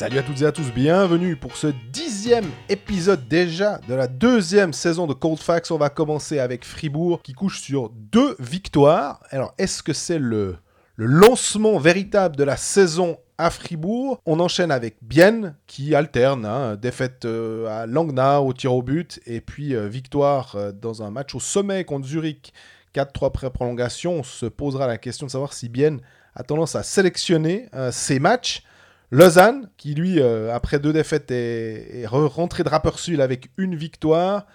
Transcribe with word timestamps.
Salut 0.00 0.18
à 0.18 0.22
toutes 0.22 0.40
et 0.40 0.46
à 0.46 0.52
tous, 0.52 0.72
bienvenue 0.72 1.36
pour 1.36 1.58
ce 1.58 1.66
dixième 1.92 2.46
épisode 2.70 3.28
déjà 3.28 3.78
de 3.86 3.92
la 3.92 4.06
deuxième 4.06 4.72
saison 4.72 5.06
de 5.06 5.12
Cold 5.12 5.38
Facts. 5.38 5.70
On 5.70 5.76
va 5.76 5.90
commencer 5.90 6.38
avec 6.38 6.64
Fribourg 6.64 7.20
qui 7.22 7.34
couche 7.34 7.60
sur 7.60 7.90
deux 7.90 8.34
victoires. 8.38 9.20
Alors, 9.28 9.52
est-ce 9.58 9.82
que 9.82 9.92
c'est 9.92 10.18
le, 10.18 10.56
le 10.96 11.04
lancement 11.04 11.78
véritable 11.78 12.34
de 12.36 12.44
la 12.44 12.56
saison 12.56 13.18
à 13.36 13.50
Fribourg? 13.50 14.18
On 14.24 14.40
enchaîne 14.40 14.70
avec 14.70 14.96
Bienne 15.02 15.54
qui 15.66 15.94
alterne, 15.94 16.46
hein, 16.46 16.76
défaite 16.76 17.26
euh, 17.26 17.66
à 17.82 17.86
Langnau 17.86 18.46
au 18.46 18.54
tir 18.54 18.72
au 18.72 18.82
but 18.82 19.20
et 19.26 19.42
puis 19.42 19.74
euh, 19.74 19.86
victoire 19.86 20.54
euh, 20.56 20.72
dans 20.72 21.02
un 21.02 21.10
match 21.10 21.34
au 21.34 21.40
sommet 21.40 21.84
contre 21.84 22.06
Zurich 22.06 22.54
4-3 22.94 23.26
après 23.26 23.50
prolongation. 23.50 24.14
On 24.14 24.22
se 24.22 24.46
posera 24.46 24.86
la 24.86 24.98
question 24.98 25.26
de 25.26 25.30
savoir 25.30 25.52
si 25.52 25.68
Bienne 25.68 26.00
a 26.34 26.42
tendance 26.42 26.76
à 26.76 26.82
sélectionner 26.82 27.68
euh, 27.74 27.90
ses 27.92 28.18
matchs. 28.18 28.62
Lausanne, 29.12 29.68
qui 29.76 29.94
lui, 29.94 30.20
euh, 30.20 30.54
après 30.54 30.78
deux 30.78 30.92
défaites, 30.92 31.30
est, 31.32 32.02
est 32.02 32.06
re- 32.06 32.26
rentré 32.26 32.62
de 32.62 32.68
Rapperswil 32.68 33.20
avec 33.20 33.50
une 33.56 33.74
victoire. 33.74 34.46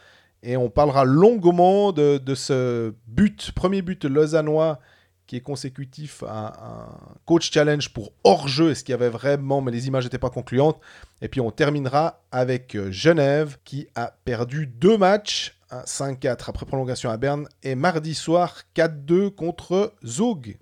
Et 0.43 0.55
on 0.57 0.69
parlera 0.69 1.03
longuement 1.05 1.91
de, 1.91 2.17
de 2.17 2.35
ce 2.35 2.93
but, 3.07 3.51
premier 3.53 3.81
but 3.81 4.05
lausannois, 4.05 4.79
qui 5.27 5.37
est 5.37 5.41
consécutif 5.41 6.23
à 6.27 6.53
un 6.63 7.15
coach 7.25 7.51
challenge 7.51 7.91
pour 7.91 8.13
hors-jeu. 8.23 8.69
Est-ce 8.71 8.83
qu'il 8.83 8.93
y 8.93 8.95
avait 8.95 9.09
vraiment, 9.09 9.59
mais 9.59 9.71
les 9.71 9.87
images 9.87 10.03
n'étaient 10.03 10.19
pas 10.19 10.29
concluantes. 10.29 10.79
Et 11.21 11.27
puis 11.27 11.41
on 11.41 11.49
terminera 11.51 12.21
avec 12.31 12.75
euh, 12.75 12.91
Genève, 12.91 13.57
qui 13.65 13.87
a 13.95 14.13
perdu 14.23 14.67
deux 14.67 14.97
matchs, 14.97 15.54
5-4 15.71 16.49
après 16.49 16.65
prolongation 16.65 17.09
à 17.09 17.17
Berne, 17.17 17.47
et 17.63 17.75
mardi 17.75 18.13
soir 18.13 18.61
4-2 18.75 19.31
contre 19.31 19.93
Zug. 20.05 20.57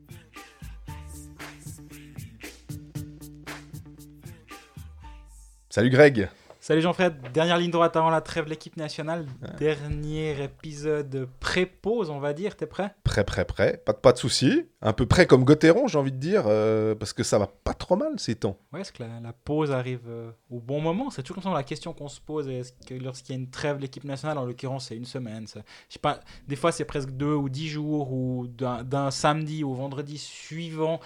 Salut 5.70 5.90
Greg. 5.90 6.30
Salut 6.64 6.80
Jean-Fred, 6.80 7.16
dernière 7.34 7.58
ligne 7.58 7.72
droite 7.72 7.98
avant 7.98 8.10
la 8.10 8.22
trêve 8.22 8.48
l'équipe 8.48 8.78
nationale, 8.78 9.26
dernier 9.60 10.42
épisode 10.46 11.28
pré-pause 11.42 12.10
on 12.10 12.20
va 12.20 12.32
dire, 12.32 12.56
t'es 12.56 12.68
prêt? 12.68 12.96
Prêt, 13.04 13.26
prêt, 13.26 13.44
prêt. 13.44 13.82
Pas 13.86 13.92
de, 13.92 13.98
pas 13.98 14.14
de 14.14 14.18
soucis. 14.18 14.66
Un 14.82 14.94
peu 14.94 15.06
prêt 15.06 15.28
comme 15.28 15.44
Gauthieron, 15.44 15.90
j'ai 15.90 15.98
envie 15.98 16.14
de 16.14 16.18
dire, 16.18 16.46
euh, 16.48 16.96
parce 16.96 17.12
que 17.12 17.22
ça 17.22 17.38
va 17.38 17.48
pas 17.48 17.74
trop 17.74 17.98
mal 17.98 18.18
ces 18.18 18.36
temps. 18.36 18.58
Ouais, 18.72 18.80
est-ce 18.80 18.94
que 18.94 19.04
la, 19.04 19.20
la 19.20 19.34
pause 19.34 19.72
arrive 19.74 20.08
euh, 20.08 20.32
au 20.50 20.62
bon 20.62 20.80
moment? 20.80 21.10
C'est 21.10 21.22
toujours 21.22 21.44
comme 21.44 21.52
ça 21.52 21.58
la 21.58 21.66
question 21.66 21.92
qu'on 21.92 22.08
se 22.08 22.22
pose, 22.22 22.48
est-ce 22.48 22.72
que 22.88 22.94
lorsqu'il 22.94 23.36
y 23.36 23.38
a 23.38 23.42
une 23.42 23.50
trêve 23.50 23.80
l'équipe 23.80 24.06
nationale, 24.06 24.38
en 24.38 24.46
l'occurrence 24.46 24.88
c'est 24.88 24.96
une 24.96 25.04
semaine, 25.04 25.48
ça- 25.48 25.64
je 25.90 25.96
sais 25.96 26.00
pas, 26.00 26.22
des 26.48 26.56
fois 26.56 26.72
c'est 26.72 26.86
presque 26.86 27.12
deux 27.12 27.36
ou 27.36 27.50
dix 27.50 27.68
jours, 27.68 28.14
ou 28.14 28.48
d'un 28.48 29.12
samedi 29.12 29.66
au 29.66 29.74
vendredi 29.74 30.18
suivant, 30.18 31.02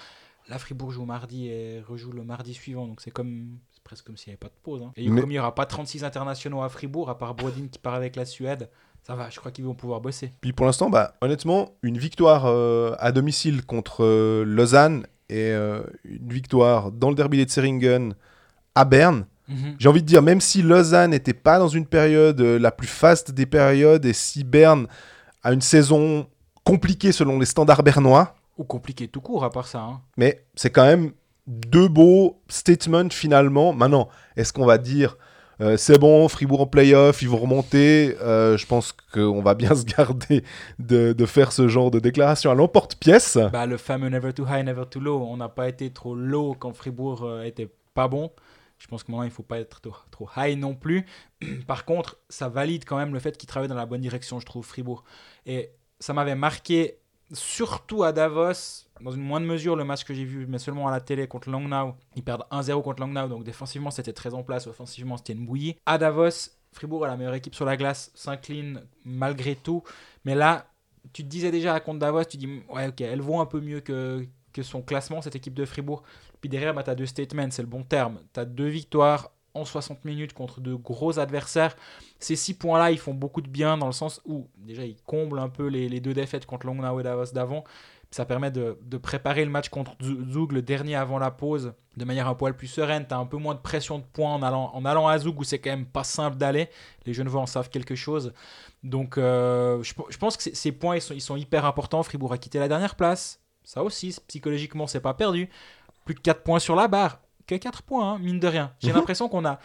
la 0.49 0.59
Fribourg 0.59 0.91
joue 0.91 1.05
mardi 1.05 1.47
et 1.47 1.81
rejoue 1.81 2.11
le 2.11 2.23
mardi 2.23 2.53
suivant, 2.53 2.85
donc 2.85 3.01
c'est 3.01 3.09
comme... 3.09 3.57
presque 3.87 4.05
comme 4.05 4.17
s'il 4.17 4.29
n'y 4.29 4.33
avait 4.33 4.37
pas 4.37 4.47
de 4.49 4.61
pause. 4.63 4.81
hein. 4.83 4.91
Et 4.97 5.07
Mais- 5.09 5.21
comme 5.21 5.31
il 5.31 5.35
n'y 5.35 5.39
aura 5.39 5.55
pas 5.55 5.65
36 5.65 6.03
internationaux 6.03 6.61
à 6.61 6.67
Fribourg, 6.69 7.09
à 7.09 7.17
part 7.17 7.33
Brodin 7.35 7.67
qui 7.71 7.79
part 7.79 7.93
avec 7.93 8.15
la 8.17 8.25
Suède, 8.25 8.69
ça 9.01 9.15
va, 9.15 9.29
je 9.29 9.39
crois 9.39 9.51
qu'ils 9.51 9.63
vont 9.63 9.73
pouvoir 9.75 10.01
bosser. 10.01 10.33
Puis 10.41 10.51
pour 10.51 10.65
l'instant, 10.65 10.89
bah, 10.89 11.13
honnêtement, 11.21 11.71
une 11.81 11.97
victoire 11.97 12.43
euh, 12.47 12.93
à 12.99 13.13
domicile 13.13 13.65
contre 13.65 14.03
euh, 14.03 14.43
Lausanne 14.43 15.07
et 15.29 15.51
euh, 15.51 15.81
une 16.03 16.27
victoire 16.33 16.91
dans 16.91 17.09
le 17.09 17.15
derby 17.15 17.37
des 17.37 17.45
Tseringen 17.45 18.13
à 18.75 18.83
Berne. 18.83 19.25
Mhm. 19.47 19.75
J'ai 19.79 19.87
envie 19.87 20.01
de 20.01 20.07
dire, 20.07 20.21
même 20.21 20.41
si 20.41 20.61
Lausanne 20.61 21.11
n'était 21.11 21.33
pas 21.33 21.57
dans 21.57 21.69
une 21.69 21.85
période 21.85 22.41
la 22.41 22.71
plus 22.71 22.87
faste 22.89 23.31
des 23.31 23.45
périodes 23.45 24.05
et 24.05 24.11
si 24.11 24.43
Berne 24.43 24.87
a 25.43 25.53
une 25.53 25.61
saison 25.61 26.27
compliquée 26.65 27.13
selon 27.13 27.39
les 27.39 27.45
standards 27.45 27.83
bernois, 27.83 28.35
Ou 28.57 28.65
compliqué 28.65 29.07
tout 29.07 29.21
court 29.21 29.45
à 29.45 29.49
part 29.49 29.67
ça. 29.67 29.79
hein. 29.79 30.01
mais 30.17 30.43
c'est 30.55 30.69
quand 30.71 30.83
même 30.85 31.13
deux 31.47 31.87
beaux 31.87 32.41
statements 32.49 33.09
finalement. 33.09 33.73
Maintenant, 33.73 34.09
est-ce 34.35 34.53
qu'on 34.53 34.65
va 34.65 34.77
dire 34.77 35.17
euh, 35.59 35.75
c'est 35.75 35.97
bon, 35.97 36.27
Fribourg 36.27 36.61
en 36.61 36.67
playoff, 36.67 37.21
ils 37.21 37.29
vont 37.29 37.37
remonter 37.37 38.15
Euh, 38.21 38.57
Je 38.57 38.65
pense 38.67 38.91
qu'on 38.91 39.41
va 39.41 39.55
bien 39.55 39.73
se 39.75 39.85
garder 39.85 40.43
de, 40.79 41.25
faire 41.25 41.51
ce 41.51 41.67
genre 41.67 41.89
de 41.89 41.99
déclaration 41.99 42.51
à 42.51 42.55
l'emporte-pièce. 42.55 43.37
Bah, 43.51 43.65
le 43.65 43.77
fameux 43.77 44.09
never 44.09 44.33
too 44.33 44.45
high, 44.47 44.63
never 44.63 44.83
too 44.89 44.99
low. 44.99 45.25
On 45.27 45.37
n'a 45.37 45.49
pas 45.49 45.67
été 45.67 45.89
trop 45.91 46.15
low 46.15 46.53
quand 46.53 46.73
Fribourg 46.73 47.23
euh, 47.23 47.43
était 47.43 47.71
pas 47.93 48.07
bon. 48.07 48.31
Je 48.77 48.85
pense 48.85 49.03
que 49.03 49.11
maintenant, 49.11 49.23
il 49.23 49.31
faut 49.31 49.43
pas 49.43 49.59
être 49.59 49.81
trop 50.11 50.29
high 50.37 50.57
non 50.57 50.75
plus. 50.75 51.05
Par 51.67 51.85
contre, 51.85 52.17
ça 52.29 52.49
valide 52.49 52.85
quand 52.85 52.97
même 52.97 53.13
le 53.13 53.19
fait 53.19 53.35
qu'il 53.35 53.49
travaille 53.49 53.69
dans 53.69 53.75
la 53.75 53.87
bonne 53.87 54.01
direction, 54.01 54.39
je 54.39 54.45
trouve, 54.45 54.63
Fribourg. 54.63 55.03
Et 55.47 55.71
ça 55.99 56.13
m'avait 56.13 56.35
marqué, 56.35 56.99
surtout 57.33 58.03
à 58.03 58.11
Davos, 58.11 58.85
dans 59.01 59.11
une 59.11 59.21
moindre 59.21 59.45
mesure, 59.45 59.75
le 59.75 59.83
match 59.83 60.03
que 60.03 60.13
j'ai 60.13 60.25
vu, 60.25 60.45
mais 60.47 60.59
seulement 60.59 60.87
à 60.87 60.91
la 60.91 61.01
télé 61.01 61.27
contre 61.27 61.49
Langnau. 61.49 61.95
Ils 62.15 62.23
perdent 62.23 62.45
1-0 62.51 62.81
contre 62.83 63.01
Langnau, 63.01 63.27
donc 63.27 63.43
défensivement, 63.43 63.91
c'était 63.91 64.13
très 64.13 64.33
en 64.33 64.43
place. 64.43 64.67
Offensivement, 64.67 65.17
c'était 65.17 65.33
une 65.33 65.45
bouillie. 65.45 65.75
À 65.85 65.97
Davos, 65.97 66.51
Fribourg 66.71 67.05
la 67.05 67.17
meilleure 67.17 67.33
équipe 67.33 67.55
sur 67.55 67.65
la 67.65 67.77
glace, 67.77 68.11
s'incline 68.15 68.83
malgré 69.05 69.55
tout. 69.55 69.83
Mais 70.25 70.35
là, 70.35 70.67
tu 71.13 71.23
te 71.23 71.27
disais 71.27 71.51
déjà 71.51 71.73
à 71.73 71.79
contre 71.79 71.99
Davos, 71.99 72.25
tu 72.25 72.37
dis, 72.37 72.61
ouais, 72.69 72.87
ok, 72.87 73.01
elle 73.01 73.21
vaut 73.21 73.39
un 73.39 73.45
peu 73.45 73.61
mieux 73.61 73.79
que, 73.79 74.25
que 74.53 74.63
son 74.63 74.81
classement, 74.81 75.21
cette 75.21 75.35
équipe 75.35 75.53
de 75.53 75.65
Fribourg. 75.65 76.03
Puis 76.41 76.49
derrière, 76.49 76.73
bah, 76.73 76.83
tu 76.83 76.89
as 76.89 76.95
deux 76.95 77.05
statements, 77.05 77.49
c'est 77.51 77.61
le 77.61 77.67
bon 77.67 77.83
terme. 77.83 78.19
Tu 78.33 78.39
as 78.39 78.45
deux 78.45 78.67
victoires 78.67 79.31
en 79.53 79.65
60 79.65 80.05
minutes 80.05 80.33
contre 80.33 80.61
de 80.61 80.75
gros 80.75 81.19
adversaires. 81.19 81.75
Ces 82.19 82.35
six 82.35 82.53
points-là, 82.53 82.91
ils 82.91 82.99
font 82.99 83.13
beaucoup 83.13 83.41
de 83.41 83.49
bien 83.49 83.77
dans 83.77 83.87
le 83.87 83.91
sens 83.91 84.21
où, 84.25 84.47
déjà, 84.57 84.85
ils 84.85 84.97
comblent 85.05 85.39
un 85.39 85.49
peu 85.49 85.67
les, 85.67 85.89
les 85.89 85.99
deux 85.99 86.13
défaites 86.13 86.45
contre 86.45 86.67
Longnau 86.67 86.99
et 86.99 87.03
Davos 87.03 87.31
d'avant. 87.33 87.63
Ça 88.09 88.25
permet 88.25 88.51
de, 88.51 88.79
de 88.83 88.97
préparer 88.97 89.43
le 89.43 89.51
match 89.51 89.67
contre 89.69 89.91
Zu- 90.01 90.31
Zug, 90.31 90.53
le 90.53 90.61
dernier 90.61 90.95
avant 90.95 91.19
la 91.19 91.29
pause, 91.29 91.73
de 91.97 92.05
manière 92.05 92.27
un 92.29 92.35
poil 92.35 92.55
plus 92.55 92.67
sereine. 92.67 93.05
Tu 93.07 93.13
as 93.13 93.17
un 93.17 93.25
peu 93.25 93.35
moins 93.37 93.53
de 93.53 93.59
pression 93.59 93.99
de 93.99 94.03
points 94.05 94.33
en 94.33 94.41
allant, 94.41 94.71
en 94.73 94.85
allant 94.85 95.07
à 95.07 95.17
Zug, 95.19 95.37
où 95.37 95.43
c'est 95.43 95.59
quand 95.59 95.71
même 95.71 95.85
pas 95.85 96.05
simple 96.05 96.37
d'aller. 96.37 96.69
Les 97.05 97.13
Genevois 97.13 97.41
en 97.41 97.45
savent 97.45 97.69
quelque 97.69 97.95
chose. 97.95 98.33
Donc, 98.83 99.17
euh, 99.17 99.83
je, 99.83 99.93
je 100.09 100.17
pense 100.17 100.37
que 100.37 100.43
ces- 100.43 100.71
points, 100.71 100.95
ils 100.95 101.01
sont, 101.01 101.13
ils 101.13 101.21
sont 101.21 101.35
hyper 101.35 101.65
importants. 101.65 102.01
Fribourg 102.01 102.31
a 102.31 102.37
quitté 102.37 102.59
la 102.59 102.69
dernière 102.69 102.95
place. 102.95 103.41
Ça 103.65 103.83
aussi, 103.83 104.15
psychologiquement, 104.27 104.87
c'est 104.87 105.01
pas 105.01 105.13
perdu. 105.13 105.49
Plus 106.05 106.15
que 106.15 106.21
4 106.21 106.43
points 106.43 106.59
sur 106.59 106.75
la 106.77 106.87
barre. 106.87 107.19
Que 107.45 107.55
4 107.55 107.81
points, 107.83 108.13
hein, 108.13 108.19
mine 108.19 108.39
de 108.39 108.47
rien. 108.47 108.71
J'ai 108.79 108.93
l'impression 108.93 109.27
qu'on 109.27 109.43
a. 109.45 109.59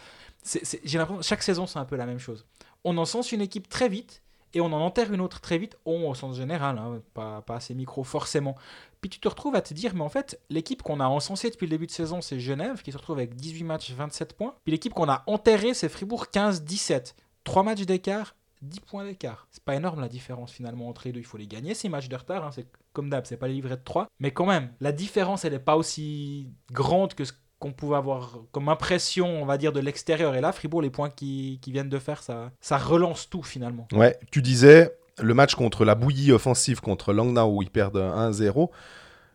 J'ai 0.85 0.99
l'impression 0.99 1.23
chaque 1.23 1.43
saison, 1.45 1.69
c'est 1.69 1.79
un 1.79 1.85
peu 1.85 1.95
la 1.95 2.07
même 2.07 2.19
chose. 2.19 2.45
On 2.83 2.99
encense 2.99 3.31
une 3.31 3.41
équipe 3.41 3.69
très 3.69 3.89
vite 3.89 4.23
et 4.55 4.61
on 4.61 4.67
en 4.67 4.81
enterre 4.81 5.13
une 5.13 5.21
autre 5.21 5.41
très 5.41 5.59
vite. 5.59 5.77
On, 5.87 6.09
au 6.09 6.15
sens 6.15 6.37
général, 6.37 6.79
hein, 6.79 7.01
pas, 7.15 7.43
pas 7.43 7.57
à 7.57 7.61
ces 7.61 7.75
micros 7.75 8.05
forcément. 8.05 8.57
Puis 9.01 9.11
tu 9.11 9.19
te 9.19 9.29
retrouves 9.29 9.55
à 9.57 9.63
te 9.63 9.75
dire, 9.75 9.95
mais 9.95 10.03
en 10.03 10.09
fait, 10.09 10.41
l'équipe 10.51 10.83
qu'on 10.83 11.01
a 11.01 11.07
encensée 11.07 11.51
depuis 11.51 11.67
le 11.67 11.71
début 11.71 11.87
de 11.87 11.91
saison, 11.93 12.21
c'est 12.21 12.39
Genève, 12.39 12.83
qui 12.83 12.93
se 12.93 12.97
retrouve 12.99 13.19
avec 13.19 13.35
18 13.35 13.65
matchs, 13.65 13.93
27 13.93 14.35
points. 14.35 14.55
Puis 14.65 14.73
l'équipe 14.73 14.95
qu'on 14.95 15.09
a 15.09 15.25
enterrée, 15.27 15.75
c'est 15.75 15.89
Fribourg, 15.89 16.27
15-17. 16.33 17.15
3 17.45 17.63
matchs 17.65 17.83
d'écart, 17.83 18.37
10 18.63 18.81
points 18.81 19.05
d'écart. 19.05 19.49
C'est 19.51 19.65
pas 19.65 19.75
énorme 19.75 20.01
la 20.01 20.09
différence 20.09 20.53
finalement 20.53 20.89
entre 20.89 21.03
les 21.07 21.13
deux. 21.13 21.19
Il 21.21 21.27
faut 21.27 21.39
les 21.39 21.49
gagner 21.49 21.75
ces 21.75 21.89
matchs 21.89 22.09
de 22.09 22.15
retard. 22.17 22.45
hein. 22.45 22.51
C'est 22.53 22.67
comme 22.93 23.11
d'hab, 23.11 23.25
c'est 23.27 23.37
pas 23.37 23.49
les 23.49 23.55
livrets 23.55 23.77
de 23.77 23.83
3. 23.83 24.07
Mais 24.21 24.31
quand 24.31 24.47
même, 24.47 24.71
la 24.81 24.93
différence, 24.93 25.45
elle 25.45 25.53
n'est 25.55 25.59
pas 25.59 25.77
aussi 25.77 26.49
grande 26.71 27.15
que 27.15 27.25
ce 27.25 27.33
qu'on 27.63 27.73
pouvait 27.73 27.97
avoir 27.97 28.39
comme 28.51 28.69
impression, 28.69 29.41
on 29.41 29.47
va 29.47 29.57
dire, 29.57 29.73
de 29.73 29.79
l'extérieur. 29.79 30.35
Et 30.35 30.41
là, 30.41 30.51
Fribourg, 30.51 30.83
les 30.83 30.91
points 30.91 31.11
qu'ils 31.11 31.61
viennent 31.69 31.89
de 31.89 31.99
faire, 32.01 32.21
ça, 32.23 32.51
ça 32.61 32.77
relance 32.77 33.31
tout 33.31 33.45
finalement. 33.45 33.87
Ouais, 33.93 34.19
tu 34.33 34.43
disais 34.43 34.93
le 35.21 35.33
match 35.33 35.55
contre 35.55 35.85
la 35.85 35.95
bouillie 35.95 36.33
offensive 36.33 36.81
contre 36.81 37.13
Langnau 37.13 37.47
où 37.47 37.63
ils 37.63 37.71
perdent 37.71 37.99
1-0. 37.99 38.69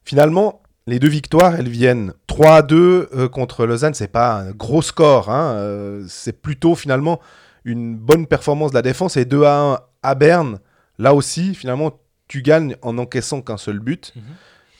Finalement, 0.03 0.61
les 0.87 0.99
deux 0.99 1.07
victoires, 1.07 1.55
elles 1.55 1.69
viennent 1.69 2.13
3-2 2.27 2.73
euh, 2.73 3.29
contre 3.29 3.65
Lausanne. 3.65 3.93
C'est 3.93 4.07
pas 4.11 4.35
un 4.35 4.51
gros 4.51 4.81
score. 4.81 5.29
hein, 5.29 5.53
euh, 5.55 6.05
c'est 6.09 6.41
plutôt 6.41 6.75
finalement 6.75 7.21
une 7.63 7.95
bonne 7.95 8.27
performance 8.27 8.71
de 8.71 8.75
la 8.75 8.81
défense. 8.81 9.15
Et 9.15 9.23
2-1 9.25 9.79
à 10.03 10.15
Berne, 10.15 10.59
là 10.97 11.13
aussi, 11.13 11.55
finalement, 11.55 11.97
tu 12.27 12.41
gagnes 12.41 12.75
en 12.81 12.97
encaissant 12.97 13.41
qu'un 13.41 13.57
seul 13.57 13.79
but. 13.79 14.11
Mhm. 14.15 14.23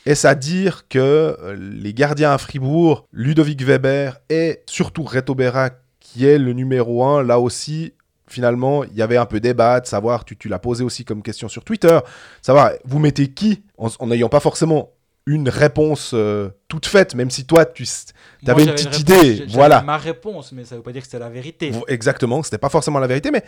Est-ce 0.06 0.26
à 0.26 0.34
dire 0.34 0.88
que 0.88 0.98
euh, 0.98 1.56
les 1.58 1.92
gardiens 1.92 2.32
à 2.32 2.38
Fribourg, 2.38 3.06
Ludovic 3.12 3.62
Weber 3.62 4.18
et 4.30 4.60
surtout 4.66 5.02
Reto 5.02 5.34
Berra, 5.34 5.70
qui 6.00 6.26
est 6.26 6.38
le 6.38 6.52
numéro 6.52 7.04
1, 7.04 7.22
là 7.24 7.38
aussi, 7.38 7.92
finalement, 8.26 8.84
il 8.84 8.94
y 8.94 9.02
avait 9.02 9.16
un 9.16 9.26
peu 9.26 9.40
débat, 9.40 9.80
de 9.80 9.86
savoir, 9.86 10.24
tu, 10.24 10.36
tu 10.36 10.48
l'as 10.48 10.58
posé 10.58 10.84
aussi 10.84 11.04
comme 11.04 11.22
question 11.22 11.48
sur 11.48 11.64
Twitter, 11.64 11.98
savoir, 12.42 12.72
vous 12.84 12.98
mettez 12.98 13.28
qui, 13.28 13.62
en 13.76 14.06
n'ayant 14.06 14.28
pas 14.28 14.40
forcément 14.40 14.90
une 15.26 15.50
réponse 15.50 16.12
euh, 16.14 16.48
toute 16.68 16.86
faite, 16.86 17.14
même 17.14 17.30
si 17.30 17.44
toi, 17.44 17.66
tu 17.66 17.84
Moi, 18.42 18.52
avais 18.54 18.64
une 18.64 18.70
petite 18.70 18.88
réponse, 18.88 19.00
idée, 19.00 19.46
voilà. 19.50 19.82
ma 19.82 19.98
réponse, 19.98 20.52
mais 20.52 20.64
ça 20.64 20.74
veut 20.76 20.82
pas 20.82 20.92
dire 20.92 21.02
que 21.02 21.06
c'était 21.06 21.18
la 21.18 21.28
vérité. 21.28 21.70
Exactement, 21.86 22.42
c'était 22.42 22.56
pas 22.56 22.70
forcément 22.70 22.98
la 22.98 23.06
vérité, 23.06 23.30
mais 23.30 23.44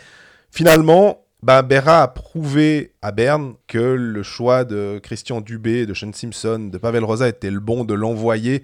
finalement, 0.51 1.25
Berra 1.43 2.03
a 2.03 2.07
prouvé 2.07 2.93
à 3.01 3.11
Berne 3.11 3.55
que 3.67 3.79
le 3.79 4.23
choix 4.23 4.63
de 4.63 4.99
Christian 5.01 5.41
Dubé, 5.41 5.85
de 5.85 5.93
Sean 5.93 6.13
Simpson, 6.13 6.69
de 6.71 6.77
Pavel 6.77 7.03
Rosa 7.03 7.27
était 7.27 7.49
le 7.49 7.59
bon 7.59 7.83
de 7.83 7.93
l'envoyer. 7.93 8.63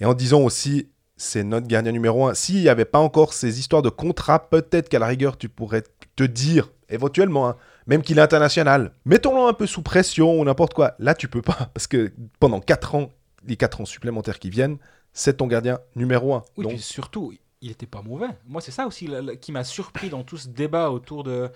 Et 0.00 0.04
en 0.06 0.14
disant 0.14 0.40
aussi, 0.40 0.88
c'est 1.16 1.44
notre 1.44 1.66
gardien 1.66 1.92
numéro 1.92 2.26
un. 2.26 2.34
S'il 2.34 2.60
n'y 2.60 2.68
avait 2.68 2.84
pas 2.84 2.98
encore 2.98 3.32
ces 3.32 3.58
histoires 3.58 3.82
de 3.82 3.90
contrat, 3.90 4.48
peut-être 4.48 4.88
qu'à 4.88 4.98
la 4.98 5.06
rigueur, 5.06 5.36
tu 5.36 5.48
pourrais 5.48 5.82
te 6.16 6.24
dire, 6.24 6.70
éventuellement, 6.88 7.48
hein. 7.48 7.56
même 7.86 8.02
qu'il 8.02 8.18
est 8.18 8.22
international. 8.22 8.92
Mettons-le 9.04 9.48
un 9.48 9.52
peu 9.52 9.66
sous 9.66 9.82
pression 9.82 10.40
ou 10.40 10.44
n'importe 10.44 10.74
quoi. 10.74 10.94
Là, 10.98 11.14
tu 11.14 11.28
peux 11.28 11.42
pas, 11.42 11.70
parce 11.74 11.86
que 11.86 12.12
pendant 12.40 12.60
4 12.60 12.94
ans, 12.94 13.10
les 13.46 13.56
4 13.56 13.82
ans 13.82 13.84
supplémentaires 13.84 14.38
qui 14.38 14.50
viennent, 14.50 14.78
c'est 15.12 15.38
ton 15.38 15.46
gardien 15.46 15.80
numéro 15.94 16.34
1. 16.34 16.42
Oui, 16.56 16.64
Donc, 16.64 16.72
puis 16.74 16.82
surtout, 16.82 17.32
il 17.60 17.70
était 17.70 17.86
pas 17.86 18.02
mauvais. 18.02 18.28
Moi, 18.46 18.60
c'est 18.60 18.72
ça 18.72 18.86
aussi 18.86 19.08
qui 19.40 19.52
m'a 19.52 19.64
surpris 19.64 20.10
dans 20.10 20.22
tout 20.22 20.36
ce 20.36 20.48
débat 20.48 20.90
autour 20.90 21.24
de 21.24 21.50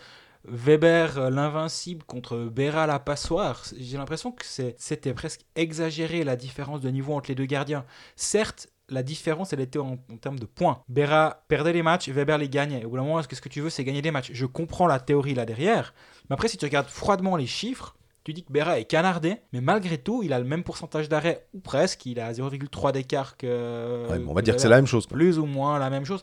Weber, 0.45 1.19
euh, 1.19 1.31
l'invincible, 1.31 2.05
contre 2.05 2.37
Berra, 2.39 2.87
la 2.87 2.99
passoire. 2.99 3.63
J'ai 3.79 3.97
l'impression 3.99 4.33
que 4.33 4.45
c'était 4.45 5.15
presque 5.15 5.43
exagéré 5.55 6.25
la 6.25 6.37
différence 6.37 6.81
de 6.81 6.89
niveau 6.91 7.15
entre 7.15 7.29
les 7.29 7.35
deux 7.35 7.47
gardiens. 7.47 7.85
Certes, 8.17 8.69
la 8.89 9.03
différence, 9.03 9.53
elle 9.53 9.61
était 9.61 9.79
en, 9.79 9.99
en 10.13 10.17
termes 10.17 10.39
de 10.39 10.47
points. 10.47 10.83
Berra 10.89 11.45
perdait 11.49 11.73
les 11.73 11.83
matchs, 11.83 12.09
Weber 12.09 12.39
les 12.39 12.49
gagnait. 12.49 12.85
Au 12.85 12.91
bout 12.91 12.97
d'un 12.97 13.03
moment, 13.05 13.21
est-ce 13.21 13.29
que 13.29 13.37
ce 13.37 13.41
que 13.41 13.49
tu 13.49 13.61
veux, 13.61 13.71
c'est 13.71 13.85
gagner 13.85 14.03
des 14.03 14.11
matchs? 14.11 14.31
Je 14.33 14.47
comprends 14.47 14.87
la 14.87 14.99
théorie 14.99 15.35
là 15.35 15.47
derrière. 15.47 15.95
Mais 16.29 16.35
après, 16.35 16.49
si 16.49 16.57
tu 16.57 16.65
regardes 16.65 16.89
froidement 16.89 17.37
les 17.37 17.47
chiffres, 17.47 17.95
tu 18.25 18.35
dis 18.35 18.45
que 18.45 18.53
Berra 18.53 18.79
est 18.79 18.85
canardé, 18.85 19.37
mais 19.53 19.63
malgré 19.63 19.97
tout, 19.97 20.23
il 20.23 20.33
a 20.35 20.39
le 20.39 20.45
même 20.45 20.63
pourcentage 20.63 21.09
d'arrêt, 21.09 21.47
ou 21.55 21.61
presque. 21.61 22.05
Il 22.05 22.21
a 22.21 22.33
0,3 22.33 22.93
d'écart 22.93 23.37
que. 23.39 24.07
ouais, 24.11 24.19
mais 24.19 24.29
on 24.29 24.35
va 24.35 24.43
que 24.43 24.45
dire 24.45 24.57
que 24.57 24.61
c'est 24.61 24.69
la 24.69 24.77
même 24.77 24.87
chose. 24.87 25.07
quoi. 25.07 25.17
plus 25.17 25.39
ou 25.39 25.47
moins 25.47 25.79
la 25.79 25.89
même 25.89 26.05
chose. 26.05 26.23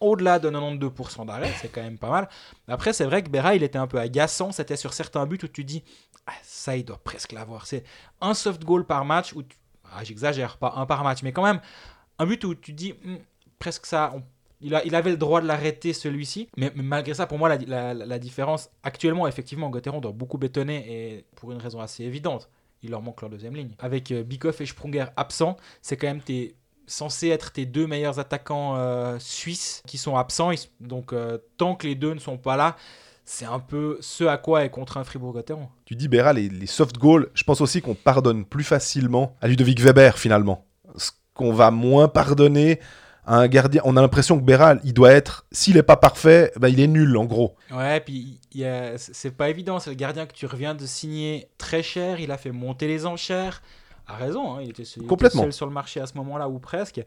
Au-delà 0.00 0.38
de 0.38 0.50
92% 0.50 1.26
d'arrêt, 1.26 1.52
c'est 1.60 1.68
quand 1.68 1.82
même 1.82 1.98
pas 1.98 2.10
mal. 2.10 2.28
Après, 2.68 2.92
c'est 2.92 3.04
vrai 3.04 3.22
que 3.22 3.28
Berra, 3.28 3.54
il 3.54 3.62
était 3.62 3.78
un 3.78 3.86
peu 3.86 3.98
agaçant. 3.98 4.50
C'était 4.50 4.76
sur 4.76 4.94
certains 4.94 5.26
buts 5.26 5.38
où 5.42 5.48
tu 5.48 5.62
dis, 5.62 5.84
ah, 6.26 6.32
ça, 6.42 6.76
il 6.76 6.84
doit 6.84 7.00
presque 7.02 7.32
l'avoir. 7.32 7.66
C'est 7.66 7.84
un 8.20 8.34
soft 8.34 8.64
goal 8.64 8.86
par 8.86 9.04
match, 9.04 9.32
où 9.34 9.42
ah, 9.92 10.02
j'exagère, 10.04 10.56
pas 10.56 10.74
un 10.76 10.86
par 10.86 11.04
match, 11.04 11.22
mais 11.22 11.32
quand 11.32 11.42
même, 11.42 11.60
un 12.18 12.26
but 12.26 12.42
où 12.44 12.54
tu 12.54 12.72
dis, 12.72 12.94
Hmm, 13.04 13.16
presque 13.58 13.86
ça, 13.86 14.14
il, 14.60 14.74
avait 14.74 15.10
le 15.10 15.16
droit 15.16 15.40
de 15.40 15.46
l'arrêter 15.46 15.92
celui-ci. 15.92 16.48
Mais, 16.56 16.72
malgré 16.74 17.14
ça, 17.14 17.26
pour 17.26 17.38
moi, 17.38 17.54
la 17.56 18.18
différence, 18.18 18.70
actuellement, 18.82 19.26
effectivement, 19.26 19.70
Gauthieron 19.70 20.00
doit 20.00 20.12
beaucoup 20.12 20.38
bétonner, 20.38 20.84
et 20.88 21.24
pour 21.36 21.52
une 21.52 21.58
raison 21.58 21.80
assez 21.80 22.04
évidente. 22.04 22.48
Il 22.82 22.90
leur 22.90 23.02
manque 23.02 23.20
leur 23.20 23.30
deuxième 23.30 23.54
ligne. 23.54 23.74
Avec 23.78 24.10
euh, 24.10 24.22
Bikoff 24.22 24.60
et 24.60 24.66
Sprunger 24.66 25.06
absents, 25.16 25.56
c'est 25.82 25.96
quand 25.96 26.06
même 26.06 26.22
tes, 26.22 26.54
censé 26.90 27.28
être 27.28 27.52
tes 27.52 27.66
deux 27.66 27.86
meilleurs 27.86 28.18
attaquants 28.18 28.76
euh, 28.76 29.16
suisses 29.18 29.82
qui 29.86 29.98
sont 29.98 30.16
absents. 30.16 30.50
Donc, 30.80 31.12
euh, 31.12 31.38
tant 31.56 31.74
que 31.74 31.86
les 31.86 31.94
deux 31.94 32.14
ne 32.14 32.18
sont 32.18 32.36
pas 32.36 32.56
là, 32.56 32.76
c'est 33.24 33.44
un 33.44 33.60
peu 33.60 33.98
ce 34.00 34.24
à 34.24 34.38
quoi 34.38 34.64
est 34.64 34.70
contraint 34.70 35.04
Fribourg-Gotteron. 35.04 35.68
Tu 35.84 35.94
dis, 35.94 36.08
Béra, 36.08 36.32
les, 36.32 36.48
les 36.48 36.66
soft 36.66 36.98
goals, 36.98 37.30
je 37.34 37.44
pense 37.44 37.60
aussi 37.60 37.80
qu'on 37.80 37.94
pardonne 37.94 38.44
plus 38.44 38.64
facilement 38.64 39.36
à 39.40 39.48
Ludovic 39.48 39.80
Weber, 39.80 40.18
finalement. 40.18 40.64
Ce 40.96 41.10
qu'on 41.34 41.52
va 41.52 41.70
moins 41.70 42.08
pardonner 42.08 42.80
à 43.26 43.36
un 43.36 43.46
gardien. 43.46 43.80
On 43.84 43.96
a 43.96 44.00
l'impression 44.00 44.38
que 44.38 44.42
Béra, 44.42 44.74
il 44.82 44.92
doit 44.92 45.12
être, 45.12 45.46
s'il 45.52 45.76
n'est 45.76 45.84
pas 45.84 45.96
parfait, 45.96 46.52
ben, 46.56 46.68
il 46.68 46.80
est 46.80 46.88
nul, 46.88 47.16
en 47.16 47.24
gros. 47.24 47.54
Ouais, 47.70 48.00
puis 48.00 48.40
c'est 48.96 49.36
pas 49.36 49.48
évident. 49.48 49.78
C'est 49.78 49.90
le 49.90 49.96
gardien 49.96 50.26
que 50.26 50.32
tu 50.32 50.46
reviens 50.46 50.74
de 50.74 50.86
signer 50.86 51.48
très 51.56 51.84
cher. 51.84 52.18
Il 52.18 52.32
a 52.32 52.36
fait 52.36 52.50
monter 52.50 52.88
les 52.88 53.06
enchères. 53.06 53.62
A 54.10 54.16
raison, 54.16 54.54
hein, 54.56 54.62
il 54.62 54.70
était 54.70 54.84
seul, 54.84 55.02
il 55.02 55.04
était 55.04 55.08
Complètement. 55.08 55.42
seul 55.42 55.52
sur 55.52 55.66
le 55.66 55.72
marché 55.72 56.00
à 56.00 56.06
ce 56.06 56.14
moment-là, 56.18 56.48
ou 56.48 56.58
presque. 56.58 57.00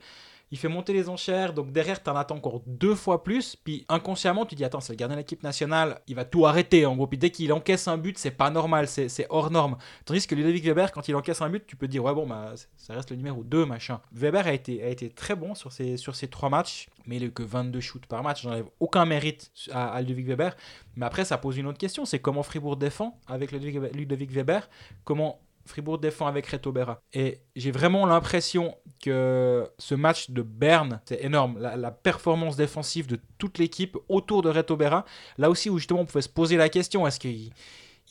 Il 0.52 0.58
fait 0.58 0.68
monter 0.68 0.94
les 0.94 1.10
enchères, 1.10 1.52
donc 1.52 1.72
derrière, 1.72 2.04
tu 2.04 2.12
en 2.12 2.16
attends 2.16 2.36
encore 2.36 2.62
deux 2.68 2.94
fois 2.94 3.24
plus. 3.24 3.56
Puis 3.56 3.86
inconsciemment, 3.90 4.46
tu 4.46 4.54
dis 4.54 4.64
Attends, 4.64 4.82
c'est 4.82 4.94
le 4.94 4.98
gardien 4.98 5.16
de 5.16 5.22
l'équipe 5.22 5.42
nationale, 5.42 6.00
il 6.08 6.14
va 6.16 6.26
tout 6.26 6.46
arrêter 6.46 6.86
en 6.86 6.96
gros. 6.96 7.08
Puis 7.08 7.18
dès 7.18 7.32
qu'il 7.32 7.52
encaisse 7.54 7.88
un 7.88 7.98
but, 7.98 8.20
c'est 8.20 8.30
pas 8.30 8.52
normal, 8.52 8.88
c'est 8.88 9.26
hors 9.32 9.50
norme. 9.50 9.78
Tandis 10.06 10.28
que 10.28 10.36
Ludovic 10.36 10.64
Weber, 10.64 10.92
quand 10.92 11.08
il 11.08 11.16
encaisse 11.16 11.42
un 11.42 11.50
but, 11.50 11.66
tu 11.66 11.76
peux 11.76 11.88
te 11.88 11.92
dire 11.92 12.04
Ouais, 12.04 12.14
bon, 12.14 12.28
bah, 12.28 12.54
ça 12.78 12.94
reste 12.94 13.10
le 13.10 13.16
numéro 13.16 13.44
2, 13.44 13.66
machin. 13.66 14.00
Weber 14.12 14.46
a 14.46 14.54
été, 14.54 14.84
a 14.84 14.90
été 14.90 15.10
très 15.10 15.36
bon 15.36 15.56
sur 15.56 15.72
ces, 15.72 15.98
sur 15.98 16.16
ces 16.16 16.28
trois 16.28 16.50
matchs, 16.50 16.88
mais 17.08 17.16
il 17.16 17.24
a 17.24 17.26
eu 17.26 17.32
que 17.32 17.42
22 17.42 17.80
shoots 17.80 18.06
par 18.06 18.22
match. 18.22 18.44
J'enlève 18.44 18.66
aucun 18.80 19.06
mérite 19.06 19.52
à, 19.72 19.92
à 19.92 20.02
Ludovic 20.02 20.28
Weber. 20.28 20.56
Mais 20.96 21.08
après, 21.08 21.26
ça 21.26 21.40
pose 21.40 21.58
une 21.58 21.66
autre 21.66 21.80
question 21.80 22.06
c'est 22.06 22.20
comment 22.20 22.44
Fribourg 22.44 22.78
défend 22.78 23.20
avec 23.26 23.52
Ludovic 23.52 23.92
Ludovic 23.96 24.30
Weber 24.32 24.70
Comment 25.04 25.40
Fribourg 25.66 25.98
défend 25.98 26.28
avec 26.28 26.46
Reto 26.48 26.72
Berra. 26.72 27.00
Et 27.14 27.40
j'ai 27.56 27.72
vraiment 27.72 28.06
l'impression 28.06 28.76
que 29.02 29.68
ce 29.78 29.96
match 29.96 30.30
de 30.30 30.42
Berne, 30.42 31.00
c'est 31.06 31.24
énorme. 31.24 31.58
La, 31.60 31.76
la 31.78 31.92
performance 31.92 32.56
défensive 32.56 33.08
de 33.08 33.20
toute 33.38 33.58
l'équipe 33.58 33.98
autour 34.10 34.42
de 34.42 34.50
Reto 34.50 34.76
Berra, 34.76 35.06
là 35.38 35.50
aussi 35.50 35.70
où 35.70 35.78
justement 35.78 36.02
on 36.02 36.06
pouvait 36.06 36.22
se 36.22 36.30
poser 36.30 36.58
la 36.58 36.70
question, 36.70 37.08
est-ce 37.08 37.20
qu'ils 37.20 37.52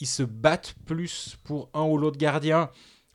ils 0.01 0.07
se 0.07 0.23
battent 0.23 0.75
plus 0.87 1.37
pour 1.45 1.69
un 1.75 1.83
ou 1.83 1.99
l'autre 1.99 2.19
gardien? 2.19 2.71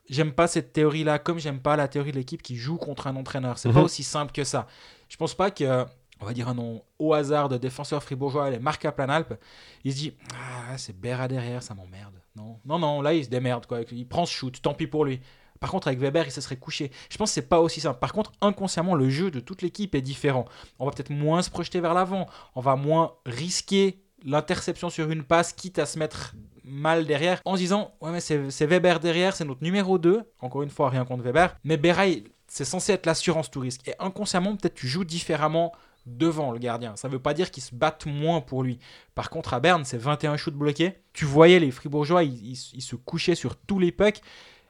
J'aime 0.09 0.31
pas 0.31 0.47
cette 0.47 0.71
théorie-là, 0.71 1.19
comme 1.19 1.37
j'aime 1.37 1.59
pas 1.59 1.75
la 1.75 1.87
théorie 1.89 2.11
de 2.11 2.17
l'équipe 2.17 2.41
qui 2.41 2.55
joue 2.55 2.77
contre 2.77 3.07
un 3.07 3.15
entraîneur. 3.17 3.57
C'est 3.57 3.69
pas 3.73 3.79
Mhm. 3.79 3.85
aussi 3.85 4.03
simple 4.03 4.31
que 4.31 4.45
ça. 4.45 4.67
Je 5.09 5.17
pense 5.17 5.33
pas 5.33 5.51
que, 5.51 5.83
on 6.21 6.25
va 6.25 6.33
dire 6.33 6.47
un 6.47 6.53
nom 6.53 6.83
au 6.99 7.13
hasard 7.13 7.49
de 7.49 7.57
défenseur 7.57 8.03
fribourgeois, 8.03 8.49
les 8.49 8.59
Marc 8.59 8.89
Planalp, 8.91 9.39
il 9.83 9.91
se 9.91 9.97
dit 9.97 10.13
Ah, 10.33 10.77
c'est 10.77 10.97
Berra 10.97 11.27
derrière, 11.27 11.63
ça 11.63 11.73
m'emmerde. 11.73 12.21
Non, 12.35 12.59
non, 12.65 12.79
non, 12.79 13.01
là 13.01 13.13
il 13.13 13.25
se 13.25 13.29
démerde, 13.29 13.65
quoi. 13.65 13.81
Il 13.91 14.07
prend 14.07 14.25
ce 14.25 14.33
shoot, 14.33 14.61
tant 14.61 14.73
pis 14.73 14.87
pour 14.87 15.05
lui. 15.05 15.19
Par 15.59 15.71
contre, 15.71 15.87
avec 15.87 15.99
Weber, 15.99 16.25
il 16.25 16.31
se 16.31 16.41
serait 16.41 16.57
couché. 16.57 16.91
Je 17.09 17.17
pense 17.17 17.29
que 17.31 17.33
c'est 17.33 17.41
pas 17.49 17.59
aussi 17.59 17.81
simple. 17.81 17.99
Par 17.99 18.13
contre, 18.13 18.31
inconsciemment, 18.41 18.95
le 18.95 19.09
jeu 19.09 19.31
de 19.31 19.39
toute 19.39 19.61
l'équipe 19.61 19.95
est 19.95 20.01
différent. 20.01 20.45
On 20.79 20.85
va 20.85 20.91
peut-être 20.91 21.09
moins 21.09 21.41
se 21.41 21.49
projeter 21.49 21.79
vers 21.79 21.93
l'avant. 21.93 22.27
On 22.55 22.61
va 22.61 22.75
moins 22.75 23.13
risquer 23.25 24.03
l'interception 24.23 24.89
sur 24.89 25.09
une 25.09 25.23
passe, 25.23 25.53
quitte 25.53 25.79
à 25.79 25.85
se 25.85 25.97
mettre 25.97 26.35
mal 26.63 27.05
derrière, 27.05 27.41
en 27.45 27.55
se 27.55 27.61
disant 27.61 27.93
Ouais, 28.01 28.11
mais 28.11 28.19
c'est 28.19 28.65
Weber 28.65 28.99
derrière, 28.99 29.35
c'est 29.35 29.45
notre 29.45 29.63
numéro 29.63 29.97
2. 29.97 30.23
Encore 30.41 30.63
une 30.63 30.69
fois, 30.69 30.89
rien 30.89 31.05
contre 31.05 31.23
Weber. 31.23 31.55
Mais 31.63 31.77
Berra, 31.77 32.03
c'est 32.47 32.65
censé 32.65 32.93
être 32.93 33.05
l'assurance 33.05 33.49
tout 33.49 33.59
risque. 33.59 33.87
Et 33.87 33.93
inconsciemment, 33.99 34.55
peut-être 34.55 34.75
tu 34.75 34.87
joues 34.87 35.05
différemment 35.05 35.73
devant 36.07 36.51
le 36.51 36.59
gardien. 36.59 36.95
Ça 36.95 37.07
veut 37.07 37.19
pas 37.19 37.33
dire 37.33 37.51
qu'ils 37.51 37.63
se 37.63 37.75
battent 37.75 38.05
moins 38.05 38.41
pour 38.41 38.63
lui. 38.63 38.79
Par 39.13 39.29
contre, 39.29 39.53
à 39.53 39.59
Berne, 39.59 39.85
c'est 39.85 39.97
21 39.97 40.37
shoots 40.37 40.55
bloqués. 40.55 40.97
Tu 41.13 41.25
voyais 41.25 41.59
les 41.59 41.69
Fribourgeois, 41.69 42.23
ils, 42.23 42.55
se 42.55 42.95
couchaient 42.95 43.35
sur 43.35 43.55
tous 43.55 43.77
les 43.77 43.91
pucks. 43.91 44.21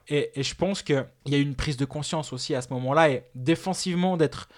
Et, 0.08 0.30
je 0.36 0.54
pense 0.54 0.82
qu'il 0.82 1.06
y 1.26 1.34
a 1.34 1.38
une 1.38 1.54
prise 1.54 1.76
de 1.76 1.84
conscience 1.84 2.32
aussi 2.32 2.54
à 2.54 2.62
ce 2.62 2.72
moment-là. 2.74 3.10
Et 3.10 3.24
défensivement, 3.34 4.16
d'être 4.16 4.48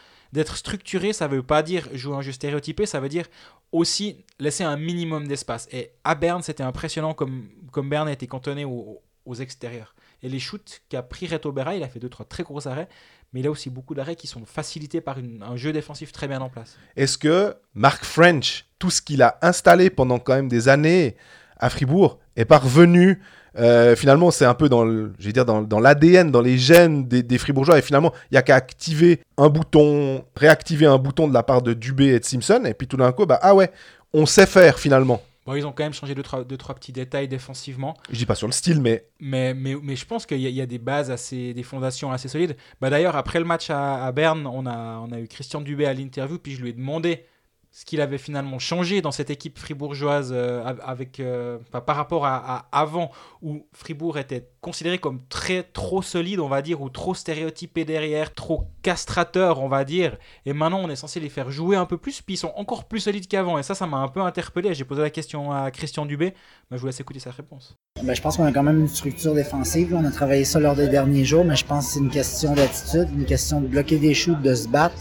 structuré, 0.57 1.13
ça 1.13 1.29
veut 1.29 1.43
pas 1.43 1.63
dire 1.63 1.89
jouer 1.93 2.17
un 2.17 2.23
jeu 2.23 2.33
stéréotypé, 2.33 2.87
ça 2.87 3.01
veut 3.01 3.09
dire 3.09 3.27
aussi 3.73 4.25
laisser 4.39 4.65
un 4.65 4.77
minimum 4.77 5.29
d'espace. 5.29 5.69
Et 5.71 5.93
à 6.03 6.15
Berne, 6.15 6.43
c'était 6.43 6.63
impressionnant 6.63 7.15
comme, 7.15 7.49
comme 7.71 7.89
Berne 7.89 8.09
a 8.09 8.13
été 8.13 8.27
cantonné 8.27 8.65
au- 8.65 9.01
aux 9.27 9.35
extérieurs. 9.35 9.95
Et 10.23 10.29
les 10.29 10.39
shoots 10.39 10.83
qu'a 10.89 11.03
pris 11.03 11.27
Reto 11.27 11.53
Berra, 11.53 11.77
il 11.77 11.83
a 11.83 11.89
fait 11.89 11.99
deux 11.99 12.09
trois 12.09 12.27
très 12.27 12.43
gros 12.43 12.67
arrêts, 12.69 12.89
mais 13.33 13.41
il 13.41 13.47
a 13.47 13.51
aussi 13.51 13.71
beaucoup 13.71 13.95
d'arrêts 13.95 14.17
qui 14.17 14.27
sont 14.27 14.45
facilités 14.45 15.01
par 15.01 15.19
un 15.19 15.57
jeu 15.57 15.73
défensif 15.73 16.13
très 16.13 16.27
bien 16.29 16.41
en 16.41 16.49
place. 16.49 16.77
Est-ce 16.97 17.17
que 17.17 17.55
Mark 17.75 18.05
French, 18.05 18.67
tout 18.79 18.91
ce 18.91 19.01
qu'il 19.01 19.23
a 19.23 19.39
installé 19.43 19.91
pendant 19.91 20.19
quand 20.19 20.35
même 20.35 20.49
des 20.49 20.69
années 20.69 21.17
à 21.59 21.71
Fribourg, 21.71 22.19
est 22.37 22.45
parvenu 22.45 23.21
euh, 23.59 23.95
Finalement, 23.95 24.31
c'est 24.31 24.45
un 24.47 24.55
peu 24.55 24.69
dans 24.69 24.85
le- 24.85 25.13
dire 25.19 25.45
dans, 25.45 25.81
l'ADN, 25.81 26.31
dans 26.31 26.41
les 26.41 26.59
gènes 26.59 27.07
des, 27.07 27.23
des 27.23 27.39
Fribourgeois. 27.39 27.79
Et 27.79 27.83
finalement, 27.83 28.13
il 28.31 28.35
n'y 28.35 28.39
a 28.39 28.43
qu'à 28.43 28.57
activer 28.57 29.21
un 29.37 29.49
bouton, 29.49 30.25
réactiver 30.37 30.87
un 30.87 30.99
bouton 30.99 31.29
de 31.29 31.35
la 31.35 31.43
part 31.43 31.63
de 31.63 31.73
Dubé 31.73 32.07
et 32.15 32.21
de 32.21 32.25
Simpson. 32.25 32.63
Et 32.65 32.75
puis 32.75 32.87
tout 32.89 32.97
d'un 32.97 33.13
coup, 33.13 33.27
bah, 33.27 33.39
ah 33.43 33.55
ouais, 33.55 33.71
on 34.13 34.27
sait 34.27 34.47
faire 34.47 34.79
finalement. 34.79 35.23
Bon, 35.47 35.55
ils 35.55 35.67
ont 35.67 35.73
quand 35.73 35.85
même 35.85 35.95
changé 35.95 36.15
deux 36.15 36.23
trois, 36.23 36.45
deux, 36.45 36.57
trois 36.59 36.75
petits 36.75 36.93
détails 36.93 37.27
défensivement, 37.27 37.97
Je 38.11 38.19
dis 38.19 38.27
pas 38.27 38.35
sur 38.35 38.47
le 38.47 38.53
style, 38.53 38.81
mais 38.81 39.07
mais, 39.21 39.55
mais, 39.55 39.75
mais 39.83 39.97
je 39.97 40.05
pense 40.05 40.27
qu'il 40.27 40.39
y, 40.41 40.47
a- 40.47 40.51
il 40.51 40.55
y 40.55 40.61
a 40.61 40.67
des 40.67 40.79
bases 40.79 41.11
assez, 41.11 41.55
des 41.55 41.63
fondations 41.63 42.13
assez 42.13 42.29
solides. 42.29 42.57
Bah, 42.81 42.91
D'ailleurs, 42.91 43.17
après 43.17 43.39
le 43.39 43.47
match 43.47 43.71
à, 43.71 44.05
à 44.05 44.13
Berne, 44.13 44.47
on 44.47 44.67
a, 44.67 44.99
on 44.99 45.11
a 45.13 45.19
eu 45.19 45.27
Christian 45.29 45.61
Dubé 45.63 45.87
à 45.87 45.95
l'interview, 45.95 46.39
puis 46.39 46.55
je 46.55 46.63
lui 46.63 46.71
ai 46.71 46.73
demandé 46.75 47.25
ce 47.73 47.85
qu'il 47.85 48.01
avait 48.01 48.19
finalement 48.19 48.59
changé 48.59 49.01
dans 49.01 49.13
cette 49.13 49.31
équipe 49.31 49.57
fribourgeoise 49.59 50.33
euh, 50.35 50.65
av- 50.65 50.81
avec, 50.85 51.21
euh, 51.21 51.59
par 51.87 51.95
rapport 51.95 52.27
à, 52.27 52.67
avant 52.73 53.13
où 53.43 53.65
Fribourg 53.73 54.19
était 54.19 54.49
considéré 54.61 54.99
comme 54.99 55.21
très 55.29 55.63
trop 55.63 56.03
solide, 56.03 56.41
on 56.41 56.49
va 56.49 56.63
dire, 56.63 56.83
ou 56.83 56.89
trop 56.91 57.15
stéréotypé 57.15 57.85
derrière, 57.85 58.35
trop 58.35 58.65
castrateur, 58.83 59.63
on 59.63 59.69
va 59.69 59.85
dire. 59.85 60.19
Et 60.47 60.53
maintenant, 60.53 60.81
on 60.83 60.91
est 60.91 60.97
censé 60.97 61.21
les 61.21 61.29
faire 61.29 61.51
jouer 61.51 61.77
un 61.77 61.87
peu 61.87 61.97
plus, 61.97 62.21
puis 62.21 62.35
ils 62.35 62.39
sont 62.39 62.53
encore 62.57 62.85
plus 62.85 63.01
solides 63.01 63.29
qu'avant. 63.29 63.57
Et 63.57 63.63
ça, 63.63 63.75
ça 63.77 63.87
m'a 63.87 63.99
un 63.99 64.09
peu 64.09 64.21
interpellé. 64.21 64.75
J'ai 64.75 64.85
posé 64.85 65.01
la 65.03 65.11
question 65.11 65.53
à 65.53 65.71
Christian 65.71 66.07
Dubé, 66.07 66.35
je 66.73 66.77
vous 66.77 66.87
laisse 66.87 66.99
écouter 67.01 67.21
sa 67.21 67.31
réponse. 67.31 67.77
Ben, 68.03 68.15
je 68.15 68.21
pense 68.21 68.37
qu'on 68.37 68.45
a 68.45 68.53
quand 68.53 68.65
même 68.65 68.81
une 68.81 68.89
structure 68.89 69.35
défensive. 69.35 69.95
On 69.95 70.05
a 70.05 70.11
travaillé 70.11 70.45
ça 70.45 70.59
lors 70.59 70.75
des 70.75 70.89
derniers 70.89 71.25
jours, 71.25 71.45
mais 71.45 71.57
je 71.57 71.65
pense 71.65 71.87
que 71.87 71.93
c'est 71.93 72.01
une 72.01 72.11
question 72.11 72.55
d'attitude, 72.55 73.09
une 73.17 73.27
question 73.27 73.61
de 73.61 73.69
bloquer 73.69 73.99
des 73.99 74.13
shoots, 74.15 74.43
de 74.43 74.55
se 74.57 74.67
battre. 74.69 74.97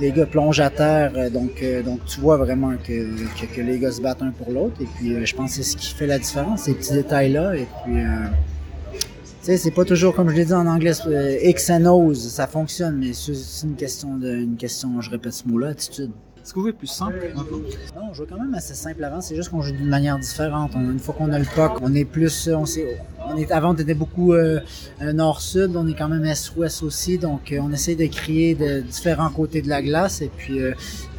Les 0.00 0.10
gars 0.10 0.26
plongent 0.26 0.60
à 0.60 0.70
terre, 0.70 1.12
euh, 1.16 1.30
donc, 1.30 1.62
euh, 1.62 1.82
donc 1.82 2.04
tu 2.04 2.20
vois 2.20 2.36
vraiment 2.36 2.72
que, 2.82 3.16
que, 3.40 3.46
que 3.54 3.60
les 3.60 3.78
gars 3.78 3.92
se 3.92 4.00
battent 4.00 4.22
un 4.22 4.30
pour 4.32 4.50
l'autre. 4.50 4.74
Et 4.80 4.86
puis 4.96 5.14
euh, 5.14 5.24
je 5.24 5.34
pense 5.36 5.50
que 5.56 5.62
c'est 5.62 5.70
ce 5.70 5.76
qui 5.76 5.94
fait 5.94 6.06
la 6.08 6.18
différence, 6.18 6.62
ces 6.62 6.74
petits 6.74 6.94
détails-là. 6.94 7.54
Et 7.54 7.66
puis, 7.84 8.00
euh, 8.00 8.06
tu 8.92 8.98
sais, 9.42 9.56
c'est 9.56 9.70
pas 9.70 9.84
toujours 9.84 10.14
comme 10.14 10.30
je 10.30 10.34
l'ai 10.34 10.44
dit 10.46 10.52
en 10.54 10.66
anglais, 10.66 10.92
euh, 11.06 11.36
X 11.42 11.70
and 11.70 11.84
O's, 11.86 12.18
ça 12.28 12.46
fonctionne, 12.48 12.96
mais 12.98 13.12
c'est 13.12 13.32
une 13.66 13.76
question 13.76 14.16
de, 14.16 14.34
une 14.34 14.56
question, 14.56 15.00
je 15.00 15.10
répète 15.10 15.32
ce 15.34 15.46
mot-là, 15.46 15.68
attitude. 15.68 16.10
Est-ce 16.42 16.50
que 16.52 16.56
vous 16.56 16.62
voulez 16.62 16.72
plus 16.74 16.88
simple 16.88 17.32
Non, 17.34 18.02
on 18.10 18.12
joue 18.14 18.26
quand 18.28 18.36
même 18.38 18.54
assez 18.54 18.74
simple 18.74 19.02
avant, 19.04 19.20
c'est 19.22 19.34
juste 19.36 19.48
qu'on 19.50 19.62
joue 19.62 19.72
d'une 19.72 19.88
manière 19.88 20.18
différente. 20.18 20.72
On- 20.74 20.90
une 20.90 20.98
fois 20.98 21.14
qu'on 21.16 21.32
a 21.32 21.38
le 21.38 21.44
puck, 21.46 21.80
on 21.80 21.94
est 21.94 22.04
plus, 22.04 22.48
on 22.48 22.66
sait, 22.66 22.98
on 23.26 23.36
est, 23.36 23.50
avant, 23.50 23.70
on 23.70 23.74
était 23.74 23.94
beaucoup 23.94 24.32
euh, 24.32 24.60
euh, 25.00 25.12
nord-sud, 25.12 25.76
on 25.76 25.86
est 25.86 25.94
quand 25.94 26.08
même 26.08 26.24
est-ouest 26.24 26.82
aussi, 26.82 27.18
donc 27.18 27.52
euh, 27.52 27.58
on 27.62 27.72
essaie 27.72 27.94
de 27.94 28.06
créer 28.06 28.54
de 28.54 28.80
différents 28.80 29.30
côtés 29.30 29.62
de 29.62 29.68
la 29.68 29.82
glace. 29.82 30.20
Et 30.22 30.28
puis, 30.28 30.58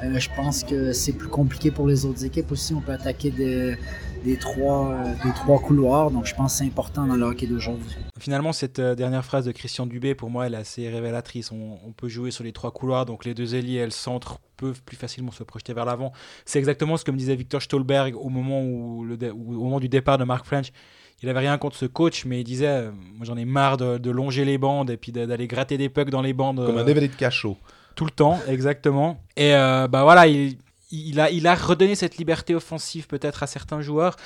je 0.04 0.30
pense 0.36 0.64
que 0.64 0.94
c'est 0.94 1.14
plus 1.14 1.28
compliqué 1.28 1.72
pour 1.72 1.88
les 1.88 2.06
autres 2.06 2.24
équipes 2.26 2.52
aussi. 2.52 2.74
On 2.74 2.82
peut 2.82 2.92
attaquer 2.92 3.32
de- 3.32 3.76
des, 4.24 4.38
trois, 4.38 5.60
couloirs, 5.62 6.10
donc 6.10 6.26
je 6.26 6.34
pense 6.34 6.54
que 6.54 6.58
c'est 6.60 6.66
important 6.66 7.06
dans 7.06 7.16
le 7.16 7.24
hockey 7.24 7.46
d'aujourd'hui. 7.46 7.96
Finalement, 8.20 8.54
cette 8.54 8.82
dernière 8.82 9.24
phrase 9.24 9.46
de 9.46 9.52
Christian 9.52 9.86
Dubé, 9.86 10.16
pour 10.16 10.32
moi, 10.32 10.48
elle 10.48 10.56
est 10.56 10.58
assez 10.58 10.90
révélatrice. 10.90 11.52
On, 11.52 11.92
peut 11.96 12.08
jouer 12.08 12.32
sur 12.32 12.44
les 12.44 12.52
trois 12.52 12.72
couloirs, 12.72 13.06
donc 13.06 13.24
les 13.24 13.36
deux 13.36 13.54
ailiers 13.54 13.80
et 13.80 13.86
le 13.86 13.92
centre 13.92 14.40
peuvent 14.58 14.82
plus 14.82 14.98
facilement 14.98 15.32
se 15.32 15.44
projeter 15.44 15.74
vers 15.74 15.86
l'avant. 15.86 16.12
C'est 16.44 16.58
exactement 16.58 16.98
ce 16.98 17.06
que 17.06 17.12
me 17.12 17.18
disait 17.18 17.36
Victor 17.36 17.62
Stolberg 17.62 18.16
au 18.16 18.30
moment, 18.30 18.62
au 18.62 19.04
moment 19.04 19.80
du 19.80 19.90
départ 19.90 20.18
de 20.18 20.24
Mark 20.24 20.46
French. 20.46 20.72
Il 21.24 21.30
avait 21.30 21.40
rien 21.40 21.58
contre 21.58 21.78
ce 21.78 21.86
coach, 21.86 22.26
mais 22.26 22.42
il 22.42 22.44
disait 22.44 22.68
euh, 22.68 22.92
Moi, 23.16 23.26
j'en 23.26 23.38
ai 23.38 23.46
marre 23.46 23.78
de, 23.78 23.98
de 23.98 24.12
longer 24.12 24.46
les 24.46 24.58
bandes 24.58 24.90
et 24.90 24.98
puis 24.98 25.12
d'aller 25.12 25.48
gratter 25.48 25.78
des 25.78 25.90
pucks 25.90 26.10
dans 26.10 26.22
les 26.22 26.34
bandes. 26.34 26.64
Comme 26.66 26.78
euh, 26.78 26.82
un 26.82 26.86
DVD 26.86 27.08
de 27.08 27.16
cachot. 27.16 27.58
tout 27.96 28.06
le 28.06 28.12
temps, 28.12 28.40
exactement. 28.48 29.24
Et 29.38 29.56
euh, 29.56 29.88
bah 29.88 30.04
voilà, 30.04 30.28
il, 30.28 30.58
il, 30.92 31.20
a, 31.20 31.30
il 31.32 31.48
a 31.48 31.56
redonné 31.56 31.96
cette 31.96 32.18
liberté 32.18 32.54
offensive 32.54 33.08
peut-être 33.08 33.44
à 33.44 33.48
certains 33.48 33.82
joueurs. 33.82 34.18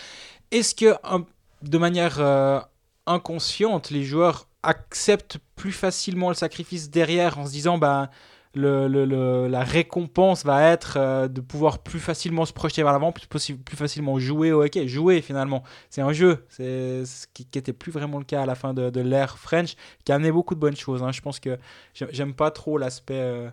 Est-ce 0.52 0.74
que 0.76 0.96
un- 1.04 1.26
de 1.62 1.78
manière 1.78 2.18
euh, 2.20 2.60
inconsciente, 3.06 3.90
les 3.92 4.04
joueurs 4.04 4.48
acceptent 4.64 5.38
plus 5.56 5.72
facilement 5.72 6.30
le 6.30 6.36
sacrifice 6.36 6.90
derrière 6.90 7.38
en 7.40 7.46
se 7.46 7.52
disant 7.52 7.78
bah 7.78 8.10
le, 8.56 9.48
la 9.48 9.64
récompense 9.64 10.44
va 10.44 10.64
être 10.72 10.98
euh, 10.98 11.28
de 11.28 11.42
pouvoir 11.42 11.80
plus 11.80 12.00
facilement 12.00 12.46
se 12.46 12.54
projeter 12.54 12.82
vers 12.82 12.92
l'avant, 12.92 13.12
plus, 13.12 13.56
facilement 13.76 14.18
jouer 14.20 14.52
au 14.52 14.64
hockey. 14.64 14.88
Jouer 14.88 15.22
finalement, 15.22 15.64
c'est 15.90 16.02
un 16.02 16.14
jeu, 16.14 16.46
c'est 16.50 17.06
ce 17.06 17.28
qui 17.34 17.48
n'était 17.54 17.74
plus 17.74 17.92
vraiment 17.92 18.18
le 18.18 18.26
cas 18.26 18.42
à 18.42 18.46
la 18.46 18.56
fin 18.56 18.74
de, 18.74 19.00
l'ère 19.02 19.38
French, 19.38 19.76
qui 20.04 20.12
a 20.12 20.16
amené 20.16 20.32
beaucoup 20.32 20.56
de 20.56 20.60
bonnes 20.60 20.76
choses. 20.76 21.04
hein. 21.04 21.12
Je 21.12 21.22
pense 21.22 21.40
que 21.40 21.58
j'ai- 21.94 22.08
j'aime 22.12 22.34
pas 22.34 22.52
trop 22.52 22.78
l'aspect 22.78 23.14
euh, 23.16 23.50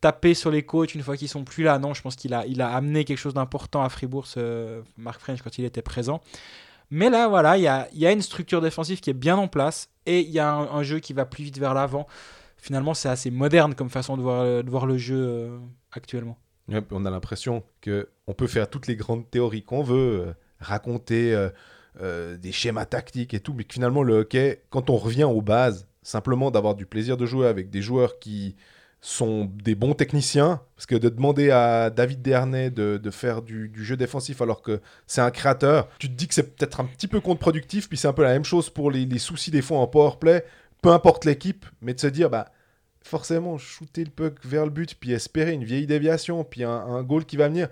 taper 0.00 0.34
sur 0.34 0.50
les 0.50 0.62
coachs 0.62 0.94
une 0.94 1.02
fois 1.02 1.16
qu'ils 1.16 1.28
sont 1.28 1.44
plus 1.44 1.64
là. 1.64 1.78
Non, 1.78 1.94
je 1.94 2.02
pense 2.02 2.16
qu'il 2.16 2.32
a, 2.34 2.44
amené 2.68 3.04
quelque 3.04 3.18
chose 3.18 3.34
d'important 3.34 3.82
à 3.82 3.88
Fribourg, 3.88 4.26
ce 4.26 4.82
Marc 4.96 5.20
French, 5.20 5.42
quand 5.42 5.58
il 5.58 5.64
était 5.64 5.82
présent. 5.82 6.20
Mais 6.90 7.10
là, 7.10 7.26
voilà, 7.28 7.56
il 7.56 7.62
y 7.62 8.06
a, 8.06 8.12
une 8.12 8.22
structure 8.22 8.60
défensive 8.60 9.00
qui 9.00 9.10
est 9.10 9.14
bien 9.14 9.36
en 9.36 9.48
place 9.48 9.88
et 10.06 10.20
il 10.20 10.30
y 10.30 10.38
a 10.38 10.52
un 10.54 10.82
jeu 10.84 11.00
qui 11.00 11.12
va 11.12 11.24
plus 11.26 11.42
vite 11.42 11.58
vers 11.58 11.74
l'avant. 11.74 12.06
Finalement, 12.66 12.94
c'est 12.94 13.08
assez 13.08 13.30
moderne 13.30 13.76
comme 13.76 13.90
façon 13.90 14.16
de 14.16 14.22
voir, 14.22 14.64
de 14.64 14.68
voir 14.68 14.86
le 14.86 14.98
jeu 14.98 15.14
euh, 15.16 15.58
actuellement. 15.92 16.36
On 16.90 17.06
a 17.06 17.10
l'impression 17.10 17.62
que 17.80 18.08
on 18.26 18.34
peut 18.34 18.48
faire 18.48 18.68
toutes 18.68 18.88
les 18.88 18.96
grandes 18.96 19.30
théories 19.30 19.62
qu'on 19.62 19.84
veut, 19.84 20.26
euh, 20.26 20.32
raconter 20.58 21.48
euh, 22.00 22.36
des 22.36 22.50
schémas 22.50 22.84
tactiques 22.84 23.34
et 23.34 23.38
tout, 23.38 23.54
mais 23.54 23.62
que 23.62 23.72
finalement 23.72 24.02
le 24.02 24.14
hockey, 24.14 24.64
quand 24.70 24.90
on 24.90 24.96
revient 24.96 25.22
aux 25.22 25.42
bases, 25.42 25.86
simplement 26.02 26.50
d'avoir 26.50 26.74
du 26.74 26.86
plaisir 26.86 27.16
de 27.16 27.24
jouer 27.24 27.46
avec 27.46 27.70
des 27.70 27.82
joueurs 27.82 28.18
qui 28.18 28.56
sont 29.00 29.44
des 29.44 29.76
bons 29.76 29.94
techniciens, 29.94 30.60
parce 30.74 30.86
que 30.86 30.96
de 30.96 31.08
demander 31.08 31.52
à 31.52 31.90
David 31.90 32.20
Dernay 32.20 32.70
de, 32.70 32.96
de 33.00 33.10
faire 33.12 33.42
du, 33.42 33.70
jeu 33.76 33.96
défensif 33.96 34.42
alors 34.42 34.60
que 34.60 34.80
c'est 35.06 35.20
un 35.20 35.30
créateur, 35.30 35.88
tu 36.00 36.08
te 36.08 36.14
dis 36.14 36.26
que 36.26 36.34
c'est 36.34 36.56
peut-être 36.56 36.80
un 36.80 36.84
petit 36.84 37.06
peu 37.06 37.20
contre-productif, 37.20 37.88
puis 37.88 37.96
c'est 37.96 38.08
un 38.08 38.12
peu 38.12 38.24
la 38.24 38.32
même 38.32 38.44
chose 38.44 38.70
pour 38.70 38.90
les, 38.90 39.06
les 39.06 39.20
soucis 39.20 39.52
des 39.52 39.62
fois 39.62 39.78
en 39.78 39.86
powerplay, 39.86 40.44
peu 40.82 40.90
importe 40.90 41.24
l'équipe, 41.24 41.64
mais 41.80 41.94
de 41.94 42.00
se 42.00 42.08
dire, 42.08 42.28
bah 42.28 42.46
forcément, 43.06 43.56
shooter 43.58 44.04
le 44.04 44.10
puck 44.10 44.34
vers 44.44 44.64
le 44.64 44.70
but, 44.70 44.94
puis 44.98 45.12
espérer 45.12 45.52
une 45.52 45.64
vieille 45.64 45.86
déviation, 45.86 46.44
puis 46.44 46.64
un, 46.64 46.70
un 46.70 47.02
goal 47.02 47.24
qui 47.24 47.36
va 47.36 47.48
venir. 47.48 47.68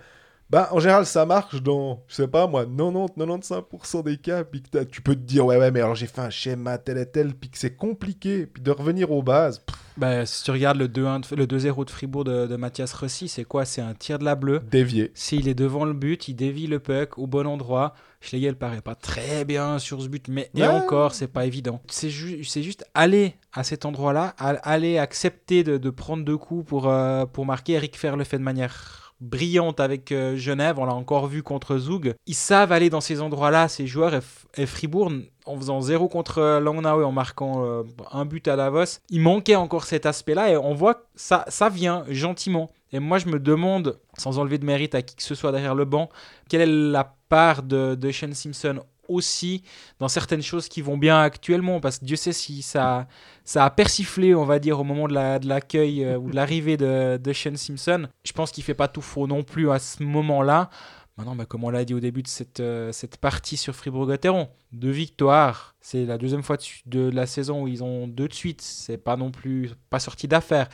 Bah, 0.50 0.68
en 0.72 0.78
général, 0.78 1.06
ça 1.06 1.24
marche 1.24 1.62
dans, 1.62 2.02
je 2.06 2.14
sais 2.16 2.28
pas 2.28 2.46
moi, 2.46 2.66
90-95% 2.66 4.02
des 4.04 4.16
cas, 4.18 4.44
puis 4.44 4.62
que 4.62 4.84
tu 4.84 5.00
peux 5.02 5.14
te 5.14 5.20
dire, 5.20 5.46
ouais, 5.46 5.56
ouais, 5.56 5.70
mais 5.70 5.80
alors 5.80 5.94
j'ai 5.94 6.06
fait 6.06 6.20
un 6.20 6.30
schéma 6.30 6.78
tel 6.78 6.98
et 6.98 7.06
tel, 7.06 7.34
puis 7.34 7.50
que 7.50 7.58
c'est 7.58 7.74
compliqué, 7.74 8.46
puis 8.46 8.62
de 8.62 8.70
revenir 8.70 9.10
aux 9.10 9.22
bases. 9.22 9.60
pff, 9.60 9.76
Bah, 9.96 10.26
si 10.26 10.44
tu 10.44 10.50
regardes 10.50 10.78
le 10.78 10.88
2-1 10.88 11.20
de- 11.20 11.36
le 11.36 11.46
2-0 11.46 11.84
de 11.84 11.90
Fribourg 11.90 12.24
de, 12.24 12.46
de 12.46 12.56
Mathias 12.56 12.92
Rossi, 12.92 13.28
c'est 13.28 13.44
quoi? 13.44 13.64
C'est 13.64 13.80
un 13.80 13.94
tir 13.94 14.18
de 14.18 14.24
la 14.24 14.34
bleue. 14.34 14.60
dévier. 14.70 15.10
S'il 15.14 15.48
est 15.48 15.54
devant 15.54 15.84
le 15.84 15.94
but, 15.94 16.28
il 16.28 16.34
dévie 16.34 16.66
le 16.66 16.78
puck 16.78 17.18
au 17.18 17.26
bon 17.26 17.46
endroit. 17.46 17.94
Schlegel 18.24 18.56
paraît 18.56 18.80
pas 18.80 18.94
très 18.94 19.44
bien 19.44 19.78
sur 19.78 20.00
ce 20.02 20.08
but, 20.08 20.28
mais 20.28 20.50
et 20.54 20.66
encore, 20.66 21.14
c'est 21.14 21.28
pas 21.28 21.44
évident. 21.46 21.80
C'est 21.88 22.10
ju- 22.10 22.42
c'est 22.44 22.62
juste 22.62 22.84
aller 22.94 23.34
à 23.52 23.64
cet 23.64 23.84
endroit-là, 23.84 24.34
aller 24.38 24.98
accepter 24.98 25.62
de, 25.62 25.76
de 25.78 25.90
prendre 25.90 26.24
deux 26.24 26.38
coups 26.38 26.66
pour, 26.66 26.88
euh, 26.88 27.26
pour 27.26 27.44
marquer. 27.46 27.74
Eric 27.74 27.96
Fer 27.98 28.16
le 28.16 28.24
fait 28.24 28.38
de 28.38 28.42
manière 28.42 29.03
brillante 29.24 29.80
avec 29.80 30.12
euh, 30.12 30.36
Genève, 30.36 30.78
on 30.78 30.84
l'a 30.84 30.94
encore 30.94 31.26
vu 31.26 31.42
contre 31.42 31.78
Zug. 31.78 32.14
Ils 32.26 32.34
savent 32.34 32.72
aller 32.72 32.90
dans 32.90 33.00
ces 33.00 33.20
endroits-là, 33.20 33.68
ces 33.68 33.86
joueurs, 33.86 34.14
et, 34.56 34.66
Fribourg, 34.66 35.10
en 35.46 35.56
faisant 35.56 35.80
zéro 35.80 36.08
contre 36.08 36.38
euh, 36.38 36.60
Langnau 36.60 37.00
et 37.00 37.04
en 37.04 37.12
marquant 37.12 37.64
euh, 37.64 37.82
un 38.12 38.24
but 38.24 38.46
à 38.48 38.56
Davos, 38.56 39.00
il 39.10 39.20
manquait 39.20 39.56
encore 39.56 39.84
cet 39.84 40.06
aspect-là, 40.06 40.50
et 40.50 40.56
on 40.56 40.74
voit 40.74 40.94
que 40.94 41.04
ça, 41.16 41.44
ça 41.48 41.68
vient 41.68 42.04
gentiment. 42.08 42.70
Et 42.92 43.00
moi, 43.00 43.18
je 43.18 43.26
me 43.26 43.40
demande, 43.40 43.98
sans 44.18 44.38
enlever 44.38 44.58
de 44.58 44.64
mérite 44.64 44.94
à 44.94 45.02
qui 45.02 45.16
que 45.16 45.22
ce 45.22 45.34
soit 45.34 45.50
derrière 45.50 45.74
le 45.74 45.84
banc, 45.84 46.10
quelle 46.48 46.60
est 46.60 46.66
la 46.66 47.16
part 47.28 47.62
de, 47.62 47.96
de 47.96 48.10
Shane 48.10 48.34
Simpson 48.34 48.80
aussi 49.08 49.62
dans 49.98 50.08
certaines 50.08 50.42
choses 50.42 50.68
qui 50.68 50.82
vont 50.82 50.96
bien 50.98 51.20
actuellement 51.20 51.80
parce 51.80 51.98
que 51.98 52.04
Dieu 52.04 52.16
sait 52.16 52.32
si 52.32 52.62
ça, 52.62 53.06
ça 53.44 53.64
a 53.64 53.70
persiflé 53.70 54.34
on 54.34 54.44
va 54.44 54.58
dire 54.58 54.80
au 54.80 54.84
moment 54.84 55.08
de 55.08 55.14
la- 55.14 55.38
de 55.38 55.48
l'accueil 55.48 56.04
euh, 56.04 56.18
ou 56.18 56.30
de 56.30 56.36
l'arrivée 56.36 56.76
de, 56.76 57.16
de 57.16 57.32
Shane 57.32 57.56
Simpson. 57.56 58.06
Je 58.24 58.32
pense 58.32 58.50
qu'il 58.50 58.64
fait 58.64 58.74
pas 58.74 58.88
tout 58.88 59.02
faux 59.02 59.26
non 59.26 59.42
plus 59.42 59.70
à 59.70 59.78
ce 59.78 60.02
moment 60.02 60.42
là 60.42 60.70
maintenant 61.16 61.36
bah, 61.36 61.44
comme 61.46 61.62
on 61.64 61.70
l'a 61.70 61.84
dit 61.84 61.94
au 61.94 62.00
début 62.00 62.22
de 62.22 62.28
cette, 62.28 62.60
euh, 62.60 62.90
cette 62.92 63.18
partie 63.18 63.56
sur 63.56 63.74
Fribourg-Gotteron 63.74 64.48
deux 64.72 64.90
victoires 64.90 65.74
c'est 65.80 66.04
la 66.04 66.18
deuxième 66.18 66.42
fois 66.42 66.56
de 66.86 67.08
la 67.10 67.26
saison 67.26 67.62
où 67.62 67.68
ils 67.68 67.84
ont 67.84 68.08
deux 68.08 68.26
de 68.28 68.34
suite 68.34 68.60
c'est 68.62 68.96
pas 68.98 69.16
non 69.16 69.30
plus 69.30 69.70
pas 69.90 70.00
sorti 70.00 70.26
d'affaire. 70.28 70.68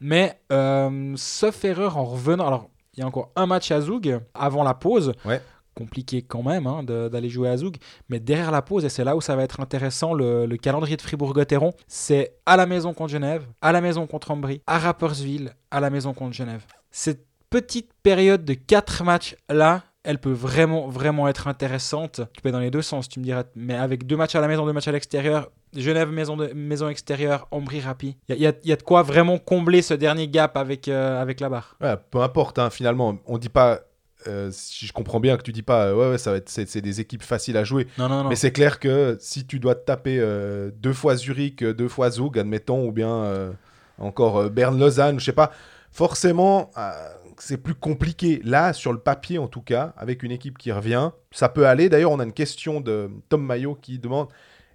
Mais 0.00 0.40
euh, 0.52 1.12
sauf 1.16 1.64
erreur 1.64 1.96
en 1.96 2.04
revenant 2.04 2.46
alors 2.46 2.68
il 2.94 3.00
y 3.00 3.02
a 3.02 3.06
encore 3.06 3.30
un 3.36 3.46
match 3.46 3.70
à 3.70 3.80
Zoug 3.80 4.20
avant 4.34 4.64
la 4.64 4.74
pause. 4.74 5.12
Ouais. 5.24 5.40
Compliqué 5.78 6.22
quand 6.22 6.42
même 6.42 6.66
hein, 6.66 6.82
d'aller 6.82 7.28
jouer 7.30 7.48
à 7.48 7.56
Zoug. 7.56 7.76
Mais 8.08 8.18
derrière 8.20 8.50
la 8.50 8.62
pause, 8.62 8.84
et 8.84 8.88
c'est 8.88 9.04
là 9.04 9.14
où 9.16 9.20
ça 9.20 9.36
va 9.36 9.42
être 9.44 9.60
intéressant, 9.60 10.12
le, 10.12 10.46
le 10.46 10.56
calendrier 10.56 10.96
de 10.96 11.02
Fribourg-Gotteron, 11.02 11.72
c'est 11.86 12.34
à 12.46 12.56
la 12.56 12.66
maison 12.66 12.92
contre 12.94 13.10
Genève, 13.12 13.46
à 13.62 13.70
la 13.72 13.80
maison 13.80 14.06
contre 14.06 14.30
Ambry, 14.32 14.60
à 14.66 14.78
Rapperswil, 14.78 15.52
à 15.70 15.80
la 15.80 15.90
maison 15.90 16.12
contre 16.14 16.34
Genève. 16.34 16.64
Cette 16.90 17.24
petite 17.50 17.90
période 18.02 18.44
de 18.44 18.54
quatre 18.54 19.04
matchs-là, 19.04 19.84
elle 20.04 20.18
peut 20.18 20.32
vraiment, 20.32 20.88
vraiment 20.88 21.28
être 21.28 21.48
intéressante. 21.48 22.20
Tu 22.34 22.40
peux 22.42 22.50
dans 22.50 22.60
les 22.60 22.70
deux 22.70 22.82
sens, 22.82 23.08
tu 23.08 23.20
me 23.20 23.24
diras, 23.24 23.44
mais 23.54 23.74
avec 23.74 24.06
deux 24.06 24.16
matchs 24.16 24.34
à 24.34 24.40
la 24.40 24.48
maison, 24.48 24.64
deux 24.66 24.72
matchs 24.72 24.88
à 24.88 24.92
l'extérieur, 24.92 25.50
Genève, 25.76 26.10
maison, 26.10 26.36
de, 26.36 26.46
maison 26.54 26.88
extérieure, 26.88 27.46
Ambry, 27.50 27.80
Rapi. 27.80 28.16
Il 28.28 28.36
y, 28.36 28.40
y 28.40 28.46
a- 28.72 28.76
de 28.76 28.82
quoi 28.82 29.02
vraiment 29.02 29.38
combler 29.38 29.82
ce 29.82 29.92
dernier 29.94 30.26
gap 30.28 30.56
avec, 30.56 30.88
euh, 30.88 31.20
avec 31.20 31.40
la 31.40 31.50
barre. 31.50 31.76
Ouais, 31.82 31.94
peu 32.10 32.20
importe, 32.22 32.58
hein, 32.58 32.70
finalement, 32.70 33.18
on 33.26 33.36
dit 33.38 33.50
pas. 33.50 33.80
Euh, 34.26 34.50
si 34.52 34.86
je 34.86 34.92
comprends 34.92 35.20
bien 35.20 35.36
que 35.36 35.42
tu 35.42 35.52
dis 35.52 35.62
pas, 35.62 35.86
euh, 35.86 35.94
ouais, 35.94 36.10
ouais, 36.10 36.18
ça 36.18 36.32
va 36.32 36.38
être, 36.38 36.48
c'est, 36.48 36.80
des 36.80 37.00
équipes 37.00 37.22
faciles 37.22 37.56
à 37.56 37.64
jouer. 37.64 37.86
Non, 37.98 38.08
non, 38.08 38.24
non. 38.24 38.28
Mais 38.28 38.36
c'est 38.36 38.52
clair 38.52 38.80
que 38.80 39.16
si 39.20 39.46
tu 39.46 39.60
dois 39.60 39.74
te 39.74 39.84
taper 39.84 40.18
euh, 40.18 40.70
deux 40.74 40.92
fois 40.92 41.16
Zurich, 41.16 41.62
deux 41.62 41.88
fois 41.88 42.10
Zug, 42.10 42.38
admettons, 42.38 42.86
ou 42.86 42.92
bien 42.92 43.10
euh, 43.10 43.52
encore 43.98 44.50
Berne-Lausanne, 44.50 45.20
je 45.20 45.24
sais 45.24 45.32
pas, 45.32 45.52
forcément, 45.90 46.70
c'est 47.38 47.58
plus 47.58 47.74
compliqué. 47.74 48.40
Là, 48.44 48.72
sur 48.72 48.92
le 48.92 48.98
papier 48.98 49.38
en 49.38 49.48
tout 49.48 49.62
cas, 49.62 49.92
avec 49.96 50.22
une 50.22 50.32
équipe 50.32 50.58
qui 50.58 50.72
revient, 50.72 51.10
ça 51.30 51.48
peut 51.48 51.66
aller. 51.66 51.88
D'ailleurs, 51.88 52.12
on 52.12 52.20
a 52.20 52.24
une 52.24 52.32
question 52.32 52.80
de 52.80 53.10
Tom 53.28 53.44
Maillot 53.44 53.76
qui 53.76 53.98
demande 53.98 54.28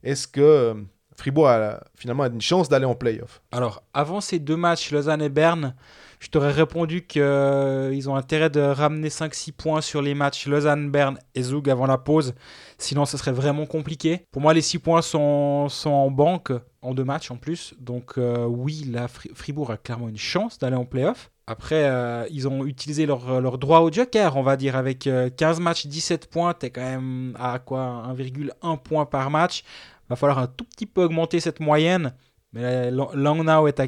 est-ce 0.03 0.27
que 0.27 0.75
Fribourg 1.15 1.47
a 1.47 1.83
finalement 1.95 2.25
une 2.25 2.41
chance 2.41 2.69
d'aller 2.69 2.85
en 2.85 2.95
playoff? 2.95 3.41
Alors, 3.51 3.83
avant 3.93 4.21
ces 4.21 4.39
deux 4.39 4.57
matchs, 4.57 4.91
Lausanne 4.91 5.21
et 5.21 5.29
Berne, 5.29 5.75
je 6.23 6.29
t'aurais 6.29 6.51
répondu 6.53 7.05
qu'ils 7.05 8.09
ont 8.09 8.15
intérêt 8.15 8.49
de 8.49 8.61
ramener 8.61 9.09
5-6 9.09 9.51
points 9.51 9.81
sur 9.81 10.01
les 10.01 10.13
matchs 10.15 10.47
Lausanne, 10.47 10.89
Berne 10.89 11.19
et 11.35 11.43
Zug 11.43 11.69
avant 11.69 11.85
la 11.85 11.97
pause. 11.97 12.33
Sinon, 12.77 13.05
ce 13.05 13.17
serait 13.17 13.33
vraiment 13.33 13.65
compliqué. 13.65 14.25
Pour 14.31 14.41
moi, 14.41 14.53
les 14.53 14.61
6 14.61 14.79
points 14.79 15.01
sont, 15.01 15.67
sont 15.67 15.89
en 15.89 16.09
banque, 16.09 16.53
en 16.81 16.93
deux 16.93 17.03
matchs 17.03 17.29
en 17.29 17.35
plus. 17.35 17.73
Donc, 17.77 18.13
euh, 18.17 18.45
oui, 18.45 18.89
Fri- 19.09 19.31
Fribourg 19.33 19.69
a 19.71 19.75
clairement 19.77 20.07
une 20.07 20.17
chance 20.17 20.57
d'aller 20.59 20.77
en 20.77 20.85
playoff. 20.85 21.29
Après, 21.45 21.83
euh, 21.83 22.25
ils 22.31 22.47
ont 22.47 22.63
utilisé 22.65 23.05
leur, 23.05 23.41
leur 23.41 23.57
droit 23.57 23.79
au 23.79 23.91
joker, 23.91 24.37
on 24.37 24.43
va 24.43 24.55
dire, 24.55 24.77
avec 24.77 25.07
euh, 25.07 25.29
15 25.29 25.59
matchs, 25.59 25.87
17 25.87 26.27
points. 26.29 26.53
T'es 26.53 26.69
quand 26.69 26.79
même 26.81 27.35
à 27.37 27.59
quoi? 27.59 28.05
1,1 28.17 28.77
point 28.81 29.05
par 29.05 29.29
match. 29.29 29.63
Va 30.09 30.15
falloir 30.15 30.39
un 30.39 30.47
tout 30.47 30.63
petit 30.63 30.85
peu 30.85 31.03
augmenter 31.03 31.41
cette 31.41 31.59
moyenne. 31.59 32.13
Mais 32.53 32.91
Lang- 32.91 33.09
Langnau 33.15 33.43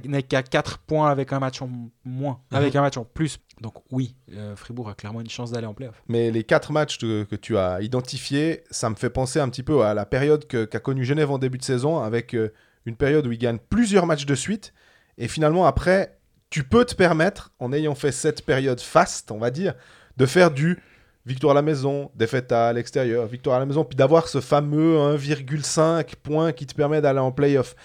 n'est 0.06 0.24
qu'à 0.24 0.42
4 0.44 0.80
points 0.80 1.10
avec 1.12 1.32
un 1.34 1.40
match 1.40 1.62
en 1.62 1.70
moins, 2.04 2.40
avec 2.52 2.76
un 2.76 2.82
match 2.82 2.98
en 2.98 3.06
plus. 3.06 3.38
Donc 3.62 3.76
oui, 3.92 4.16
euh, 4.34 4.56
Fribourg 4.56 4.90
a 4.90 4.96
clairement 4.96 5.22
une 5.22 5.30
chance 5.30 5.52
d'aller 5.52 5.68
en 5.68 5.74
playoff. 5.74 6.02
Mais 6.08 6.32
les 6.32 6.44
quatre 6.44 6.72
matchs 6.72 6.98
que, 6.98 7.24
que 7.24 7.36
tu 7.36 7.58
as 7.58 7.80
identifiés, 7.82 8.64
ça 8.72 8.90
me 8.90 8.96
fait 8.96 9.10
penser 9.12 9.40
un 9.40 9.48
petit 9.50 9.64
peu 9.64 9.84
à 9.84 9.94
la 9.94 10.06
période 10.06 10.46
qu'a 10.48 10.80
connue 10.80 11.06
Genève 11.06 11.30
en 11.32 11.38
début 11.38 11.58
de 11.60 11.64
saison, 11.64 12.00
avec 12.02 12.34
euh, 12.34 12.52
une 12.86 12.96
période 12.96 13.26
où 13.28 13.32
ils 13.32 13.38
gagnent 13.38 13.60
plusieurs 13.70 14.06
matchs 14.08 14.26
de 14.26 14.36
suite. 14.36 14.74
Et 15.18 15.28
finalement, 15.28 15.66
après, 15.66 16.18
tu 16.50 16.64
peux 16.64 16.86
te 16.86 16.96
permettre, 16.96 17.54
en 17.60 17.72
ayant 17.72 17.96
fait 17.96 18.12
cette 18.12 18.46
période 18.46 18.82
faste, 18.82 19.32
on 19.32 19.38
va 19.38 19.52
dire, 19.52 19.74
de 20.18 20.26
faire 20.26 20.52
du 20.52 20.80
victoire 21.26 21.52
à 21.52 21.56
la 21.56 21.62
maison, 21.62 22.12
défaite 22.16 22.52
à 22.52 22.72
l'extérieur, 22.74 23.26
victoire 23.26 23.56
à 23.56 23.60
la 23.60 23.66
maison, 23.66 23.84
puis 23.86 23.96
d'avoir 23.96 24.28
ce 24.28 24.42
fameux 24.42 24.98
1,5 24.98 26.16
point 26.22 26.52
qui 26.52 26.66
te 26.66 26.76
permet 26.76 27.02
d'aller 27.02 27.20
en 27.20 27.32
playoff. 27.32 27.76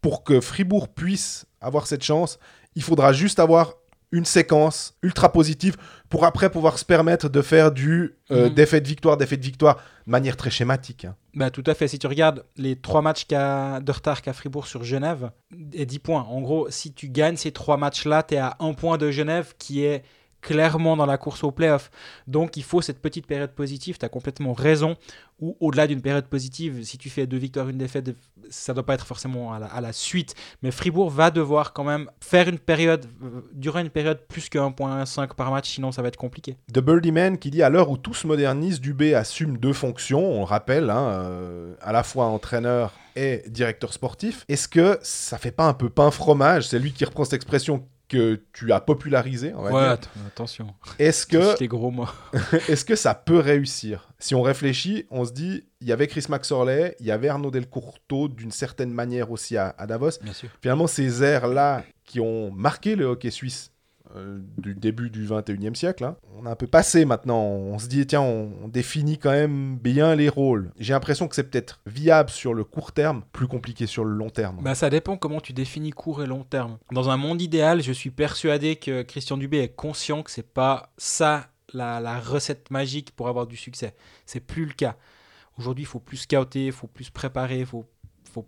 Pour 0.00 0.24
que 0.24 0.40
Fribourg 0.40 0.88
puisse 0.88 1.46
avoir 1.60 1.86
cette 1.86 2.04
chance, 2.04 2.38
il 2.76 2.82
faudra 2.82 3.12
juste 3.12 3.38
avoir 3.40 3.74
une 4.10 4.24
séquence 4.24 4.94
ultra 5.02 5.30
positive 5.32 5.76
pour 6.08 6.24
après 6.24 6.48
pouvoir 6.48 6.78
se 6.78 6.84
permettre 6.84 7.28
de 7.28 7.42
faire 7.42 7.70
du 7.72 8.14
euh, 8.30 8.48
Mhm. 8.48 8.54
défaite-victoire, 8.54 9.16
défaite-victoire, 9.18 9.76
de 10.06 10.10
manière 10.10 10.36
très 10.36 10.50
schématique. 10.50 11.04
hein. 11.04 11.14
Bah, 11.34 11.50
tout 11.50 11.64
à 11.66 11.74
fait. 11.74 11.88
Si 11.88 11.98
tu 11.98 12.06
regardes 12.06 12.44
les 12.56 12.76
trois 12.76 13.02
matchs 13.02 13.26
qu'a- 13.26 13.80
de 13.80 13.92
retard 13.92 14.22
qu'a 14.22 14.32
Fribourg 14.32 14.66
sur 14.66 14.82
Genève, 14.82 15.30
et 15.74 15.84
10 15.84 15.98
points. 15.98 16.22
En 16.22 16.40
gros, 16.40 16.70
si 16.70 16.92
tu 16.94 17.08
gagnes 17.10 17.36
ces 17.36 17.52
trois 17.52 17.76
matchs-là, 17.76 18.22
tu 18.22 18.34
es 18.34 18.38
à 18.38 18.56
un 18.60 18.72
point 18.72 18.96
de 18.96 19.10
Genève 19.10 19.54
qui 19.58 19.84
est 19.84 20.02
clairement 20.40 20.96
dans 20.96 21.06
la 21.06 21.18
course 21.18 21.44
au 21.44 21.50
playoff. 21.50 21.90
Donc 22.26 22.56
il 22.56 22.62
faut 22.62 22.80
cette 22.80 23.00
petite 23.00 23.26
période 23.26 23.52
positive, 23.52 23.98
tu 23.98 24.04
as 24.04 24.08
complètement 24.08 24.52
raison. 24.52 24.96
Ou 25.40 25.56
au-delà 25.60 25.86
d'une 25.86 26.02
période 26.02 26.26
positive, 26.26 26.82
si 26.82 26.98
tu 26.98 27.10
fais 27.10 27.26
deux 27.26 27.36
victoires, 27.36 27.68
une 27.68 27.78
défaite, 27.78 28.10
ça 28.50 28.72
ne 28.72 28.74
doit 28.74 28.86
pas 28.86 28.94
être 28.94 29.06
forcément 29.06 29.52
à 29.52 29.80
la, 29.80 29.92
suite. 29.92 30.34
Mais 30.62 30.72
Fribourg 30.72 31.10
va 31.10 31.30
devoir 31.30 31.72
quand 31.72 31.84
même 31.84 32.10
faire 32.20 32.48
une 32.48 32.58
période, 32.58 33.06
euh, 33.22 33.42
durer 33.52 33.82
une 33.82 33.90
période 33.90 34.18
plus 34.26 34.48
que 34.48 34.58
1.5 34.58 35.34
par 35.34 35.52
match, 35.52 35.70
sinon 35.70 35.92
ça 35.92 36.02
va 36.02 36.08
être 36.08 36.16
compliqué. 36.16 36.56
The 36.72 36.80
Birdie 36.80 37.12
Man 37.12 37.38
qui 37.38 37.52
dit 37.52 37.62
à 37.62 37.70
l'heure 37.70 37.88
où 37.88 37.96
tout 37.96 38.14
se 38.14 38.26
modernise, 38.26 38.80
Dubé 38.80 39.14
assume 39.14 39.58
deux 39.58 39.72
fonctions, 39.72 40.24
on 40.24 40.40
le 40.40 40.44
rappelle, 40.44 40.90
hein, 40.90 41.08
euh, 41.08 41.74
à 41.82 41.92
la 41.92 42.02
fois 42.02 42.24
entraîneur 42.24 42.94
et 43.14 43.44
directeur 43.48 43.92
sportif. 43.92 44.44
Est-ce 44.48 44.66
que 44.66 44.98
ça 45.02 45.38
fait 45.38 45.52
pas 45.52 45.66
un 45.66 45.74
peu 45.74 45.88
pain 45.88 46.10
fromage? 46.10 46.66
C'est 46.66 46.80
lui 46.80 46.92
qui 46.92 47.04
reprend 47.04 47.24
cette 47.24 47.34
expression 47.34 47.86
que 48.08 48.42
tu 48.52 48.72
as 48.72 48.80
on 49.54 49.62
va 49.62 49.70
Ouais, 49.72 49.96
dire. 49.98 50.08
attention. 50.26 50.74
Est-ce 50.98 51.26
que, 51.26 51.36
gros 51.66 51.90
mots. 51.90 52.08
est-ce 52.68 52.84
que 52.84 52.96
ça 52.96 53.14
peut 53.14 53.38
réussir? 53.38 54.08
Si 54.18 54.34
on 54.34 54.42
réfléchit, 54.42 55.06
on 55.10 55.24
se 55.24 55.32
dit, 55.32 55.64
il 55.80 55.86
y 55.88 55.92
avait 55.92 56.06
Chris 56.06 56.24
Maxorley, 56.28 56.96
il 57.00 57.06
y 57.06 57.10
avait 57.10 57.28
Arnaud 57.28 57.50
Delcourteau 57.50 58.28
d'une 58.28 58.50
certaine 58.50 58.90
manière 58.90 59.30
aussi 59.30 59.56
à, 59.56 59.74
à 59.78 59.86
Davos. 59.86 60.10
Bien 60.22 60.32
sûr. 60.32 60.48
Finalement, 60.62 60.86
ces 60.86 61.22
airs-là 61.22 61.84
qui 62.04 62.20
ont 62.20 62.50
marqué 62.50 62.96
le 62.96 63.04
hockey 63.04 63.30
suisse 63.30 63.70
euh, 64.16 64.38
du 64.56 64.74
début 64.74 65.10
du 65.10 65.26
21e 65.26 65.74
siècle, 65.74 66.04
hein, 66.04 66.16
on 66.38 66.46
a 66.46 66.50
un 66.50 66.56
peu 66.56 66.66
passé 66.66 67.04
maintenant. 67.04 67.42
On 67.42 67.78
se 67.78 67.88
dit, 67.88 68.06
tiens, 68.06 68.22
on, 68.22 68.68
définit 68.68 69.18
quand 69.18 69.30
même 69.30 69.76
bien 69.76 70.14
les 70.14 70.28
rôles. 70.28 70.72
J'ai 70.78 70.92
l'impression 70.92 71.28
que 71.28 71.34
c'est 71.34 71.44
peut-être 71.44 71.80
viable 71.86 72.30
sur 72.30 72.54
le 72.54 72.64
court 72.64 72.92
terme, 72.92 73.22
plus 73.32 73.48
compliqué 73.48 73.86
sur 73.86 74.04
le 74.04 74.12
long 74.12 74.30
terme. 74.30 74.60
Bah, 74.62 74.74
ça 74.74 74.90
dépend 74.90 75.16
comment 75.16 75.40
tu 75.40 75.52
définis 75.52 75.90
court 75.90 76.22
et 76.22 76.26
long 76.26 76.44
terme. 76.44 76.78
Dans 76.92 77.10
un 77.10 77.16
monde 77.16 77.42
idéal, 77.42 77.82
je 77.82 77.92
suis 77.92 78.10
persuadé 78.10 78.76
que 78.76 79.02
Christian 79.02 79.36
Dubé 79.36 79.58
est 79.58 79.74
conscient 79.74 80.22
que 80.22 80.30
c'est 80.30 80.42
pas 80.52 80.92
ça 80.96 81.48
la, 81.72 82.20
recette 82.20 82.70
magique 82.70 83.12
pour 83.12 83.28
avoir 83.28 83.46
du 83.46 83.56
succès. 83.56 83.94
C'est 84.26 84.40
plus 84.40 84.64
le 84.64 84.72
cas. 84.72 84.96
Aujourd'hui, 85.58 85.84
il 85.84 85.88
faut 85.88 86.00
plus 86.00 86.18
scouter, 86.18 86.66
il 86.66 86.72
faut 86.72 86.86
plus 86.86 87.10
préparer, 87.10 87.60
il 87.60 87.66
faut, 87.66 87.84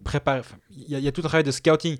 préparer. 0.04 0.42
Il 0.70 0.96
y, 0.96 1.00
y 1.00 1.08
a 1.08 1.12
tout 1.12 1.22
un 1.22 1.28
travail 1.28 1.44
de 1.44 1.50
scouting 1.50 1.98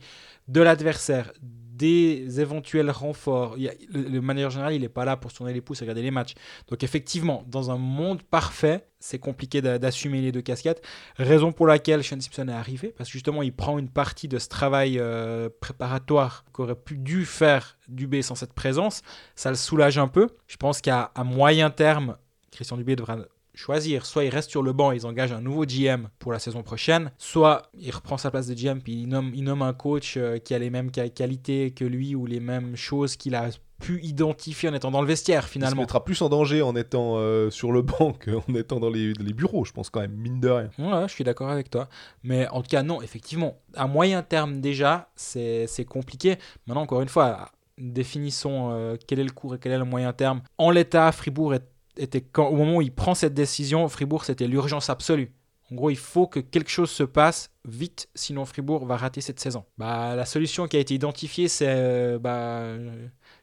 de 0.48 0.60
l'adversaire, 0.60 1.32
des 1.80 2.40
éventuels 2.40 2.90
renforts. 2.90 3.54
Il 3.58 3.68
a- 3.68 3.72
le, 3.88 4.02
le 4.02 4.20
manager 4.20 4.50
général, 4.50 4.74
il 4.74 4.82
n'est 4.82 4.88
pas 5.00 5.04
là 5.04 5.16
pour 5.16 5.32
tourner 5.32 5.52
les 5.54 5.62
pouces 5.62 5.80
et 5.80 5.84
regarder 5.84 6.02
les 6.02 6.10
matchs. 6.10 6.34
Donc 6.68 6.82
effectivement, 6.82 7.42
dans 7.48 7.70
un 7.70 7.78
monde 7.78 8.22
parfait, 8.22 8.84
c'est 8.98 9.18
compliqué 9.18 9.62
d'a- 9.62 9.78
d'assumer 9.78 10.20
les 10.20 10.30
deux 10.30 10.42
casquettes. 10.42 10.82
Raison 11.16 11.52
pour 11.52 11.66
laquelle 11.66 12.04
Sean 12.04 12.20
Simpson 12.20 12.48
est 12.48 12.52
arrivé, 12.52 12.88
parce 12.96 13.08
que 13.08 13.14
justement, 13.14 13.42
il 13.42 13.52
prend 13.54 13.78
une 13.78 13.88
partie 13.88 14.28
de 14.28 14.38
ce 14.38 14.48
travail 14.48 14.98
euh, 14.98 15.48
préparatoire 15.60 16.44
qu'aurait 16.52 16.74
pu 16.76 16.98
dû 16.98 17.24
faire 17.24 17.78
Dubé 17.88 18.22
sans 18.22 18.34
cette 18.36 18.52
présence. 18.52 19.02
Ça 19.34 19.48
le 19.50 19.56
soulage 19.56 19.96
un 19.98 20.08
peu. 20.08 20.28
Je 20.46 20.56
pense 20.56 20.80
qu'à 20.80 21.10
moyen 21.24 21.70
terme, 21.70 22.16
Christian 22.52 22.76
Dubé 22.76 22.94
devra 22.94 23.16
choisir. 23.54 24.06
Soit 24.06 24.24
il 24.24 24.30
reste 24.30 24.50
sur 24.50 24.62
le 24.62 24.72
banc 24.72 24.92
et 24.92 24.96
ils 24.96 25.06
engagent 25.06 25.32
un 25.32 25.40
nouveau 25.40 25.64
GM 25.64 26.08
pour 26.18 26.32
la 26.32 26.38
saison 26.38 26.62
prochaine, 26.62 27.10
soit 27.18 27.62
il 27.78 27.90
reprend 27.90 28.16
sa 28.18 28.30
place 28.30 28.46
de 28.46 28.54
GM 28.54 28.80
puis 28.80 29.02
il 29.02 29.06
nomme, 29.08 29.32
il 29.34 29.44
nomme 29.44 29.62
un 29.62 29.72
coach 29.72 30.16
euh, 30.16 30.38
qui 30.38 30.54
a 30.54 30.58
les 30.58 30.70
mêmes 30.70 30.90
qua- 30.90 31.08
qualités 31.08 31.70
que 31.72 31.84
lui 31.84 32.14
ou 32.14 32.26
les 32.26 32.40
mêmes 32.40 32.76
choses 32.76 33.16
qu'il 33.16 33.34
a 33.34 33.48
pu 33.80 33.98
identifier 34.02 34.68
en 34.68 34.74
étant 34.74 34.90
dans 34.90 35.00
le 35.00 35.06
vestiaire 35.06 35.42
Il 35.44 35.46
se 35.46 35.52
finalement. 35.52 35.80
mettra 35.82 36.04
plus 36.04 36.20
en 36.20 36.28
danger 36.28 36.60
en 36.60 36.76
étant 36.76 37.14
euh, 37.16 37.48
sur 37.48 37.72
le 37.72 37.80
banc 37.80 38.12
qu'en 38.24 38.54
étant 38.54 38.78
dans 38.78 38.90
les, 38.90 39.14
les 39.14 39.32
bureaux, 39.32 39.64
je 39.64 39.72
pense 39.72 39.88
quand 39.88 40.00
même, 40.00 40.12
mine 40.12 40.38
de 40.38 40.48
rien. 40.50 40.70
Ouais, 40.78 41.08
je 41.08 41.12
suis 41.14 41.24
d'accord 41.24 41.48
avec 41.48 41.70
toi. 41.70 41.88
Mais 42.22 42.46
en 42.48 42.60
tout 42.60 42.68
cas, 42.68 42.82
non, 42.82 43.00
effectivement, 43.00 43.56
à 43.74 43.86
moyen 43.86 44.22
terme 44.22 44.60
déjà, 44.60 45.08
c'est 45.16 45.66
c'est 45.66 45.86
compliqué. 45.86 46.36
Maintenant, 46.66 46.82
encore 46.82 47.00
une 47.00 47.08
fois, 47.08 47.50
définissons 47.78 48.70
euh, 48.72 48.96
quel 49.06 49.18
est 49.20 49.24
le 49.24 49.30
court 49.32 49.54
et 49.54 49.58
quel 49.58 49.72
est 49.72 49.78
le 49.78 49.84
moyen 49.84 50.12
terme. 50.12 50.42
En 50.58 50.70
l'état, 50.70 51.10
Fribourg 51.12 51.54
est- 51.54 51.66
était, 52.00 52.20
quand, 52.20 52.46
au 52.48 52.56
moment 52.56 52.76
où 52.76 52.82
il 52.82 52.92
prend 52.94 53.14
cette 53.14 53.34
décision, 53.34 53.88
Fribourg, 53.88 54.24
c'était 54.24 54.46
l'urgence 54.46 54.90
absolue. 54.90 55.32
En 55.72 55.76
gros, 55.76 55.90
il 55.90 55.96
faut 55.96 56.26
que 56.26 56.40
quelque 56.40 56.70
chose 56.70 56.90
se 56.90 57.04
passe 57.04 57.50
vite, 57.64 58.08
sinon 58.16 58.44
Fribourg 58.44 58.84
va 58.86 58.96
rater 58.96 59.20
cette 59.20 59.38
saison. 59.38 59.64
Bah, 59.78 60.16
la 60.16 60.24
solution 60.24 60.66
qui 60.66 60.76
a 60.76 60.80
été 60.80 60.94
identifiée, 60.94 61.46
c'est 61.46 61.68
euh, 61.68 62.18
bah, 62.18 62.64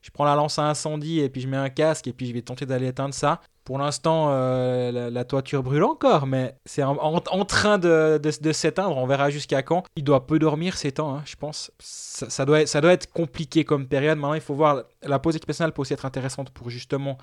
je 0.02 0.10
prends 0.12 0.26
la 0.26 0.36
lance 0.36 0.60
à 0.60 0.64
incendie 0.64 1.22
et 1.22 1.30
puis 1.30 1.40
je 1.42 1.48
mets 1.48 1.58
un 1.58 1.70
casque 1.70 2.08
et 2.08 2.14
puis 2.14 2.26
je 2.28 2.34
vais 2.34 2.42
tenter 2.42 2.66
d'aller 2.66 2.88
éteindre 2.88 3.14
ça. 3.14 3.40
Pour 3.64 3.78
l'instant, 3.80 4.28
euh, 4.32 5.10
la, 5.10 5.24
toiture 5.26 5.62
brûle 5.62 5.84
encore, 5.84 6.26
mais 6.26 6.56
c'est 6.66 6.84
en, 6.84 6.96
en- 7.02 7.16
en 7.30 7.46
train 7.46 7.78
de, 7.78 8.18
de- 8.18 8.52
s'éteindre. 8.54 8.96
On 8.98 9.06
verra 9.06 9.30
jusqu'à 9.30 9.62
quand. 9.62 9.84
Il 9.98 10.06
doit 10.06 10.26
peu 10.26 10.40
dormir 10.40 10.78
ces 10.78 10.94
temps, 10.94 11.16
hein, 11.16 11.22
je 11.26 11.36
pense. 11.36 11.70
Ça, 11.80 12.46
doit 12.46 12.66
ça 12.66 12.80
doit 12.80 12.94
être 12.94 13.12
compliqué 13.12 13.66
comme 13.66 13.88
période. 13.88 14.18
Maintenant, 14.18 14.36
il 14.36 14.42
faut 14.42 14.54
voir. 14.56 14.84
La 15.04 15.20
pause 15.20 15.36
équipe 15.36 15.52
peut 15.54 15.82
aussi 15.82 15.94
être 15.94 16.06
intéressante 16.06 16.50
pour 16.52 16.70
justement 16.70 17.18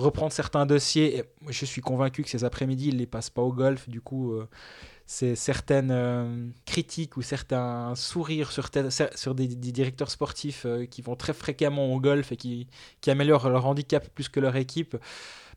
reprendre 0.00 0.32
certains 0.32 0.66
dossiers. 0.66 1.18
Et 1.18 1.24
je 1.48 1.64
suis 1.64 1.80
convaincu 1.80 2.22
que 2.22 2.30
ces 2.30 2.44
après-midi, 2.44 2.88
il 2.88 2.94
ne 2.94 3.00
les 3.00 3.06
passe 3.06 3.30
pas 3.30 3.42
au 3.42 3.52
golf. 3.52 3.88
Du 3.88 4.00
coup, 4.00 4.32
euh, 4.32 4.48
c'est 5.06 5.34
certaines 5.34 5.90
euh, 5.90 6.48
critiques 6.66 7.16
ou 7.16 7.22
certains 7.22 7.94
sourires 7.94 8.52
sur, 8.52 8.70
des, 9.34 9.46
directeurs 9.46 10.10
sportifs 10.10 10.64
euh, 10.66 10.86
qui 10.86 11.02
vont 11.02 11.16
très 11.16 11.32
fréquemment 11.32 11.92
au 11.92 12.00
golf 12.00 12.32
et 12.32 12.36
qui 12.36 12.66
améliorent 13.06 13.48
leur 13.48 13.66
handicap 13.66 14.08
plus 14.14 14.28
que 14.28 14.40
leur 14.40 14.56
équipe. 14.56 14.96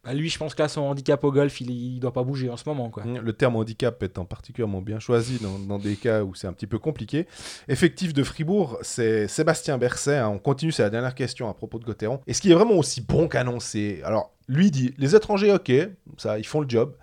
Bah, 0.03 0.13
lui, 0.13 0.29
je 0.29 0.37
pense 0.37 0.53
que 0.53 0.67
son 0.67 0.81
handicap 0.81 1.23
au 1.23 1.31
golf, 1.31 1.61
il 1.61 1.99
doit 1.99 2.11
pas 2.11 2.23
bouger 2.23 2.49
en 2.49 2.57
ce 2.57 2.67
moment. 2.67 2.91
Le 3.05 3.33
terme 3.33 3.55
handicap 3.55 4.01
étant 4.03 4.25
particulièrement 4.25 4.81
bien 4.81 4.99
choisi 4.99 5.39
dans, 5.41 5.57
dans 5.59 5.79
des 5.79 5.95
cas 5.95 6.23
où 6.23 6.35
c'est 6.35 6.47
un 6.47 6.53
petit 6.53 6.67
peu 6.67 6.77
compliqué. 6.77 7.25
Effectif 7.69 8.13
de 8.13 8.23
Fribourg, 8.23 8.77
c'est 8.81 9.27
Sébastien 9.29 9.77
Berset. 9.77 10.17
hein. 10.17 10.27
On 10.27 10.39
continue, 10.39 10.73
c'est 10.73 10.83
la 10.83 10.89
dernière 10.89 11.15
question 11.15 11.47
à 11.49 11.53
propos 11.53 11.79
de 11.79 11.85
Gauthieron. 11.85 12.19
Est-ce 12.27 12.41
qu'il 12.41 12.51
est 12.51 12.55
vraiment 12.55 12.75
aussi 12.75 12.99
bon 12.99 13.29
qu'annoncé? 13.29 14.01
Alors, 14.03 14.33
lui 14.49 14.71
dit, 14.71 14.93
les 14.97 15.15
étrangers, 15.15 15.53
ok, 15.53 15.71
ça, 16.17 16.37
ils 16.37 16.45
font 16.45 16.59
le 16.59 16.69
job. 16.69 16.93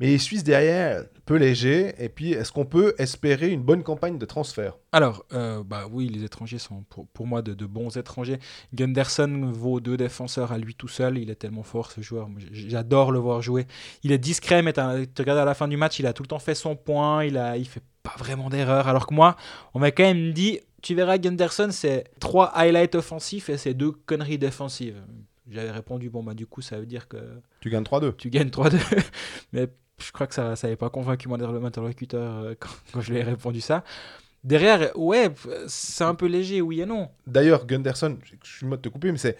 Mais 0.00 0.06
les 0.06 0.18
Suisses 0.18 0.42
derrière, 0.42 1.04
peu 1.26 1.36
léger. 1.36 1.94
Et 2.02 2.08
puis, 2.08 2.32
est-ce 2.32 2.50
qu'on 2.50 2.64
peut 2.64 2.94
espérer 2.98 3.50
une 3.50 3.62
bonne 3.62 3.82
campagne 3.82 4.18
de 4.18 4.24
transfert? 4.24 4.78
Alors, 4.92 5.24
euh, 5.34 5.62
bah 5.62 5.84
oui, 5.90 6.08
les 6.08 6.24
étrangers 6.24 6.58
sont 6.58 6.82
pour, 6.88 7.06
pour 7.08 7.26
moi 7.26 7.42
de, 7.42 7.52
de 7.52 7.66
bons 7.66 7.96
étrangers. 7.98 8.38
Gunderson 8.74 9.50
vaut 9.52 9.78
deux 9.78 9.98
défenseurs 9.98 10.52
à 10.52 10.58
lui 10.58 10.74
tout 10.74 10.88
seul. 10.88 11.18
Il 11.18 11.28
est 11.30 11.34
tellement 11.36 11.62
fort 11.62 11.92
ce 11.92 12.00
joueur. 12.00 12.28
J'adore 12.50 13.12
le 13.12 13.18
voir 13.18 13.42
jouer. 13.42 13.66
Il 14.02 14.10
est 14.10 14.18
discret, 14.18 14.62
mais 14.62 14.72
tu 14.72 14.80
regardes 14.80 15.38
à 15.38 15.44
la 15.44 15.54
fin 15.54 15.68
du 15.68 15.76
match, 15.76 15.98
il 15.98 16.06
a 16.06 16.12
tout 16.14 16.22
le 16.22 16.28
temps 16.28 16.38
fait 16.38 16.54
son 16.54 16.74
point. 16.76 17.24
Il 17.24 17.36
a, 17.36 17.58
il 17.58 17.66
fait 17.68 17.82
pas 18.02 18.14
vraiment 18.18 18.48
d'erreur. 18.48 18.88
Alors 18.88 19.06
que 19.06 19.14
moi, 19.14 19.36
on 19.74 19.78
m'a 19.80 19.90
quand 19.90 20.04
même 20.04 20.32
dit, 20.32 20.60
tu 20.82 20.94
verras 20.94 21.18
Gunderson, 21.18 21.68
c'est 21.70 22.04
trois 22.18 22.46
highlights 22.56 22.94
offensifs 22.94 23.50
et 23.50 23.58
c'est 23.58 23.74
deux 23.74 23.92
conneries 23.92 24.38
défensives. 24.38 25.02
J'avais 25.50 25.70
répondu, 25.72 26.10
bon 26.10 26.22
bah 26.22 26.34
du 26.34 26.46
coup 26.46 26.60
ça 26.62 26.78
veut 26.78 26.86
dire 26.86 27.08
que 27.08 27.16
Tu 27.60 27.70
gagnes 27.70 27.82
3-2. 27.82 28.14
tu 28.16 28.30
gagnes 28.30 28.48
3-2. 28.48 28.78
Mais 29.52 29.68
je 30.02 30.12
crois 30.12 30.26
que 30.26 30.34
ça 30.34 30.54
n'avait 30.62 30.76
pas 30.76 30.90
convaincu 30.90 31.28
mon 31.28 31.64
interlocuteur 31.64 32.44
euh, 32.44 32.54
quand, 32.60 32.70
quand 32.92 33.00
je 33.00 33.12
lui 33.12 33.18
ai 33.18 33.22
répondu 33.22 33.60
ça. 33.60 33.84
Derrière, 34.42 34.96
ouais, 34.96 35.30
c'est 35.66 36.04
un 36.04 36.14
peu 36.14 36.26
léger, 36.26 36.62
oui 36.62 36.80
et 36.80 36.86
non. 36.86 37.10
D'ailleurs, 37.26 37.66
Gunderson, 37.66 38.16
je 38.42 38.50
suis 38.50 38.66
mode 38.66 38.80
de 38.80 38.88
te 38.88 38.92
couper, 38.92 39.12
mais 39.12 39.18
c'est. 39.18 39.36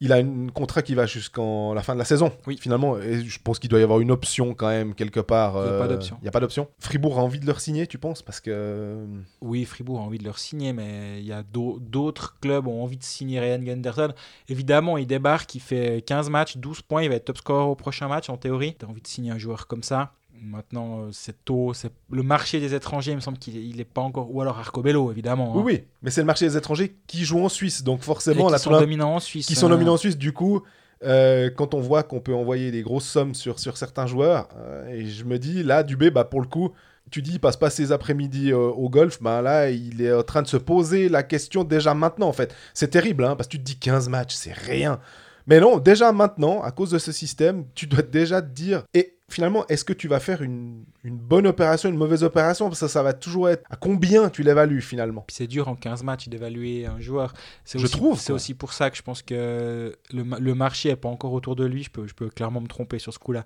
Il 0.00 0.12
a 0.12 0.16
un 0.16 0.46
contrat 0.54 0.82
qui 0.82 0.94
va 0.94 1.06
jusqu'en 1.06 1.74
la 1.74 1.82
fin 1.82 1.94
de 1.94 1.98
la 1.98 2.04
saison. 2.04 2.30
Oui. 2.46 2.56
Finalement, 2.60 2.98
et 2.98 3.24
je 3.24 3.38
pense 3.42 3.58
qu'il 3.58 3.68
doit 3.68 3.80
y 3.80 3.82
avoir 3.82 3.98
une 3.98 4.12
option 4.12 4.54
quand 4.54 4.68
même 4.68 4.94
quelque 4.94 5.18
part. 5.18 5.54
Il 5.56 5.66
y 5.66 5.74
a 5.74 5.78
pas 5.78 5.84
euh, 5.84 5.88
d'option. 5.88 6.16
Il 6.20 6.22
n'y 6.24 6.28
a 6.28 6.30
pas 6.30 6.38
d'option. 6.40 6.68
Fribourg 6.78 7.18
a 7.18 7.22
envie 7.22 7.40
de 7.40 7.46
le 7.46 7.54
signer, 7.58 7.86
tu 7.88 7.98
penses? 7.98 8.22
Parce 8.22 8.40
que. 8.40 9.04
Oui, 9.40 9.64
Fribourg 9.64 9.98
a 9.98 10.02
envie 10.02 10.18
de 10.18 10.24
leur 10.24 10.38
signer, 10.38 10.72
mais 10.72 11.18
il 11.20 11.26
y 11.26 11.32
a 11.32 11.42
d'au- 11.42 11.78
d'autres 11.80 12.38
clubs 12.40 12.68
ont 12.68 12.82
envie 12.82 12.96
de 12.96 13.02
signer 13.02 13.40
Ryan 13.40 13.58
Gunderson. 13.58 14.12
Évidemment, 14.48 14.98
il 14.98 15.06
débarque, 15.08 15.54
il 15.56 15.60
fait 15.60 16.02
15 16.06 16.30
matchs, 16.30 16.56
12 16.58 16.82
points, 16.82 17.02
il 17.02 17.08
va 17.08 17.16
être 17.16 17.24
top 17.24 17.38
scorer 17.38 17.64
au 17.64 17.74
prochain 17.74 18.06
match 18.06 18.28
en 18.30 18.36
théorie. 18.36 18.76
Tu 18.78 18.86
as 18.86 18.88
envie 18.88 19.02
de 19.02 19.06
signer 19.08 19.32
un 19.32 19.38
joueur 19.38 19.66
comme 19.66 19.82
ça? 19.82 20.12
Maintenant, 20.42 21.00
euh, 21.00 21.08
c'est 21.12 21.44
tôt. 21.44 21.72
C'est 21.74 21.90
le 22.10 22.22
marché 22.22 22.60
des 22.60 22.74
étrangers, 22.74 23.12
il 23.12 23.16
me 23.16 23.20
semble 23.20 23.38
qu'il 23.38 23.76
n'est 23.76 23.84
pas 23.84 24.00
encore. 24.00 24.34
Ou 24.34 24.40
alors 24.40 24.58
Arcobello, 24.58 25.10
évidemment. 25.10 25.52
Oui, 25.54 25.58
hein. 25.58 25.64
oui. 25.64 25.84
Mais 26.02 26.10
c'est 26.10 26.20
le 26.20 26.26
marché 26.26 26.46
des 26.46 26.56
étrangers 26.56 26.96
qui 27.06 27.24
jouent 27.24 27.44
en 27.44 27.48
Suisse. 27.48 27.82
Donc 27.82 28.02
forcément, 28.02 28.46
qui 28.46 28.52
là, 28.52 28.58
sont 28.58 28.70
dominants 28.70 29.16
en 29.16 29.20
Suisse. 29.20 29.46
qui 29.46 29.54
sont 29.54 29.66
hein. 29.66 29.70
nominés 29.70 29.90
en 29.90 29.96
Suisse, 29.96 30.16
du 30.16 30.32
coup. 30.32 30.62
euh, 31.04 31.50
quand 31.54 31.74
on 31.74 31.80
voit 31.80 32.02
qu'on 32.02 32.20
peut 32.20 32.34
envoyer 32.34 32.70
des 32.70 32.82
grosses 32.82 33.06
sommes 33.06 33.34
sur, 33.34 33.58
sur 33.58 33.76
certains 33.76 34.06
joueurs, 34.06 34.48
euh, 34.56 34.88
et 34.88 35.06
je 35.06 35.24
me 35.24 35.38
dis, 35.38 35.62
là, 35.62 35.82
Dubé, 35.82 36.10
bah, 36.10 36.24
pour 36.24 36.40
le 36.40 36.46
coup, 36.46 36.72
tu 37.10 37.22
dis, 37.22 37.32
il 37.32 37.40
passe 37.40 37.56
pas 37.56 37.70
ses 37.70 37.92
après-midi 37.92 38.52
euh, 38.52 38.56
au 38.56 38.88
golf, 38.88 39.22
bah, 39.22 39.40
là, 39.40 39.70
il 39.70 40.02
est 40.02 40.12
en 40.12 40.22
train 40.22 40.42
de 40.42 40.48
se 40.48 40.56
poser 40.56 41.08
la 41.08 41.22
question 41.22 41.64
déjà 41.64 41.94
maintenant, 41.94 42.28
en 42.28 42.32
fait. 42.32 42.54
C'est 42.74 42.88
terrible, 42.88 43.24
hein, 43.24 43.36
parce 43.36 43.46
que 43.46 43.52
tu 43.52 43.58
te 43.58 43.64
dis 43.64 43.78
15 43.78 44.08
matchs, 44.08 44.34
c'est 44.34 44.52
rien. 44.52 45.00
Mais 45.46 45.60
non, 45.60 45.78
déjà 45.78 46.12
maintenant, 46.12 46.62
à 46.62 46.72
cause 46.72 46.90
de 46.90 46.98
ce 46.98 47.12
système, 47.12 47.64
tu 47.74 47.86
dois 47.86 48.02
déjà 48.02 48.42
te 48.42 48.48
dire. 48.48 48.82
Et 48.92 49.17
finalement, 49.30 49.66
est-ce 49.68 49.84
que 49.84 49.92
tu 49.92 50.08
vas 50.08 50.20
faire 50.20 50.42
une, 50.42 50.84
une 51.04 51.16
bonne 51.18 51.46
opération, 51.46 51.88
une 51.88 51.96
mauvaise 51.96 52.24
opération? 52.24 52.66
Parce 52.68 52.80
que 52.80 52.86
ça, 52.86 52.92
ça 52.92 53.02
va 53.02 53.12
toujours 53.12 53.48
être. 53.48 53.62
À 53.70 53.76
combien 53.76 54.30
tu 54.30 54.42
l'évalues 54.42 54.80
finalement? 54.80 55.24
C'est 55.28 55.46
dur 55.46 55.68
en 55.68 55.74
15 55.76 56.02
matchs 56.02 56.28
d'évaluer 56.28 56.86
un 56.86 57.00
joueur. 57.00 57.34
C'est 57.64 57.78
Je 57.78 57.84
aussi, 57.84 57.92
trouve, 57.96 58.18
C'est 58.18 58.32
aussi 58.32 58.54
pour 58.54 58.72
ça 58.72 58.90
que 58.90 58.96
je 58.96 59.02
pense 59.02 59.22
que 59.22 59.96
le, 60.12 60.24
ma- 60.24 60.38
le 60.38 60.54
marché 60.54 60.88
n'est 60.88 60.96
pas 60.96 61.08
encore 61.08 61.32
autour 61.32 61.56
de 61.56 61.64
lui. 61.64 61.82
Je 61.82 61.90
peux, 61.90 62.06
je 62.06 62.14
peux 62.14 62.28
clairement 62.30 62.60
me 62.60 62.68
tromper 62.68 62.98
sur 62.98 63.12
ce 63.12 63.18
coup-là. 63.18 63.44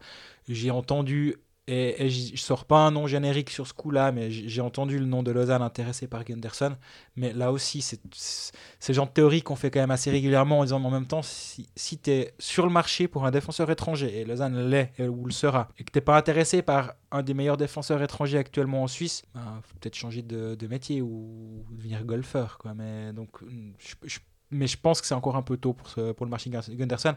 J'ai 0.49 0.71
entendu, 0.71 1.37
et, 1.73 2.05
et 2.05 2.11
je 2.11 2.37
sors 2.37 2.65
pas 2.67 2.79
un 2.79 2.91
nom 2.91 3.07
générique 3.07 3.49
sur 3.51 3.67
ce 3.67 3.73
coup-là, 3.73 4.13
mais 4.13 4.31
j'ai 4.31 4.61
entendu 4.61 4.99
le 4.99 5.07
nom 5.07 5.23
de 5.23 5.31
Lausanne 5.31 5.63
intéressé 5.63 6.07
par 6.07 6.23
Gunderson. 6.25 6.77
Mais 7.17 7.33
là 7.33 7.51
aussi, 7.51 7.81
c'est 7.81 8.01
le 8.89 8.95
genre 8.95 9.07
de 9.07 9.13
théorie 9.13 9.43
qu'on 9.43 9.57
fait 9.57 9.71
quand 9.71 9.81
même 9.81 9.91
assez 9.91 10.11
régulièrement 10.11 10.59
en 10.59 10.65
disant 10.65 10.85
en 10.85 10.91
même 10.91 11.07
temps, 11.07 11.23
si, 11.23 11.69
si 11.75 11.99
tu 11.99 12.11
es 12.11 12.35
sur 12.39 12.67
le 12.67 12.73
marché 12.73 13.09
pour 13.09 13.25
un 13.25 13.31
défenseur 13.31 13.71
étranger, 13.71 14.21
et 14.21 14.25
Lausanne 14.25 14.69
l'est 14.69 14.93
ou 15.01 15.25
le 15.25 15.33
sera, 15.33 15.69
et 15.79 15.85
que 15.85 15.91
tu 15.91 15.97
n'es 15.97 16.03
pas 16.03 16.17
intéressé 16.19 16.63
par 16.63 16.95
un 17.11 17.23
des 17.23 17.33
meilleurs 17.35 17.57
défenseurs 17.57 18.03
étrangers 18.03 18.39
actuellement 18.39 18.83
en 18.83 18.89
Suisse, 18.89 19.23
il 19.35 19.41
faut 19.63 19.75
peut-être 19.81 19.97
changer 19.97 20.23
de, 20.23 20.67
métier 20.67 21.01
ou 21.01 21.65
devenir 21.71 22.05
golfeur. 22.05 22.59
Mais, 22.77 23.13
donc, 23.13 23.31
je, 23.79 24.19
mais 24.51 24.67
je 24.67 24.77
pense 24.77 25.01
que 25.01 25.07
c'est 25.07 25.15
encore 25.15 25.37
un 25.37 25.43
peu 25.43 25.57
tôt 25.57 25.73
pour, 25.73 25.89
ce- 25.89 26.13
pour 26.13 26.27
le 26.27 26.31
marché 26.31 26.51
Gun- 26.51 26.61
Gunderson. 26.69 27.15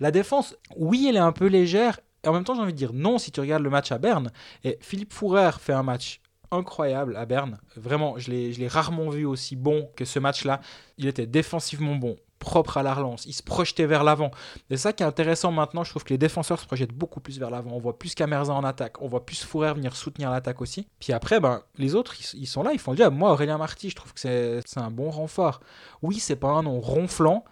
La 0.00 0.10
défense, 0.10 0.56
oui, 0.76 1.06
elle 1.08 1.16
est 1.16 1.18
un 1.18 1.32
peu 1.32 1.46
légère. 1.46 1.98
Et 2.24 2.28
en 2.28 2.32
même 2.32 2.44
temps, 2.44 2.54
j'ai 2.54 2.62
envie 2.62 2.72
de 2.72 2.78
dire 2.78 2.92
non 2.92 3.18
si 3.18 3.30
tu 3.30 3.40
regardes 3.40 3.62
le 3.62 3.70
match 3.70 3.92
à 3.92 3.98
Berne. 3.98 4.30
Et 4.64 4.78
Philippe 4.80 5.12
Fourer 5.12 5.52
fait 5.60 5.72
un 5.72 5.82
match 5.82 6.20
incroyable 6.50 7.16
à 7.16 7.26
Berne. 7.26 7.58
Vraiment, 7.76 8.18
je 8.18 8.30
l'ai 8.30 8.68
rarement 8.68 9.10
vu 9.10 9.24
aussi 9.24 9.56
bon 9.56 9.88
que 9.96 10.04
ce 10.04 10.18
match-là. 10.18 10.60
Il 10.98 11.06
était 11.06 11.26
défensivement 11.26 11.96
bon, 11.96 12.16
propre 12.38 12.76
à 12.76 12.82
la 12.82 12.94
relance, 12.94 13.26
il 13.26 13.32
se 13.32 13.42
projetait 13.42 13.86
vers 13.86 14.04
l'avant. 14.04 14.30
C'est 14.70 14.76
ça 14.76 14.92
qui 14.92 15.02
est 15.02 15.06
intéressant 15.06 15.50
maintenant, 15.52 15.84
je 15.84 15.90
trouve 15.90 16.04
que 16.04 16.12
les 16.12 16.18
défenseurs 16.18 16.60
se 16.60 16.66
projettent 16.66 16.92
beaucoup 16.92 17.20
plus 17.20 17.38
vers 17.38 17.50
l'avant. 17.50 17.70
On 17.72 17.78
voit 17.78 17.98
plus 17.98 18.14
Camerza 18.14 18.52
en 18.52 18.64
attaque, 18.64 19.00
on 19.02 19.08
voit 19.08 19.24
plus 19.24 19.44
Fourer 19.44 19.74
venir 19.74 19.96
soutenir 19.96 20.30
l'attaque 20.30 20.60
aussi. 20.60 20.86
Puis 21.00 21.12
après, 21.12 21.40
ben, 21.40 21.62
les 21.76 21.94
autres, 21.94 22.14
ils, 22.34 22.46
sont 22.46 22.62
là, 22.62 22.72
ils 22.72 22.78
font 22.78 22.92
le 22.92 22.98
job. 22.98 23.14
Moi, 23.14 23.30
Aurélien 23.30 23.58
Marty, 23.58 23.90
je 23.90 23.96
trouve 23.96 24.12
que 24.12 24.20
c'est 24.20 24.60
c'est 24.64 24.80
un 24.80 24.90
bon 24.90 25.10
renfort. 25.10 25.60
Oui, 26.02 26.18
c'est 26.18 26.36
pas 26.36 26.48
un 26.48 26.62
nom 26.62 26.80
ronflant, 26.80 27.44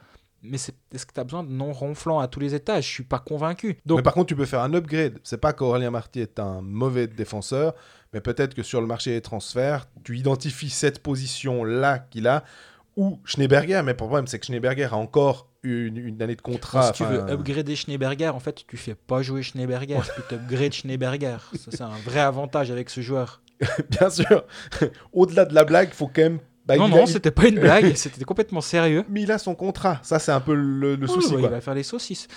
mais 0.44 0.58
c'est- 0.58 0.74
est-ce 0.94 1.06
que 1.06 1.12
tu 1.12 1.20
as 1.20 1.24
besoin 1.24 1.42
de 1.42 1.50
non 1.50 1.72
ronflant 1.72 2.18
à 2.20 2.28
tous 2.28 2.40
les 2.40 2.54
étages? 2.54 2.84
Je 2.86 2.90
suis 2.92 3.02
pas 3.04 3.18
convaincu. 3.18 3.78
Donc, 3.86 3.98
Mais 3.98 4.02
par 4.02 4.14
contre, 4.14 4.26
tu 4.26 4.36
peux 4.36 4.44
faire 4.44 4.60
un 4.60 4.72
upgrade. 4.74 5.18
C'est 5.24 5.38
pas 5.40 5.52
qu'Aurélien 5.52 5.90
Marty 5.90 6.20
est 6.20 6.38
un 6.38 6.60
mauvais 6.60 7.06
défenseur, 7.06 7.74
mais 8.12 8.20
peut-être 8.20 8.54
que 8.54 8.62
sur 8.62 8.80
le 8.80 8.86
marché 8.86 9.10
des 9.12 9.20
transferts, 9.20 9.86
tu 10.04 10.16
identifies 10.18 10.70
cette 10.70 11.02
position-là 11.02 11.98
qu'il 12.10 12.26
a, 12.28 12.44
ou 12.96 13.18
Schneeberger. 13.24 13.82
Mais 13.84 13.92
le 13.92 13.96
problème, 13.96 14.26
c'est 14.26 14.38
que 14.38 14.46
Schneeberger 14.46 14.84
a 14.92 14.96
encore 14.96 15.48
une, 15.62 15.96
une 15.96 16.20
année 16.22 16.36
de 16.36 16.42
contrat. 16.42 16.88
si 16.88 16.92
tu 16.92 17.04
veux 17.04 17.20
upgrader 17.30 17.74
Schneeberger, 17.74 18.28
en 18.28 18.38
fait, 18.40 18.64
tu 18.66 18.76
fais 18.76 18.94
pas 18.94 19.22
jouer 19.22 19.42
Schneeberger, 19.42 19.98
tu 20.28 20.34
upgrades 20.34 20.72
Schneeberger. 20.74 21.38
Ça, 21.54 21.70
c'est 21.70 21.80
un 21.82 21.96
vrai 22.04 22.20
avantage 22.20 22.70
avec 22.70 22.90
ce 22.90 23.00
joueur. 23.00 23.40
Bien 23.90 24.10
sûr. 24.10 24.44
Au-delà 25.12 25.44
de 25.46 25.54
la 25.54 25.64
blague, 25.64 25.88
il 25.90 25.94
faut 25.94 26.06
quand 26.08 26.22
même. 26.22 26.38
Bah, 26.66 26.76
non, 26.76 26.84
a- 26.86 26.88
non, 26.88 27.06
c'était 27.06 27.30
pas 27.30 27.46
une 27.48 27.58
blague, 27.60 27.94
c'était 27.94 28.24
complètement 28.24 28.60
sérieux. 28.60 29.04
Mais 29.08 29.22
il 29.22 29.30
a 29.32 29.38
son 29.38 29.54
contrat. 29.54 30.00
Ça, 30.02 30.18
c'est 30.18 30.32
un 30.32 30.40
peu 30.40 30.54
le, 30.54 30.96
le 30.96 31.06
Oui, 31.06 31.12
souci. 31.12 31.30
quoi. 31.32 31.40
il 31.42 31.48
va 31.48 31.60
faire 31.60 31.74
les 31.74 31.82
saucisses. 31.82 32.28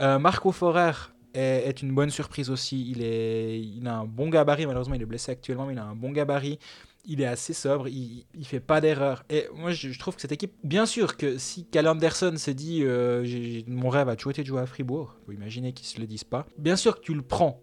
Euh, 0.00 0.18
Marco 0.18 0.52
Forer 0.52 0.92
est, 1.34 1.68
est 1.68 1.82
une 1.82 1.94
bonne 1.94 2.10
surprise 2.10 2.50
aussi. 2.50 2.90
Il, 2.90 3.02
est, 3.02 3.60
il 3.60 3.86
a 3.86 3.96
un 3.98 4.04
bon 4.04 4.28
gabarit. 4.28 4.66
Malheureusement, 4.66 4.94
il 4.94 5.02
est 5.02 5.06
blessé 5.06 5.32
actuellement, 5.32 5.66
mais 5.66 5.74
il 5.74 5.78
a 5.78 5.84
un 5.84 5.94
bon 5.94 6.10
gabarit. 6.12 6.58
Il 7.08 7.20
est 7.20 7.26
assez 7.26 7.52
sobre. 7.52 7.86
Il, 7.88 8.24
il 8.34 8.44
fait 8.44 8.58
pas 8.58 8.80
d'erreur. 8.80 9.22
Et 9.30 9.44
moi, 9.54 9.70
je, 9.70 9.90
je 9.90 9.98
trouve 10.00 10.16
que 10.16 10.20
cette 10.20 10.32
équipe, 10.32 10.54
bien 10.64 10.86
sûr 10.86 11.16
que 11.16 11.38
si 11.38 11.64
Cal 11.66 11.86
Anderson 11.86 12.34
se 12.36 12.50
dit 12.50 12.80
euh, 12.82 13.62
mon 13.68 13.90
rêve 13.90 14.08
a 14.08 14.16
toujours 14.16 14.32
été 14.32 14.42
de 14.42 14.48
jouer 14.48 14.60
à 14.62 14.66
Fribourg, 14.66 15.14
faut 15.24 15.30
imaginer 15.32 15.72
qu'ils 15.72 15.86
se 15.86 16.00
le 16.00 16.06
disent 16.08 16.24
pas. 16.24 16.46
Bien 16.58 16.74
sûr 16.74 16.96
que 16.96 17.02
tu 17.04 17.14
le 17.14 17.22
prends. 17.22 17.60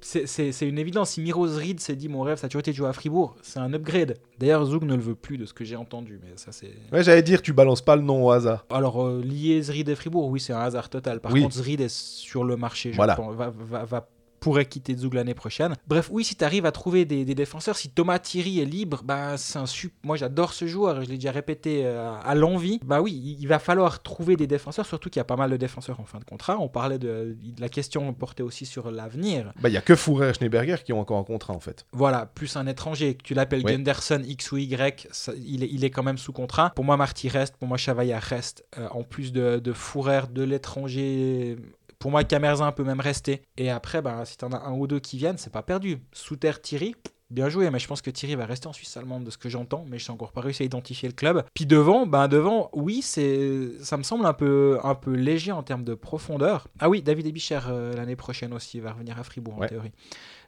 C'est- 0.00 0.68
une 0.68 0.78
évidence. 0.78 1.10
Si 1.10 1.20
Miros 1.20 1.48
Reed 1.56 1.80
s'est 1.80 1.96
dit 1.96 2.08
mon 2.08 2.22
rêve, 2.22 2.38
ça 2.38 2.46
a 2.46 2.48
toujours 2.48 2.60
été 2.60 2.70
de 2.70 2.76
jouer 2.76 2.88
à 2.88 2.92
Fribourg, 2.92 3.36
c'est 3.42 3.58
un 3.58 3.72
upgrade. 3.72 4.16
D'ailleurs, 4.38 4.64
Zug 4.64 4.84
ne 4.84 4.94
le 4.94 5.02
veut 5.02 5.14
plus 5.14 5.36
de 5.38 5.46
ce 5.46 5.52
que 5.54 5.64
j'ai 5.64 5.76
entendu, 5.76 6.20
mais 6.22 6.30
ça 6.36 6.52
c'est. 6.52 6.70
Ouais, 6.92 7.02
j'allais 7.02 7.22
dire, 7.22 7.42
tu 7.42 7.52
balances 7.52 7.82
pas 7.82 7.96
le 7.96 8.02
nom 8.02 8.24
au 8.24 8.30
hasard. 8.30 8.64
Alors, 8.70 9.04
euh, 9.04 9.20
lier 9.22 9.60
Zrid 9.62 9.88
et 9.88 9.94
Fribourg, 9.94 10.28
oui, 10.28 10.38
c'est 10.40 10.52
un 10.52 10.60
hasard 10.60 10.88
total. 10.90 11.20
Par 11.20 11.32
Oui. 11.32 11.42
contre, 11.42 11.54
Zrid 11.56 11.80
est 11.80 11.88
sur 11.92 12.44
le 12.44 12.56
marché, 12.56 12.92
je 12.92 12.96
Voilà. 12.96 13.16
pense, 13.16 13.34
va, 13.34 13.50
va- 13.50 13.84
va- 13.84 14.08
pourrait 14.46 14.66
quitter 14.66 14.94
Zug 14.96 15.14
l'année 15.14 15.34
prochaine. 15.34 15.74
Bref, 15.88 16.08
oui, 16.12 16.22
si 16.22 16.36
tu 16.36 16.44
arrives 16.44 16.66
à 16.66 16.70
trouver 16.70 17.04
des, 17.04 17.24
des 17.24 17.34
défenseurs, 17.34 17.76
si 17.76 17.88
Thomas 17.90 18.20
Thierry 18.20 18.60
est 18.60 18.64
libre, 18.64 19.02
bah, 19.04 19.36
c'est 19.36 19.58
un 19.58 19.66
sup. 19.66 19.92
Moi, 20.04 20.16
j'adore 20.16 20.52
ce 20.52 20.68
joueur, 20.68 21.02
je 21.02 21.08
l'ai 21.08 21.16
déjà 21.16 21.32
répété 21.32 21.80
euh, 21.84 22.12
à 22.22 22.34
l'envie. 22.36 22.78
Bah 22.84 23.02
oui, 23.02 23.12
il, 23.12 23.40
il 23.40 23.48
va 23.48 23.58
falloir 23.58 24.02
trouver 24.04 24.36
des 24.36 24.46
défenseurs, 24.46 24.86
surtout 24.86 25.10
qu'il 25.10 25.18
y 25.18 25.20
a 25.20 25.24
pas 25.24 25.34
mal 25.34 25.50
de 25.50 25.56
défenseurs 25.56 25.98
en 25.98 26.04
fin 26.04 26.20
de 26.20 26.24
contrat. 26.24 26.58
On 26.60 26.68
parlait 26.68 27.00
de, 27.00 27.36
de 27.42 27.60
la 27.60 27.68
question 27.68 28.12
portait 28.14 28.44
aussi 28.44 28.66
sur 28.66 28.92
l'avenir. 28.92 29.52
Bah, 29.60 29.68
il 29.68 29.72
y 29.72 29.76
a 29.76 29.80
que 29.80 29.96
Fourer 29.96 30.30
et 30.30 30.34
Schneeberger 30.34 30.76
qui 30.84 30.92
ont 30.92 31.00
encore 31.00 31.18
un 31.18 31.24
contrat, 31.24 31.52
en 31.54 31.58
fait. 31.60 31.84
Voilà, 31.92 32.26
plus 32.26 32.54
un 32.56 32.68
étranger, 32.68 33.16
que 33.16 33.24
tu 33.24 33.34
l'appelles 33.34 33.62
Oui. 33.64 33.72
Gunderson 33.72 34.22
X 34.24 34.52
ou 34.52 34.58
Y, 34.58 35.08
ça- 35.10 35.32
il, 35.36 35.64
est, 35.64 35.68
il 35.72 35.84
est 35.84 35.90
quand 35.90 36.04
même 36.04 36.18
sous 36.18 36.32
contrat. 36.32 36.70
Pour 36.76 36.84
moi, 36.84 36.96
Marty 36.96 37.28
reste, 37.28 37.56
pour 37.56 37.66
moi, 37.66 37.78
Chavaya 37.78 38.20
reste. 38.20 38.64
Euh, 38.78 38.86
en 38.92 39.02
plus 39.02 39.32
de, 39.32 39.58
de 39.58 39.72
Fourer, 39.72 40.28
de 40.30 40.42
l'étranger, 40.44 41.56
pour 41.98 42.10
moi, 42.10 42.24
Camerzin 42.24 42.72
peut 42.72 42.84
même 42.84 43.00
rester. 43.00 43.42
Et 43.56 43.70
après, 43.70 44.02
bah, 44.02 44.24
si 44.24 44.36
tu 44.36 44.44
en 44.44 44.52
as 44.52 44.58
un 44.58 44.72
ou 44.72 44.86
deux 44.86 45.00
qui 45.00 45.18
viennent, 45.18 45.38
c'est 45.38 45.52
pas 45.52 45.62
perdu. 45.62 45.98
Sous 46.12 46.36
terre, 46.36 46.60
Thierry, 46.60 46.94
bien 47.30 47.48
joué, 47.48 47.70
mais 47.70 47.78
je 47.78 47.86
pense 47.86 48.02
que 48.02 48.10
Thierry 48.10 48.34
va 48.34 48.46
rester 48.46 48.68
en 48.68 48.72
Suisse 48.72 48.96
allemande 48.96 49.24
de 49.24 49.30
ce 49.30 49.38
que 49.38 49.48
j'entends, 49.48 49.84
mais 49.88 49.98
je 49.98 50.06
n'ai 50.06 50.14
encore 50.14 50.32
pas 50.32 50.40
réussi 50.40 50.62
à 50.62 50.66
identifier 50.66 51.08
le 51.08 51.14
club. 51.14 51.44
Puis 51.54 51.66
devant, 51.66 52.06
ben 52.06 52.28
devant, 52.28 52.70
oui, 52.72 53.02
c'est, 53.02 53.70
ça 53.80 53.96
me 53.96 54.02
semble 54.02 54.26
un 54.26 54.32
peu, 54.32 54.78
un 54.82 54.94
peu 54.94 55.12
léger 55.14 55.52
en 55.52 55.62
termes 55.62 55.84
de 55.84 55.94
profondeur. 55.94 56.68
Ah 56.78 56.88
oui, 56.88 57.02
David 57.02 57.26
Ebicher 57.26 57.60
euh, 57.68 57.94
l'année 57.94 58.16
prochaine 58.16 58.52
aussi 58.52 58.80
va 58.80 58.92
revenir 58.92 59.18
à 59.18 59.24
Fribourg 59.24 59.60
en 59.60 59.66
théorie. 59.66 59.92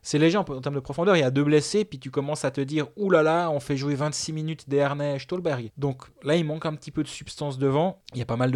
C'est 0.02 0.18
léger 0.18 0.36
en, 0.36 0.42
en 0.42 0.60
termes 0.60 0.74
de 0.74 0.80
profondeur. 0.80 1.16
Il 1.16 1.20
y 1.20 1.24
a 1.24 1.30
deux 1.30 1.44
blessés, 1.44 1.84
puis 1.84 1.98
tu 1.98 2.10
commences 2.10 2.44
à 2.44 2.50
te 2.50 2.60
dire, 2.60 2.86
ouh 2.96 3.10
là 3.10 3.22
là, 3.22 3.50
on 3.50 3.60
fait 3.60 3.76
jouer 3.76 3.94
26 3.94 4.32
minutes 4.32 4.68
Desharnais 4.68 5.16
et 5.16 5.18
Stolberg. 5.18 5.70
Donc 5.76 6.04
là, 6.22 6.36
il 6.36 6.44
manque 6.44 6.66
un 6.66 6.74
petit 6.74 6.90
peu 6.90 7.02
de 7.02 7.08
substance 7.08 7.58
devant. 7.58 8.00
Il 8.12 8.18
y 8.18 8.22
a 8.22 8.26
pas 8.26 8.36
mal 8.36 8.50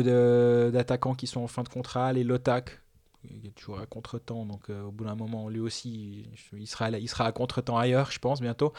d'attaquants 0.73 1.15
qui 1.15 1.27
sont 1.27 1.41
en 1.41 1.49
fin 1.49 1.63
de 1.63 1.69
contrat, 1.69 2.13
les 2.13 2.25
Lotak. 2.25 2.81
Il 3.25 3.47
est 3.47 3.55
toujours 3.55 3.79
à 3.79 3.87
contre-temps, 3.87 4.45
donc 4.45 4.69
euh, 4.69 4.83
au 4.83 4.91
bout 4.91 5.05
d'un 5.05 5.15
moment, 5.15 5.49
lui 5.49 5.61
aussi, 5.61 6.27
il 6.53 6.67
sera, 6.67 6.91
il 6.91 7.09
sera 7.09 7.27
à 7.27 7.33
contre-temps 7.33 7.79
ailleurs, 7.79 8.11
je 8.11 8.19
pense, 8.19 8.41
bientôt. 8.41 8.73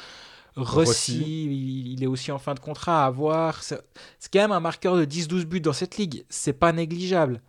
Rossi, 0.55 1.45
il, 1.45 1.93
il 1.93 2.03
est 2.03 2.07
aussi 2.07 2.31
en 2.31 2.39
fin 2.39 2.53
de 2.53 2.59
contrat 2.59 3.05
à 3.05 3.09
voir. 3.09 3.63
C'est 3.63 3.81
c'est 4.19 4.31
quand 4.31 4.41
même 4.41 4.51
un 4.51 4.59
marqueur 4.59 4.97
de 4.97 5.05
10-12 5.05 5.45
buts 5.45 5.61
dans 5.61 5.73
cette 5.73 5.97
ligue. 5.97 6.25
C'est 6.29 6.53
pas 6.53 6.73
négligeable. 6.73 7.41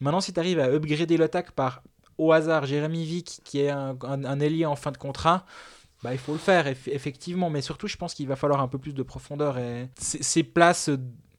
Maintenant, 0.00 0.20
si 0.20 0.32
tu 0.32 0.40
arrives 0.40 0.58
à 0.58 0.68
upgrader 0.68 1.16
l'attaque 1.16 1.52
par, 1.52 1.82
au 2.18 2.32
hasard, 2.32 2.66
Jérémy 2.66 3.04
Vick, 3.04 3.40
qui 3.44 3.60
est 3.60 3.70
un, 3.70 4.40
ailier 4.40 4.66
en 4.66 4.76
fin 4.76 4.90
de 4.90 4.96
contrat, 4.98 5.46
bah, 6.02 6.12
il 6.12 6.18
faut 6.18 6.32
le 6.32 6.38
faire, 6.38 6.66
eff- 6.66 6.90
effectivement. 6.92 7.50
Mais 7.50 7.62
surtout, 7.62 7.88
je 7.88 7.96
pense 7.96 8.14
qu'il 8.14 8.28
va 8.28 8.36
falloir 8.36 8.60
un 8.60 8.68
peu 8.68 8.78
plus 8.78 8.92
de 8.94 9.02
profondeur. 9.02 9.58
Et 9.58 9.88
ces 9.98 10.22
ces 10.22 10.42
places, 10.42 10.90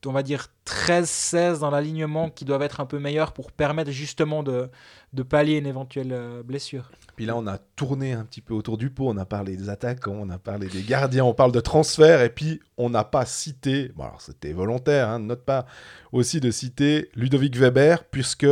on 0.06 0.12
va 0.12 0.24
dire 0.24 0.48
13-16 0.66 1.60
dans 1.60 1.70
l'alignement, 1.70 2.30
qui 2.30 2.46
doivent 2.46 2.62
être 2.62 2.80
un 2.80 2.86
peu 2.86 3.00
meilleures 3.00 3.34
pour 3.34 3.52
permettre 3.52 3.92
justement 3.92 4.44
de, 4.44 4.70
de 5.14 5.24
pallier 5.24 5.58
une 5.58 5.68
éventuelle 5.68 6.12
euh, 6.12 6.44
blessure. 6.44 6.92
Puis 7.16 7.26
là, 7.26 7.36
on 7.36 7.48
a 7.48 7.58
tourné 7.58 8.14
un 8.14 8.24
petit 8.24 8.42
peu 8.42 8.54
autour 8.54 8.78
du 8.78 8.90
pot. 8.90 9.10
On 9.10 9.18
a 9.18 9.26
parlé 9.26 9.58
des 9.58 9.70
attaquants, 9.70 10.18
on 10.20 10.30
a 10.30 10.38
parlé 10.38 10.68
des 10.68 10.84
gardiens, 10.84 11.26
on 11.26 11.34
parle 11.34 11.52
de 11.52 11.60
transfert. 11.60 12.22
Et 12.22 12.30
puis, 12.30 12.62
on 12.78 12.90
n'a 12.90 13.04
pas 13.04 13.26
cité, 13.26 13.92
bon, 13.96 14.04
alors 14.04 14.22
c'était 14.22 14.54
volontaire 14.54 15.10
hein, 15.10 15.20
de 15.20 15.26
notre 15.26 15.44
part, 15.44 15.66
aussi 16.14 16.40
de 16.40 16.52
citer 16.52 17.10
Ludovic 17.16 17.58
Weber, 17.58 18.06
puisque 18.06 18.48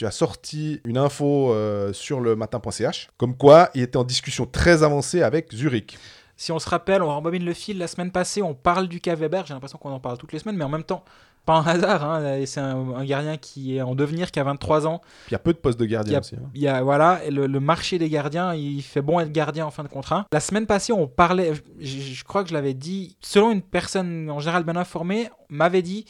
tu 0.00 0.06
as 0.06 0.10
sorti 0.12 0.80
une 0.86 0.96
info 0.96 1.52
euh, 1.52 1.92
sur 1.92 2.20
le 2.20 2.34
matin.ch, 2.34 3.08
comme 3.18 3.36
quoi 3.36 3.68
il 3.74 3.82
était 3.82 3.98
en 3.98 4.04
discussion 4.04 4.46
très 4.46 4.82
avancée 4.82 5.20
avec 5.20 5.52
Zurich. 5.52 5.98
Si 6.38 6.52
on 6.52 6.58
se 6.58 6.66
rappelle, 6.70 7.02
on 7.02 7.08
rembobine 7.08 7.44
le 7.44 7.52
fil, 7.52 7.76
la 7.76 7.86
semaine 7.86 8.10
passée, 8.10 8.40
on 8.40 8.54
parle 8.54 8.88
du 8.88 8.98
cas 9.02 9.14
Weber, 9.14 9.44
j'ai 9.44 9.52
l'impression 9.52 9.76
qu'on 9.76 9.90
en 9.92 10.00
parle 10.00 10.16
toutes 10.16 10.32
les 10.32 10.38
semaines, 10.38 10.56
mais 10.56 10.64
en 10.64 10.70
même 10.70 10.84
temps, 10.84 11.04
pas 11.44 11.56
un 11.56 11.66
hasard, 11.66 12.02
hein, 12.02 12.40
c'est 12.46 12.60
un, 12.60 12.94
un 12.96 13.04
gardien 13.04 13.36
qui 13.36 13.76
est 13.76 13.82
en 13.82 13.94
devenir, 13.94 14.30
qui 14.30 14.40
a 14.40 14.44
23 14.44 14.86
ans. 14.86 15.02
Il 15.28 15.32
y 15.32 15.34
a 15.34 15.38
peu 15.38 15.52
de 15.52 15.58
postes 15.58 15.78
de 15.78 15.84
gardien 15.84 16.12
Il 16.12 16.14
y 16.14 16.16
a- 16.16 16.20
aussi. 16.20 16.36
hein. 16.36 16.50
Il 16.54 16.62
y 16.62 16.68
a, 16.68 16.82
voilà, 16.82 17.20
le, 17.28 17.46
le 17.46 17.60
marché 17.60 17.98
des 17.98 18.08
gardiens, 18.08 18.54
il 18.54 18.80
fait 18.82 19.02
bon 19.02 19.20
être 19.20 19.32
gardien 19.32 19.66
en 19.66 19.70
fin 19.70 19.82
de 19.82 19.88
contrat. 19.88 20.24
La 20.32 20.40
semaine 20.40 20.64
passée, 20.64 20.94
on 20.94 21.08
parlait, 21.08 21.52
je, 21.78 21.98
je 21.98 22.24
crois 22.24 22.42
que 22.42 22.48
je 22.48 22.54
l'avais 22.54 22.72
dit, 22.72 23.18
selon 23.20 23.50
une 23.52 23.60
personne 23.60 24.30
en 24.30 24.38
général 24.40 24.64
bien 24.64 24.76
informée, 24.76 25.28
m'avait 25.50 25.82
dit, 25.82 26.06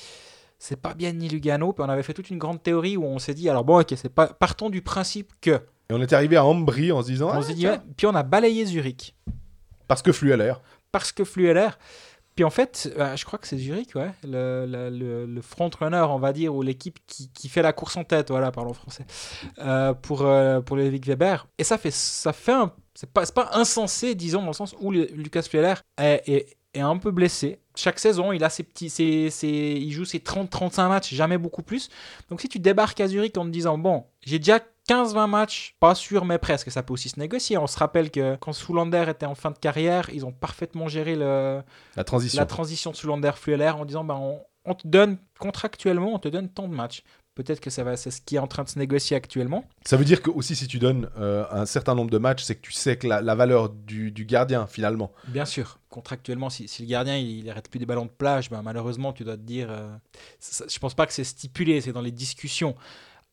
c'est 0.63 0.77
pas 0.77 0.93
bien 0.95 1.11
ni 1.13 1.29
Lugano, 1.29 1.73
puis 1.73 1.83
on 1.83 1.89
avait 1.89 2.03
fait 2.03 2.13
toute 2.13 2.29
une 2.31 2.37
grande 2.39 2.63
théorie 2.63 2.97
où 2.99 3.05
on 3.05 3.19
s'est 3.19 3.33
dit, 3.35 3.49
alors 3.49 3.65
bon, 3.65 3.81
ok, 3.81 3.95
c'est 3.97 4.15
pas, 4.15 4.27
partons 4.29 4.69
du 4.69 4.83
principe 4.83 5.33
que, 5.41 5.53
Et 5.89 5.93
on 5.95 6.01
est 6.03 6.13
arrivé 6.13 6.37
à 6.37 6.45
Ambry 6.45 6.93
en 6.93 7.01
se 7.03 7.07
disant, 7.09 7.31
on 7.31 7.39
ah, 7.41 7.43
s'est 7.43 7.55
dit, 7.55 7.67
ouais, 7.67 7.81
puis 7.97 8.07
on 8.07 8.15
a 8.15 8.23
balayé 8.23 8.67
Zurich. 8.67 9.17
parce 9.89 10.03
que 10.03 10.13
Flueller. 10.13 10.53
parce 10.93 11.13
que 11.13 11.25
Flueller. 11.25 11.71
Puis 12.37 12.45
en 12.45 12.51
fait, 12.51 12.93
euh, 12.99 13.17
je 13.17 13.25
crois 13.25 13.39
que 13.39 13.47
c'est 13.47 13.57
Zurich, 13.59 13.95
ouais, 13.97 14.11
le, 14.23 14.65
le, 14.67 15.27
le- 15.27 15.43
front-runner, 15.43 16.07
on 16.11 16.19
va 16.19 16.33
dire, 16.33 16.55
ou 16.55 16.63
l'équipe 16.63 16.99
qui, 17.07 17.29
qui 17.31 17.49
fait 17.49 17.63
la 17.63 17.73
course 17.73 17.97
en 17.97 18.05
tête, 18.05 18.31
voilà, 18.31 18.53
parlons 18.53 18.73
français, 18.75 19.05
euh, 19.59 19.95
pour, 19.95 20.23
euh, 20.23 20.61
pour 20.61 20.77
Weber. 20.77 21.47
Et 21.59 21.65
ça 21.65 21.77
fait, 21.79 21.91
ça 21.91 22.33
fait 22.33 22.53
un. 22.53 22.73
C'est 22.95 23.11
pas, 23.11 23.25
pas 23.27 23.51
insensé, 23.55 24.15
disons, 24.15 24.43
dans 24.43 24.49
le 24.49 24.53
sens 24.53 24.75
où 24.81 24.91
le- 24.91 25.07
Lucas 25.15 25.43
Flueller 25.43 25.75
est, 25.99 26.23
est 26.29 26.57
est 26.75 26.81
un 26.81 26.97
peu 26.99 27.11
blessé. 27.11 27.59
Chaque 27.77 27.99
saison, 27.99 28.33
il 28.33 28.45
a 28.45 28.51
ses 28.51 28.63
petits, 28.63 28.91
ses, 28.91 29.31
ses- 29.31 29.49
il 29.81 29.91
joue 29.93 30.05
ses 30.05 30.19
30-35 30.21 30.89
matchs, 30.89 31.15
jamais 31.15 31.39
beaucoup 31.39 31.63
plus. 31.63 31.89
Donc 32.29 32.41
si 32.41 32.49
tu 32.49 32.59
débarques 32.59 33.01
à 33.01 33.09
Zurich 33.09 33.37
en 33.39 33.45
te 33.45 33.51
disant 33.51 33.79
bon, 33.79 34.05
j'ai 34.23 34.39
déjà 34.39 34.61
15-20 34.89 35.29
matchs, 35.29 35.77
pas 35.81 35.95
sûr 35.95 36.25
mais 36.25 36.39
presque, 36.39 36.71
ça 36.71 36.83
peut 36.83 36.93
aussi 36.93 37.09
se 37.09 37.19
négocier. 37.19 37.57
On 37.59 37.67
se 37.67 37.79
rappelle 37.79 38.11
que 38.11 38.37
quand 38.37 38.53
Soulander 38.53 39.07
était 39.09 39.27
en 39.27 39.35
fin 39.35 39.51
de 39.51 39.59
carrière, 39.59 40.11
ils 40.13 40.27
ont 40.27 40.33
parfaitement 40.33 40.89
géré 40.89 41.15
le, 41.17 41.63
La 41.97 42.05
transition. 42.05 42.41
la 42.41 42.47
transition 42.47 42.91
de 42.91 42.97
Soulander-Flueller 42.97 43.71
en 43.71 43.85
disant 43.85 44.05
ben, 44.05 44.15
on, 44.17 44.41
on 44.65 44.75
te 44.75 44.87
donne 44.87 45.17
contractuellement, 45.39 46.15
on 46.15 46.19
te 46.19 46.29
donne 46.29 46.49
tant 46.49 46.69
de 46.69 46.75
matchs. 46.75 47.03
Peut-être 47.43 47.61
que 47.61 47.71
ça 47.71 47.85
va, 47.85 47.97
c'est 47.97 48.11
ce 48.11 48.21
qui 48.21 48.37
est 48.37 48.39
en 48.39 48.47
train 48.47 48.65
de 48.65 48.69
se 48.69 48.79
négocier 48.79 49.17
actuellement. 49.17 49.65
Ça 49.87 49.97
veut 49.97 50.05
dire 50.05 50.21
que 50.21 50.29
aussi 50.31 50.55
si 50.55 50.67
tu 50.67 50.79
donnes 50.79 51.09
euh, 51.19 51.45
un 51.51 51.65
certain 51.65 51.95
nombre 51.95 52.11
de 52.11 52.19
matchs, 52.19 52.43
c'est 52.43 52.55
que 52.57 52.61
tu 52.61 52.73
sais 52.73 52.99
que 52.99 53.07
la, 53.07 53.23
la 53.23 53.35
valeur 53.35 53.71
du, 53.71 54.11
du 54.13 54.27
gardien 54.27 54.67
finalement. 54.67 55.11
Bien 55.29 55.47
sûr, 55.47 55.79
contractuellement, 55.89 56.51
si, 56.51 56.69
si 56.69 56.83
le 56.83 56.89
gardien 56.89 57.17
il, 57.17 57.39
il 57.39 57.49
arrête 57.51 57.71
plus 57.71 57.79
des 57.79 57.87
ballons 57.87 58.05
de 58.05 58.11
plage, 58.11 58.51
ben, 58.51 58.61
malheureusement, 58.63 59.15
tu 59.15 59.25
dois 59.25 59.37
te 59.39 59.43
dire. 59.43 59.69
euh, 59.71 59.89
ça- 60.39 60.67
je 60.69 60.79
pense 60.79 60.93
pas 60.95 61.07
que 61.07 61.15
c'est 61.15 61.25
stipulé, 61.25 61.81
c'est 61.81 61.93
dans 61.93 62.03
les 62.03 62.13
discussions. 62.13 62.75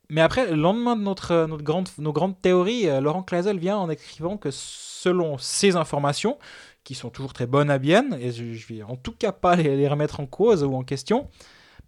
Mais 0.10 0.22
après, 0.22 0.50
le 0.50 0.56
lendemain 0.56 0.96
de 0.96 1.02
notre, 1.02 1.32
euh, 1.32 1.48
notre 1.48 1.64
grande, 1.64 1.90
nos 1.98 2.14
grandes 2.14 2.42
théories, 2.42 2.88
euh, 2.88 3.02
Laurent 3.02 3.24
Clazel 3.24 3.60
vient 3.60 3.78
en 3.78 3.90
écrivant 3.90 4.38
que 4.38 4.52
selon 4.52 5.38
ses 5.38 5.76
informations, 5.76 6.38
qui 6.86 6.96
sont 6.96 7.10
toujours 7.10 7.34
très 7.34 7.46
bonnes 7.46 7.70
à 7.70 7.78
Bienne, 7.78 8.18
et 8.22 8.32
je, 8.32 8.54
je 8.54 8.68
vais 8.74 8.84
en 8.84 8.96
tout 8.96 9.12
cas 9.12 9.34
pas 9.34 9.58
les, 9.58 9.76
les 9.76 9.88
remettre 9.90 10.22
en 10.22 10.26
cause 10.26 10.64
ou 10.64 10.74
en 10.76 10.84
question, 10.86 11.28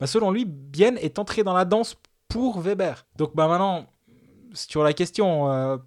ben, 0.02 0.06
selon 0.06 0.32
lui, 0.32 0.44
Bienne 0.46 0.98
est 0.98 1.18
entré 1.20 1.44
dans 1.44 1.54
la 1.54 1.64
danse 1.66 1.96
pour 2.30 2.62
Weber. 2.62 3.06
Donc 3.18 3.36
bah, 3.36 3.48
maintenant, 3.48 3.86
sur 4.54 4.84
la 4.84 4.94
question, 4.94 5.52
euh, 5.52 5.78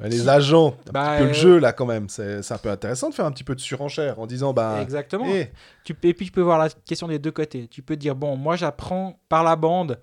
Les 0.00 0.28
agents, 0.28 0.76
un 0.88 0.92
Bah, 0.92 1.12
petit 1.16 1.18
peu 1.18 1.24
le 1.24 1.30
euh, 1.30 1.34
jeu 1.34 1.58
là 1.58 1.72
quand 1.72 1.86
même, 1.86 2.08
c'est 2.08 2.42
c'est 2.42 2.52
un 2.54 2.58
peu 2.58 2.70
intéressant 2.70 3.08
de 3.08 3.14
faire 3.14 3.24
un 3.24 3.32
petit 3.32 3.44
peu 3.44 3.54
de 3.54 3.60
surenchère 3.60 4.18
en 4.20 4.26
disant 4.26 4.52
bah. 4.52 4.80
exactement. 4.82 5.24
eh, 5.28 5.50
Tu, 5.84 5.92
et 6.02 6.14
puis 6.14 6.26
tu 6.26 6.32
peux 6.32 6.40
voir 6.42 6.58
la 6.58 6.68
question 6.68 7.08
des 7.08 7.18
deux 7.18 7.32
côtés. 7.32 7.68
Tu 7.68 7.82
peux 7.82 7.96
dire, 7.96 8.14
bon, 8.14 8.36
moi 8.36 8.56
j'apprends 8.56 9.18
par 9.28 9.42
la 9.44 9.56
bande 9.56 10.00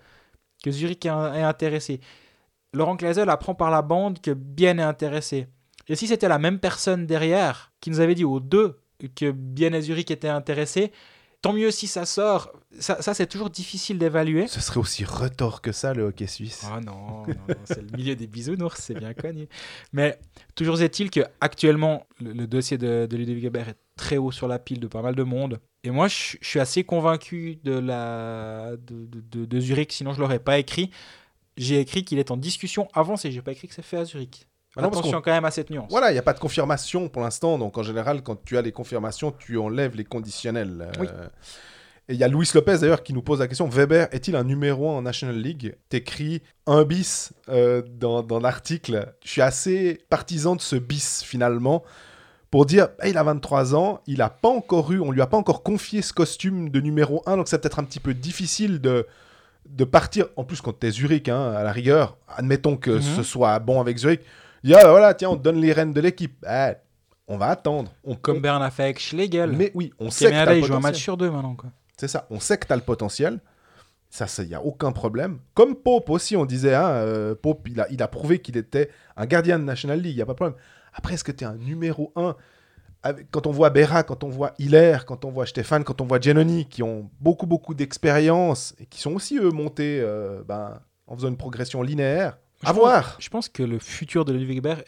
que 0.63 0.71
Zurich 0.71 1.05
est, 1.05 1.09
est 1.09 1.43
intéressé. 1.43 1.99
Laurent 2.73 2.97
Clazel 2.97 3.29
apprend 3.29 3.55
par 3.55 3.71
la 3.71 3.81
bande 3.81 4.19
que 4.21 4.31
Bien 4.31 4.77
est 4.77 4.83
intéressé. 4.83 5.47
Et 5.87 5.95
si 5.95 6.05
c'était 6.07 6.27
la 6.27 6.37
même 6.37 6.59
personne 6.59 7.05
derrière 7.07 7.71
qui 7.81 7.89
nous 7.89 7.99
avait 7.99 8.13
dit 8.15 8.23
aux 8.25 8.39
deux 8.39 8.79
que 9.15 9.31
Bien 9.31 9.73
et 9.73 9.81
Zurich 9.81 10.11
étaient 10.11 10.27
intéressés, 10.27 10.91
tant 11.41 11.53
mieux 11.53 11.71
si 11.71 11.87
ça 11.87 12.05
sort. 12.05 12.51
Ça, 12.79 13.01
ça, 13.01 13.13
c'est 13.13 13.27
toujours 13.27 13.49
difficile 13.49 13.97
d'évaluer. 13.97 14.47
ce 14.47 14.59
serait 14.61 14.79
aussi 14.79 15.03
retors 15.05 15.61
que 15.61 15.71
ça 15.71 15.93
le 15.93 16.03
hockey 16.03 16.27
suisse. 16.27 16.65
Ah 16.71 16.79
non, 16.81 17.23
non, 17.25 17.25
non, 17.27 17.55
c'est 17.65 17.81
le 17.81 17.97
milieu 17.97 18.15
des 18.15 18.27
bisounours, 18.27 18.79
c'est 18.79 18.93
bien 18.93 19.13
connu. 19.13 19.47
Mais 19.93 20.19
toujours 20.55 20.81
est-il 20.81 21.09
que 21.09 21.21
actuellement 21.41 22.05
le, 22.21 22.33
le 22.33 22.47
dossier 22.47 22.77
de, 22.77 23.07
de 23.09 23.17
Ludovic 23.17 23.43
Weber 23.43 23.69
est 23.69 23.77
très 23.95 24.17
haut 24.17 24.31
sur 24.31 24.47
la 24.47 24.59
pile 24.59 24.79
de 24.79 24.87
pas 24.87 25.01
mal 25.01 25.15
de 25.15 25.23
monde. 25.23 25.59
Et 25.83 25.91
moi, 25.91 26.07
je, 26.09 26.37
je 26.41 26.47
suis 26.47 26.59
assez 26.59 26.83
convaincu 26.83 27.57
de, 27.63 27.71
la, 27.71 28.71
de, 28.77 29.05
de- 29.05 29.21
de- 29.21 29.45
de 29.45 29.59
Zurich, 29.59 29.91
sinon 29.93 30.13
je 30.13 30.19
l'aurais 30.19 30.39
pas 30.39 30.59
écrit. 30.59 30.89
J'ai 31.57 31.79
écrit 31.79 32.05
qu'il 32.05 32.19
est 32.19 32.31
en 32.31 32.37
discussion 32.37 32.87
avancée, 32.93 33.31
j'ai 33.31 33.41
pas 33.41 33.51
écrit 33.53 33.67
que 33.67 33.73
c'est 33.73 33.81
fait 33.81 33.97
à 33.97 34.05
Zurich. 34.05 34.45
Ah 34.75 34.81
non, 34.83 34.89
parce 34.89 34.99
Attention 34.99 35.21
quand 35.21 35.31
même 35.31 35.45
à 35.45 35.51
cette 35.51 35.69
nuance. 35.71 35.87
Voilà, 35.89 36.09
il 36.11 36.13
n'y 36.13 36.19
a 36.19 36.23
pas 36.23 36.33
de 36.33 36.39
confirmation 36.39 37.09
pour 37.09 37.21
l'instant. 37.23 37.57
Donc, 37.57 37.77
en 37.77 37.83
général, 37.83 38.21
quand 38.21 38.43
tu 38.43 38.57
as 38.57 38.61
les 38.61 38.71
confirmations, 38.71 39.31
tu 39.31 39.57
enlèves 39.57 39.95
les 39.95 40.03
conditionnels. 40.05 40.87
Euh, 40.87 40.91
Oui. 41.01 41.07
Et 42.07 42.13
il 42.13 42.19
y 42.19 42.23
a 42.23 42.27
Luis 42.27 42.49
Lopez 42.55 42.79
d'ailleurs 42.79 43.03
qui 43.03 43.13
nous 43.13 43.21
pose 43.21 43.39
la 43.39 43.47
question 43.47 43.67
Weber 43.69 44.07
est-il 44.11 44.35
un 44.35 44.43
numéro 44.43 44.89
1 44.89 44.93
en 44.93 45.01
National 45.03 45.35
League? 45.37 45.75
T'écris 45.89 46.41
un 46.65 46.83
bis 46.83 47.33
euh, 47.49 47.83
dans, 47.87 48.23
dans 48.23 48.39
l'article. 48.39 49.13
Je 49.23 49.29
suis 49.29 49.41
assez 49.43 49.99
partisan 50.09 50.55
de 50.55 50.61
ce 50.61 50.75
bis 50.75 51.23
finalement 51.23 51.83
pour 52.49 52.65
dire 52.65 52.87
bah, 52.97 53.07
il 53.07 53.15
a 53.15 53.21
23 53.21 53.75
ans, 53.75 54.01
il 54.07 54.23
a 54.23 54.29
pas 54.31 54.49
encore 54.49 54.91
eu, 54.91 54.99
on 54.99 55.11
lui 55.11 55.21
a 55.21 55.27
pas 55.27 55.37
encore 55.37 55.61
confié 55.61 56.01
ce 56.01 56.11
costume 56.11 56.69
de 56.69 56.79
numéro 56.81 57.21
1, 57.27 57.37
donc 57.37 57.47
c'est 57.47 57.59
peut-être 57.59 57.77
un 57.77 57.83
petit 57.83 57.99
peu 57.99 58.15
difficile 58.15 58.81
de, 58.81 59.05
de 59.69 59.83
partir. 59.83 60.25
En 60.35 60.43
plus, 60.45 60.61
quand 60.61 60.73
t'es 60.73 60.89
Zurich, 60.89 61.29
hein, 61.29 61.51
à 61.51 61.61
la 61.61 61.71
rigueur, 61.71 62.17
admettons 62.27 62.75
que 62.75 62.89
Mhm. 62.89 63.01
ce 63.03 63.21
soit 63.21 63.59
bon 63.59 63.79
avec 63.79 63.97
Zurich. 63.99 64.21
Il 64.63 64.69
dit, 64.69 64.75
ah, 64.75 64.89
voilà, 64.89 65.13
tiens, 65.13 65.29
on 65.29 65.37
te 65.37 65.43
donne 65.43 65.61
les 65.61 65.73
rênes 65.73 65.93
de 65.93 66.01
l'équipe. 66.01 66.45
Eh, 66.49 66.73
on 67.27 67.37
va 67.37 67.47
attendre. 67.47 67.91
On, 68.03 68.15
Comme 68.15 68.41
Bern 68.41 68.61
a 68.61 68.71
fait 68.71 68.83
avec 68.83 68.99
Schlegel. 68.99 69.51
mais 69.51 69.71
oui, 69.75 69.93
on 69.99 70.09
sait 70.09 70.25
que 70.25 70.31
t'as 70.31 70.51
le 70.51 70.59
il 70.59 70.65
joue 70.65 70.73
un 70.73 70.79
match 70.79 70.97
sur 70.97 71.15
deux 71.15 71.29
maintenant. 71.29 71.55
Quoi. 71.55 71.69
C'est 71.97 72.07
ça, 72.07 72.27
on 72.29 72.39
sait 72.39 72.57
que 72.57 72.65
tu 72.65 72.73
as 72.73 72.75
le 72.75 72.81
potentiel. 72.81 73.39
Ça, 74.09 74.25
il 74.41 74.47
n'y 74.47 74.55
a 74.55 74.63
aucun 74.63 74.91
problème. 74.91 75.37
Comme 75.53 75.75
Pope 75.75 76.09
aussi, 76.09 76.35
on 76.35 76.45
disait, 76.45 76.73
hein, 76.73 76.87
euh, 76.87 77.35
Pope, 77.35 77.67
il 77.69 77.79
a, 77.79 77.87
il 77.91 78.01
a 78.01 78.07
prouvé 78.07 78.39
qu'il 78.39 78.57
était 78.57 78.89
un 79.15 79.27
gardien 79.27 79.59
de 79.59 79.63
National 79.63 79.99
League, 79.99 80.13
il 80.13 80.15
n'y 80.15 80.21
a 80.23 80.25
pas 80.25 80.33
de 80.33 80.37
problème. 80.37 80.57
Après, 80.93 81.13
est-ce 81.13 81.23
que 81.23 81.31
tu 81.31 81.43
es 81.43 81.47
un 81.47 81.55
numéro 81.55 82.11
1 82.15 82.35
Quand 83.29 83.45
on 83.45 83.51
voit 83.51 83.69
Berra, 83.69 84.01
quand 84.01 84.23
on 84.23 84.29
voit 84.29 84.53
Hiller, 84.57 84.97
quand 85.05 85.25
on 85.25 85.29
voit 85.29 85.45
Stéphane, 85.45 85.83
quand 85.83 86.01
on 86.01 86.05
voit 86.05 86.19
Giannoni, 86.19 86.65
qui 86.65 86.81
ont 86.81 87.11
beaucoup, 87.19 87.45
beaucoup 87.45 87.75
d'expérience 87.75 88.73
et 88.79 88.87
qui 88.87 88.99
sont 88.99 89.13
aussi, 89.13 89.37
eux, 89.37 89.51
montés 89.51 90.01
euh, 90.01 90.41
ben, 90.43 90.81
en 91.05 91.15
faisant 91.15 91.27
une 91.27 91.37
progression 91.37 91.83
linéaire, 91.83 92.39
à 92.63 92.67
pense- 92.73 92.75
voir. 92.77 93.15
Je 93.19 93.29
pense 93.29 93.49
que 93.49 93.63
le 93.63 93.79
futur 93.79 94.25
de 94.25 94.33
Ludwig 94.33 94.61
Weber 94.63 94.83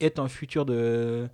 est 0.00 0.18
un 0.18 0.28
futur 0.28 0.64
de, 0.64 1.28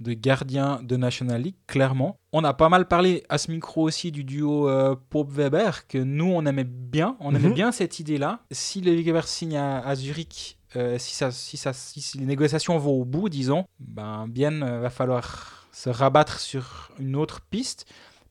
de 0.00 0.12
gardien 0.12 0.80
de 0.82 0.96
National 0.96 1.42
League, 1.42 1.56
clairement. 1.66 2.18
On 2.32 2.44
a 2.44 2.54
pas 2.54 2.68
mal 2.68 2.86
parlé 2.88 3.22
à 3.28 3.38
ce 3.38 3.50
micro 3.50 3.82
aussi 3.82 4.12
du 4.12 4.24
duo 4.24 4.68
euh, 4.68 4.94
Pope-Weber, 5.10 5.86
que 5.86 5.98
nous, 5.98 6.26
on 6.32 6.44
aimait 6.46 6.64
bien. 6.64 7.16
On 7.20 7.34
aimait 7.34 7.48
Mhm. 7.48 7.54
bien 7.54 7.72
cette 7.72 7.98
idée-là. 8.00 8.40
Si 8.50 8.80
Ludwig 8.80 9.06
Weber 9.06 9.28
signe 9.28 9.56
à, 9.56 9.80
à 9.86 9.94
Zurich, 9.94 10.58
euh, 10.76 10.98
si, 10.98 11.14
ça, 11.14 11.30
si, 11.30 11.56
ça, 11.56 11.72
si 11.72 12.18
les 12.18 12.26
négociations 12.26 12.76
vont 12.78 12.92
au 13.00 13.04
bout, 13.04 13.28
disons, 13.28 13.64
ben, 13.78 14.26
bien, 14.28 14.62
euh, 14.62 14.80
va 14.80 14.90
falloir 14.90 15.66
se 15.72 15.90
rabattre 15.90 16.40
sur 16.40 16.90
une 16.98 17.16
autre 17.16 17.40
piste. 17.42 17.84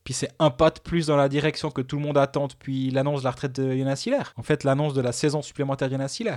Puis 0.06 0.14
c'est 0.14 0.30
un 0.38 0.50
pas 0.50 0.70
de 0.70 0.78
plus 0.78 1.08
dans 1.08 1.16
la 1.16 1.28
direction 1.28 1.72
que 1.72 1.80
tout 1.80 1.96
le 1.96 2.02
monde 2.02 2.16
attend 2.16 2.46
depuis 2.46 2.92
l'annonce 2.92 3.22
de 3.22 3.24
la 3.24 3.32
retraite 3.32 3.60
de 3.60 3.76
Jonas 3.76 4.04
Hiller. 4.06 4.22
En 4.36 4.44
fait, 4.44 4.62
l'annonce 4.62 4.94
de 4.94 5.00
la 5.00 5.10
saison 5.10 5.42
supplémentaire 5.42 5.90
Jonas 5.90 6.16
Hiller. 6.18 6.36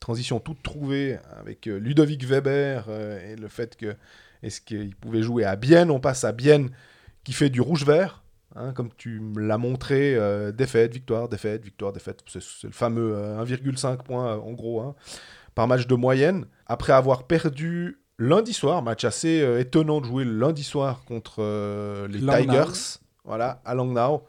transition 0.00 0.38
toute 0.38 0.62
trouvée 0.62 1.18
avec 1.36 1.66
euh, 1.66 1.78
Ludovic 1.78 2.22
Weber 2.22 2.84
euh, 2.88 3.32
et 3.32 3.34
le 3.34 3.48
fait 3.48 3.76
que 3.76 3.96
est-ce 4.44 4.60
qu'il 4.60 4.94
pouvait 4.94 5.22
jouer 5.22 5.44
à 5.44 5.56
Bienne, 5.56 5.90
on 5.90 5.98
passe 5.98 6.22
à 6.22 6.30
Bienne 6.30 6.70
qui 7.24 7.32
fait 7.32 7.50
du 7.50 7.60
rouge-vert, 7.60 8.22
hein, 8.56 8.72
comme 8.72 8.90
tu 8.96 9.20
l'as 9.36 9.58
montré, 9.58 10.14
euh, 10.14 10.52
défaite, 10.52 10.92
victoire, 10.92 11.28
défaite, 11.28 11.64
victoire, 11.64 11.92
défaite, 11.92 12.22
c'est 12.26 12.40
le 12.64 12.72
fameux 12.72 13.14
euh, 13.14 13.44
1,5 13.44 14.02
points 14.02 14.34
euh, 14.34 14.38
en 14.38 14.52
gros 14.52 14.80
hein, 14.80 14.94
par 15.56 15.66
match 15.66 15.88
de 15.88 15.94
moyenne, 15.96 16.46
après 16.66 16.92
avoir 16.92 17.24
perdu 17.24 17.98
lundi 18.18 18.52
soir, 18.52 18.82
match 18.82 19.04
assez 19.04 19.40
euh, 19.40 19.58
étonnant 19.58 20.00
de 20.00 20.06
jouer 20.06 20.24
lundi 20.24 20.62
soir 20.62 21.02
contre 21.04 21.36
euh, 21.40 22.06
les. 22.06 22.20
Tigers, 22.20 23.00
voilà, 23.24 23.60
à 23.64 23.74
Langnau. 23.74 24.22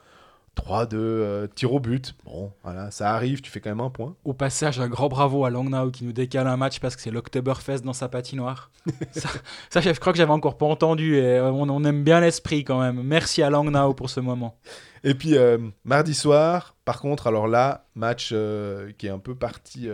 3-2, 0.58 0.96
euh, 0.96 1.48
tir 1.48 1.74
au 1.74 1.80
but. 1.80 2.16
Bon, 2.26 2.52
voilà, 2.64 2.92
ça 2.92 3.14
arrive, 3.14 3.42
tu 3.42 3.52
fais 3.52 3.60
quand 3.60 3.70
même 3.70 3.80
un 3.80 3.90
point. 3.90 4.16
Au 4.26 4.34
passage, 4.34 4.80
un 4.80 4.88
grand 4.88 5.08
bravo 5.08 5.46
à 5.46 5.50
Langnau 5.50 5.92
qui 5.92 6.04
nous 6.04 6.12
décale 6.12 6.48
un 6.48 6.58
match 6.58 6.80
parce 6.80 6.96
que 6.96 7.02
c'est 7.02 7.12
l'Oktoberfest 7.12 7.82
dans 7.84 7.94
sa 7.94 8.10
patinoire. 8.10 8.72
ça, 9.12 9.30
ça, 9.70 9.82
je 9.82 9.92
crois 9.92 10.14
que 10.14 10.18
j'avais 10.18 10.32
encore 10.32 10.58
pas 10.58 10.66
entendu 10.66 11.18
et 11.18 11.24
euh, 11.24 11.52
on, 11.52 11.70
on 11.70 11.84
aime 11.84 12.04
bien 12.04 12.20
l'esprit 12.20 12.64
quand 12.64 12.80
même. 12.80 13.02
Merci 13.04 13.44
à 13.44 13.50
Langnau 13.50 13.94
pour 13.94 14.10
ce 14.10 14.20
moment. 14.20 14.58
Et 15.04 15.14
puis 15.14 15.38
euh, 15.38 15.60
mardi 15.86 16.14
soir, 16.14 16.76
par 16.84 17.00
contre, 17.00 17.28
alors 17.28 17.48
là, 17.48 17.86
match 17.96 18.32
euh, 18.34 18.92
qui 18.98 19.08
est 19.08 19.12
un 19.12 19.20
peu 19.20 19.36
parti 19.36 19.88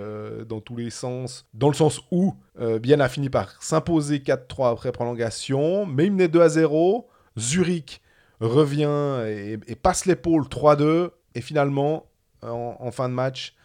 dans 0.48 0.62
tous 0.62 0.78
les 0.78 0.90
sens, 0.90 1.46
dans 1.54 1.68
le 1.68 1.76
sens 1.76 2.02
où 2.12 2.36
Bienne 2.82 3.02
a 3.02 3.10
fini 3.10 3.30
par 3.30 3.62
s'imposer 3.62 4.20
4-3 4.20 4.72
après 4.72 4.92
prolongation, 4.92 5.86
mais 5.86 6.06
il 6.06 6.12
menait 6.12 6.28
2 6.28 6.42
à 6.42 6.50
0. 6.50 7.10
Zurich 7.38 8.03
revient 8.46 9.24
et, 9.28 9.60
et 9.68 9.76
passe 9.76 10.06
l'épaule 10.06 10.44
3-2. 10.44 11.10
Et 11.36 11.42
finalement, 11.42 12.06
en, 12.52 12.92
fin 12.92 13.10
de 13.10 13.14
match, 13.14 13.56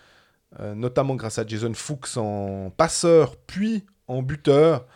euh, 0.61 0.75
notamment 0.75 1.15
grâce 1.17 1.39
à 1.39 1.47
Jason 1.47 1.73
Fuchs 1.75 2.17
en 2.17 2.71
passeur 2.71 3.37
puis 3.37 3.85
en 4.07 4.23
buteur, 4.23 4.87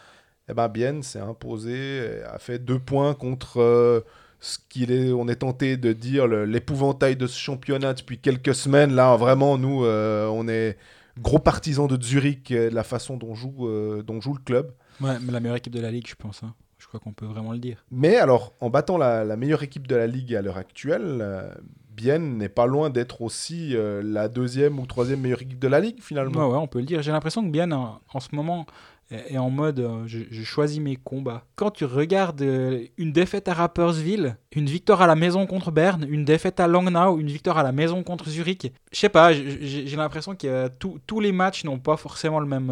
eh 0.48 0.54
ben 0.54 0.68
Bienne 0.68 1.02
s'est 1.02 1.20
imposé, 1.20 2.22
a 2.24 2.38
fait 2.38 2.58
deux 2.58 2.78
points 2.78 3.14
contre 3.14 3.60
euh, 3.60 4.00
ce 4.40 4.58
qu'il 4.68 4.90
est, 4.90 5.10
est 5.10 5.36
tenté 5.36 5.76
de 5.76 5.92
dire 5.92 6.26
l'épouvantail 6.26 7.16
de 7.16 7.26
ce 7.26 7.38
championnat 7.38 7.94
depuis 7.94 8.18
quelques 8.18 8.54
semaines. 8.54 8.94
Là, 8.94 9.16
vraiment, 9.16 9.58
nous, 9.58 9.84
euh, 9.84 10.26
on 10.28 10.48
est 10.48 10.78
gros 11.20 11.38
partisans 11.38 11.86
de 11.86 12.02
Zurich 12.02 12.50
de 12.50 12.70
la 12.74 12.84
façon 12.84 13.16
dont 13.16 13.34
joue, 13.34 13.68
dont 14.02 14.20
joue 14.20 14.34
le 14.34 14.42
club. 14.42 14.72
Ouais, 15.00 15.18
mais 15.20 15.32
la 15.32 15.40
meilleure 15.40 15.56
équipe 15.56 15.72
de 15.74 15.80
la 15.80 15.90
ligue, 15.90 16.08
je 16.08 16.14
pense. 16.14 16.42
hein. 16.42 16.54
Crois 16.92 17.00
qu'on 17.00 17.14
peut 17.14 17.24
vraiment 17.24 17.52
le 17.52 17.58
dire. 17.58 17.82
Mais 17.90 18.16
alors, 18.16 18.52
en 18.60 18.68
battant 18.68 18.98
la, 18.98 19.24
la 19.24 19.36
meilleure 19.36 19.62
équipe 19.62 19.86
de 19.86 19.96
la 19.96 20.06
ligue 20.06 20.34
à 20.34 20.42
l'heure 20.42 20.58
actuelle, 20.58 21.20
euh, 21.22 21.50
Bienne 21.96 22.36
n'est 22.36 22.50
pas 22.50 22.66
loin 22.66 22.90
d'être 22.90 23.22
aussi 23.22 23.74
euh, 23.74 24.02
la 24.04 24.28
deuxième 24.28 24.78
ou 24.78 24.84
troisième 24.84 25.20
meilleure 25.20 25.40
équipe 25.40 25.58
de 25.58 25.68
la 25.68 25.80
ligue 25.80 26.02
finalement. 26.02 26.46
Ouais, 26.46 26.52
ouais, 26.52 26.58
on 26.58 26.66
peut 26.66 26.80
le 26.80 26.84
dire. 26.84 27.00
J'ai 27.00 27.10
l'impression 27.12 27.42
que 27.42 27.48
Bien 27.48 27.72
en, 27.72 27.98
en 28.12 28.20
ce 28.20 28.28
moment 28.34 28.66
est 29.10 29.34
est 29.34 29.38
en 29.38 29.48
mode 29.48 29.80
euh, 29.80 30.02
je, 30.06 30.18
je 30.30 30.42
choisis 30.42 30.80
mes 30.80 30.96
combats. 30.96 31.44
Quand 31.56 31.70
tu 31.70 31.86
regardes 31.86 32.42
euh, 32.42 32.84
une 32.98 33.12
défaite 33.12 33.48
à 33.48 33.54
Rapperswil, 33.54 34.36
une 34.54 34.66
victoire 34.66 35.00
à 35.00 35.06
la 35.06 35.14
maison 35.14 35.46
contre 35.46 35.70
Berne, 35.70 36.04
une 36.08 36.26
défaite 36.26 36.60
à 36.60 36.66
Langnau, 36.66 37.18
une 37.18 37.26
victoire 37.28 37.56
à 37.56 37.62
la 37.62 37.72
maison 37.72 38.02
contre 38.02 38.28
Zurich, 38.28 38.70
je 38.92 38.98
sais 38.98 39.08
pas, 39.08 39.32
j'ai- 39.32 39.96
l'impression 39.96 40.34
que 40.34 40.68
tous 41.06 41.20
les 41.20 41.32
matchs 41.32 41.64
n'ont 41.64 41.78
pas 41.78 41.96
forcément 41.96 42.38
le 42.40 42.46
même, 42.46 42.70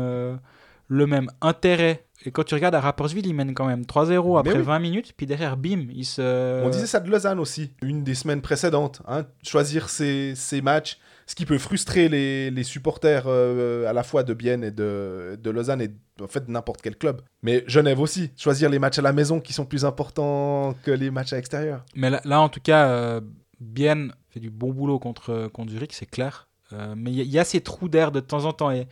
le 0.91 1.07
même 1.07 1.31
intérêt. 1.41 2.05
Et 2.27 2.33
quand 2.33 2.43
tu 2.43 2.55
regardes 2.55 2.75
à 2.75 2.81
Rapperswil, 2.81 3.27
ils 3.27 3.33
mènent 3.33 3.55
quand 3.55 3.65
même 3.65 3.83
3-0 3.85 4.39
après 4.39 4.57
oui. 4.57 4.63
20 4.63 4.79
minutes, 4.81 5.15
puis 5.17 5.25
derrière, 5.25 5.57
bim, 5.57 5.87
ils 5.95 6.05
se... 6.05 6.63
On 6.63 6.69
disait 6.69 6.87
ça 6.87 7.01
de 7.01 7.09
Lausanne 7.09 7.39
aussi, 7.39 7.71
une 7.81 8.05
des 8.05 8.15
semaines 8.15 8.43
précédentes. 8.43 9.01
hein, 9.09 9.25
choisir 9.43 9.89
ses, 9.89 10.35
ses 10.35 10.61
matchs, 10.61 10.99
ce 11.27 11.35
qui 11.35 11.47
peut 11.47 11.57
frustrer 11.59 12.09
les, 12.11 12.51
les 12.51 12.63
supporters 12.65 13.23
euh, 13.27 13.89
à 13.89 13.93
la 13.95 14.03
fois 14.03 14.23
de 14.25 14.35
Bienne 14.35 14.65
et 14.65 14.73
de, 14.73 15.39
de 15.41 15.51
Lausanne 15.51 15.81
et 15.81 15.91
en 16.21 16.27
fait 16.27 16.47
n'importe 16.49 16.83
quel 16.83 16.97
club. 16.97 17.23
Mais 17.43 17.65
Genève 17.69 18.01
aussi, 18.01 18.33
choisir 18.37 18.69
les 18.69 18.81
matchs 18.81 18.99
à 18.99 19.03
la 19.03 19.13
maison 19.15 19.41
qui 19.41 19.53
sont 19.55 19.65
plus 19.65 19.85
importants 19.85 20.75
que 20.85 20.91
les 20.91 21.11
matchs 21.11 21.33
à 21.33 21.37
l'extérieur. 21.37 21.85
Mais 21.95 22.11
là, 22.11 22.21
là, 22.25 22.41
en 22.43 22.49
tout 22.51 22.61
cas, 22.61 22.89
euh, 22.89 23.21
Bienne 23.61 24.13
fait 24.29 24.41
du 24.41 24.51
bon 24.51 24.73
boulot 24.73 24.99
contre, 24.99 25.49
contre 25.55 25.71
Zurich, 25.73 25.93
c'est 25.95 26.11
clair. 26.11 26.49
Euh, 26.73 26.95
mais 26.97 27.13
il 27.13 27.21
y, 27.21 27.29
y 27.31 27.39
a 27.39 27.45
ces 27.45 27.61
trous 27.63 27.89
d'air 27.89 28.13
de 28.13 28.21
temps 28.21 28.45
en 28.45 28.53
temps. 28.53 28.71
Et 28.71 28.87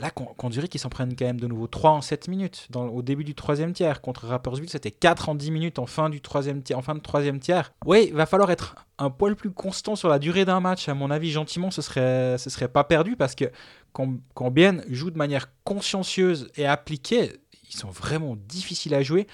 là, 0.00 0.10
con- 0.10 0.24
contre 0.36 0.54
Zurich, 0.54 0.74
ils 0.74 0.78
s'en 0.78 0.88
prennent 0.88 1.14
quand 1.14 1.24
même 1.26 1.38
de 1.40 1.46
nouveau 1.46 1.66
3 1.66 1.90
en 1.90 2.00
7 2.00 2.28
minutes. 2.28 2.68
Au 2.74 3.02
début 3.02 3.24
du 3.24 3.34
troisième 3.34 3.72
tiers. 3.72 4.00
Contre 4.00 4.26
Rapperswil, 4.26 4.68
c'était 4.68 4.90
4 4.90 5.28
en 5.28 5.34
10 5.34 5.50
minutes 5.50 5.78
en 5.78 5.86
fin, 5.86 6.08
du 6.10 6.20
troisième 6.20 6.62
tiers, 6.62 6.78
en 6.78 6.82
fin 6.82 6.94
de 6.94 7.00
troisième 7.00 7.38
tiers. 7.40 7.72
Oui, 7.86 8.06
il 8.08 8.14
va 8.14 8.26
falloir 8.26 8.50
être 8.50 8.74
un 8.98 9.10
poil 9.10 9.36
plus 9.36 9.50
constant 9.50 9.96
sur 9.96 10.08
la 10.08 10.18
durée 10.18 10.44
d'un 10.44 10.60
match. 10.60 10.88
À 10.88 10.94
mon 10.94 11.10
avis, 11.10 11.30
gentiment, 11.30 11.70
ce 11.70 11.82
serait, 11.82 12.36
ce 12.38 12.50
serait 12.50 12.68
pas 12.68 12.84
perdu 12.84 13.16
parce 13.16 13.34
que 13.34 13.44
quand, 13.92 14.50
Bienne 14.50 14.84
joue 14.88 15.10
de 15.10 15.18
manière 15.18 15.48
consciencieuse 15.64 16.50
et 16.56 16.66
appliquée, 16.66 17.32
ils 17.70 17.76
sont 17.76 17.90
vraiment 17.90 18.36
difficiles 18.36 18.94
à 18.94 19.02
jouer. 19.02 19.26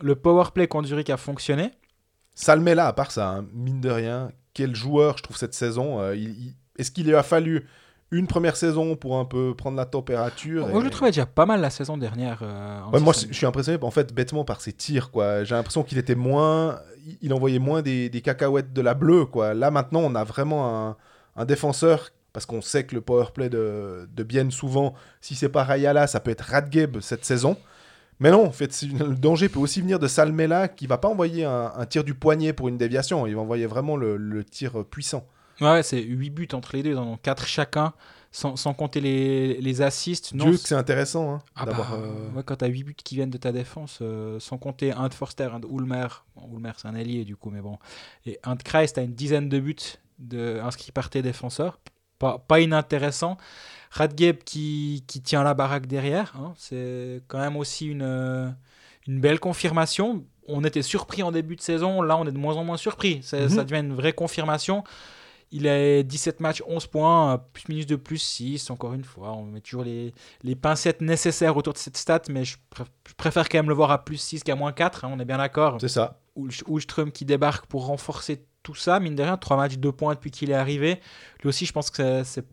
Le 0.00 0.14
power 0.16 0.44
play 0.54 0.66
contre 0.68 0.88
Zurich 0.88 1.10
a 1.10 1.16
fonctionné. 1.16 1.70
Salmela, 2.34 2.86
à 2.86 2.92
part 2.92 3.10
ça, 3.10 3.28
hein, 3.28 3.46
mine 3.52 3.80
de 3.80 3.90
rien, 3.90 4.30
quel 4.54 4.74
joueur 4.74 5.18
je 5.18 5.22
trouve 5.22 5.36
cette 5.36 5.54
saison. 5.54 6.00
euh, 6.00 6.14
Est-ce 6.78 6.90
qu'il 6.90 7.06
lui 7.06 7.14
a 7.14 7.22
fallu 7.22 7.66
une 8.12 8.26
première 8.26 8.56
saison 8.56 8.96
pour 8.96 9.18
un 9.18 9.24
peu 9.24 9.54
prendre 9.54 9.76
la 9.76 9.84
température 9.84 10.66
Moi, 10.68 10.80
je 10.80 10.84
le 10.84 10.90
trouvais 10.90 11.10
déjà 11.10 11.26
pas 11.26 11.46
mal 11.46 11.60
la 11.60 11.70
saison 11.70 11.96
dernière. 11.96 12.40
euh, 12.42 12.80
Ouais, 12.92 13.00
moi, 13.00 13.12
je 13.12 13.32
suis 13.32 13.46
impressionné, 13.46 13.78
en 13.82 13.90
fait, 13.90 14.12
bêtement 14.12 14.44
par 14.44 14.60
ses 14.60 14.72
tirs, 14.72 15.10
quoi. 15.10 15.44
J'ai 15.44 15.54
l'impression 15.54 15.82
qu'il 15.84 15.98
était 15.98 16.16
moins... 16.16 16.80
il- 17.22 17.32
envoyait 17.32 17.58
moins 17.60 17.82
des, 17.82 18.08
des 18.08 18.20
cacahuètes 18.20 18.72
de 18.72 18.80
la 18.82 18.94
bleue, 18.94 19.26
quoi. 19.26 19.54
Là, 19.54 19.70
maintenant, 19.70 20.00
on 20.00 20.14
a 20.16 20.24
vraiment 20.24 20.88
un, 20.88 20.96
un 21.36 21.44
défenseur, 21.44 22.10
parce 22.32 22.46
qu'on 22.46 22.60
sait 22.62 22.84
que 22.84 22.94
le 22.96 23.00
powerplay 23.00 23.48
de, 23.48 24.08
de 24.12 24.22
Bienne, 24.24 24.50
souvent, 24.50 24.94
si 25.20 25.34
c'est 25.36 25.48
pas 25.48 25.62
Rayala, 25.64 26.06
ça 26.08 26.18
peut 26.20 26.30
être 26.32 26.42
Radgeb 26.42 26.98
cette 27.00 27.24
saison. 27.24 27.56
Mais 28.18 28.30
non, 28.30 28.44
en 28.44 28.50
fait, 28.52 28.82
le 28.82 29.14
danger 29.14 29.48
peut 29.48 29.60
aussi 29.60 29.80
venir 29.80 29.98
de 30.00 30.06
Salmela, 30.08 30.68
qui 30.68 30.86
va 30.86 30.98
pas 30.98 31.08
envoyer 31.08 31.44
un, 31.44 31.72
un 31.76 31.86
tir 31.86 32.02
du 32.04 32.14
poignet 32.14 32.52
pour 32.52 32.68
une 32.68 32.76
déviation. 32.76 33.26
Il 33.26 33.34
va 33.36 33.40
envoyer 33.40 33.66
vraiment 33.66 33.96
le, 33.96 34.16
le 34.16 34.44
tir 34.44 34.84
puissant. 34.84 35.24
Ouais, 35.60 35.82
c'est 35.82 36.00
8 36.02 36.30
buts 36.30 36.48
entre 36.52 36.74
les 36.76 36.82
deux, 36.82 36.90
ils 36.90 36.96
en 36.98 37.06
ont 37.06 37.16
4 37.16 37.46
chacun, 37.46 37.92
sans, 38.32 38.56
sans 38.56 38.72
compter 38.74 39.00
les, 39.00 39.60
les 39.60 39.82
assists. 39.82 40.32
Non, 40.34 40.44
Dieu 40.46 40.56
c'est- 40.56 40.62
que 40.62 40.68
c'est 40.68 40.74
intéressant 40.74 41.34
hein, 41.34 41.42
ah 41.56 41.66
bah, 41.66 41.86
euh, 41.92 42.30
ouais, 42.34 42.42
quand 42.44 42.56
t'as 42.56 42.66
8 42.68 42.84
buts 42.84 42.94
qui 42.94 43.14
viennent 43.16 43.30
de 43.30 43.38
ta 43.38 43.52
défense, 43.52 43.98
euh, 44.02 44.40
sans 44.40 44.56
compter 44.58 44.92
un 44.92 45.08
de 45.08 45.14
Forster, 45.14 45.48
un 45.52 45.60
de 45.60 45.66
Ulmer. 45.66 46.06
Bon, 46.36 46.48
Ulmer, 46.56 46.72
c'est 46.76 46.88
un 46.88 46.94
allié 46.94 47.24
du 47.24 47.36
coup, 47.36 47.50
mais 47.50 47.60
bon. 47.60 47.78
Et 48.26 48.38
un 48.44 48.54
de 48.56 48.62
Kreis, 48.62 48.88
t'as 48.94 49.02
une 49.02 49.14
dizaine 49.14 49.48
de 49.48 49.58
buts 49.60 49.76
de, 50.18 50.60
inscrits 50.62 50.92
par 50.92 51.10
tes 51.10 51.22
défenseurs. 51.22 51.78
Pas, 52.18 52.38
pas 52.38 52.60
inintéressant. 52.60 53.38
Radgeb 53.90 54.38
qui, 54.44 55.04
qui 55.06 55.20
tient 55.22 55.42
la 55.42 55.54
baraque 55.54 55.86
derrière, 55.86 56.34
hein, 56.36 56.52
c'est 56.56 57.22
quand 57.28 57.38
même 57.38 57.56
aussi 57.56 57.86
une, 57.86 58.02
euh, 58.02 58.48
une 59.08 59.20
belle 59.20 59.40
confirmation. 59.40 60.24
On 60.46 60.62
était 60.64 60.82
surpris 60.82 61.22
en 61.22 61.32
début 61.32 61.56
de 61.56 61.60
saison, 61.62 62.02
là 62.02 62.16
on 62.16 62.26
est 62.26 62.32
de 62.32 62.38
moins 62.38 62.56
en 62.56 62.64
moins 62.64 62.76
surpris. 62.76 63.20
Ça 63.22 63.46
devient 63.46 63.80
une 63.80 63.94
vraie 63.94 64.12
confirmation. 64.12 64.84
Il 65.52 65.66
a 65.66 66.02
17 66.04 66.38
matchs, 66.40 66.62
11 66.66 66.86
points, 66.86 67.34
euh, 67.34 67.38
plus 67.52 67.64
minus 67.68 67.86
de 67.86 67.96
plus 67.96 68.18
6, 68.18 68.70
encore 68.70 68.92
une 68.94 69.02
fois. 69.04 69.32
On 69.32 69.42
met 69.44 69.60
toujours 69.60 69.82
les, 69.82 70.14
les 70.44 70.54
pincettes 70.54 71.00
nécessaires 71.00 71.56
autour 71.56 71.72
de 71.72 71.78
cette 71.78 71.96
stat, 71.96 72.22
mais 72.30 72.44
je, 72.44 72.56
pr- 72.74 72.86
je 73.08 73.14
préfère 73.14 73.48
quand 73.48 73.58
même 73.58 73.68
le 73.68 73.74
voir 73.74 73.90
à 73.90 74.04
plus 74.04 74.16
6 74.16 74.44
qu'à 74.44 74.54
moins 74.54 74.72
4, 74.72 75.04
hein, 75.04 75.10
on 75.12 75.18
est 75.18 75.24
bien 75.24 75.38
d'accord. 75.38 75.78
C'est 75.80 75.88
ça. 75.88 76.20
Ulström 76.68 77.10
qui 77.10 77.24
débarque 77.24 77.66
pour 77.66 77.86
renforcer 77.86 78.44
tout 78.62 78.74
ça, 78.76 79.00
mine 79.00 79.16
de 79.16 79.22
rien, 79.24 79.36
3 79.36 79.56
matchs, 79.56 79.76
2 79.78 79.90
points 79.90 80.14
depuis 80.14 80.30
qu'il 80.30 80.50
est 80.50 80.54
arrivé. 80.54 81.00
Lui 81.42 81.48
aussi, 81.48 81.66
je 81.66 81.72
pense 81.72 81.90
que 81.90 82.22
c'est- 82.24 82.46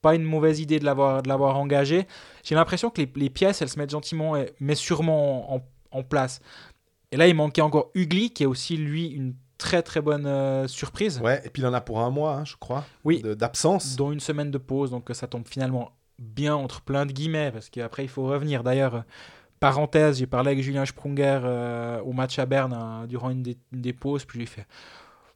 pas 0.00 0.14
une 0.14 0.22
mauvaise 0.22 0.60
idée 0.60 0.78
de 0.78 0.84
l'avoir 0.84 1.56
engagé. 1.58 2.06
J'ai 2.42 2.54
l'impression 2.54 2.90
que 2.90 3.00
les, 3.00 3.10
les 3.16 3.30
pièces, 3.30 3.62
elles 3.62 3.70
se 3.70 3.78
mettent 3.78 3.88
gentiment, 3.90 4.34
mais 4.60 4.74
sûrement 4.74 5.54
en, 5.54 5.62
en 5.92 6.02
place. 6.02 6.40
Et 7.10 7.16
là, 7.16 7.26
il 7.26 7.34
manquait 7.34 7.62
encore 7.62 7.90
Ugly, 7.94 8.30
qui 8.30 8.42
est 8.42 8.46
aussi, 8.46 8.76
lui, 8.76 9.06
une 9.06 9.34
très 9.64 9.82
très 9.82 10.02
bonne 10.02 10.26
euh, 10.26 10.68
surprise. 10.68 11.20
Ouais, 11.22 11.40
et 11.42 11.48
puis 11.48 11.62
il 11.62 11.66
en 11.66 11.72
a 11.72 11.80
pour 11.80 12.00
un 12.00 12.10
mois, 12.10 12.34
hein, 12.36 12.44
je 12.44 12.54
crois, 12.60 12.84
Oui. 13.02 13.22
d'absence. 13.22 13.96
dont 13.96 14.12
une 14.12 14.20
semaine 14.20 14.50
de 14.50 14.58
pause, 14.58 14.90
donc 14.90 15.10
euh, 15.10 15.14
ça 15.14 15.26
tombe 15.26 15.48
finalement 15.48 15.90
bien 16.18 16.54
entre 16.54 16.82
plein 16.82 17.06
de 17.06 17.12
guillemets, 17.12 17.50
parce 17.50 17.70
qu'après 17.70 18.04
il 18.04 18.08
faut 18.08 18.24
revenir. 18.26 18.62
D'ailleurs, 18.62 18.94
euh, 18.96 19.00
parenthèse, 19.60 20.18
j'ai 20.18 20.26
parlé 20.26 20.50
avec 20.52 20.62
Julien 20.62 20.84
Sprunger 20.84 21.40
euh, 21.44 22.00
au 22.02 22.12
match 22.12 22.38
à 22.38 22.44
Berne 22.44 22.74
hein, 22.74 23.06
durant 23.08 23.30
une 23.30 23.42
des, 23.42 23.56
une 23.72 23.80
des 23.80 23.94
pauses, 23.94 24.26
puis 24.26 24.38
j'ai 24.40 24.46
fait 24.46 24.66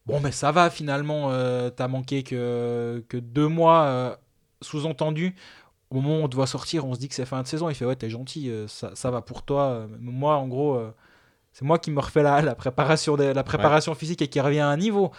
Bon, 0.04 0.20
mais 0.20 0.30
ça 0.32 0.52
va 0.52 0.68
finalement, 0.68 1.30
euh, 1.30 1.70
t'as 1.70 1.88
manqué 1.88 2.22
que, 2.22 3.02
que 3.08 3.16
deux 3.16 3.48
mois, 3.48 4.18
sous-entendu. 4.62 5.34
Au 5.90 6.00
moment 6.00 6.20
où 6.20 6.24
on 6.24 6.28
doit 6.28 6.46
sortir, 6.46 6.84
on 6.86 6.94
se 6.94 6.98
dit 6.98 7.08
que 7.08 7.14
c'est 7.14 7.24
fin 7.26 7.40
de 7.42 7.46
saison. 7.46 7.68
Il 7.70 7.74
fait 7.74 7.84
Ouais, 7.86 7.96
t'es 7.96 8.10
gentil, 8.10 8.50
ça, 8.68 8.90
ça 8.94 9.10
va 9.10 9.20
pour 9.22 9.42
toi. 9.42 9.86
Moi, 10.00 10.34
en 10.36 10.46
gros, 10.48 10.74
euh, 10.76 10.90
c'est 11.52 11.64
moi 11.64 11.78
qui 11.78 11.90
me 11.90 12.00
refais 12.00 12.22
la, 12.22 12.40
la 12.42 12.54
préparation, 12.54 13.16
des- 13.16 13.34
la 13.34 13.42
préparation 13.44 13.94
physique 13.94 14.22
et 14.22 14.28
qui 14.28 14.40
revient 14.40 14.60
à 14.60 14.68
un 14.68 14.76
niveau. 14.76 15.10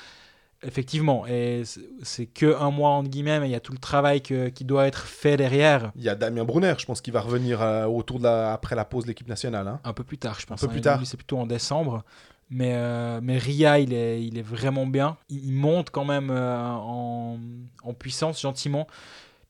Effectivement, 0.61 1.25
et 1.25 1.63
c'est- 2.03 2.25
que 2.25 2.53
un 2.59 2.69
mois 2.69 2.89
entre 2.89 3.09
guillemets, 3.09 3.39
mais 3.39 3.47
il 3.47 3.51
y 3.51 3.55
a 3.55 3.61
tout 3.61 3.71
le 3.71 3.77
travail 3.77 4.21
que- 4.21 4.49
qui 4.49 4.65
doit 4.65 4.87
être 4.87 5.05
fait 5.05 5.37
derrière. 5.37 5.93
Il 5.95 6.03
y 6.03 6.09
a 6.09 6.15
Damien 6.15 6.43
Brunner, 6.43 6.73
je 6.77 6.85
pense 6.85 6.99
qu'il 6.99 7.13
va 7.13 7.21
revenir 7.21 7.61
euh, 7.61 7.85
autour 7.85 8.19
de 8.19 8.25
la, 8.25 8.51
après 8.51 8.75
la 8.75 8.83
pause 8.83 9.03
de 9.05 9.07
l'équipe 9.09 9.29
nationale. 9.29 9.69
hein. 9.69 9.79
Un 9.85 9.93
peu 9.93 10.03
plus 10.03 10.17
tard, 10.17 10.37
je 10.37 10.45
pense. 10.45 10.59
peu 10.59 10.67
hein. 10.67 10.69
plus 10.69 10.81
tard. 10.81 10.99
C'est 11.05 11.15
plutôt 11.15 11.37
en 11.37 11.45
décembre. 11.45 12.03
Mais, 12.49 12.73
euh, 12.73 13.21
mais 13.23 13.37
Ria, 13.37 13.79
il 13.79 13.93
est, 13.93 14.21
il 14.25 14.37
est 14.37 14.41
vraiment 14.41 14.85
bien. 14.85 15.15
Il, 15.29 15.45
il 15.45 15.53
monte 15.53 15.91
quand 15.91 16.03
même 16.03 16.29
euh, 16.29 16.65
en, 16.67 17.37
en 17.83 17.93
puissance 17.93 18.41
gentiment. 18.41 18.85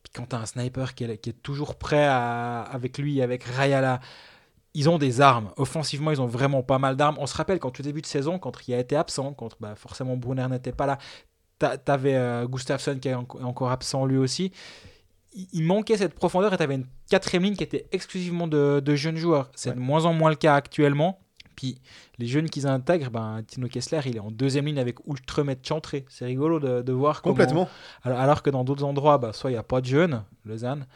Puis 0.04 0.12
quand 0.14 0.26
tu 0.28 0.36
as 0.36 0.38
un 0.38 0.46
sniper 0.46 0.94
qui 0.94 1.04
est, 1.04 1.18
qui 1.18 1.30
est 1.30 1.42
toujours 1.42 1.74
prêt 1.74 2.06
à- 2.06 2.60
avec 2.62 2.98
lui, 2.98 3.20
avec 3.20 3.42
Rayala, 3.42 3.98
ils 4.74 4.88
ont 4.88 4.98
des 4.98 5.20
armes. 5.20 5.50
Offensivement, 5.56 6.10
ils 6.12 6.20
ont 6.20 6.26
vraiment 6.26 6.62
pas 6.62 6.78
mal 6.78 6.96
d'armes. 6.96 7.16
On 7.18 7.26
se 7.26 7.36
rappelle 7.36 7.58
quand 7.58 7.78
au 7.78 7.82
début 7.82 8.00
de 8.02 8.06
saison, 8.06 8.38
quand 8.38 8.54
Ria 8.54 8.78
était 8.78 8.96
absent, 8.96 9.32
quand 9.32 9.50
bah, 9.60 9.74
forcément 9.74 10.16
Brunner 10.16 10.46
n'était 10.48 10.72
pas 10.72 10.86
là, 10.86 10.98
t'a- 11.58 11.76
t'avais 11.76 12.14
euh, 12.14 12.46
Gustafsson 12.46 12.98
qui 13.00 13.08
est 13.08 13.14
en- 13.14 13.26
encore 13.42 13.70
absent 13.70 14.06
lui 14.06 14.16
aussi. 14.16 14.52
Il, 15.34 15.46
il 15.52 15.62
manquait 15.64 15.96
cette 15.96 16.14
profondeur 16.14 16.52
et 16.52 16.56
t'avais 16.56 16.76
une 16.76 16.86
quatrième 17.10 17.42
ligne 17.44 17.56
qui 17.56 17.64
était 17.64 17.86
exclusivement 17.92 18.46
de, 18.46 18.80
de 18.84 18.94
jeunes 18.94 19.16
joueurs. 19.16 19.50
C'est 19.54 19.70
Ouais. 19.70 19.74
de 19.76 19.80
moins 19.80 20.04
en 20.04 20.12
moins 20.12 20.30
le 20.30 20.36
cas 20.36 20.54
actuellement. 20.54 21.18
Puis 21.56 21.78
les 22.18 22.26
jeunes 22.26 22.48
qu'ils 22.48 22.66
intègrent, 22.66 23.10
ben, 23.10 23.42
Tino 23.46 23.66
Kessler, 23.68 24.00
il 24.06 24.16
est 24.16 24.20
en 24.20 24.30
deuxième 24.30 24.64
ligne 24.66 24.78
avec 24.78 24.96
Ultremet 25.06 25.58
Chantré. 25.62 26.06
C'est 26.08 26.24
rigolo 26.24 26.58
de, 26.58 26.80
de 26.80 26.92
voir 26.92 27.20
comment- 27.22 27.34
Complètement. 27.34 27.68
alors, 28.02 28.18
alors 28.20 28.42
que 28.42 28.48
dans 28.50 28.64
d'autres 28.64 28.84
endroits, 28.84 29.18
bah, 29.18 29.32
soit 29.34 29.50
il 29.50 29.54
n'y 29.54 29.58
a 29.58 29.62
pas 29.62 29.80
de 29.82 29.86
jeunes, 29.86 30.24
Lausanne, 30.46 30.86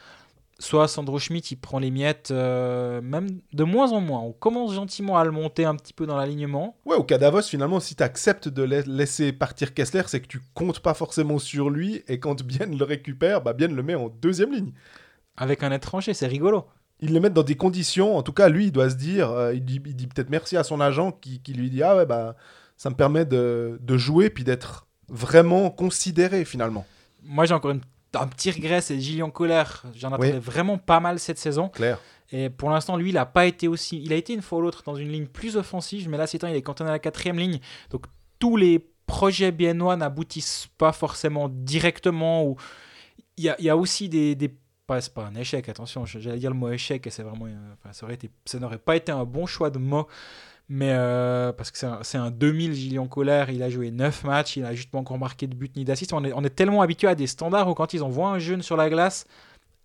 soit 0.59 0.87
Sandro 0.87 1.19
Schmidt, 1.19 1.49
il 1.53 1.57
prend 1.57 1.79
les 1.79 1.91
miettes, 1.91 2.29
euh, 2.31 3.01
même 3.01 3.41
de 3.53 3.63
moins 3.63 3.91
en 3.91 3.99
moins. 4.01 4.21
On 4.21 4.31
commence 4.31 4.73
gentiment 4.73 5.17
à 5.17 5.25
le 5.25 5.31
monter 5.31 5.65
un 5.65 5.75
petit 5.75 5.91
peu 5.93 6.05
dans 6.05 6.15
l'alignement. 6.15 6.77
Ouais, 6.85 6.95
au 6.95 7.03
cas 7.03 7.17
d'Avos, 7.17 7.41
finalement, 7.41 7.79
si 7.79 7.95
tu 7.95 8.03
acceptes 8.03 8.47
de 8.47 8.63
la- 8.63 8.81
laisser 8.81 9.33
partir 9.33 9.73
Kessler, 9.73 10.03
c'est 10.07 10.21
que 10.21 10.27
tu 10.27 10.41
comptes 10.53 10.79
pas 10.79 10.93
forcément 10.93 11.39
sur 11.39 11.69
lui, 11.69 12.03
et 12.07 12.19
quand 12.19 12.41
Bien 12.43 12.65
le 12.67 12.83
récupère, 12.85 13.41
bah 13.41 13.53
Bien 13.53 13.67
le 13.67 13.83
met 13.83 13.95
en 13.95 14.09
deuxième 14.09 14.53
ligne. 14.53 14.71
Avec 15.37 15.63
un 15.63 15.71
étranger, 15.71 16.13
c'est 16.13 16.27
rigolo. 16.27 16.65
Ils 17.01 17.13
le 17.13 17.19
mettent 17.19 17.33
dans 17.33 17.43
des 17.43 17.55
conditions, 17.57 18.15
en 18.15 18.23
tout 18.23 18.31
cas, 18.31 18.47
lui, 18.47 18.67
il 18.67 18.71
doit 18.71 18.89
se 18.89 18.95
dire, 18.95 19.29
euh, 19.31 19.53
il 19.53 19.65
dit, 19.65 19.79
peut-être 19.81 20.29
merci 20.29 20.55
à 20.55 20.63
son 20.63 20.79
agent 20.79 21.11
qui, 21.11 21.41
qui 21.41 21.53
lui 21.53 21.69
dit, 21.69 21.83
ah 21.83 21.97
ouais, 21.97 22.05
bah 22.05 22.35
ça 22.77 22.89
me 22.89 22.95
permet 22.95 23.25
de, 23.25 23.77
de 23.81 23.97
jouer, 23.97 24.29
puis 24.29 24.45
d'être 24.45 24.87
vraiment 25.09 25.69
considéré, 25.69 26.45
finalement. 26.45 26.85
Moi, 27.23 27.45
j'ai 27.45 27.53
encore 27.53 27.71
une- 27.71 27.81
un 28.15 28.27
petit 28.27 28.51
regret, 28.51 28.81
c'est 28.81 28.99
Gillian 28.99 29.29
Colère. 29.29 29.83
J'en 29.95 30.09
attendais 30.13 30.33
Oui. 30.33 30.39
vraiment 30.39 30.77
pas 30.77 30.99
mal 30.99 31.19
cette 31.19 31.37
saison. 31.39 31.69
Clair. 31.69 31.99
Et 32.31 32.49
pour 32.49 32.69
l'instant, 32.69 32.97
lui, 32.97 33.09
il 33.11 33.13
n'a 33.15 33.25
pas 33.25 33.45
été 33.45 33.67
aussi. 33.67 34.01
Il 34.03 34.11
a 34.11 34.15
été 34.15 34.33
une 34.33 34.41
fois 34.41 34.57
ou 34.57 34.61
l'autre 34.61 34.83
dans 34.83 34.95
une 34.95 35.09
ligne 35.11 35.27
plus 35.27 35.57
offensive, 35.57 36.09
mais 36.09 36.17
là, 36.17 36.25
c'est 36.27 36.39
temps, 36.39 36.47
il 36.47 36.55
est 36.55 36.61
cantonné 36.61 36.89
à 36.89 36.93
la 36.93 36.99
quatrième 36.99 37.37
ligne. 37.37 37.59
Donc, 37.91 38.05
tous 38.39 38.57
les 38.57 38.79
projets 39.05 39.51
biennois 39.51 39.95
n'aboutissent 39.95 40.67
pas 40.77 40.91
forcément 40.91 41.49
directement. 41.49 42.43
Ou 42.45 42.55
il 43.37 43.43
y 43.45 43.49
a, 43.49 43.55
il 43.59 43.65
y 43.65 43.69
a 43.69 43.77
aussi 43.77 44.09
des. 44.09 44.35
des... 44.35 44.51
Pas, 44.87 45.01
c'est 45.01 45.13
pas 45.13 45.25
un 45.25 45.33
échec, 45.35 45.67
attention, 45.67 46.05
j'allais 46.05 46.37
dire 46.37 46.51
le 46.51 46.55
mot 46.55 46.69
échec 46.69 47.07
et 47.07 47.09
c'est 47.09 47.23
vraiment. 47.23 47.47
euh, 47.47 47.73
enfin, 47.73 47.91
ça, 47.91 48.05
aurait 48.05 48.13
été, 48.13 48.29
ça 48.45 48.59
n'aurait 48.59 48.77
pas 48.77 48.95
été 48.95 49.11
un 49.11 49.23
bon 49.25 49.47
choix 49.47 49.71
de 49.71 49.79
mot. 49.79 50.07
Mais 50.67 50.91
euh, 50.93 51.51
parce 51.53 51.69
que 51.69 51.77
c'est 51.77 52.17
un, 52.17 52.23
un 52.23 52.31
2000 52.31 52.73
Gillian 52.73 53.07
Colère, 53.07 53.51
il 53.51 53.61
a 53.61 53.69
joué 53.69 53.91
9 53.91 54.23
matchs, 54.23 54.57
il 54.57 54.65
a 54.65 54.73
juste 54.73 54.89
pas 54.89 54.97
encore 54.97 55.19
marqué 55.19 55.45
de 55.45 55.53
but 55.53 55.75
ni 55.75 55.85
d'assist. 55.85 56.11
On 56.13 56.23
est, 56.23 56.33
on 56.33 56.43
est 56.43 56.55
tellement 56.55 56.81
habitué 56.81 57.07
à 57.07 57.15
des 57.15 57.27
standards 57.27 57.69
où 57.69 57.75
quand 57.75 57.93
ils 57.93 58.01
envoient 58.01 58.29
un 58.29 58.39
jeune 58.39 58.63
sur 58.63 58.75
la 58.75 58.89
glace, 58.89 59.27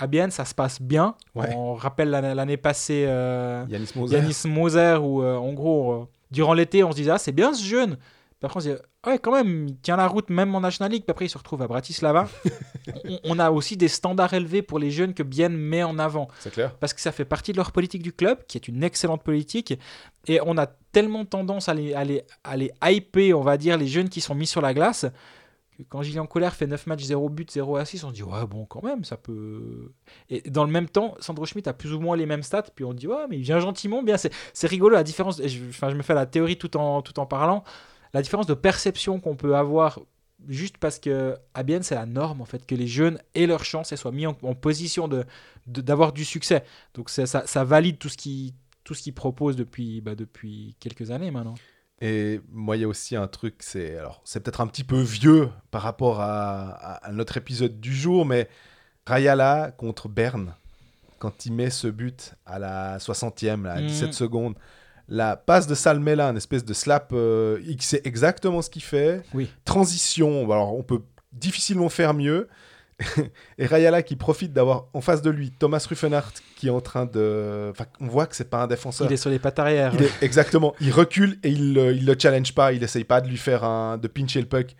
à 0.00 0.06
Bienne, 0.06 0.30
ça 0.30 0.46
se 0.46 0.54
passe 0.54 0.80
bien. 0.80 1.14
Ouais. 1.34 1.54
On 1.54 1.74
rappelle 1.74 2.08
l'année 2.08 2.34
l'année 2.34 2.56
passée 2.56 3.04
euh, 3.06 3.64
Yanis 3.68 3.90
Moser. 3.94 4.16
Yanis 4.16 4.42
Moser 4.46 4.96
où 5.00 5.22
euh, 5.22 5.36
en 5.36 5.52
gros, 5.52 5.92
euh, 5.92 6.08
durant 6.30 6.54
l'été, 6.54 6.82
on 6.82 6.90
se 6.90 6.96
disait 6.96 7.10
ah, 7.10 7.18
c'est 7.18 7.32
bien 7.32 7.52
ce 7.52 7.62
jeune. 7.62 7.98
Se 8.42 8.58
dit, 8.60 8.74
ouais, 9.06 9.18
quand 9.18 9.32
même, 9.32 9.68
il 9.68 9.76
tient 9.76 9.96
la 9.96 10.06
route 10.06 10.30
même 10.30 10.54
en 10.54 10.60
National 10.60 10.90
League. 10.90 11.02
Puis 11.04 11.10
après, 11.10 11.26
il 11.26 11.28
se 11.28 11.36
retrouve 11.36 11.60
à 11.60 11.68
Bratislava. 11.68 12.26
on, 13.04 13.18
on 13.24 13.38
a 13.38 13.50
aussi 13.50 13.76
des 13.76 13.88
standards 13.88 14.32
élevés 14.32 14.62
pour 14.62 14.78
les 14.78 14.90
jeunes 14.90 15.12
que 15.12 15.22
Bien 15.22 15.50
met 15.50 15.82
en 15.82 15.98
avant. 15.98 16.28
C'est 16.38 16.50
clair. 16.50 16.74
Parce 16.76 16.94
que 16.94 17.02
ça 17.02 17.12
fait 17.12 17.26
partie 17.26 17.52
de 17.52 17.58
leur 17.58 17.70
politique 17.70 18.02
du 18.02 18.12
club, 18.14 18.38
qui 18.46 18.56
est 18.56 18.66
une 18.66 18.82
excellente 18.82 19.22
politique. 19.22 19.78
Et 20.26 20.40
on 20.46 20.56
a 20.56 20.66
tellement 20.66 21.26
tendance 21.26 21.68
à 21.68 21.74
les, 21.74 21.92
à 21.92 22.04
les, 22.04 22.22
à 22.42 22.56
les 22.56 22.72
hyper, 22.82 23.38
on 23.38 23.42
va 23.42 23.58
dire, 23.58 23.76
les 23.76 23.86
jeunes 23.86 24.08
qui 24.08 24.22
sont 24.22 24.34
mis 24.34 24.46
sur 24.46 24.62
la 24.62 24.72
glace. 24.72 25.04
que 25.76 25.82
Quand 25.90 26.02
Gillian 26.02 26.26
Colère 26.26 26.54
fait 26.54 26.66
9 26.66 26.86
matchs, 26.86 27.02
0 27.02 27.28
but, 27.28 27.50
0 27.50 27.76
assist, 27.76 28.04
on 28.04 28.08
se 28.08 28.14
dit, 28.14 28.22
ouais, 28.22 28.46
bon, 28.46 28.64
quand 28.64 28.82
même, 28.82 29.04
ça 29.04 29.18
peut. 29.18 29.92
Et 30.30 30.48
dans 30.50 30.64
le 30.64 30.70
même 30.70 30.88
temps, 30.88 31.14
Sandro 31.20 31.44
Schmidt 31.44 31.68
a 31.68 31.74
plus 31.74 31.92
ou 31.92 32.00
moins 32.00 32.16
les 32.16 32.26
mêmes 32.26 32.42
stats, 32.42 32.62
puis 32.74 32.86
on 32.86 32.94
dit, 32.94 33.06
ouais, 33.06 33.26
mais 33.28 33.36
il 33.36 33.42
vient 33.42 33.60
gentiment, 33.60 34.02
bien. 34.02 34.16
C'est 34.16 34.66
rigolo, 34.66 34.94
la 34.94 35.04
différence. 35.04 35.42
Je, 35.46 35.68
enfin, 35.68 35.90
je 35.90 35.96
me 35.96 36.02
fais 36.02 36.14
la 36.14 36.24
théorie 36.24 36.56
tout 36.56 36.74
en, 36.78 37.02
tout 37.02 37.20
en 37.20 37.26
parlant. 37.26 37.64
La 38.14 38.22
différence 38.22 38.46
de 38.46 38.54
perception 38.54 39.20
qu'on 39.20 39.36
peut 39.36 39.56
avoir 39.56 40.00
juste 40.48 40.78
parce 40.78 40.98
que 40.98 41.36
à 41.54 41.62
Bienne, 41.62 41.82
c'est 41.82 41.94
la 41.94 42.06
norme, 42.06 42.40
en 42.40 42.44
fait, 42.46 42.64
que 42.66 42.74
les 42.74 42.86
jeunes 42.86 43.18
aient 43.34 43.46
leur 43.46 43.64
chance 43.64 43.92
et 43.92 43.96
soient 43.96 44.10
mis 44.12 44.26
en, 44.26 44.36
en 44.42 44.54
position 44.54 45.06
de 45.08 45.24
d'avoir 45.66 46.12
du 46.12 46.24
succès. 46.24 46.64
Donc 46.94 47.10
ça, 47.10 47.26
ça 47.26 47.64
valide 47.64 47.98
tout 47.98 48.08
ce 48.08 48.16
qui 48.16 48.54
tout 48.82 48.94
ce 48.94 49.02
qu'ils 49.02 49.14
proposent 49.14 49.56
depuis, 49.56 50.00
bah, 50.00 50.14
depuis 50.14 50.74
quelques 50.80 51.10
années 51.10 51.30
maintenant. 51.30 51.54
Et 52.00 52.40
moi, 52.50 52.76
il 52.78 52.80
y 52.80 52.84
a 52.84 52.88
aussi 52.88 53.14
un 53.14 53.28
truc, 53.28 53.56
c'est 53.60 53.98
alors 53.98 54.22
c'est 54.24 54.40
peut-être 54.42 54.62
un 54.62 54.66
petit 54.66 54.84
peu 54.84 55.00
vieux 55.00 55.50
par 55.70 55.82
rapport 55.82 56.20
à, 56.20 56.70
à- 56.70 56.94
à 57.08 57.12
notre 57.12 57.36
épisode 57.36 57.78
du 57.78 57.94
jour, 57.94 58.24
mais 58.24 58.48
Rayala 59.06 59.72
contre 59.76 60.08
Berne, 60.08 60.54
quand 61.18 61.44
il 61.46 61.52
met 61.52 61.70
ce 61.70 61.88
but 61.88 62.34
à 62.46 62.58
la 62.58 62.98
60e, 62.98 63.64
là, 63.64 63.74
à 63.74 63.80
Mhm. 63.80 63.86
17 63.88 64.14
secondes, 64.14 64.54
la 65.10 65.36
passe 65.36 65.66
de 65.66 65.74
Salmela, 65.74 66.28
une 66.30 66.36
espèce 66.38 66.64
de 66.64 66.72
slap, 66.72 67.10
euh, 67.12 67.60
il 67.66 67.82
sait 67.82 68.00
exactement 68.04 68.62
ce 68.62 68.70
qu'il 68.70 68.82
fait. 68.82 69.22
Oui. 69.34 69.50
Transition, 69.64 70.50
alors 70.50 70.74
on 70.76 70.82
peut 70.82 71.02
difficilement 71.32 71.88
faire 71.88 72.14
mieux. 72.14 72.48
Et 73.58 73.64
Rayala 73.66 74.02
qui 74.02 74.14
profite 74.14 74.52
d'avoir 74.52 74.86
en 74.92 75.00
face 75.00 75.22
de 75.22 75.30
lui 75.30 75.50
Thomas 75.52 75.84
Ruffenhardt 75.88 76.34
qui 76.56 76.66
est 76.68 76.70
en 76.70 76.82
train 76.82 77.06
de. 77.06 77.68
Enfin, 77.70 77.86
on 78.00 78.06
voit 78.06 78.26
que 78.26 78.36
c'est 78.36 78.50
pas 78.50 78.62
un 78.62 78.66
défenseur. 78.66 79.06
Il 79.10 79.14
est 79.14 79.16
sur 79.16 79.30
les 79.30 79.38
pattes 79.38 79.58
arrière. 79.58 79.92
Il 79.94 80.02
est- 80.04 80.22
exactement. 80.22 80.74
Il 80.82 80.92
recule 80.92 81.38
et 81.42 81.48
il, 81.48 81.72
le- 81.74 81.94
il 81.94 82.04
le 82.04 82.14
challenge 82.18 82.54
pas. 82.54 82.72
Il 82.72 82.82
essaye 82.82 83.04
pas 83.04 83.20
de 83.22 83.28
lui 83.28 83.38
faire 83.38 83.64
un, 83.64 83.96
de 83.96 84.06
pincher 84.06 84.40
le 84.40 84.46
puck. 84.46 84.76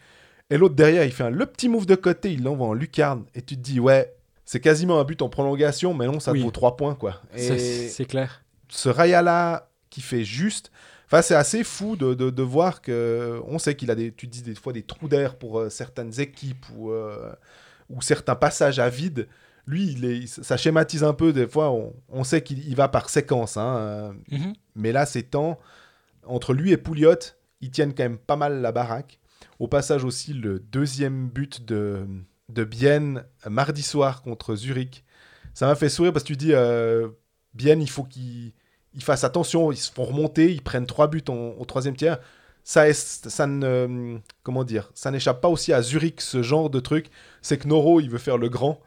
Et 0.51 0.59
l'autre 0.59 0.75
derrière, 0.75 1.05
il 1.05 1.13
fait 1.13 1.25
un, 1.25 1.31
le 1.31 1.47
petit 1.47 1.69
move 1.71 1.87
de 1.87 1.95
côté. 1.95 2.31
Il 2.33 2.43
l'envoie 2.43 2.67
en 2.67 2.73
lucarne. 2.75 3.25
Et 3.35 3.41
tu 3.41 3.57
te 3.57 3.61
dis, 3.63 3.81
ouais, 3.81 4.13
c'est 4.45 4.61
quasiment 4.61 5.01
un 5.01 5.05
but 5.05 5.23
en 5.23 5.31
prolongation, 5.31 5.95
mais 5.95 6.07
non, 6.07 6.21
ça 6.21 6.33
te 6.35 6.39
vaut 6.39 6.51
3 6.51 6.77
points, 6.77 6.95
quoi. 6.95 7.23
Et 7.35 7.89
C'est 7.89 8.05
clair. 8.05 8.43
ce 8.69 8.91
Rayala 8.91 9.70
qui 9.91 10.01
fait 10.01 10.25
juste. 10.25 10.71
Enfin, 11.07 11.23
c'est 11.23 11.35
assez 11.35 11.65
fou 11.65 11.97
de, 11.97 12.15
de, 12.15 12.31
de 12.31 12.43
voir 12.43 12.81
que. 12.81 13.41
On 13.47 13.59
sait 13.59 13.75
qu'il 13.75 13.91
a 13.91 13.95
des, 13.97 14.13
tu 14.13 14.27
dis 14.29 14.43
des 14.43 14.55
fois 14.55 14.73
des 14.73 14.83
trous 14.83 15.09
d'air 15.09 15.37
pour 15.37 15.59
euh, 15.59 15.69
certaines 15.71 16.21
équipes 16.21 16.65
ou, 16.77 16.91
euh, 16.93 17.33
ou 17.89 18.01
certains 18.01 18.37
passages 18.37 18.79
à 18.79 18.89
vide. 18.89 19.27
Lui, 19.67 19.93
il 19.93 20.05
est, 20.05 20.27
ça 20.27 20.57
schématise 20.57 21.05
un 21.05 21.13
peu. 21.13 21.33
Des 21.33 21.47
fois, 21.49 21.71
on, 21.71 21.93
on 22.09 22.25
sait 22.25 22.43
qu'il 22.43 22.67
il 22.67 22.77
va 22.77 22.89
par 22.89 23.11
séquence. 23.11 23.57
Hein, 23.57 23.77
euh, 23.79 24.13
Mhm. 24.31 24.53
mais 24.77 24.93
là, 24.93 25.05
c'est 25.07 25.25
temps. 25.25 25.59
Entre 26.25 26.55
lui 26.55 26.71
et 26.73 26.77
Pouliot, 26.77 27.15
ils 27.61 27.71
tiennent 27.71 27.95
quand 27.95 28.03
même 28.05 28.19
pas 28.19 28.37
mal 28.37 28.61
la 28.61 28.73
baraque. 28.73 29.19
Au 29.59 29.69
passage 29.69 30.05
aussi, 30.05 30.33
le 30.33 30.59
deuxième 30.61 31.29
but 31.29 31.65
de, 31.67 32.07
de 32.49 32.65
Bienne 32.65 33.25
mardi 33.49 33.83
soir 33.83 34.23
contre 34.23 34.55
Zurich. 34.55 35.05
Ça 35.55 35.67
m'a 35.67 35.75
fait 35.75 35.89
sourire 35.89 36.13
parce 36.13 36.23
que 36.25 36.29
tu 36.29 36.37
dis, 36.37 36.53
Bienne, 37.55 37.83
il 37.83 37.91
faut 37.91 38.05
qu'ils 38.05 38.53
ils 38.95 39.03
fassent 39.03 39.25
attention. 39.25 39.73
Ils 39.73 39.77
se 39.77 39.91
font 39.93 40.05
remonter, 40.05 40.53
ils 40.53 40.63
prennent 40.63 40.87
trois 40.87 41.09
buts 41.09 41.23
au 41.29 41.65
troisième 41.65 41.97
tiers. 41.97 42.19
Ça, 42.63 42.89
est- 42.89 43.29
ça 43.29 43.47
ne, 43.47 44.19
comment 44.43 44.65
dire, 44.65 44.91
ça 44.95 45.11
n'échappe 45.11 45.41
pas 45.41 45.49
aussi 45.49 45.73
à 45.73 45.83
Zurich 45.83 46.21
ce 46.21 46.43
genre 46.43 46.71
de 46.71 46.79
truc. 46.81 47.07
C'est 47.43 47.57
que 47.59 47.67
Noro, 47.67 48.01
il 48.01 48.11
veut 48.11 48.19
faire 48.19 48.39
le 48.39 48.49
grand. 48.49 48.81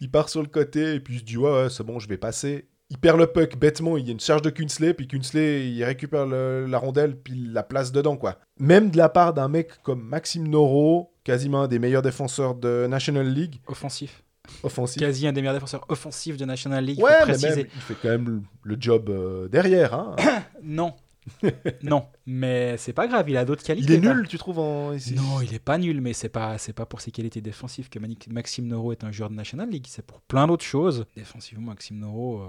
Il 0.00 0.10
part 0.10 0.28
sur 0.28 0.42
le 0.42 0.48
côté 0.48 0.94
et 0.94 1.00
puis 1.00 1.14
il 1.14 1.20
se 1.20 1.24
dit 1.24 1.38
ouais, 1.38 1.68
c'est 1.70 1.84
bon, 1.84 1.98
je 1.98 2.08
vais 2.08 2.18
passer. 2.18 2.66
Il 2.90 2.98
perd 2.98 3.18
le 3.18 3.26
puck 3.26 3.56
bêtement, 3.56 3.96
il 3.96 4.04
y 4.06 4.08
a 4.10 4.12
une 4.12 4.20
charge 4.20 4.42
de 4.42 4.50
Kunsley, 4.50 4.92
puis 4.92 5.08
Kunsley 5.08 5.68
il 5.68 5.82
récupère 5.84 6.26
la 6.26 6.78
rondelle, 6.78 7.16
puis 7.16 7.32
il 7.34 7.52
la 7.52 7.62
place 7.62 7.92
dedans 7.92 8.16
quoi. 8.16 8.38
Même 8.60 8.90
de 8.90 8.98
la 8.98 9.08
part 9.08 9.32
d'un 9.32 9.48
mec 9.48 9.82
comme 9.82 10.02
Maxime 10.02 10.46
Noro, 10.46 11.10
quasiment 11.24 11.62
un 11.62 11.68
des 11.68 11.78
meilleurs 11.78 12.02
défenseurs 12.02 12.54
de 12.54 12.86
National 12.86 13.26
League, 13.26 13.60
Offensif. 13.66 14.22
Offensif. 14.62 15.00
Quasi 15.00 15.26
un 15.26 15.32
des 15.32 15.40
meilleurs 15.40 15.54
défenseurs 15.54 15.84
offensifs 15.88 16.36
de 16.36 16.44
National 16.44 16.84
League. 16.84 17.00
Ouais, 17.00 17.20
faut 17.20 17.26
mais 17.42 17.56
même, 17.56 17.66
il 17.74 17.80
fait 17.80 17.96
quand 18.00 18.08
même 18.10 18.42
le 18.62 18.76
job 18.78 19.08
euh, 19.10 19.48
derrière. 19.48 19.94
hein. 19.94 20.16
Non. 20.62 20.94
non. 21.82 22.04
Mais 22.26 22.76
c'est 22.76 22.92
pas 22.92 23.06
grave, 23.06 23.28
il 23.30 23.36
a 23.38 23.44
d'autres 23.46 23.62
qualités. 23.62 23.94
il 23.94 24.04
est 24.04 24.08
nul, 24.14 24.26
tu 24.28 24.36
trouves 24.36 24.58
en... 24.58 24.90
Non, 24.92 25.40
il 25.42 25.54
est 25.54 25.58
pas 25.58 25.78
nul, 25.78 26.00
mais 26.02 26.12
c'est 26.12 26.28
pas 26.28 26.58
c'est 26.58 26.74
pas 26.74 26.84
pour 26.84 27.00
ses 27.00 27.10
qualités 27.10 27.40
défensives 27.40 27.88
que 27.88 27.98
Maxime 28.30 28.66
Noro 28.66 28.92
est 28.92 29.04
un 29.04 29.10
joueur 29.12 29.30
de 29.30 29.34
National 29.34 29.70
League. 29.70 29.86
C'est 29.88 30.04
pour 30.04 30.20
plein 30.20 30.46
d'autres 30.46 30.64
choses. 30.64 31.06
Défensivement, 31.16 31.68
Maxime 31.70 31.98
Noro. 31.98 32.42
euh, 32.42 32.46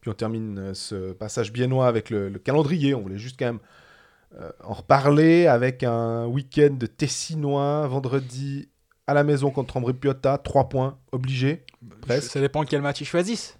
Puis 0.00 0.10
on 0.10 0.14
termine 0.14 0.58
euh, 0.58 0.74
ce 0.74 1.12
passage 1.12 1.52
biennois 1.52 1.88
avec 1.88 2.10
le, 2.10 2.28
le 2.28 2.38
calendrier. 2.38 2.94
On 2.94 3.00
voulait 3.02 3.18
juste 3.18 3.36
quand 3.36 3.46
même 3.46 3.60
euh, 4.38 4.50
en 4.62 4.74
reparler 4.74 5.46
avec 5.48 5.82
un 5.82 6.26
week-end 6.26 6.74
de 6.78 6.86
Tessinois 6.86 7.86
vendredi 7.88 8.68
à 9.08 9.14
la 9.14 9.24
maison 9.24 9.50
contre 9.50 9.76
Ambry 9.76 9.94
Piotta. 9.94 10.38
3 10.38 10.68
points 10.68 10.98
obligés. 11.10 11.64
Presque. 12.02 12.30
Ça 12.30 12.40
dépend 12.40 12.62
quel 12.64 12.82
match 12.82 13.00
ils 13.00 13.06
choisissent. 13.06 13.58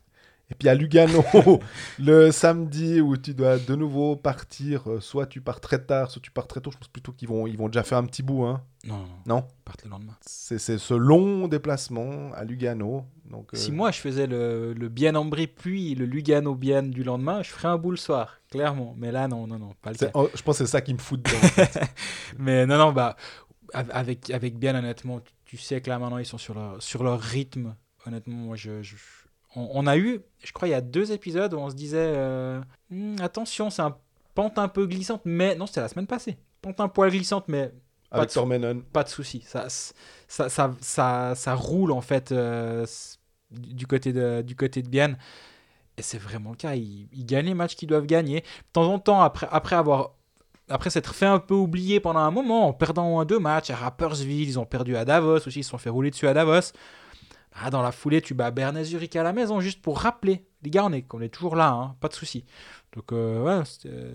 Et 0.51 0.55
puis 0.55 0.66
à 0.70 0.74
Lugano, 0.74 1.22
le 1.99 2.30
samedi 2.30 3.03
où 3.03 3.18
tu 3.18 3.34
dois 3.34 3.59
de 3.59 3.74
nouveau 3.74 4.16
partir. 4.16 4.90
euh, 4.90 4.99
soit 4.99 5.26
tu 5.26 5.42
pars 5.42 5.61
très 5.61 5.78
tard, 5.84 6.11
soit 6.11 6.22
tu 6.22 6.30
pars 6.30 6.46
très 6.46 6.61
tôt. 6.62 6.70
Je 6.70 6.78
pense 6.78 6.88
plutôt 6.88 7.12
qu'ils 7.12 7.28
vont, 7.28 7.46
ils 7.46 7.59
vont 7.59 7.68
déjà 7.68 7.82
faire 7.82 7.99
un 7.99 8.07
petit 8.07 8.22
bout. 8.22 8.44
Hein. 8.44 8.62
Non, 8.84 8.96
non, 8.96 9.05
Non 9.26 9.44
ils 9.46 9.64
partent 9.66 9.84
le 9.84 9.90
lendemain. 9.90 10.16
C'est 10.22 10.59
c'est 10.59 10.78
ce 10.78 10.94
long 10.94 11.49
déplacement 11.49 12.30
à 12.34 12.44
Lugano. 12.44 13.05
Donc, 13.30 13.53
euh, 13.53 13.59
Si 13.59 13.70
moi 13.72 13.90
je 13.90 13.99
faisais 14.01 14.26
le, 14.26 14.72
le 14.72 14.88
Bien 14.88 15.16
Ambry 15.16 15.49
puis 15.49 15.94
le 15.94 16.07
Lugano 16.07 16.55
Bien 16.55 16.82
du 16.82 17.05
lendemain, 17.05 17.42
je 17.42 17.51
ferais 17.51 17.68
un 17.68 17.76
bout 17.76 17.90
le 17.90 17.99
soir, 17.99 18.40
clairement. 18.51 18.94
Mais 18.96 19.12
là, 19.12 19.28
non, 19.28 19.46
non, 19.46 19.59
non, 19.59 19.74
pas 19.82 19.90
le 19.90 19.96
cas. 19.99 20.11
oh, 20.14 20.30
je 20.34 20.40
pense 20.40 20.57
que 20.59 20.64
c'est 20.64 20.70
ça 20.70 20.80
qui 20.80 20.94
me 20.94 20.99
fout 20.99 21.20
dedans. 21.20 21.36
en 21.36 21.40
fait. 21.49 21.78
Mais 22.38 22.64
non, 22.64 22.78
non, 22.78 22.92
bah, 22.92 23.16
av- 23.74 23.90
avec, 23.92 24.30
avec 24.30 24.59
bien, 24.59 24.74
honnêtement, 24.74 25.20
tu, 25.20 25.30
tu 25.49 25.57
sais 25.57 25.80
que 25.80 25.90
là 25.90 25.99
maintenant 25.99 26.18
ils 26.18 26.26
sont 26.26 26.38
sur 26.38 26.55
leur, 26.55 26.80
sur 26.82 27.03
leur 27.03 27.20
rythme. 27.20 27.74
Honnêtement, 28.07 28.36
moi, 28.36 28.57
je, 28.57 28.82
je- 28.82 28.94
on, 29.57 29.68
on 29.72 29.86
a 29.86 29.96
eu, 29.96 30.20
je 30.44 30.53
crois, 30.53 30.68
il 30.68 30.72
y 30.72 30.74
a 30.74 30.80
deux 30.80 31.11
épisodes 31.12 31.53
où 31.55 31.59
on 31.59 31.70
se 31.70 31.74
disait 31.74 31.99
euh, 32.16 32.61
Hmm, 32.90 33.16
attention, 33.20 33.70
c'est 33.70 33.82
un 33.82 33.96
pente 34.34 34.59
un 34.59 34.68
peu 34.68 34.86
glissante, 34.86 35.22
mais 35.24 35.55
non, 35.57 35.66
c'était 35.66 35.80
la 35.80 35.88
semaine 35.88 36.07
passée. 36.07 36.38
Pente 36.62 36.80
un 36.80 36.88
poil 36.88 37.11
glissante, 37.11 37.46
mais 37.49 37.72
avec 38.11 38.28
de- 38.28 38.34
Tormenon. 38.34 38.82
pas 38.92 39.05
de 39.05 39.09
souci. 39.09 39.42
Ça, 39.46 39.68
ça, 39.68 40.49
ça, 40.49 40.74
ça, 40.80 41.34
ça 41.34 41.55
roule 41.55 41.92
en 41.92 42.01
fait 42.03 42.32
euh, 42.32 42.86
du 43.51 43.86
côté 43.86 44.12
de, 44.12 44.42
du 44.42 44.55
côté 44.57 44.82
de 44.82 44.88
Bienne. 44.88 45.18
Et 45.96 46.03
c'est 46.03 46.18
vraiment 46.18 46.51
le 46.51 46.57
cas. 46.57 46.74
Ils, 46.76 47.09
ils 47.12 47.26
gagnent 47.26 47.46
les 47.46 47.55
matchs 47.55 47.74
qu'ils 47.76 47.88
doivent 47.88 48.07
gagner. 48.07 48.42
De 48.42 48.46
temps 48.72 48.92
en 48.92 48.99
temps, 49.01 49.20
après, 49.22 49.49
après 49.51 49.76
avoir. 49.76 50.12
Après 50.69 50.91
s'être 50.91 51.14
fait 51.14 51.27
un 51.27 51.39
peu 51.39 51.55
oublier 51.55 52.01
pendant 52.01 52.21
un 52.21 52.31
moment, 52.31 52.69
en 52.69 52.73
perdant 52.73 53.21
un 53.21 53.25
deux 53.25 53.39
matchs 53.39 53.71
à 53.71 53.77
Rappersville, 53.77 54.49
ils 54.49 54.59
ont 54.59 54.66
perdu 54.66 54.97
à 54.97 55.05
Davos 55.05 55.47
aussi, 55.47 55.61
ils 55.61 55.64
se 55.64 55.71
sont 55.71 55.79
fait 55.79 55.91
rouler 55.91 56.11
dessus 56.11 56.29
à 56.29 56.35
Davos. 56.35 56.73
Ah, 57.61 57.71
dans 57.71 57.83
la 57.83 57.91
foulée, 57.93 58.21
tu 58.23 58.35
bats 58.35 58.51
Berne 58.51 58.77
et 58.77 58.85
Zurich 58.85 59.16
à 59.16 59.23
la 59.23 59.33
maison, 59.33 59.61
juste 59.61 59.83
pour 59.83 59.99
rappeler. 59.99 60.47
Les 60.62 60.71
gars, 60.71 60.85
on 60.85 60.93
est, 60.93 61.05
on 61.12 61.21
est 61.21 61.29
toujours 61.29 61.57
là, 61.57 61.71
hein, 61.71 61.97
pas 62.01 62.09
de 62.09 62.14
souci. 62.14 62.45
Donc, 62.95 63.12
euh, 63.12 63.43
ouais, 63.43 63.64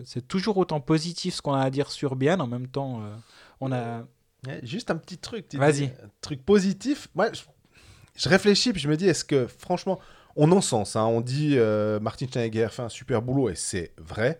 c'est 0.06 0.28
toujours 0.28 0.58
autant 0.58 0.80
positif 0.80 1.36
ce 1.36 1.41
qu'on 1.41 1.54
a 1.54 1.62
à 1.62 1.70
dire 1.70 1.91
sur 1.91 2.16
Bienne. 2.16 2.41
En 2.41 2.47
même 2.47 2.68
temps, 2.68 3.01
euh, 3.01 3.16
on 3.60 3.72
a. 3.72 4.04
Juste 4.62 4.91
un 4.91 4.95
petit 4.97 5.18
truc. 5.18 5.47
tu 5.47 5.58
Vas-y. 5.58 5.86
Un 5.86 6.10
truc 6.22 6.45
positif. 6.45 7.08
Moi, 7.16 7.32
je, 7.34 7.41
je 8.16 8.30
réfléchis 8.30 8.72
puis 8.74 8.82
je 8.82 8.89
me 8.89 8.97
dis, 8.97 9.08
est-ce 9.08 9.26
que 9.26 9.47
franchement, 9.47 9.99
on 10.36 10.51
en 10.51 10.62
sens. 10.62 10.95
hein, 10.95 11.06
on 11.06 11.22
dit 11.22 11.56
euh, 11.58 11.99
Martin 11.99 12.28
Schneider 12.32 12.72
fait 12.74 12.82
un 12.82 12.89
super 12.89 13.22
boulot 13.22 13.49
et 13.49 13.56
c'est 13.56 13.93
vrai. 13.97 14.39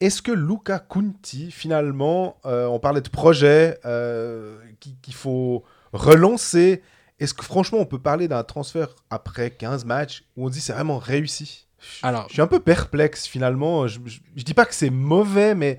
Est-ce 0.00 0.22
que 0.22 0.30
Luca 0.32 0.78
Conti, 0.78 1.50
finalement, 1.50 2.36
euh, 2.46 2.66
on 2.66 2.78
parlait 2.78 3.00
de 3.00 3.08
projet 3.08 3.78
euh, 3.84 4.58
qui- 4.80 4.96
qu'il 5.02 5.14
faut 5.14 5.64
relancer. 5.92 6.82
Est-ce 7.18 7.34
que 7.34 7.44
franchement, 7.44 7.78
on 7.78 7.84
peut 7.86 7.98
parler 7.98 8.28
d'un 8.28 8.44
transfert 8.44 8.88
après 9.10 9.50
15 9.50 9.84
matchs 9.84 10.24
où 10.36 10.46
on 10.46 10.50
dit 10.50 10.60
c'est 10.60 10.72
vraiment 10.72 10.98
réussi? 10.98 11.66
Je- 11.80 12.06
Alors- 12.06 12.28
je 12.28 12.34
suis 12.34 12.42
un 12.42 12.46
peu 12.46 12.60
perplexe 12.60 13.26
finalement. 13.26 13.86
Je, 13.88 13.98
je, 14.04 14.20
je 14.36 14.42
dis 14.44 14.54
pas 14.54 14.66
que 14.66 14.74
c'est 14.74 14.90
mauvais, 14.90 15.54
mais 15.56 15.78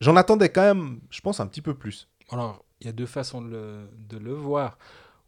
j'en 0.00 0.14
attendais 0.16 0.48
quand 0.50 0.62
même, 0.62 1.00
je 1.10 1.20
pense, 1.20 1.40
un 1.40 1.46
petit 1.46 1.62
peu 1.62 1.74
plus. 1.74 2.08
Alors, 2.30 2.64
il 2.80 2.86
y 2.86 2.90
a 2.90 2.92
deux 2.92 3.06
façons 3.06 3.42
de 3.42 3.48
le, 3.48 3.88
de 4.08 4.18
le 4.18 4.32
voir. 4.32 4.78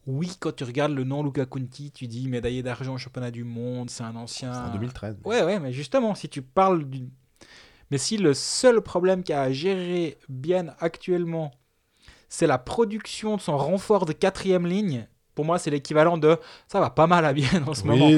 Oui, 0.07 0.33
quand 0.39 0.55
tu 0.55 0.65
regardes 0.65 0.93
le 0.93 1.05
nom 1.05 1.23
Luca 1.25 1.45
Conti, 1.47 1.91
tu 1.91 2.07
dis 2.07 2.29
médaillé 2.29 2.63
d'argent 2.63 2.95
au 2.95 2.99
championnat 2.99 3.31
du 3.31 3.43
monde, 3.45 3.91
c'est 3.91 4.03
un 4.05 4.15
ancien. 4.17 4.53
C'est 4.55 4.61
en 4.61 4.73
2013. 4.73 5.17
Ouais, 5.25 5.43
ouais, 5.43 5.59
mais 5.61 5.73
justement, 5.73 6.15
si 6.15 6.29
tu 6.29 6.43
parles 6.43 6.85
du. 6.89 7.09
Mais 7.91 7.99
si 7.99 8.17
le 8.17 8.35
seul 8.35 8.81
problème 8.81 9.23
qu'a 9.23 9.43
à 9.43 9.53
gérer 9.53 10.19
bien 10.29 10.67
actuellement, 10.81 11.53
c'est 12.29 12.47
la 12.47 12.59
production 12.59 13.37
de 13.37 13.41
son 13.41 13.57
renfort 13.59 14.07
de 14.07 14.13
quatrième 14.13 14.67
ligne, 14.67 15.07
pour 15.35 15.45
moi, 15.45 15.59
c'est 15.59 15.71
l'équivalent 15.71 16.19
de 16.19 16.37
ça 16.69 16.81
va 16.81 16.91
pas 16.91 17.07
mal 17.07 17.25
à 17.25 17.33
bien 17.33 17.65
en 17.67 17.75
ce 17.75 17.85
moment. 17.85 18.09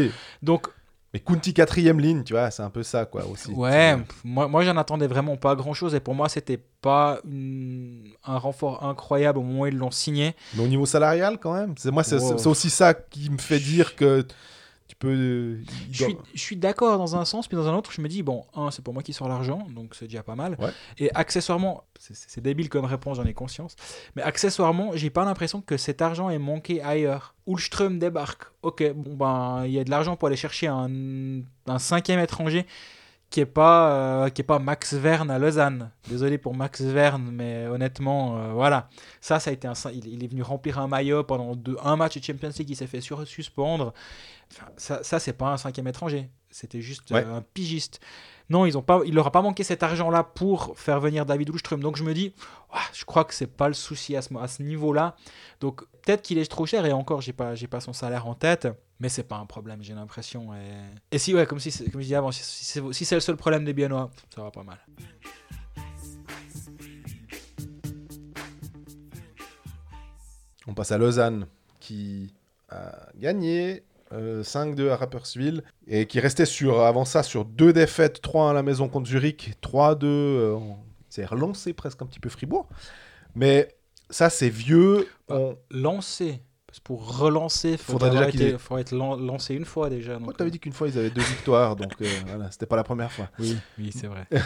Donc, 0.43 0.67
Mais 1.15 1.21
Kunti 1.21 1.53
quatrième 1.53 2.01
ligne, 2.01 2.25
tu 2.25 2.33
vois, 2.33 2.51
c'est 2.51 2.63
un 2.63 2.71
peu 2.71 2.83
ça, 2.83 3.05
quoi, 3.05 3.27
aussi. 3.27 3.53
Ouais, 3.53 3.97
moi, 4.25 4.49
moi 4.49 4.65
j'en 4.65 4.77
attendais 4.79 5.07
vraiment 5.07 5.37
pas 5.37 5.55
grand 5.55 5.75
chose 5.75 5.95
et 5.95 6.01
pour 6.01 6.15
moi 6.15 6.31
c'était 6.31 6.57
pas 6.81 7.21
une- 7.31 8.09
un 8.25 8.39
renfort 8.39 8.83
incroyable 8.83 9.39
au 9.39 9.43
moment 9.43 9.61
où 9.61 9.67
ils 9.67 9.77
l'ont 9.77 9.91
signé. 9.91 10.35
Mais 10.55 10.63
au 10.63 10.69
niveau 10.69 10.87
salarial, 10.87 11.39
quand 11.39 11.53
même. 11.53 11.75
C'est 11.77 11.91
moi, 11.91 12.03
c'est 12.03 12.47
aussi 12.47 12.71
ça 12.71 12.95
qui 12.95 13.29
me 13.29 13.37
fait 13.37 13.59
dire 13.59 13.95
que 13.95 14.27
peux. 15.03 15.59
Je 15.91 16.05
suis, 16.05 16.17
je 16.35 16.41
suis 16.41 16.57
d'accord 16.57 16.97
dans 16.99 17.17
un 17.17 17.25
sens, 17.25 17.49
puis 17.49 17.57
dans 17.57 17.67
un 17.69 17.75
autre, 17.75 17.91
je 17.93 18.01
me 18.01 18.09
dis, 18.09 18.23
bon, 18.23 18.45
un, 18.55 18.71
c'est 18.71 18.83
pour 18.83 18.95
moi 18.95 19.03
qui 19.03 19.13
sort 19.13 19.29
l'argent, 19.29 19.67
donc 19.75 19.95
c'est 19.95 20.07
déjà 20.07 20.23
pas 20.23 20.37
mal. 20.37 20.57
Ouais. 20.61 20.71
Et 20.99 21.11
accessoirement, 21.15 21.85
c'est- 21.99 22.41
débile 22.41 22.69
comme 22.69 22.85
réponse, 22.85 23.17
j'en 23.19 23.25
ai 23.25 23.35
conscience, 23.35 23.75
mais 24.17 24.23
accessoirement, 24.23 24.93
j'ai 24.95 25.11
pas 25.11 25.25
l'impression 25.25 25.61
que 25.61 25.77
cet 25.77 26.01
argent 26.03 26.31
est 26.31 26.39
manqué 26.39 26.81
ailleurs. 26.83 27.35
Ulström 27.47 27.99
débarque. 27.99 28.45
Ok, 28.63 28.83
bon, 28.95 29.15
ben, 29.17 29.65
il 29.67 29.73
y 29.73 29.79
a 29.81 29.85
de 29.85 29.91
l'argent 29.91 30.17
pour 30.17 30.29
aller 30.29 30.37
chercher 30.37 30.69
un, 30.69 30.89
un 31.67 31.79
cinquième 31.79 32.21
étranger 32.21 32.67
qui 33.33 33.41
est 33.41 33.47
pas 33.47 33.91
euh, 34.27 34.29
qui 34.29 34.43
est 34.43 34.45
pas 34.45 34.59
Max 34.61 34.95
Verne 34.95 35.31
à 35.31 35.39
Lausanne. 35.39 35.91
Désolé 36.09 36.39
pour 36.39 36.55
Max 36.55 36.83
Verne, 36.83 37.31
mais 37.33 37.67
honnêtement, 37.67 38.39
euh, 38.39 38.53
voilà. 38.53 38.89
Ça, 39.21 39.41
ça 39.41 39.51
a 39.51 39.53
été 39.53 39.67
un, 39.67 39.73
il, 39.93 40.07
il 40.07 40.23
est 40.23 40.29
venu 40.29 40.43
remplir 40.43 40.79
un 40.79 40.87
maillot 40.87 41.25
pendant 41.25 41.57
deux, 41.57 41.77
un 41.83 41.97
match 41.97 42.19
de 42.19 42.23
Champions 42.25 42.51
League, 42.57 42.71
il 42.71 42.77
s'est 42.77 42.87
fait 42.87 43.01
sur, 43.01 43.27
suspendre. 43.27 43.93
Enfin, 44.53 44.67
ça, 44.77 45.03
ça 45.03 45.19
c'est 45.19 45.33
pas 45.33 45.49
un 45.49 45.57
cinquième 45.57 45.89
étranger. 45.89 46.29
C'était 46.51 46.83
juste 46.83 47.11
Ouais. 47.11 47.25
euh, 47.25 47.39
un 47.39 47.43
pigiste. 47.55 48.01
Non, 48.51 48.67
ils 48.67 48.77
ont 48.77 48.83
pas, 48.83 49.01
il 49.07 49.15
leur 49.15 49.27
a 49.29 49.33
pas 49.33 49.41
manqué 49.41 49.65
cet 49.65 49.83
argent-là 49.83 50.25
pour 50.25 50.79
faire 50.79 51.01
venir 51.01 51.25
David 51.25 51.49
Ulström. 51.49 51.81
Donc 51.81 51.97
je 51.97 52.05
me 52.05 52.13
dis, 52.13 52.35
je 52.93 53.05
crois 53.07 53.25
que 53.25 53.33
c'est 53.33 53.47
pas 53.47 53.69
le 53.69 53.73
souci 53.75 54.15
à 54.15 54.21
ce, 54.21 54.29
à 54.37 54.47
ce 54.47 54.63
niveau-là. 54.63 55.17
Donc 55.61 55.85
peut-être 56.03 56.21
qu'il 56.21 56.37
est 56.37 56.51
trop 56.51 56.67
cher 56.67 56.85
et 56.85 56.93
encore, 56.93 57.23
j'ai 57.23 57.33
pas, 57.33 57.55
j'ai 57.55 57.67
pas 57.69 57.81
son 57.81 57.95
salaire 57.95 58.27
en 58.27 58.35
tête. 58.35 58.69
Mais 59.03 59.09
c'est 59.09 59.25
pas 59.25 59.35
un 59.37 59.47
problème, 59.47 59.83
j'ai 59.83 59.95
l'impression. 59.95 60.55
Et... 60.55 60.61
et 61.11 61.19
si, 61.19 61.35
ouais, 61.35 61.45
comme, 61.45 61.59
si, 61.59 61.73
c'est- 61.73 61.91
comme 61.91 62.01
je 62.01 62.05
disais 62.07 62.15
avant, 62.15 62.31
si, 62.31 62.45
si 62.45 62.65
c'est 62.65 62.93
si 62.93 63.05
c'est 63.05 63.17
le 63.17 63.21
seul 63.21 63.37
problème 63.37 63.65
des 63.65 63.73
Biennois, 63.73 64.13
ça 64.33 64.43
va 64.43 64.53
pas 64.53 64.63
mal. 64.63 64.79
On 70.67 70.75
passe 70.75 70.93
à 70.93 70.99
Lausanne, 70.99 71.47
qui 71.81 72.33
a 72.69 73.09
gagné 73.17 73.83
euh, 74.13 74.43
5-2 74.43 74.91
à 74.91 74.97
Rapperswil 74.97 75.63
et 75.89 76.07
qui 76.07 76.21
restait 76.21 76.47
sur, 76.47 76.81
avant 76.83 77.05
ça 77.05 77.23
sur 77.23 77.45
deux 77.45 77.73
défaites, 77.73 78.21
3 78.23 78.51
à 78.51 78.53
la 78.53 78.63
maison 78.63 78.89
contre 78.89 79.09
Zurich, 79.09 79.55
3-2. 79.63 80.05
euh, 80.05 80.59
c'est 81.09 81.25
relancé 81.27 81.73
presque 81.73 82.01
un 82.03 82.07
petit 82.07 82.21
peu 82.21 82.29
Fribourg. 82.29 82.69
Mais 83.35 83.75
ça, 84.11 84.31
c'est 84.31 84.49
vieux. 84.49 85.09
Bah, 85.29 85.37
On... 85.39 85.59
Lancer. 85.71 86.41
Parce 86.73 86.79
que 86.81 86.85
pour 86.85 87.19
relancer, 87.19 87.73
il 87.73 87.77
Faudrait 87.77 88.09
déjà 88.09 88.29
été- 88.31 88.49
aient- 88.49 88.81
être 88.81 88.93
lan- 88.93 89.17
lancé 89.19 89.53
une 89.55 89.67
fois 89.67 89.91
déjà. 89.91 90.19
Moi, 90.19 90.29
Donc, 90.29 90.39
t'avais 90.39 90.51
dit 90.51 90.59
qu'une 90.59 90.73
fois, 90.73 90.89
ils 90.89 90.97
avaient 90.99 91.11
deux 91.11 91.21
victoires, 91.21 91.77
donc 91.77 91.93
euh, 92.01 92.07
voilà, 92.27 92.51
c'était 92.51 92.65
pas 92.65 92.77
la 92.77 92.83
première 92.83 93.13
fois. 93.13 93.29
Oui, 93.39 93.59
oui 93.79 93.91
c'est 93.95 94.07
vrai. 94.07 94.27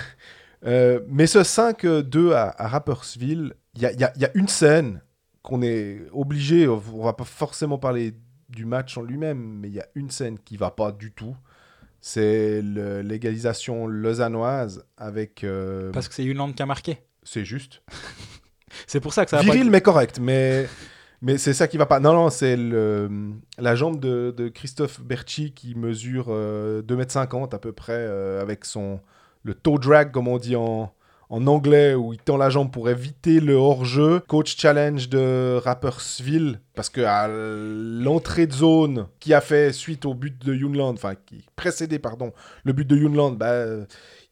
Euh, 0.65 1.01
mais 1.07 1.27
ce 1.29 1.41
5-2 1.45 2.33
à, 2.33 2.53
à 2.59 2.67
Rapperswil, 2.67 3.53
il 3.75 3.83
y 3.83 3.87
a, 3.87 3.93
il 3.93 4.01
y 4.01 4.05
a- 4.05 4.13
il 4.17 4.23
y 4.23 4.25
a 4.25 4.31
une 4.35 4.49
scène 4.49 5.03
qu'on 5.43 5.61
est 5.63 6.01
obligé, 6.13 6.67
on 6.67 6.79
va 7.05 7.13
pas 7.13 7.25
forcément 7.25 7.79
parler 7.79 8.15
du 8.49 8.65
match 8.65 8.97
en 8.97 9.03
lui-même, 9.03 9.39
mais 9.61 9.69
il 9.69 9.75
y 9.75 9.81
a 9.81 9.87
une 9.95 10.11
scène 10.11 10.39
qui 10.39 10.57
va 10.57 10.71
pas 10.71 10.91
du 10.93 11.13
tout. 11.13 11.37
C'est 12.01 12.63
le- 12.63 13.03
l'égalisation 13.03 13.87
lausannoise 13.87 14.83
avec. 14.97 15.45
euh, 15.45 15.93
Parce 15.93 16.09
que 16.09 16.15
c'est 16.15 16.25
une 16.25 16.55
qui 16.55 16.63
a 16.63 16.67
marqué. 16.67 16.99
C'est 17.23 17.45
juste. 17.45 17.83
C'est 18.87 19.01
pour 19.01 19.13
ça 19.13 19.25
que 19.25 19.31
ça 19.31 19.37
pas 19.39 19.43
Viril, 19.45 19.63
être- 19.67 19.71
mais 19.71 19.81
correct. 19.83 20.19
Mais, 20.21 20.67
mais 21.23 21.39
c'est 21.39 21.55
ça 21.55 21.69
qui 21.69 21.77
va 21.77 21.87
pas. 21.87 22.01
Non, 22.01 22.13
non, 22.13 22.31
c'est 22.31 22.57
la 22.57 23.75
jambe 23.75 23.99
de, 24.01 24.49
Christophe 24.49 25.01
Berchi 25.01 25.53
qui 25.53 25.75
mesure 25.75 26.27
euh, 26.29 26.83
2m50 26.83 27.55
à 27.55 27.59
peu 27.59 27.73
près 27.73 27.95
euh, 27.95 28.41
avec 28.41 28.65
son 28.65 29.01
le 29.43 29.55
toe 29.55 29.79
drag, 29.79 30.11
comme 30.11 30.29
on 30.29 30.39
dit 30.39 30.57
en, 30.57 30.93
anglais, 31.31 31.95
où 31.95 32.13
il 32.13 32.19
tend 32.19 32.37
la 32.37 32.51
jambe 32.51 32.71
pour 32.71 32.91
éviter 32.91 33.39
le 33.41 33.55
hors-jeu. 33.55 34.21
Coach 34.27 34.57
challenge 34.57 35.09
de 35.09 35.61
Rapperswil, 35.63 36.61
parce 36.75 36.91
que 36.91 37.01
à 37.01 37.29
l'entrée 37.29 38.47
de 38.47 38.53
zone 38.53 39.07
qui 39.21 39.35
a 39.35 39.41
fait 39.41 39.73
suite 39.73 40.05
au 40.05 40.15
but 40.15 40.45
de 40.45 40.53
Junland, 40.53 40.95
enfin 40.95 41.15
qui 41.15 41.45
précédait, 41.55 42.01
pardon, 42.01 42.33
le 42.65 42.73
but 42.73 42.87
de 42.87 42.97
Junland, 42.97 43.33
bah, 43.33 43.65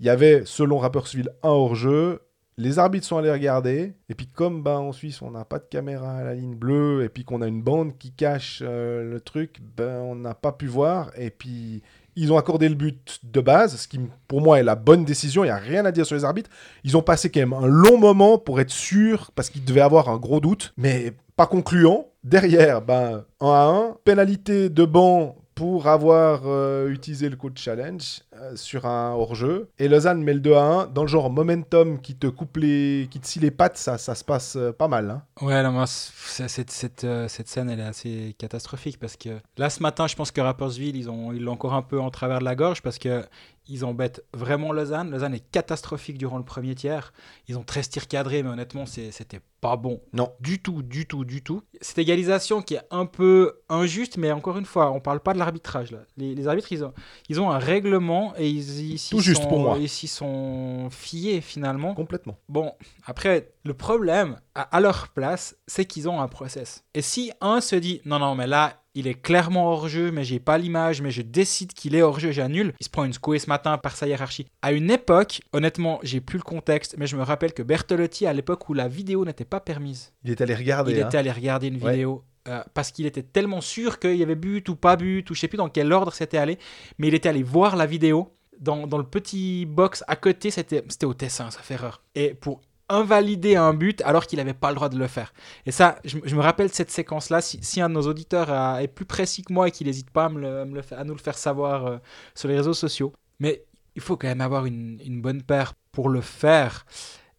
il 0.01 0.07
y 0.07 0.11
avait, 0.11 0.43
selon 0.45 0.79
Rapperswil, 0.79 1.31
un 1.43 1.49
hors-jeu. 1.49 2.21
Les 2.57 2.79
arbitres 2.79 3.07
sont 3.07 3.17
allés 3.17 3.33
regarder, 3.33 3.95
et 4.09 4.15
puis 4.15 4.29
comme 4.29 4.63
bah, 4.63 4.79
en 4.79 4.93
Suisse 4.93 5.23
on 5.23 5.33
n'a 5.33 5.45
pas 5.45 5.59
de 5.59 5.65
caméra 5.69 6.19
à 6.19 6.23
la 6.25 6.35
ligne 6.35 6.55
bleue, 6.55 7.03
et 7.03 7.09
puis 7.09 7.25
qu'on 7.25 7.43
a 7.43 7.49
une 7.49 7.63
bande 7.63 7.99
qui 7.99 8.13
cache 8.13 8.63
euh, 8.65 9.03
le 9.11 9.21
truc, 9.21 9.61
ben, 9.77 10.01
on 10.03 10.15
n'a 10.15 10.35
pas 10.35 10.53
pu 10.53 10.67
voir, 10.67 11.11
et 11.17 11.31
puis 11.31 11.83
ils 12.17 12.33
ont 12.33 12.37
accordé 12.37 12.69
le 12.69 12.77
but 12.77 13.21
de 13.25 13.41
base, 13.41 13.77
ce 13.77 13.89
qui 13.89 14.01
pour 14.29 14.41
moi 14.41 14.61
est 14.61 14.63
la 14.63 14.77
bonne 14.77 15.05
décision, 15.05 15.43
il 15.43 15.49
n'y 15.49 15.53
a 15.53 15.57
rien 15.57 15.85
à 15.85 15.91
dire 15.91 16.07
sur 16.07 16.15
les 16.15 16.25
arbitres. 16.25 16.51
Ils 16.85 16.97
ont 16.97 17.03
passé 17.03 17.29
quand 17.31 17.41
même 17.41 17.53
un 17.53 17.67
long 17.67 17.99
moment 17.99 18.39
pour 18.39 18.61
être 18.61 18.71
sûrs, 18.71 19.33
parce 19.35 19.51
qu'ils 19.51 19.65
devaient 19.65 19.81
avoir 19.81 20.09
un 20.09 20.19
gros 20.19 20.41
doute, 20.41 20.73
mais 20.77 21.13
pas 21.37 21.47
concluant. 21.47 22.07
Derrière, 22.23 22.81
ben, 22.81 23.25
1 23.41 23.47
à 23.47 23.67
1, 23.67 23.97
pénalité 24.05 24.71
de 24.71 24.85
banc 24.85 25.37
pour 25.55 25.87
avoir 25.87 26.43
euh, 26.47 26.89
utilisé 26.89 27.29
le 27.29 27.37
code 27.37 27.57
challenge 27.59 28.21
euh, 28.35 28.57
sur 28.57 28.87
un 28.87 29.13
hors-jeu. 29.13 29.69
Et 29.79 29.89
Lausanne 29.89 30.23
met 30.23 30.35
le 30.35 30.41
2 30.41 30.53
à 30.55 30.63
1 30.63 30.87
dans 30.89 31.03
le 31.03 31.09
genre 31.09 31.31
momentum 31.31 32.01
qui 32.01 32.17
te 32.17 32.27
coupe 32.27 32.57
les, 32.57 33.07
qui 33.11 33.21
te 33.21 33.27
scie 33.27 33.41
les 33.41 33.51
pattes, 33.51 33.77
ça, 33.77 33.97
ça 33.99 34.15
se 34.15 34.25
passe 34.25 34.57
euh, 34.57 34.73
pas 34.73 34.89
mal. 34.89 35.11
hein. 35.11 35.23
Ouais, 35.41 35.63
non, 35.63 35.73
moi, 35.73 35.87
cette, 35.87 36.71
cette, 36.71 37.07
cette 37.29 37.49
scène, 37.49 37.71
elle 37.71 37.81
est 37.81 37.85
assez 37.85 38.35
catastrophique 38.39 38.99
parce 38.99 39.17
que 39.17 39.31
là, 39.57 39.71
ce 39.71 39.83
matin, 39.83 40.07
je 40.07 40.17
pense 40.17 40.31
que 40.31 40.41
Rapperswil, 40.41 40.97
ils 40.97 41.09
ont 41.11 41.33
ils 41.33 41.43
l'ont 41.43 41.53
encore 41.53 41.75
un 41.75 41.83
peu 41.83 42.01
en 42.01 42.11
travers 42.11 42.41
de 42.41 42.45
la 42.45 42.55
gorge 42.57 42.83
parce 42.83 42.99
que 42.99 43.25
ils 43.69 43.85
embêtent 43.85 44.25
vraiment 44.33 44.73
Lausanne. 44.73 45.11
Lausanne 45.11 45.35
est 45.35 45.51
catastrophique 45.51 46.19
durant 46.19 46.39
le 46.39 46.45
premier 46.45 46.75
tiers. 46.75 47.13
Ils 47.49 47.57
ont 47.59 47.63
13 47.65 47.89
tirs 47.89 48.09
cadrés, 48.09 48.43
mais 48.43 48.51
honnêtement, 48.51 48.85
c'était 48.87 49.41
pas 49.61 49.77
bon. 49.77 50.03
Non. 50.13 50.33
Du 50.41 50.61
tout, 50.61 50.83
du 50.83 51.07
tout, 51.07 51.25
du 51.25 51.43
tout. 51.43 51.63
Cette 51.81 51.99
égalisation 51.99 52.61
qui 52.61 52.75
est 52.75 52.83
un 52.91 53.07
peu 53.07 53.61
injuste, 53.71 54.19
mais 54.19 54.31
encore 54.33 54.59
une 54.59 54.67
fois, 54.67 54.91
on 54.93 55.01
parle 55.01 55.21
pas 55.21 55.33
de 55.33 55.39
l'arbitrage. 55.39 55.91
là. 55.93 56.01
Les, 56.19 56.35
les 56.35 56.47
arbitres, 56.47 56.71
ils 56.73 56.85
ont, 56.85 56.93
ils 57.31 57.41
ont 57.41 57.51
un 57.51 57.59
règlement 57.59 58.35
et 58.37 58.49
ils, 58.49 58.93
ils 58.93 58.99
s'y 58.99 59.11
Tout 59.11 59.21
juste 59.21 59.43
sont- 59.43 59.49
pour 59.49 59.61
moi. 59.61 59.79
Ils 59.79 59.89
s'y 59.89 60.07
sont 60.09 60.89
fiés 60.91 61.41
finalement. 61.41 61.95
Complètement. 61.95 62.37
Bon, 62.49 62.73
après, 63.07 63.53
le 63.65 63.73
problème, 63.75 64.39
à, 64.55 64.63
à 64.63 64.81
leur 64.81 65.09
place, 65.09 65.57
c'est 65.67 65.87
qu'ils 65.87 66.09
ont 66.09 66.21
un 66.21 66.29
process. 66.29 66.85
Et 66.95 67.01
si 67.03 67.33
un 67.41 67.61
se 67.63 67.77
dit, 67.77 68.03
non, 68.05 68.19
non, 68.19 68.35
mais 68.35 68.47
là, 68.47 68.81
il 68.95 69.07
est 69.07 69.15
clairement 69.15 69.69
hors 69.71 69.89
jeu, 69.89 70.11
mais 70.13 70.25
j'ai 70.25 70.39
pas 70.41 70.57
l'image, 70.59 71.03
mais 71.03 71.11
je 71.11 71.23
décide 71.23 71.73
qu'il 71.73 71.95
est 71.95 72.03
hors 72.03 72.21
jeu, 72.21 72.31
j'annule, 72.33 72.73
il 72.81 72.85
se 72.85 72.91
prend 72.91 73.05
une 73.05 73.13
secouée 73.13 73.39
ce 73.39 73.49
matin 73.49 73.77
par 73.79 73.97
sa 73.97 74.07
hiérarchie. 74.07 74.47
À 74.63 74.73
une 74.73 74.91
époque, 74.91 75.41
honnêtement, 75.53 75.99
j'ai 76.03 76.21
plus 76.21 76.39
le 76.39 76.45
contexte, 76.45 76.95
mais 76.99 77.07
je 77.07 77.17
me 77.17 77.23
rappelle 77.23 77.53
que 77.53 77.63
Bertolotti, 77.63 78.27
à 78.27 78.33
l'époque 78.33 78.69
où 78.69 78.75
la 78.75 78.87
vidéo 78.89 79.25
n'était 79.25 79.45
pas 79.45 79.61
permise, 79.61 80.13
Il 80.25 80.31
est 80.31 80.41
allé 80.41 80.55
regarder. 80.55 80.93
il 80.93 81.03
hein. 81.03 81.07
était 81.09 81.19
allé 81.19 81.31
regarder 81.33 81.69
une 81.69 81.83
Ouais. 81.83 81.93
vidéo. 81.93 82.23
euh, 82.47 82.63
parce 82.75 82.93
qu'il 82.93 83.07
était 83.07 83.23
tellement 83.23 83.63
sûr 83.63 83.99
qu'il 83.99 84.17
y 84.17 84.23
avait 84.23 84.35
but 84.35 84.69
ou 84.69 84.77
pas 84.77 84.97
but, 84.97 85.29
ou 85.31 85.35
je 85.35 85.41
sais 85.41 85.49
plus 85.49 85.57
dans 85.57 85.71
quel 85.71 85.91
ordre 85.93 86.13
c'était 86.13 86.37
allé, 86.37 86.59
mais 86.99 87.09
il 87.09 87.15
était 87.15 87.31
allé 87.31 87.43
voir 87.43 87.75
la 87.75 87.87
vidéo 87.87 88.35
dans, 88.61 88.87
dans 88.87 88.99
le 88.99 89.05
petit 89.05 89.65
box 89.67 90.05
à 90.09 90.15
côté, 90.17 90.51
c'était 90.51 90.85
c'était 90.89 91.07
au 91.07 91.15
Tessin, 91.15 91.51
ça 91.51 91.61
fait 91.61 91.75
erreur. 91.75 92.03
Et 92.15 92.35
pour 92.35 92.61
invalider 92.89 93.57
un 93.57 93.75
but 93.75 94.03
alors 94.03 94.27
qu'il 94.27 94.39
n'avait 94.39 94.55
pas 94.55 94.71
le 94.71 94.75
droit 94.77 94.89
de 94.89 94.99
le 94.99 95.07
faire. 95.07 95.33
Et 95.67 95.73
ça, 95.73 95.99
je, 96.05 96.17
me 96.19 96.41
rappelle 96.41 96.71
cette 96.71 96.91
séquence-là. 96.91 97.41
Si, 97.41 97.59
si 97.63 97.81
un 97.81 97.89
de 97.89 97.95
nos 97.95 98.07
auditeurs 98.07 98.51
est 98.79 98.89
plus 98.89 99.07
précis 99.07 99.43
que 99.43 99.53
moi 99.53 99.69
et 99.69 99.71
qu'il 99.71 99.87
n'hésite 99.87 100.11
pas 100.11 100.27
à, 100.27 100.29
nous 100.29 101.15
le 101.15 101.21
faire 101.21 101.39
savoir 101.39 101.87
euh, 101.87 101.99
sur 102.35 102.49
les 102.49 102.57
réseaux 102.57 102.75
sociaux. 102.75 103.13
Mais 103.41 103.65
il 103.97 104.03
faut 104.03 104.17
quand 104.17 104.29
même 104.29 104.41
avoir 104.41 104.67
une 104.67 105.21
bonne 105.23 105.43
paire 105.43 105.75
pour 105.93 106.09
le 106.09 106.21
faire. 106.21 106.85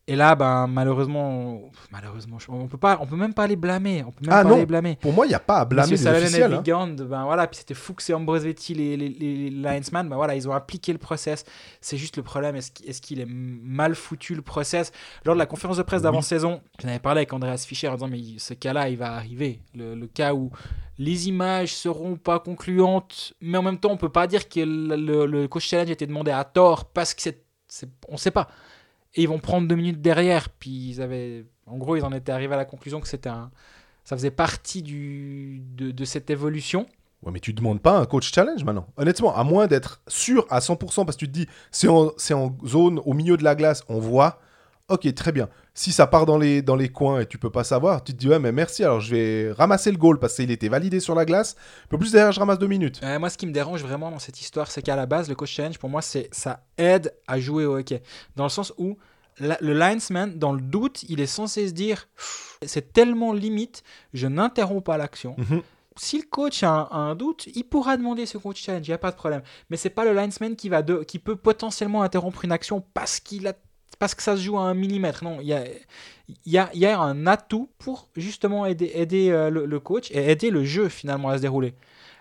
Et 0.08 0.16
là, 0.16 0.36
ben, 0.36 0.68
malheureusement, 0.68 1.62
malheureusement, 1.92 2.38
on 2.50 2.68
peut 2.68 2.78
pas, 2.78 3.00
on 3.02 3.08
peut 3.08 3.16
même 3.16 3.34
pas 3.34 3.48
les 3.48 3.56
blâmer. 3.56 4.04
On 4.06 4.12
peut 4.12 4.24
même 4.26 4.34
Ah 4.34 4.44
pas 4.44 4.50
non. 4.50 4.58
les 4.58 4.68
blâmer. 4.68 4.98
Pour 5.02 5.12
moi, 5.14 5.26
il 5.26 5.30
n'y 5.30 5.36
a 5.36 5.40
pas 5.40 5.58
à 5.58 5.66
blâmer 5.66 5.90
les 5.98 6.08
officiels. 6.08 6.54
hein. 6.54 6.58
Vigand, 6.58 6.88
ben 6.90 7.24
voilà, 7.24 7.48
puis 7.48 7.58
c'était 7.58 7.74
Fuchs 7.74 8.08
et 8.12 8.14
Ambrosetti, 8.14 8.76
les, 8.76 8.98
les, 8.98 9.10
les 9.10 9.50
linesman, 9.50 10.08
ben 10.08 10.16
voilà, 10.16 10.36
ils 10.36 10.48
ont 10.48 10.54
appliqué 10.54 10.92
le 10.94 11.00
process. 11.00 11.44
C'est 11.82 11.98
juste 11.98 12.18
le 12.18 12.24
problème, 12.24 12.56
est-ce 12.56 13.02
qu'il 13.02 13.20
est, 13.20 13.26
mal 13.28 13.96
foutu 13.96 14.36
le 14.36 14.44
process? 14.44 14.92
Lors 15.26 15.34
de 15.34 15.40
la 15.40 15.48
conférence 15.48 15.78
de 15.78 15.82
presse 15.84 16.02
Oui. 16.02 16.04
d'avant-saison, 16.04 16.62
j'en 16.80 16.90
avais 16.90 17.00
parlé 17.00 17.20
avec 17.22 17.34
Andreas 17.34 17.66
Fischer 17.68 17.88
en 17.88 17.96
disant, 17.96 18.08
mais 18.08 18.22
ce 18.38 18.54
cas-là, 18.54 18.90
il 18.90 18.98
va 18.98 19.14
arriver. 19.14 19.60
Le, 19.74 19.96
le 19.96 20.06
cas 20.06 20.36
où 20.36 20.52
les 21.00 21.30
images 21.30 21.74
seront 21.74 22.16
pas 22.16 22.38
concluantes, 22.38 23.34
mais 23.42 23.58
en 23.58 23.64
même 23.64 23.80
temps, 23.80 23.90
on 23.90 23.98
peut 23.98 24.10
pas 24.10 24.28
dire 24.28 24.48
que 24.50 24.60
le, 24.60 24.96
le- 24.98 25.26
le 25.26 25.48
coach 25.48 25.68
challenge 25.68 25.90
était 25.90 26.06
demandé 26.06 26.30
à 26.30 26.44
tort 26.44 26.86
parce 26.86 27.16
que 27.16 27.24
c'est, 27.24 27.44
c'est- 27.68 27.90
on 28.08 28.18
sait 28.18 28.30
pas. 28.30 28.48
Et 29.16 29.24
ils 29.24 29.30
vont 29.30 29.40
prendre 29.40 29.68
deux 29.68 29.76
minutes 29.76 30.02
derrière, 30.02 30.50
puis 30.50 30.90
ils 30.90 31.02
avaient, 31.02 31.46
en 31.66 31.78
gros, 31.78 31.96
ils 31.96 32.04
en 32.04 32.12
étaient 32.12 32.32
arrivés 32.32 32.54
à 32.54 32.58
la 32.58 32.66
conclusion 32.66 33.00
que 33.00 33.08
c'était 33.08 33.30
un, 33.30 33.50
ça 34.04 34.16
faisait 34.16 34.32
partie 34.32 34.82
du, 34.82 35.62
de, 35.76 36.06
cette 36.06 36.30
évolution. 36.30 36.86
Ouais, 37.24 37.32
mais 37.32 37.40
tu 37.40 37.54
demandes 37.54 37.82
pas 37.82 37.98
un 37.98 38.06
coach 38.06 38.32
challenge 38.32 38.64
maintenant. 38.64 38.88
Honnêtement, 38.98 39.36
à 39.36 39.44
moins 39.44 39.68
d'être 39.68 40.02
sûr 40.08 40.46
à 40.50 40.60
100%, 40.60 41.06
parce 41.06 41.16
que 41.16 41.26
tu 41.26 41.28
te 41.28 41.34
dis, 41.34 41.48
c'est 41.72 41.88
en, 41.88 42.12
c'est 42.18 42.34
en 42.34 42.56
zone 42.66 43.00
au 43.00 43.14
milieu 43.14 43.36
de 43.36 43.44
la 43.44 43.56
glace, 43.56 43.84
on 43.90 44.00
voit. 44.00 44.40
Ok, 44.88 45.12
très 45.16 45.32
bien. 45.32 45.50
Si 45.74 45.92
ça 45.92 46.06
part 46.06 46.28
dans 46.28 46.38
les, 46.38 46.62
dans 46.62 46.76
les 46.76 46.90
coins 46.90 47.20
et 47.22 47.26
tu 47.26 47.40
peux 47.40 47.50
pas 47.50 47.64
savoir, 47.64 48.04
tu 48.04 48.14
te 48.14 48.18
dis 48.20 48.30
ouais 48.30 48.38
mais 48.38 48.52
merci, 48.52 48.84
alors 48.84 49.00
je 49.02 49.16
vais 49.16 49.52
ramasser 49.52 49.92
le 49.92 49.98
goal 49.98 50.20
parce 50.20 50.36
qu'il 50.36 50.52
était 50.52 50.70
validé 50.70 51.00
sur 51.00 51.16
la 51.16 51.26
glace. 51.26 51.56
Un 51.86 51.88
peu 51.90 51.98
plus 51.98 52.12
derrière, 52.12 52.32
je 52.32 52.40
ramasse 52.40 52.60
deux 52.60 52.68
minutes. 52.68 53.02
Euh, 53.04 53.18
moi, 53.18 53.32
ce 53.32 53.38
qui 53.38 53.48
me 53.48 53.52
dérange 53.52 53.82
vraiment 53.82 54.12
dans 54.12 54.20
cette 54.20 54.40
histoire, 54.40 54.70
c'est 54.70 54.84
qu'à 54.84 54.96
la 54.96 55.08
base, 55.08 55.28
le 55.28 55.34
coach 55.34 55.52
challenge, 55.52 55.80
pour 55.80 55.90
moi, 55.90 56.04
c'est 56.04 56.30
ça 56.32 56.62
aide 56.78 57.14
à 57.28 57.40
jouer 57.40 57.66
au 57.66 57.78
hockey. 57.80 58.04
Dans 58.36 58.44
le 58.44 58.50
sens 58.52 58.74
où 58.78 58.98
la- 59.40 59.58
le 59.60 59.74
linesman, 59.74 60.38
dans 60.38 60.54
le 60.54 60.62
doute, 60.62 61.04
il 61.10 61.20
est 61.20 61.26
censé 61.26 61.68
se 61.68 61.74
dire 61.74 62.08
c'est 62.64 62.94
tellement 62.94 63.34
limite, 63.34 63.82
je 64.14 64.28
n'interromps 64.28 64.84
pas 64.84 64.98
l'action. 64.98 65.36
Mhm. 65.40 65.62
Si 65.98 66.18
le 66.20 66.26
coach 66.30 66.62
a 66.62 66.70
un, 66.70 66.82
a 66.92 66.98
un 66.98 67.16
doute, 67.16 67.48
il 67.56 67.64
pourra 67.64 67.98
demander 67.98 68.26
ce 68.28 68.38
coach 68.38 68.62
challenge, 68.62 68.86
il 68.88 68.92
n'y 68.92 68.96
a 68.96 68.98
pas 69.00 69.12
de 69.12 69.16
problème. 69.16 69.42
Mais 69.70 69.78
c'est 69.78 69.90
pas 69.90 70.06
le 70.06 70.14
linesman 70.14 70.56
qui, 70.56 70.70
va 70.70 70.82
de, 70.84 71.04
qui 71.04 71.18
peut 71.20 71.38
potentiellement 71.38 72.04
interrompre 72.04 72.46
une 72.46 72.52
action 72.52 72.84
parce, 72.94 73.20
qu'il 73.22 73.48
a, 73.48 73.54
parce 74.00 74.16
que 74.16 74.24
ça 74.24 74.36
se 74.36 74.42
joue 74.42 74.58
à 74.58 74.64
un 74.64 74.74
millimètre. 74.74 75.24
Non, 75.24 75.40
il 75.42 75.48
y 75.48 75.54
a, 75.54 75.66
il 76.28 76.52
y 76.52 76.58
a, 76.58 76.70
il 76.74 76.80
y 76.80 76.86
a 76.86 77.00
un 77.00 77.28
atout 77.28 77.70
pour 77.78 78.10
justement 78.16 78.66
aider, 78.66 78.92
aider 78.96 79.30
euh, 79.30 79.50
le, 79.50 79.66
le 79.66 79.80
coach 79.80 80.12
et 80.12 80.32
aider 80.32 80.50
le 80.50 80.64
jeu 80.64 80.90
finalement 80.90 81.30
à 81.30 81.38
se 81.38 81.42
dérouler. 81.42 81.76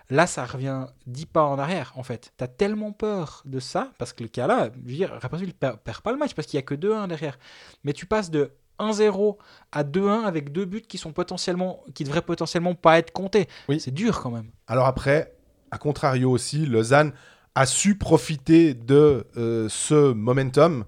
Là, 0.09 0.27
ça 0.27 0.45
revient 0.45 0.85
10 1.07 1.25
pas 1.25 1.43
en 1.43 1.57
arrière, 1.57 1.93
en 1.95 2.03
fait. 2.03 2.31
T'as 2.37 2.47
tellement 2.47 2.91
peur 2.91 3.41
de 3.45 3.59
ça, 3.59 3.91
parce 3.97 4.13
que 4.13 4.21
le 4.21 4.29
cas 4.29 4.45
là, 4.45 4.69
je 4.73 4.89
veux 4.89 4.95
dire, 4.95 5.17
Rapperswil 5.19 5.53
perd, 5.53 5.79
perd 5.79 6.01
pas 6.01 6.11
le 6.11 6.17
match, 6.17 6.35
parce 6.35 6.47
qu'il 6.47 6.57
y 6.57 6.59
a 6.59 6.61
que 6.61 6.75
2-1 6.75 7.07
derrière. 7.07 7.39
Mais 7.83 7.93
tu 7.93 8.05
passes 8.05 8.29
de 8.29 8.51
1-0 8.79 9.37
à 9.71 9.83
2-1 9.83 10.25
avec 10.25 10.51
deux 10.51 10.65
buts 10.65 10.81
qui 10.81 10.97
sont 10.97 11.11
potentiellement, 11.11 11.83
qui 11.95 12.03
devraient 12.03 12.21
potentiellement 12.21 12.75
pas 12.75 12.99
être 12.99 13.11
comptés. 13.11 13.47
Oui. 13.67 13.79
C'est 13.79 13.93
dur 13.93 14.21
quand 14.21 14.31
même. 14.31 14.51
Alors 14.67 14.85
après, 14.85 15.33
à 15.71 15.77
contrario 15.77 16.29
aussi, 16.29 16.65
Lausanne 16.65 17.13
a 17.55 17.65
su 17.65 17.97
profiter 17.97 18.73
de 18.73 19.25
euh, 19.37 19.67
ce 19.69 20.13
momentum 20.13 20.85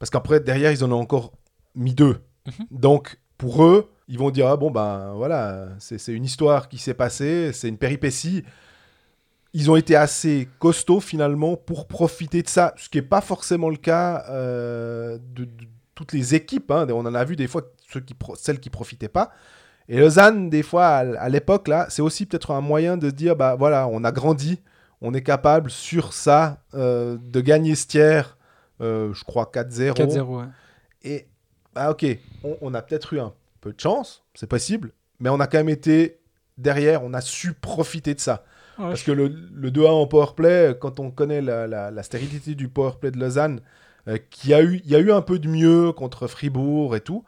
parce 0.00 0.10
qu'après 0.10 0.40
derrière 0.40 0.72
ils 0.72 0.82
en 0.82 0.90
ont 0.90 1.00
encore 1.00 1.32
mis 1.76 1.94
deux. 1.94 2.18
Mhm. 2.46 2.66
Donc 2.72 3.20
pour 3.38 3.64
eux, 3.64 3.88
ils 4.08 4.18
vont 4.18 4.30
dire 4.30 4.48
ah 4.48 4.56
bon 4.56 4.72
ben 4.72 5.12
voilà, 5.14 5.68
c'est 5.78 6.04
une 6.08 6.24
histoire 6.24 6.68
qui 6.68 6.78
s'est 6.78 6.94
passée, 6.94 7.52
c'est 7.52 7.68
une 7.68 7.78
péripétie. 7.78 8.42
Ils 9.52 9.70
ont 9.70 9.76
été 9.76 9.94
assez 9.94 10.48
costauds 10.58 11.00
finalement 11.00 11.56
pour 11.56 11.86
profiter 11.86 12.42
de 12.42 12.48
ça, 12.48 12.74
ce 12.76 12.88
qui 12.88 12.98
n'est 12.98 13.02
pas 13.02 13.20
forcément 13.20 13.68
le 13.68 13.76
cas 13.76 14.24
euh, 14.28 15.18
de, 15.34 15.44
de 15.44 15.64
toutes 15.94 16.12
les 16.12 16.34
équipes. 16.34 16.70
hein. 16.70 16.86
On 16.90 17.04
en 17.04 17.14
a 17.14 17.24
vu 17.24 17.36
des 17.36 17.46
fois 17.46 17.62
ceux 17.92 18.00
qui 18.00 18.14
celles 18.36 18.58
qui 18.58 18.70
profitaient 18.70 19.08
pas. 19.08 19.30
Et 19.88 19.98
Lausanne, 19.98 20.50
des 20.50 20.62
fois, 20.62 20.86
à, 20.86 21.28
l'époque, 21.28 21.66
là, 21.66 21.86
c'est 21.90 22.00
aussi 22.00 22.24
peut-être 22.24 22.52
un 22.52 22.60
moyen 22.60 22.96
de 22.96 23.10
dire, 23.10 23.34
bah 23.34 23.56
voilà, 23.58 23.88
on 23.88 24.04
a 24.04 24.12
grandi, 24.12 24.62
on 25.00 25.12
est 25.14 25.22
capable 25.22 25.68
sur 25.68 26.12
ça 26.12 26.62
euh, 26.74 27.18
de 27.20 27.40
gagner 27.40 27.74
ce 27.74 27.88
tiers, 27.88 28.38
je 28.80 29.24
crois 29.24 29.50
4-0. 29.52 29.92
4-0, 29.94 30.20
ouais. 30.40 30.44
Et, 31.02 31.28
bah 31.74 31.90
ok, 31.90 32.04
on, 32.44 32.56
on 32.60 32.74
a 32.74 32.82
peut-être 32.82 33.12
eu 33.14 33.20
un 33.20 33.32
peu 33.60 33.72
de 33.72 33.80
chance, 33.80 34.24
c'est 34.34 34.48
possible, 34.48 34.92
mais 35.20 35.28
on 35.28 35.38
a 35.40 35.46
quand 35.46 35.58
même 35.58 35.68
été 35.68 36.18
derrière, 36.58 37.02
on 37.04 37.14
a 37.14 37.20
su 37.20 37.52
profiter 37.54 38.14
de 38.14 38.20
ça. 38.20 38.44
Ouais, 38.78 38.86
Parce 38.86 39.02
que 39.02 39.12
le, 39.12 39.28
le 39.28 39.70
2-1 39.70 39.86
en 39.90 40.06
powerplay, 40.06 40.74
quand 40.80 41.00
on 41.00 41.10
connaît 41.10 41.42
la, 41.42 41.66
la- 41.66 41.90
la 41.90 42.02
stérilité 42.02 42.54
du 42.54 42.68
powerplay 42.68 43.10
de 43.10 43.18
Lausanne, 43.18 43.60
euh, 44.08 44.16
qui 44.30 44.54
a 44.54 44.62
eu, 44.62 44.80
il 44.84 44.90
y 44.90 44.94
a 44.96 44.98
eu 44.98 45.12
un 45.12 45.20
peu 45.20 45.38
de 45.38 45.48
mieux 45.48 45.92
contre 45.92 46.26
Fribourg 46.26 46.96
et 46.96 47.00
tout. 47.02 47.22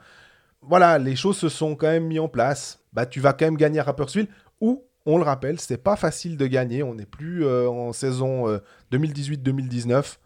Voilà, 0.62 0.98
les 0.98 1.16
choses 1.16 1.36
se 1.36 1.48
sont 1.50 1.74
quand 1.76 1.88
même 1.88 2.06
mis 2.06 2.18
en 2.18 2.28
place. 2.28 2.80
Bah, 2.94 3.04
tu 3.04 3.20
vas 3.20 3.32
quand 3.34 3.44
même 3.44 3.56
gagner 3.58 3.80
à 3.80 3.82
Rapperswil, 3.82 4.28
où, 4.60 4.82
on 5.04 5.18
le 5.18 5.24
rappelle, 5.24 5.58
c'est 5.60 5.76
pas 5.82 5.96
facile 5.96 6.36
de 6.38 6.46
gagner. 6.46 6.82
On 6.82 6.94
n'est 6.94 7.04
plus 7.06 7.44
euh, 7.44 7.68
en 7.68 7.92
saison 7.92 8.48
euh, 8.48 8.58
2018-2019, 8.92 10.16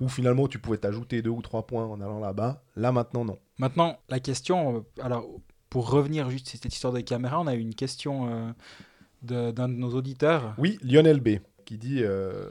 où 0.00 0.08
finalement 0.08 0.46
tu 0.48 0.58
pouvais 0.58 0.78
t'ajouter 0.78 1.22
deux 1.22 1.30
ou 1.30 1.42
trois 1.42 1.66
points 1.66 1.84
en 1.86 2.00
allant 2.00 2.20
là-bas. 2.20 2.62
Là, 2.76 2.92
maintenant, 2.92 3.24
non. 3.24 3.38
Maintenant, 3.58 3.98
la 4.08 4.20
question, 4.20 4.76
euh, 4.76 5.02
alors 5.02 5.26
pour 5.70 5.90
revenir 5.90 6.30
juste 6.30 6.48
sur 6.48 6.58
cette 6.58 6.72
histoire 6.72 6.92
des 6.92 7.02
caméras, 7.02 7.40
on 7.40 7.46
a 7.46 7.54
eu 7.54 7.60
une 7.60 7.74
question 7.74 8.28
euh, 8.30 9.52
d'un 9.52 9.68
de, 9.68 9.74
nos 9.74 9.94
auditeurs. 9.94 10.54
Oui, 10.58 10.78
Lionel 10.82 11.20
B, 11.20 11.38
qui 11.64 11.78
dit 11.78 12.00
euh, 12.02 12.48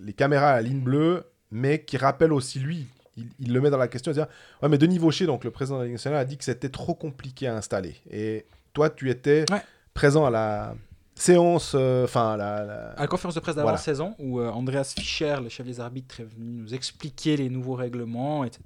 les 0.00 0.12
caméras 0.12 0.50
à 0.52 0.62
ligne 0.62 0.80
bleue, 0.80 1.24
mais 1.50 1.84
qui 1.84 1.96
rappelle 1.96 2.32
aussi 2.32 2.58
lui, 2.58 2.86
il, 3.16 3.28
il 3.38 3.52
le 3.52 3.60
met 3.60 3.70
dans 3.70 3.78
la 3.78 3.88
question, 3.88 4.12
il 4.12 4.14
dit 4.14 4.20
Ouais, 4.62 4.68
mais 4.68 4.78
Denis 4.78 4.98
Vaucher, 4.98 5.26
donc 5.26 5.44
le 5.44 5.50
président 5.50 5.76
de 5.76 5.82
la 5.82 5.86
Ligue 5.86 5.94
nationale, 5.94 6.20
a 6.20 6.24
dit 6.24 6.36
que 6.36 6.44
c'était 6.44 6.68
trop 6.70 6.94
compliqué 6.94 7.46
à 7.46 7.56
installer. 7.56 7.96
Et 8.10 8.46
toi, 8.72 8.90
tu 8.90 9.10
étais 9.10 9.44
Ouais. 9.50 9.62
présent 9.94 10.24
à 10.26 10.30
la 10.30 10.74
séance, 11.16 11.72
euh, 11.74 12.04
enfin, 12.04 12.36
la, 12.36 12.64
la- 12.64 12.90
À 12.92 13.00
la 13.02 13.06
conférence 13.08 13.34
de 13.34 13.40
presse 13.40 13.54
Voilà. 13.54 13.72
d'avant-saison, 13.72 14.14
où 14.18 14.40
euh, 14.40 14.48
Andreas 14.50 14.94
Fischer, 14.96 15.36
le 15.42 15.48
chef 15.48 15.66
des 15.66 15.80
arbitres, 15.80 16.20
est 16.20 16.24
venu 16.24 16.50
nous 16.50 16.74
expliquer 16.74 17.36
les 17.36 17.48
nouveaux 17.48 17.74
règlements, 17.74 18.44
etc. 18.44 18.62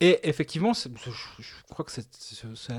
Et 0.00 0.18
effectivement, 0.28 0.72
je, 0.74 0.88
crois 1.70 1.84
que 1.84 1.92
c'est 1.92 2.06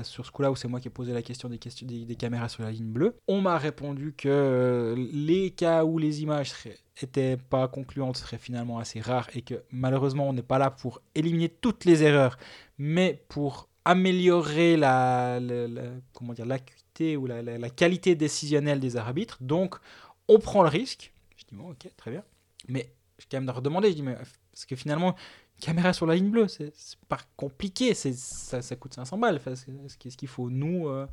sur 0.04 0.26
ce 0.26 0.30
coup-là 0.30 0.50
où 0.50 0.54
c'est 0.56 0.68
moi 0.68 0.80
qui 0.80 0.88
ai 0.88 0.90
posé 0.90 1.12
la 1.12 1.22
question 1.22 1.48
des, 1.48 1.58
questions, 1.58 1.86
des, 1.86 2.04
des 2.04 2.14
caméras 2.14 2.48
sur 2.48 2.62
la 2.62 2.70
ligne 2.70 2.92
bleue. 2.92 3.16
On 3.26 3.40
m'a 3.40 3.58
répondu 3.58 4.14
que 4.16 4.28
euh, 4.28 4.94
les 5.12 5.50
cas 5.50 5.84
où 5.84 5.98
les 5.98 6.22
images 6.22 6.50
seraient, 6.50 6.78
étaient 7.00 7.38
pas 7.38 7.66
concluantes 7.68 8.18
seraient 8.18 8.38
finalement 8.38 8.78
assez 8.78 9.00
rares 9.00 9.28
et 9.34 9.42
que 9.42 9.54
malheureusement 9.70 10.28
on 10.28 10.34
n'est 10.34 10.42
pas 10.42 10.58
là 10.58 10.70
pour 10.70 11.00
éliminer 11.14 11.48
toutes 11.48 11.84
les 11.86 12.02
erreurs, 12.02 12.38
mais 12.78 13.24
pour 13.28 13.68
améliorer 13.86 14.76
la, 14.76 15.38
la- 15.40 15.68
la- 15.68 15.82
comment 16.12 16.32
dire 16.34 16.44
l'acuité 16.46 17.16
ou 17.16 17.26
la, 17.26 17.70
qualité 17.70 18.14
décisionnelle 18.14 18.80
des 18.80 18.96
arbitres. 18.96 19.38
Donc 19.40 19.76
on 20.28 20.38
prend 20.38 20.62
le 20.62 20.68
risque. 20.68 21.12
Je 21.36 21.44
dis 21.44 21.54
bon 21.54 21.70
ok 21.70 21.88
très 21.96 22.10
bien, 22.10 22.22
mais 22.68 22.90
je 23.18 23.26
quand 23.30 23.36
même 23.38 23.46
leur 23.46 23.62
demander. 23.62 23.90
Je 23.90 23.94
dis 23.96 24.02
mais 24.02 24.16
parce 24.52 24.66
que 24.66 24.74
finalement 24.76 25.14
caméra 25.60 25.92
sur 25.92 26.04
la 26.06 26.14
ligne 26.16 26.30
bleue, 26.30 26.48
c'est 26.48 26.72
pas 27.08 27.18
compliqué, 27.36 27.94
c'est 27.94 28.12
ça, 28.14 28.60
ça 28.60 28.76
coûte 28.76 28.92
500 28.94 29.16
balles. 29.18 29.36
Enfin, 29.36 29.54
Qu'est-ce 29.98 30.16
qu'il 30.16 30.28
faut 30.28 30.50
nous 30.50 30.88
euh, 30.88 31.06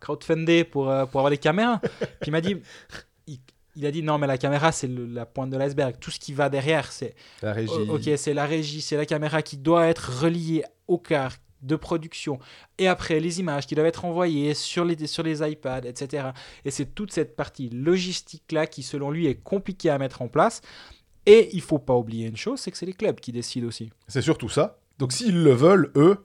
crowdfunder 0.00 0.64
pour 0.64 0.88
euh, 0.90 1.06
pour 1.06 1.20
avoir 1.20 1.30
les 1.30 1.38
caméras? 1.38 1.80
Puis 2.20 2.28
il 2.28 2.32
m'a 2.32 2.40
dit 2.40 2.56
il, 3.26 3.38
il 3.76 3.86
a 3.86 3.90
dit 3.90 4.02
non 4.02 4.18
mais 4.18 4.26
la 4.26 4.38
caméra 4.38 4.72
c'est 4.72 4.88
la 4.88 5.26
pointe 5.26 5.50
de 5.50 5.56
l'iceberg. 5.58 5.96
Tout 6.00 6.10
ce 6.10 6.18
qui 6.18 6.32
va 6.32 6.48
derrière 6.48 6.90
c'est 6.90 7.14
la 7.42 7.52
régie. 7.52 7.72
Ok, 7.90 8.08
c'est 8.16 8.34
la 8.34 8.46
régie, 8.46 8.80
c'est 8.80 8.96
la 8.96 9.06
caméra 9.06 9.42
qui 9.42 9.56
doit 9.58 9.86
être 9.88 10.22
reliée 10.22 10.64
au 10.88 10.98
car 10.98 11.36
de 11.64 11.76
production. 11.76 12.38
Et 12.78 12.86
après, 12.88 13.20
les 13.20 13.40
images 13.40 13.66
qui 13.66 13.74
doivent 13.74 13.86
être 13.86 14.04
envoyées 14.04 14.54
sur 14.54 14.84
les, 14.84 15.06
sur 15.06 15.22
les 15.22 15.42
iPads, 15.48 15.86
etc. 15.86 16.28
Et 16.64 16.70
c'est 16.70 16.94
toute 16.94 17.12
cette 17.12 17.36
partie 17.36 17.70
logistique-là 17.70 18.66
qui, 18.66 18.82
selon 18.82 19.10
lui, 19.10 19.26
est 19.26 19.36
compliquée 19.42 19.90
à 19.90 19.98
mettre 19.98 20.22
en 20.22 20.28
place. 20.28 20.60
Et 21.26 21.48
il 21.54 21.62
faut 21.62 21.78
pas 21.78 21.94
oublier 21.94 22.26
une 22.26 22.36
chose, 22.36 22.60
c'est 22.60 22.70
que 22.70 22.76
c'est 22.76 22.84
les 22.86 22.92
clubs 22.92 23.18
qui 23.18 23.32
décident 23.32 23.66
aussi. 23.66 23.90
C'est 24.08 24.20
surtout 24.22 24.48
ça. 24.50 24.78
Donc 24.98 25.12
s'ils 25.12 25.42
le 25.42 25.52
veulent, 25.52 25.90
eux, 25.96 26.18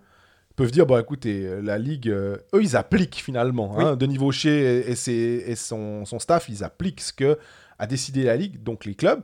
peuvent 0.57 0.71
dire, 0.71 0.85
bon 0.85 0.99
écoutez, 0.99 1.61
la 1.63 1.77
Ligue, 1.77 2.09
euh, 2.09 2.35
eux, 2.53 2.61
ils 2.61 2.75
appliquent 2.75 3.15
finalement. 3.23 3.75
Oui. 3.77 3.83
Hein, 3.85 3.95
Denis 3.95 4.17
Vaucher 4.17 4.79
et, 4.79 4.91
et 4.91 4.95
ses- 4.95 5.43
et 5.47 5.55
son, 5.55 6.03
son 6.03 6.19
staff, 6.19 6.49
ils 6.49 6.65
appliquent 6.65 6.99
ce 6.99 7.13
que 7.13 7.39
a 7.77 7.87
décidé 7.87 8.23
la 8.23 8.35
Ligue, 8.35 8.61
donc 8.61 8.83
les 8.83 8.93
clubs. 8.93 9.21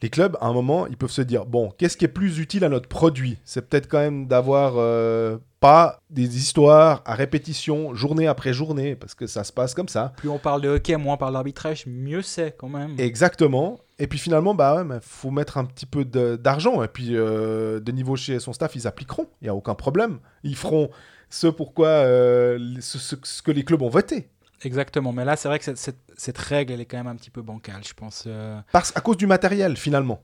Les 0.00 0.10
clubs, 0.10 0.36
à 0.40 0.46
un 0.46 0.52
moment, 0.52 0.86
ils 0.86 0.96
peuvent 0.96 1.10
se 1.10 1.22
dire, 1.22 1.44
bon, 1.44 1.70
qu'est-ce 1.76 1.96
qui 1.96 2.04
est 2.04 2.08
plus 2.08 2.38
utile 2.38 2.64
à 2.64 2.68
notre 2.68 2.88
produit? 2.88 3.36
C'est 3.44 3.68
peut-être 3.68 3.88
quand 3.88 3.98
même 3.98 4.28
d'avoir 4.28 4.74
euh, 4.76 5.38
pas 5.58 5.98
des 6.08 6.36
histoires 6.36 7.02
à 7.04 7.14
répétition, 7.14 7.94
journée 7.94 8.28
après 8.28 8.52
journée, 8.52 8.94
parce 8.94 9.16
que 9.16 9.26
ça 9.26 9.42
se 9.42 9.52
passe 9.52 9.74
comme 9.74 9.88
ça. 9.88 10.12
Plus 10.16 10.28
on 10.28 10.38
parle 10.38 10.60
de 10.62 10.68
hockey, 10.68 10.96
moins 10.96 11.14
on 11.14 11.16
parle 11.16 11.32
d'arbitrage, 11.32 11.84
mieux 11.86 12.22
c'est 12.22 12.54
quand 12.56 12.68
même. 12.68 12.94
Exactement. 12.98 13.80
Et 13.98 14.06
puis 14.06 14.20
finalement, 14.20 14.54
bah 14.54 14.76
ouais, 14.76 14.84
mais 14.84 14.98
faut 15.00 15.32
mettre 15.32 15.58
un 15.58 15.64
petit 15.64 15.86
peu 15.86 16.04
d'argent. 16.04 16.80
Et 16.84 16.88
puis 16.88 17.16
euh, 17.16 17.80
de 17.80 17.90
niveau 17.90 18.14
chez 18.14 18.38
son 18.38 18.52
staff, 18.52 18.76
ils 18.76 18.86
appliqueront. 18.86 19.26
Il 19.42 19.46
n'y 19.46 19.48
a 19.50 19.54
aucun 19.56 19.74
problème. 19.74 20.20
Ils 20.44 20.54
feront 20.54 20.90
ce 21.28 21.48
pourquoi 21.48 21.88
euh, 21.88 22.76
ce, 22.80 22.98
ce- 22.98 23.16
ce 23.24 23.42
que 23.42 23.50
les 23.50 23.64
clubs 23.64 23.82
ont 23.82 23.88
voté. 23.88 24.28
Exactement. 24.62 25.12
Mais 25.12 25.24
là, 25.24 25.36
c'est 25.36 25.48
vrai 25.48 25.58
que 25.58 25.64
cette, 25.64 25.78
cette- 25.78 25.96
cette 26.16 26.38
règle, 26.38 26.72
elle 26.72 26.80
est 26.80 26.84
quand 26.86 26.96
même 26.96 27.06
un 27.06 27.16
petit 27.16 27.30
peu 27.30 27.42
bancale, 27.42 27.82
je 27.86 27.94
pense. 27.94 28.24
euh. 28.26 28.60
Parce, 28.72 28.92
à 28.96 29.00
cause 29.00 29.16
du 29.16 29.26
matériel, 29.26 29.76
finalement. 29.76 30.20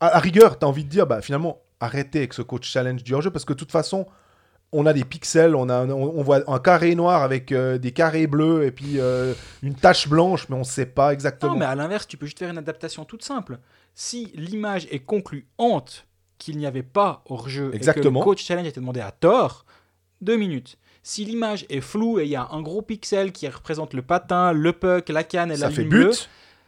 À, 0.00 0.16
à 0.16 0.18
rigueur, 0.18 0.58
tu 0.58 0.64
as 0.64 0.68
envie 0.68 0.84
de 0.84 0.88
dire, 0.90 1.06
bah 1.06 1.22
finalement, 1.22 1.60
arrêtez 1.80 2.18
avec 2.18 2.32
ce 2.34 2.42
coach 2.42 2.68
challenge 2.68 3.02
du 3.04 3.14
hors-jeu, 3.14 3.30
parce 3.30 3.44
que 3.44 3.52
de 3.52 3.58
toute 3.58 3.70
façon, 3.72 4.06
on 4.72 4.84
a 4.86 4.92
des 4.92 5.04
pixels, 5.04 5.54
on, 5.54 5.68
a, 5.68 5.86
on, 5.86 6.18
on 6.18 6.22
voit 6.22 6.40
un 6.50 6.58
carré 6.58 6.94
noir 6.96 7.22
avec 7.22 7.52
euh, 7.52 7.78
des 7.78 7.92
carrés 7.92 8.26
bleus 8.26 8.64
et 8.64 8.72
puis 8.72 8.98
euh, 8.98 9.32
une 9.62 9.74
tache 9.74 10.08
blanche, 10.08 10.48
mais 10.48 10.56
on 10.56 10.60
ne 10.60 10.64
sait 10.64 10.86
pas 10.86 11.12
exactement. 11.12 11.52
Non, 11.52 11.58
mais 11.60 11.64
à 11.66 11.74
l'inverse, 11.76 12.06
tu 12.08 12.16
peux 12.16 12.26
juste 12.26 12.38
faire 12.40 12.50
une 12.50 12.58
adaptation 12.58 13.04
toute 13.04 13.22
simple. 13.22 13.58
Si 13.94 14.32
l'image 14.34 14.88
est 14.90 14.98
concluante 14.98 16.06
qu'il 16.38 16.58
n'y 16.58 16.66
avait 16.66 16.82
pas 16.82 17.22
hors-jeu 17.26 17.70
et 17.74 17.78
que 17.78 17.84
le 18.00 18.10
coach 18.24 18.44
challenge 18.44 18.66
était 18.66 18.80
demandé 18.80 19.00
à 19.00 19.10
tort, 19.12 19.64
deux 20.20 20.36
minutes. 20.36 20.76
Si 21.08 21.24
l'image 21.24 21.66
est 21.68 21.80
floue 21.80 22.18
et 22.18 22.24
il 22.24 22.30
y 22.30 22.34
a 22.34 22.48
un 22.50 22.60
gros 22.62 22.82
pixel 22.82 23.30
qui 23.30 23.46
représente 23.46 23.94
le 23.94 24.02
patin, 24.02 24.52
le 24.52 24.72
puck, 24.72 25.08
la 25.08 25.22
canne 25.22 25.52
et 25.52 25.56
ça 25.56 25.68
la 25.68 25.70
fait 25.70 25.82
ligne 25.82 25.90
but, 25.90 26.02
bleue, 26.02 26.12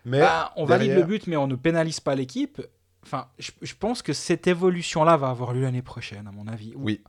mais 0.05 0.21
bah, 0.21 0.53
on 0.55 0.65
valide 0.65 0.95
le 0.95 1.03
but 1.03 1.27
mais 1.27 1.37
on 1.37 1.49
ne 1.49 1.57
pénalise 1.57 1.99
pas 1.99 2.15
l'équipe. 2.15 2.63
Enfin, 3.03 3.27
je, 3.41 3.51
je 3.61 3.75
pense 3.75 4.01
que 4.01 4.13
cette 4.13 4.47
évolution-là 4.47 5.17
va 5.17 5.31
avoir 5.31 5.53
lieu 5.53 5.63
l'année 5.63 5.83
prochaine, 5.83 6.29
à 6.29 6.31
mon 6.31 6.47
avis. 6.47 6.73
Oui. 6.77 7.01
Où 7.05 7.09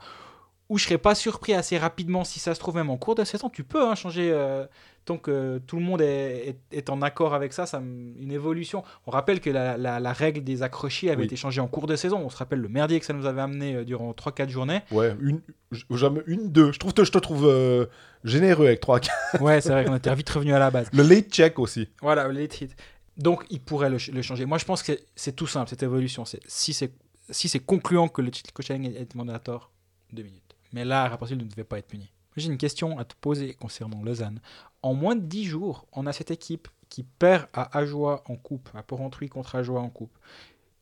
je 0.78 0.84
serais 0.86 0.97
pas 0.99 1.15
surpris 1.15 1.53
assez 1.53 1.78
rapidement, 1.78 2.24
si 2.24 2.39
ça 2.39 2.53
se 2.53 2.59
trouve 2.59 2.76
même 2.76 2.89
en 2.91 2.97
cours 2.97 3.15
de 3.15 3.24
saison, 3.24 3.49
tu 3.49 3.63
peux 3.63 3.84
hein, 3.88 3.95
changer 3.95 4.30
euh, 4.32 4.65
tant 5.05 5.17
que 5.17 5.57
tout 5.65 5.78
le 5.78 5.82
monde 5.82 6.01
est, 6.01 6.49
est- 6.72 6.78
est 6.78 6.89
en 6.91 7.01
accord 7.01 7.34
avec 7.34 7.53
ça, 7.53 7.65
une 7.80 8.32
évolution. 8.32 8.84
On 9.07 9.11
rappelle 9.11 9.39
que 9.41 9.49
la, 9.49 9.78
la- 9.78 9.99
la 9.99 10.13
règle 10.13 10.43
des 10.43 10.61
accrochés 10.61 11.09
avait 11.09 11.22
Oui. 11.22 11.26
été 11.26 11.36
changée 11.36 11.59
en 11.61 11.67
cours 11.67 11.88
de 11.88 11.95
saison. 11.95 12.20
On 12.24 12.30
se 12.30 12.38
rappelle 12.38 12.59
le 12.59 12.67
merdier 12.70 12.99
que 12.99 13.05
ça 13.07 13.13
nous 13.13 13.26
avait 13.26 13.41
amené 13.41 13.76
euh, 13.78 13.84
durant 13.84 14.11
3-4 14.11 14.49
journées. 14.49 14.82
Ouais, 14.91 15.15
une, 15.20 15.41
jamais 15.89 16.22
une, 16.28 16.51
deux. 16.51 16.72
Je 16.72 16.78
trouve 16.78 16.93
que 16.93 17.03
je 17.03 17.11
te 17.11 17.17
trouve 17.17 17.47
euh, 17.47 17.88
généreux 18.24 18.67
avec 18.67 18.80
3 18.80 18.99
Ouais, 19.41 19.61
c'est 19.61 19.70
vrai 19.72 19.86
qu'on 19.86 19.95
était 19.95 20.13
vite 20.13 20.30
revenu 20.30 20.53
à 20.53 20.59
la 20.59 20.70
base. 20.70 20.89
Le 20.93 21.01
late 21.01 21.30
check 21.32 21.57
aussi. 21.57 21.89
Voilà, 22.01 22.28
le 22.28 22.39
late 22.39 22.61
hit. 22.61 22.76
Donc, 23.17 23.43
il 23.49 23.59
pourrait 23.59 23.89
le, 23.89 23.97
ch- 23.99 24.15
le 24.15 24.22
changer. 24.22 24.45
Moi, 24.45 24.59
je 24.59 24.65
pense 24.65 24.84
que 24.84 24.93
c'est 25.15 25.36
tout 25.36 25.47
simple, 25.47 25.70
cette 25.70 25.84
évolution. 25.84 26.24
Si 26.26 26.74
c'est 26.74 26.93
si 27.32 27.59
concluant 27.59 28.07
que 28.07 28.22
le 28.22 28.32
titre 28.32 28.51
coaching 28.53 28.86
est, 28.95 29.13
mandatoire, 29.15 29.72
deux 30.13 30.24
minutes. 30.24 30.49
Mais 30.74 30.86
là, 30.86 31.07
Rapportil 31.07 31.38
ne 31.38 31.43
devait 31.43 31.63
pas 31.63 31.80
être 31.80 31.88
puni. 31.88 32.11
J'ai 32.36 32.47
une 32.47 32.57
question 32.57 32.97
à 32.99 33.05
te 33.05 33.15
poser 33.20 33.53
concernant 33.53 34.03
Lausanne. 34.03 34.39
En 34.82 34.93
moins 34.93 35.15
de 35.15 35.22
10 35.22 35.45
jours, 35.45 35.88
on 35.91 36.05
a 36.07 36.13
cette 36.13 36.32
équipe 36.32 36.67
qui 36.89 37.03
perd 37.03 37.47
à 37.53 37.78
Ajoie 37.78 38.24
en 38.28 38.36
coupe, 38.36 38.70
à 38.74 38.84
Porrentruy 38.84 39.30
contre 39.30 39.55
Ajoie 39.55 39.82
en 39.82 39.89
coupe, 39.89 40.17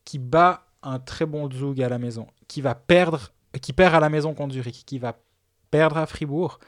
qui 0.05 0.19
bat 0.19 0.65
un 0.83 0.99
très 0.99 1.25
bon 1.25 1.49
Zug 1.51 1.81
à 1.81 1.89
la 1.89 1.97
maison, 1.97 2.27
qui 2.47 2.61
va 2.61 2.75
perdre, 2.75 3.33
qui 3.61 3.73
perd 3.73 3.95
à 3.95 3.99
la 3.99 4.09
maison 4.09 4.33
contre 4.33 4.53
Zurich, 4.53 4.83
qui 4.85 4.99
va 4.99 5.17
perdre 5.71 5.97
à 5.97 6.05
Fribourg. 6.05 6.59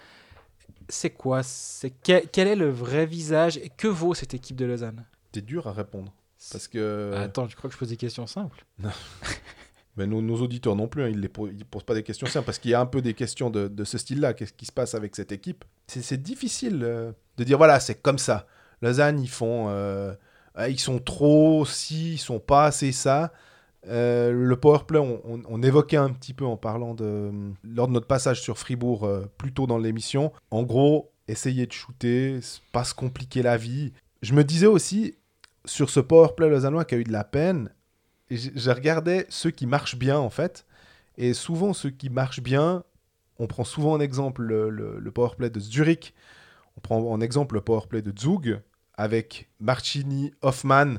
C'est 0.90 1.12
quoi? 1.12 1.44
C'est 1.44 1.92
quel, 1.92 2.28
quel 2.30 2.48
est 2.48 2.56
le 2.56 2.70
vrai 2.70 3.06
visage 3.06 3.58
et 3.58 3.70
que 3.70 3.88
vaut 3.88 4.14
cette 4.14 4.34
équipe 4.34 4.56
de 4.58 4.66
Lausanne? 4.66 5.06
C'est 5.34 5.46
dur 5.46 5.68
à 5.68 5.74
répondre. 5.74 6.12
Parce 6.52 6.68
que 6.68 7.14
Attends, 7.16 7.48
je 7.48 7.56
crois 7.56 7.70
que 7.70 7.74
je 7.74 7.80
pose 7.80 7.90
des 7.90 7.98
questions 7.98 8.26
simples? 8.26 8.66
mais 9.98 10.08
nos, 10.08 10.42
auditeurs 10.42 10.76
non 10.76 10.88
plus, 10.88 11.04
hein, 11.04 11.10
ils 11.10 11.20
ne 11.20 11.28
posent 11.28 11.84
pas 11.84 11.94
des 11.94 12.04
questions 12.04 12.28
simples. 12.28 12.46
Parce 12.46 12.60
qu'il 12.60 12.72
y 12.72 12.74
a 12.74 12.80
un 12.80 12.86
peu 12.86 13.02
des 13.02 13.14
questions 13.14 13.50
de, 13.50 13.84
ce 13.84 13.98
style-là. 13.98 14.34
Qu'est-ce 14.34 14.54
qui 14.54 14.66
se 14.66 14.72
passe 14.72 14.96
avec 14.96 15.16
cette 15.16 15.32
équipe? 15.32 15.66
C'est 15.88 16.22
difficile 16.22 16.82
euh, 16.84 17.12
de 17.38 17.44
dire 17.44 17.58
voilà, 17.58 17.80
c'est 17.80 18.02
comme 18.02 18.18
ça. 18.18 18.48
Lausanne, 18.82 19.20
ils 19.20 19.30
font. 19.30 19.68
euh, 19.70 20.14
ils 20.70 20.80
sont 20.80 21.00
trop 21.00 21.66
si, 21.66 22.14
ils 22.14 22.18
sont 22.18 22.40
pas 22.40 22.66
assez 22.66 22.92
ça. 22.92 23.34
Euh, 23.88 24.32
le 24.32 24.56
powerplay, 24.58 25.00
on, 25.00 25.22
on, 25.48 25.64
évoquait 25.64 25.98
un 25.98 26.10
petit 26.10 26.34
peu 26.34 26.46
en 26.46 26.58
parlant 26.58 26.94
de. 26.94 27.32
lors 27.64 27.88
de 27.88 27.94
notre 27.94 28.08
passage 28.08 28.42
sur 28.42 28.58
Fribourg 28.58 29.10
plus 29.38 29.54
tôt 29.54 29.68
dans 29.68 29.78
l'émission. 29.78 30.32
En 30.52 30.64
gros, 30.64 31.12
essayer 31.28 31.66
de 31.66 31.72
shooter, 31.72 32.40
pas 32.72 32.84
se 32.84 32.94
compliquer 32.94 33.42
la 33.42 33.58
vie. 33.58 33.94
Je 34.22 34.34
me 34.34 34.44
disais 34.44 34.66
aussi, 34.68 35.16
sur 35.66 35.90
ce 35.90 36.00
powerplay 36.00 36.50
lausannois 36.50 36.86
qui 36.86 36.96
a 36.96 36.98
eu 36.98 37.04
de 37.04 37.12
la 37.12 37.24
peine, 37.24 37.70
je 38.30 38.70
regardais 38.72 39.26
ceux 39.30 39.52
qui 39.52 39.66
marchent 39.66 39.98
bien 39.98 40.18
en 40.18 40.30
fait. 40.30 40.66
Et 41.18 41.34
souvent, 41.34 41.74
ceux 41.74 41.90
qui 41.90 42.10
marchent 42.10 42.42
bien, 42.42 42.84
on 43.40 43.48
prend 43.48 43.64
souvent 43.64 43.94
en 43.94 44.00
exemple 44.00 44.42
le, 44.42 44.70
le, 44.70 45.00
le 45.00 45.12
powerplay 45.12 45.50
de 45.50 45.60
Zurich, 45.60 46.14
on 46.78 46.82
prend 46.82 47.00
en 47.00 47.20
exemple 47.22 47.56
le 47.56 47.62
powerplay 47.62 48.02
de 48.02 48.18
Zug, 48.18 48.62
avec 49.00 49.50
Marchini, 49.60 50.34
Hoffman 50.42 50.96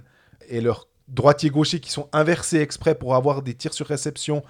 et 0.49 0.61
leurs 0.61 0.89
droitiers-gauchers 1.09 1.81
qui 1.81 1.91
sont 1.91 2.09
inversés 2.12 2.59
exprès 2.61 2.95
pour 2.95 3.14
avoir 3.14 3.43
des 3.43 3.55
tirs 3.55 3.74
sur 3.74 3.87
réception 3.87 4.43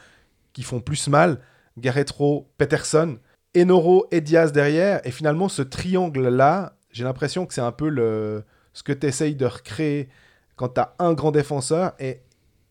qui 0.53 0.63
font 0.63 0.81
plus 0.81 1.09
mal. 1.09 1.41
Garretro, 1.79 2.49
Peterson, 2.59 3.19
Enoro 3.57 4.07
et 4.11 4.21
Diaz 4.21 4.53
derrière. 4.53 5.05
Et 5.07 5.11
finalement, 5.11 5.49
ce 5.49 5.63
triangle-là, 5.63 6.77
j'ai 6.93 7.05
l'impression 7.05 7.47
que 7.47 7.55
c'est 7.55 7.61
un 7.61 7.73
peu 7.73 7.89
le, 7.89 8.45
ce 8.73 8.83
que 8.83 8.93
tu 8.93 9.07
essayes 9.07 9.35
de 9.35 9.47
recréer 9.47 10.09
quand 10.57 10.71
tu 10.71 10.81
as 10.81 10.95
un 10.99 11.13
grand 11.15 11.33
défenseur. 11.33 11.95
Et 11.99 12.23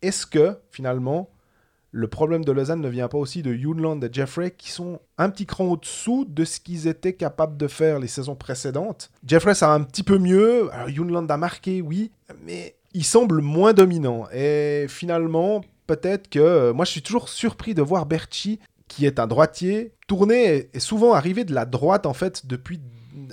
est-ce 0.02 0.26
que, 0.26 0.56
finalement, 0.70 1.30
le 1.92 2.06
problème 2.06 2.44
de 2.44 2.52
Lausanne 2.52 2.80
ne 2.80 2.88
vient 2.88 3.08
pas 3.08 3.18
aussi 3.18 3.42
de 3.42 3.52
Younland 3.52 4.02
et 4.04 4.08
Jeffrey 4.12 4.52
qui 4.56 4.70
sont 4.70 5.00
un 5.18 5.28
petit 5.28 5.44
cran 5.46 5.64
au-dessous 5.64 6.24
de 6.28 6.44
ce 6.44 6.60
qu'ils 6.60 6.86
étaient 6.86 7.14
capables 7.14 7.56
de 7.56 7.66
faire 7.66 7.98
les 7.98 8.06
saisons 8.06 8.36
précédentes? 8.36 9.10
Jeffrey, 9.26 9.54
ça 9.54 9.66
va 9.68 9.72
un 9.74 9.82
petit 9.82 10.04
peu 10.04 10.18
mieux. 10.18 10.72
Alors, 10.72 10.88
Younland 10.88 11.28
a 11.30 11.36
marqué, 11.36 11.82
oui, 11.82 12.12
mais 12.44 12.76
il 12.94 13.04
semble 13.04 13.40
moins 13.40 13.72
dominant. 13.72 14.26
Et 14.32 14.86
finalement, 14.88 15.62
peut-être 15.88 16.28
que. 16.30 16.38
euh, 16.38 16.72
Moi, 16.72 16.84
je 16.84 16.92
suis 16.92 17.02
toujours 17.02 17.28
surpris 17.28 17.74
de 17.74 17.82
voir 17.82 18.06
Berchi, 18.06 18.60
qui 18.86 19.04
est 19.06 19.18
un 19.18 19.26
droitier, 19.26 19.92
tourner 20.06 20.68
et- 20.72 20.80
souvent 20.80 21.12
arriver 21.14 21.44
de 21.44 21.54
la 21.54 21.64
droite, 21.64 22.06
en 22.06 22.14
fait, 22.14 22.46
depuis 22.46 22.80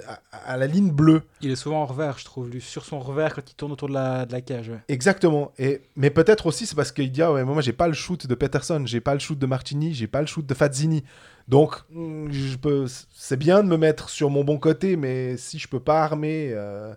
à, 0.07 0.53
à 0.53 0.57
la 0.57 0.67
ligne 0.67 0.91
bleue. 0.91 1.21
Il 1.41 1.51
est 1.51 1.55
souvent 1.55 1.81
en 1.81 1.85
revers, 1.85 2.17
je 2.19 2.25
trouve, 2.25 2.49
lui, 2.49 2.61
sur 2.61 2.85
son 2.85 2.99
revers 2.99 3.33
quand 3.33 3.49
il 3.49 3.55
tourne 3.55 3.71
autour 3.71 3.87
de 3.89 3.93
la, 3.93 4.25
de 4.25 4.31
la 4.31 4.41
cage. 4.41 4.69
ouais. 4.69 4.79
Exactement. 4.87 5.51
Et, 5.57 5.81
mais 5.95 6.09
peut-être 6.09 6.45
aussi 6.45 6.65
c'est 6.65 6.75
parce 6.75 6.91
qu'il 6.91 7.11
dit 7.11 7.21
ah 7.21 7.31
ouais, 7.33 7.43
moi 7.43 7.61
j'ai 7.61 7.73
pas 7.73 7.87
le 7.87 7.93
shoot 7.93 8.27
de 8.27 8.35
Peterson, 8.35 8.83
j'ai 8.85 9.01
pas 9.01 9.13
le 9.13 9.19
shoot 9.19 9.37
de 9.39 9.45
Martini, 9.45 9.93
j'ai 9.93 10.07
pas 10.07 10.21
le 10.21 10.27
shoot 10.27 10.45
de 10.45 10.53
Fazzini. 10.53 11.03
Donc 11.47 11.75
mm, 11.91 12.31
je 12.31 12.57
peux, 12.57 12.85
c'est 13.13 13.37
bien 13.37 13.63
de 13.63 13.67
me 13.69 13.77
mettre 13.77 14.09
sur 14.09 14.29
mon 14.29 14.43
bon 14.43 14.57
côté, 14.59 14.95
mais 14.97 15.37
si 15.37 15.59
je 15.59 15.67
peux 15.67 15.79
pas 15.79 16.03
armer, 16.03 16.51
euh... 16.53 16.93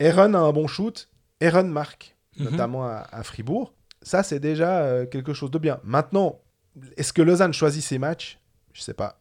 Aaron 0.00 0.34
a 0.34 0.38
un 0.38 0.52
bon 0.52 0.66
shoot, 0.66 1.08
Aaron 1.42 1.64
marque, 1.64 2.16
Mhm. 2.38 2.50
notamment 2.50 2.86
à, 2.86 3.06
à 3.10 3.22
Fribourg. 3.22 3.72
Ça 4.02 4.22
c'est 4.22 4.40
déjà 4.40 4.80
euh, 4.82 5.04
quelque 5.06 5.34
chose 5.34 5.50
de 5.50 5.58
bien. 5.58 5.78
Maintenant, 5.84 6.38
est-ce 6.96 7.12
que 7.12 7.20
Lausanne 7.22 7.52
choisit 7.52 7.82
ses 7.82 7.98
matchs? 7.98 8.38
Je 8.72 8.80
sais 8.82 8.94
pas. 8.94 9.19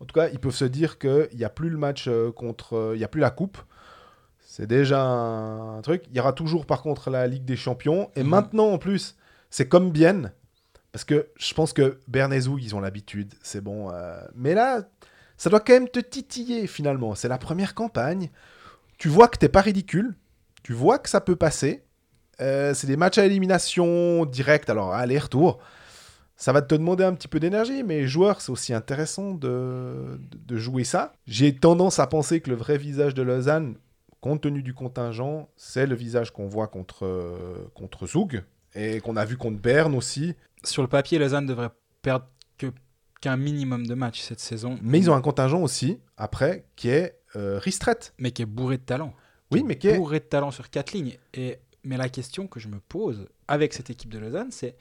En 0.00 0.04
tout 0.04 0.12
cas, 0.12 0.28
ils 0.28 0.38
peuvent 0.38 0.54
se 0.54 0.64
dire 0.64 0.98
qu'il 0.98 1.28
n'y 1.34 1.44
a 1.44 1.48
plus 1.50 1.70
le 1.70 1.78
match 1.78 2.06
euh, 2.08 2.30
contre, 2.32 2.74
euh, 2.76 2.92
il 2.94 3.00
y 3.00 3.04
a 3.04 3.08
plus 3.08 3.20
la 3.20 3.30
coupe. 3.30 3.58
C'est 4.40 4.66
déjà 4.66 5.02
un, 5.02 5.80
truc. 5.82 6.04
Il 6.10 6.16
y 6.16 6.20
aura 6.20 6.32
toujours 6.32 6.66
par 6.66 6.82
contre 6.82 7.10
la 7.10 7.26
Ligue 7.26 7.44
des 7.44 7.56
Champions. 7.56 8.10
Et 8.16 8.22
Mhm. 8.22 8.28
maintenant 8.30 8.66
en 8.68 8.78
plus, 8.78 9.16
c'est 9.50 9.68
comme 9.68 9.90
Bienne. 9.90 10.32
Parce 10.92 11.04
que 11.04 11.28
je 11.36 11.52
pense 11.52 11.72
que 11.72 11.98
Bernezou, 12.08 12.58
ils 12.58 12.74
ont 12.74 12.80
l'habitude. 12.80 13.34
C'est 13.42 13.60
bon. 13.60 13.90
euh, 13.90 14.18
Mais 14.34 14.54
là, 14.54 14.82
ça 15.36 15.50
doit 15.50 15.60
quand 15.60 15.74
même 15.74 15.88
te 15.88 15.98
titiller 16.00 16.66
finalement. 16.66 17.14
C'est 17.14 17.28
la 17.28 17.36
première 17.38 17.74
campagne. 17.74 18.30
Tu 18.98 19.08
vois 19.08 19.28
que 19.28 19.36
t'es 19.36 19.50
pas 19.50 19.60
ridicule. 19.60 20.14
Tu 20.62 20.72
vois 20.72 20.98
que 20.98 21.08
ça 21.10 21.20
peut 21.20 21.36
passer. 21.36 21.84
Euh, 22.40 22.72
c'est 22.72 22.86
des 22.86 22.96
matchs 22.96 23.18
à 23.18 23.26
élimination 23.26 24.24
directe. 24.24 24.70
Alors, 24.70 24.94
aller-retour. 24.94 25.58
Ça 26.36 26.52
va 26.52 26.60
te 26.62 26.74
demander 26.74 27.04
un 27.04 27.14
petit 27.14 27.28
peu 27.28 27.40
d'énergie, 27.40 27.82
mais 27.82 28.06
joueur, 28.06 28.40
c'est 28.40 28.52
aussi 28.52 28.74
intéressant 28.74 29.32
de, 29.32 30.20
de- 30.46 30.56
jouer 30.56 30.84
ça. 30.84 31.12
J'ai 31.26 31.54
tendance 31.54 31.98
à 31.98 32.06
penser 32.06 32.40
que 32.40 32.50
le 32.50 32.56
vrai 32.56 32.76
visage 32.76 33.14
de 33.14 33.22
Lausanne, 33.22 33.76
compte 34.20 34.42
tenu 34.42 34.62
du 34.62 34.74
contingent, 34.74 35.48
c'est 35.56 35.86
le 35.86 35.94
visage 35.94 36.32
qu'on 36.32 36.46
voit 36.46 36.68
contre, 36.68 37.06
euh, 37.06 37.70
contre 37.74 38.06
Zug 38.06 38.44
et 38.74 39.00
qu'on 39.00 39.16
a 39.16 39.24
vu 39.24 39.36
contre 39.36 39.58
Berne 39.58 39.94
aussi. 39.94 40.34
Sur 40.62 40.82
le 40.82 40.88
papier, 40.88 41.18
Lausanne 41.18 41.46
devrait 41.46 41.70
perdre 42.02 42.26
que 42.58 42.66
qu'un 43.20 43.36
minimum 43.36 43.86
de 43.86 43.94
matchs 43.94 44.20
cette 44.20 44.40
saison. 44.40 44.78
Mais 44.82 44.98
ils 44.98 45.10
ont 45.10 45.14
un 45.14 45.22
contingent 45.22 45.62
aussi, 45.62 45.98
après, 46.18 46.66
qui 46.76 46.88
est 46.90 47.18
euh. 47.34 47.60
Mais 48.18 48.30
qui 48.30 48.42
est 48.42 48.46
bourré 48.46 48.78
de 48.78 48.82
talent. 48.82 49.14
Oui, 49.50 49.62
mais 49.62 49.76
qui 49.76 49.88
est... 49.88 49.96
bourré 49.96 50.20
de 50.20 50.24
talent 50.24 50.50
sur 50.50 50.70
quatre 50.70 50.92
lignes. 50.92 51.16
Et, 51.34 51.58
mais 51.84 51.96
la 51.96 52.08
question 52.08 52.46
que 52.46 52.60
je 52.60 52.68
me 52.68 52.80
pose 52.80 53.28
avec 53.48 53.72
cette 53.72 53.90
équipe 53.90 54.10
de 54.10 54.18
Lausanne, 54.18 54.50
c'est 54.50 54.74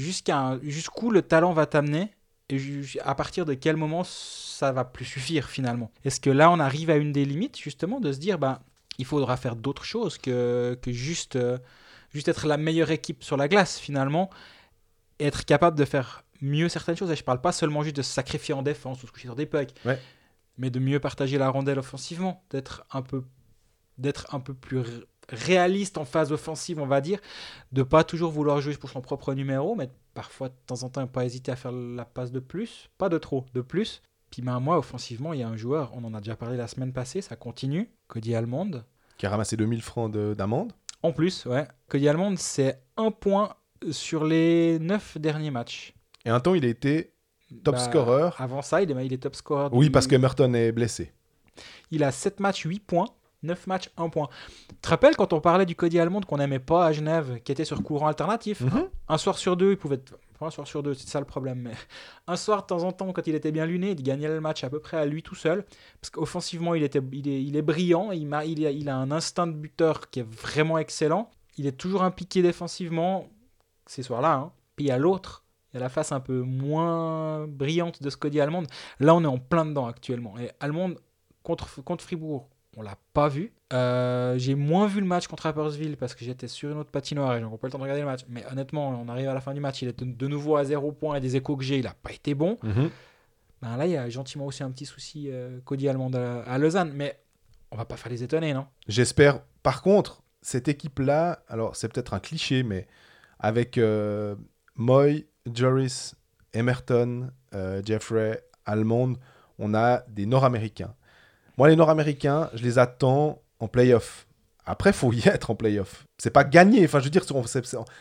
jusqu'à 0.00 0.58
jusqu'où 0.62 1.10
le 1.10 1.22
talent 1.22 1.52
va 1.52 1.66
t'amener 1.66 2.10
et 2.48 2.58
à 3.02 3.14
partir 3.14 3.44
de 3.44 3.54
quel 3.54 3.76
moment 3.76 4.02
ça 4.04 4.72
va 4.72 4.84
plus 4.84 5.04
suffire 5.04 5.48
finalement. 5.48 5.90
Est-ce 6.04 6.20
que 6.20 6.30
là 6.30 6.50
on 6.50 6.58
arrive 6.58 6.90
à 6.90 6.96
une 6.96 7.12
des 7.12 7.24
limites 7.24 7.58
justement 7.58 8.00
de 8.00 8.12
se 8.12 8.18
dire 8.18 8.38
ben 8.38 8.58
il 8.98 9.04
faudra 9.04 9.36
faire 9.36 9.56
d'autres 9.56 9.84
choses 9.84 10.18
que, 10.18 10.76
que 10.82 10.90
juste, 10.92 11.36
euh, 11.36 11.58
juste 12.12 12.28
être 12.28 12.46
la 12.46 12.56
meilleure 12.56 12.90
équipe 12.90 13.22
sur 13.22 13.36
la 13.36 13.48
glace 13.48 13.78
finalement 13.78 14.28
et 15.18 15.26
être 15.26 15.44
capable 15.44 15.78
de 15.78 15.84
faire 15.84 16.24
mieux 16.42 16.68
certaines 16.68 16.96
choses? 16.96 17.10
Et 17.10 17.16
je 17.16 17.24
parle 17.24 17.40
pas 17.40 17.52
seulement 17.52 17.82
juste 17.82 17.96
de 17.96 18.02
se 18.02 18.12
sacrifier 18.12 18.52
en 18.54 18.62
défense 18.62 19.02
ou 19.02 19.06
se 19.06 19.12
coucher 19.12 19.28
sur 19.28 19.36
des 19.36 19.46
pucks, 19.46 19.72
Ouais. 19.84 19.98
mais 20.58 20.70
de 20.70 20.78
mieux 20.80 21.00
partager 21.00 21.38
la 21.38 21.48
rondelle 21.48 21.78
offensivement, 21.78 22.42
d'être 22.50 22.84
un 22.90 23.02
peu 23.02 23.22
d'être 23.96 24.34
un 24.34 24.40
peu 24.40 24.54
plus 24.54 24.84
réaliste 25.30 25.98
en 25.98 26.04
phase 26.04 26.32
offensive, 26.32 26.80
on 26.80 26.86
va 26.86 27.00
dire, 27.00 27.20
de 27.72 27.82
pas 27.82 28.04
toujours 28.04 28.30
vouloir 28.30 28.60
jouer 28.60 28.76
pour 28.76 28.90
son 28.90 29.00
propre 29.00 29.34
numéro, 29.34 29.74
mais 29.76 29.88
parfois 30.14 30.48
de 30.48 30.54
temps 30.66 30.82
en 30.82 30.88
temps 30.88 31.06
pas 31.06 31.24
hésiter 31.24 31.52
à 31.52 31.56
faire 31.56 31.72
la 31.72 32.04
passe 32.04 32.32
de 32.32 32.40
plus, 32.40 32.90
pas 32.98 33.08
de 33.08 33.18
trop, 33.18 33.44
de 33.54 33.60
plus. 33.60 34.02
Puis 34.30 34.42
ben, 34.42 34.60
moi, 34.60 34.78
offensivement, 34.78 35.32
il 35.32 35.40
y 35.40 35.42
a 35.42 35.48
un 35.48 35.56
joueur, 35.56 35.92
on 35.94 36.04
en 36.04 36.14
a 36.14 36.20
déjà 36.20 36.36
parlé 36.36 36.56
la 36.56 36.68
semaine 36.68 36.92
passée, 36.92 37.20
ça 37.20 37.36
continue, 37.36 37.90
Cody 38.08 38.34
Almond. 38.34 38.82
qui 39.18 39.26
a 39.26 39.30
ramassé 39.30 39.56
2000 39.56 39.82
francs 39.82 40.10
de- 40.12 40.34
d'amende. 40.36 40.72
En 41.02 41.12
plus, 41.12 41.46
ouais, 41.46 41.66
Cody 41.88 42.08
Almond, 42.08 42.34
c'est 42.36 42.80
un 42.96 43.10
point 43.10 43.54
sur 43.90 44.24
les 44.24 44.78
neuf 44.78 45.16
derniers 45.18 45.50
matchs. 45.50 45.94
Et 46.24 46.30
un 46.30 46.40
temps, 46.40 46.54
il 46.54 46.64
a 46.64 46.68
été 46.68 47.12
top 47.64 47.74
Bah, 47.76 47.80
scorer. 47.80 48.30
Avant 48.38 48.62
ça, 48.62 48.82
il 48.82 48.90
est, 48.90 49.06
il 49.06 49.12
est 49.12 49.18
top 49.22 49.34
scorer. 49.34 49.68
Oui, 49.72 49.90
parce 49.90 50.06
que 50.06 50.16
Merton 50.16 50.52
est 50.54 50.70
blessé. 50.72 51.12
Il 51.90 52.04
a 52.04 52.12
7 52.12 52.40
matchs, 52.40 52.64
8 52.64 52.80
points. 52.80 53.08
9 53.42 53.66
matchs, 53.66 53.90
1 53.96 54.08
point. 54.10 54.28
Tu 54.68 54.74
te 54.82 54.88
rappelles 54.88 55.16
quand 55.16 55.32
on 55.32 55.40
parlait 55.40 55.66
du 55.66 55.74
Cody 55.76 55.98
Almond 55.98 56.20
qu'on 56.22 56.36
n'aimait 56.38 56.58
pas 56.58 56.86
à 56.86 56.92
Genève, 56.92 57.40
qui 57.42 57.52
était 57.52 57.64
sur 57.64 57.82
courant 57.82 58.08
alternatif? 58.08 58.60
Mhm. 58.60 58.88
Un 59.08 59.18
soir 59.18 59.38
sur 59.38 59.56
deux, 59.56 59.72
il 59.72 59.76
pouvait. 59.76 59.96
être- 59.96 60.18
un 60.42 60.48
soir 60.50 60.66
sur 60.66 60.82
deux, 60.82 60.94
c'est 60.94 61.06
ça 61.08 61.18
le 61.20 61.26
problème. 61.26 61.58
Mais 61.60 61.72
un 62.26 62.36
soir 62.36 62.62
de 62.62 62.66
temps 62.66 62.82
en 62.82 62.92
temps, 62.92 63.12
quand 63.12 63.26
il 63.26 63.34
était 63.34 63.52
bien 63.52 63.66
luné, 63.66 63.90
il 63.90 64.02
gagnait 64.02 64.28
le 64.28 64.40
match 64.40 64.64
à 64.64 64.70
peu 64.70 64.80
près 64.80 64.96
à 64.96 65.04
lui 65.04 65.22
tout 65.22 65.34
seul. 65.34 65.66
Parce 66.00 66.10
qu'offensivement, 66.10 66.74
il, 66.74 66.82
était, 66.82 67.00
il, 67.12 67.28
est, 67.28 67.42
il 67.42 67.56
est 67.56 67.62
brillant. 67.62 68.10
Il, 68.12 68.32
a, 68.32 68.44
il 68.44 68.88
a 68.88 68.96
un 68.96 69.10
instinct 69.10 69.46
de 69.46 69.52
buteur 69.52 70.08
qui 70.10 70.20
est 70.20 70.26
vraiment 70.30 70.78
excellent. 70.78 71.30
Il 71.58 71.66
est 71.66 71.72
toujours 71.76 72.02
impliqué 72.04 72.40
défensivement 72.42 73.28
ces 73.86 74.02
soirs-là. 74.02 74.32
hein. 74.34 74.52
Puis 74.76 74.86
il 74.86 74.88
y 74.88 74.92
a 74.92 74.98
l'autre. 74.98 75.44
Il 75.72 75.76
y 75.76 75.78
a 75.78 75.80
la 75.80 75.88
face 75.90 76.10
un 76.10 76.20
peu 76.20 76.40
moins 76.40 77.46
brillante 77.46 78.02
de 78.02 78.08
ce 78.10 78.16
Cody 78.16 78.40
Almond. 78.40 78.64
Là, 78.98 79.14
on 79.14 79.22
est 79.22 79.26
en 79.26 79.38
plein 79.38 79.66
dedans 79.66 79.86
actuellement. 79.86 80.38
Et 80.38 80.50
Almond, 80.60 80.94
contre, 81.42 81.82
contre 81.84 82.02
Fribourg, 82.02 82.48
on 82.76 82.82
l'a 82.82 82.96
pas 83.12 83.28
vu. 83.28 83.52
Euh, 83.72 84.38
j'ai 84.38 84.54
moins 84.54 84.86
vu 84.86 85.00
le 85.00 85.06
match 85.06 85.26
contre 85.26 85.44
Rappersville 85.44 85.96
parce 85.96 86.14
que 86.14 86.24
j'étais 86.24 86.48
sur 86.48 86.70
une 86.70 86.78
autre 86.78 86.90
patinoire 86.90 87.36
et 87.36 87.40
j'ai 87.40 87.44
pas 87.46 87.66
le 87.66 87.70
temps 87.70 87.78
de 87.78 87.82
regarder 87.82 88.02
le 88.02 88.06
match. 88.06 88.20
Mais 88.28 88.44
honnêtement, 88.50 88.88
on 88.90 89.08
arrive 89.08 89.28
à 89.28 89.34
la 89.34 89.40
fin 89.40 89.52
du 89.54 89.60
match, 89.60 89.82
il 89.82 89.88
est 89.88 90.02
de- 90.02 90.26
nouveau 90.28 90.56
à 90.56 90.64
0 90.64 90.92
points 90.92 91.16
et 91.16 91.20
des 91.20 91.36
échos 91.36 91.56
que 91.56 91.64
j'ai, 91.64 91.78
il 91.78 91.86
a 91.86 91.94
pas 91.94 92.12
été 92.12 92.34
bon. 92.34 92.58
Mhm. 92.62 92.90
Ben 93.62 93.76
là, 93.76 93.86
il 93.86 93.92
y 93.92 93.96
a 93.96 94.08
gentiment 94.08 94.46
aussi 94.46 94.62
un 94.62 94.70
petit 94.70 94.86
souci 94.86 95.26
euh, 95.30 95.58
Cody 95.64 95.88
Allemande 95.88 96.16
à, 96.16 96.42
à 96.42 96.58
Lausanne. 96.58 96.92
Mais 96.94 97.18
on 97.70 97.76
va 97.76 97.84
pas 97.84 97.96
faire 97.96 98.10
les 98.10 98.22
étonner, 98.22 98.54
non? 98.54 98.66
J'espère. 98.88 99.40
Par 99.62 99.82
contre, 99.82 100.22
cette 100.42 100.68
équipe-là, 100.68 101.42
alors 101.48 101.76
c'est 101.76 101.88
peut-être 101.92 102.14
un 102.14 102.20
cliché, 102.20 102.62
mais 102.62 102.86
avec 103.38 103.76
euh, 103.78 104.34
Moy, 104.76 105.26
Joris, 105.52 106.14
Emerton, 106.54 107.30
Jeffrey, 107.84 108.42
Almond, 108.64 109.16
on 109.58 109.74
a 109.74 110.02
des 110.08 110.24
Nord-Américains. 110.26 110.94
Moi, 111.60 111.68
les 111.68 111.76
Nord-Américains, 111.76 112.48
je 112.54 112.62
les 112.62 112.78
attends 112.78 113.42
en 113.58 113.68
playoff. 113.68 114.26
Après, 114.64 114.94
faut 114.94 115.12
y 115.12 115.20
être 115.28 115.50
en 115.50 115.54
playoff. 115.54 116.06
C'est 116.16 116.30
pas 116.30 116.42
gagné. 116.42 116.86
Enfin, 116.86 117.00
je 117.00 117.04
veux 117.04 117.10
dire, 117.10 117.26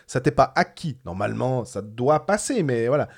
ça 0.08 0.22
t'est 0.22 0.32
pas 0.32 0.54
acquis. 0.56 0.98
Normalement, 1.04 1.66
ça 1.66 1.82
doit 1.82 2.26
passer, 2.26 2.64
mais 2.64 2.88
voilà. 2.88 3.10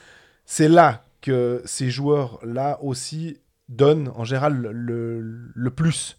C'est 0.46 0.68
là 0.68 1.06
que 1.22 1.62
ces 1.66 1.92
joueurs-là 1.92 2.80
aussi 2.82 3.40
donnent 3.70 4.12
en 4.16 4.24
général 4.24 4.56
le, 4.56 5.70
plus 5.70 6.18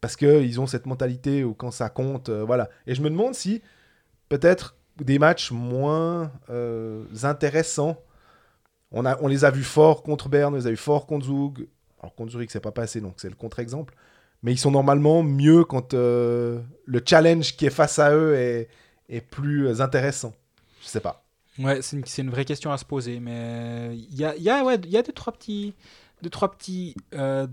parce 0.00 0.16
qu'ils 0.16 0.60
ont 0.60 0.66
cette 0.66 0.86
mentalité 0.86 1.44
où 1.44 1.54
quand 1.54 1.70
ça 1.70 1.88
compte, 1.88 2.30
euh, 2.30 2.42
voilà. 2.44 2.68
Et 2.88 2.96
je 2.96 3.00
me 3.00 3.10
demande 3.10 3.36
si 3.36 3.62
peut-être 4.28 4.74
des 4.96 5.20
matchs 5.20 5.52
moins 5.52 6.32
euh, 6.50 7.04
intéressants. 7.22 7.96
On, 8.90 9.06
a, 9.06 9.16
les 9.28 9.44
a 9.44 9.52
vus 9.52 9.62
forts 9.62 10.02
contre 10.02 10.28
Berne, 10.28 10.54
on 10.54 10.56
les 10.56 10.66
a 10.66 10.70
vus 10.70 10.76
forts 10.76 11.06
contre 11.06 11.26
Zug. 11.26 11.68
Alors 12.00 12.14
contre 12.14 12.32
Zurich, 12.32 12.50
c'est 12.50 12.60
pas 12.60 12.72
passé, 12.72 13.00
donc 13.00 13.14
c'est 13.16 13.28
le 13.28 13.34
contre-exemple. 13.34 13.94
Mais 14.42 14.52
ils 14.52 14.58
sont 14.58 14.70
normalement 14.70 15.22
mieux 15.22 15.64
quand 15.64 15.94
euh, 15.94 16.60
le 16.84 17.02
challenge 17.04 17.56
qui 17.56 17.66
est 17.66 17.70
face 17.70 17.98
à 17.98 18.14
eux 18.14 18.34
est, 18.36 18.68
est 19.08 19.22
plus 19.22 19.80
intéressant. 19.80 20.34
Je 20.82 20.88
sais 20.88 21.00
pas. 21.00 21.24
Ouais, 21.58 21.80
c'est 21.80 21.96
une, 21.96 22.04
une 22.18 22.30
vraie 22.30 22.44
question 22.44 22.70
à 22.70 22.76
se 22.76 22.84
poser. 22.84 23.18
Mais 23.18 23.96
il 23.96 24.14
y 24.14 24.24
a, 24.24 24.36
y 24.36 24.50
a, 24.50 24.62
ouais, 24.62 24.78
y 24.86 24.96
a 24.96 25.02
deux, 25.02 25.12
trois 25.12 25.32
petits, 25.32 25.74
deux, 26.22 26.30
trois 26.30 26.50
petits 26.50 26.94
euh, 27.14 27.46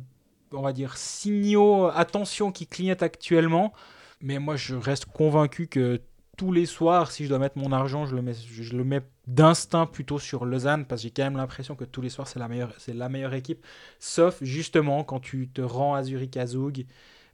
on 0.52 0.62
va 0.62 0.74
dire, 0.74 0.98
signaux, 0.98 1.86
attention, 1.88 2.52
qui 2.52 2.68
clignotent 2.68 3.04
actuellement. 3.04 3.74
Mais 4.22 4.40
moi, 4.40 4.56
je 4.56 4.76
reste 4.76 5.06
convaincu 5.06 5.68
que 5.68 6.00
tous 6.38 6.52
les 6.52 6.66
soirs, 6.66 7.12
si 7.12 7.24
je 7.26 7.30
dois 7.30 7.40
mettre 7.40 7.58
mon 7.58 7.72
argent, 7.72 8.06
je 8.06 8.16
le 8.16 8.22
mets, 8.22 8.34
je, 8.34 8.76
le 8.76 8.84
mets 8.84 9.02
d'instinct 9.28 9.86
plutôt 9.86 10.18
sur 10.20 10.46
Lausanne 10.46 10.86
parce 10.86 11.02
que 11.02 11.08
j'ai 11.08 11.12
quand 11.12 11.24
même 11.24 11.38
l'impression 11.38 11.76
que 11.76 11.84
tous 11.86 12.02
les 12.02 12.10
soirs, 12.10 12.28
c'est 12.28 12.40
la 12.40 12.48
meilleure, 12.48 12.74
c'est 12.78 12.94
la 12.94 13.08
meilleure 13.10 13.34
équipe. 13.34 13.64
Sauf 14.00 14.38
justement 14.42 15.04
quand 15.04 15.20
tu 15.20 15.48
te 15.48 15.62
rends 15.62 15.94
à 15.96 16.04
Zurich 16.04 16.36
à 16.38 16.46
Zug. 16.48 16.86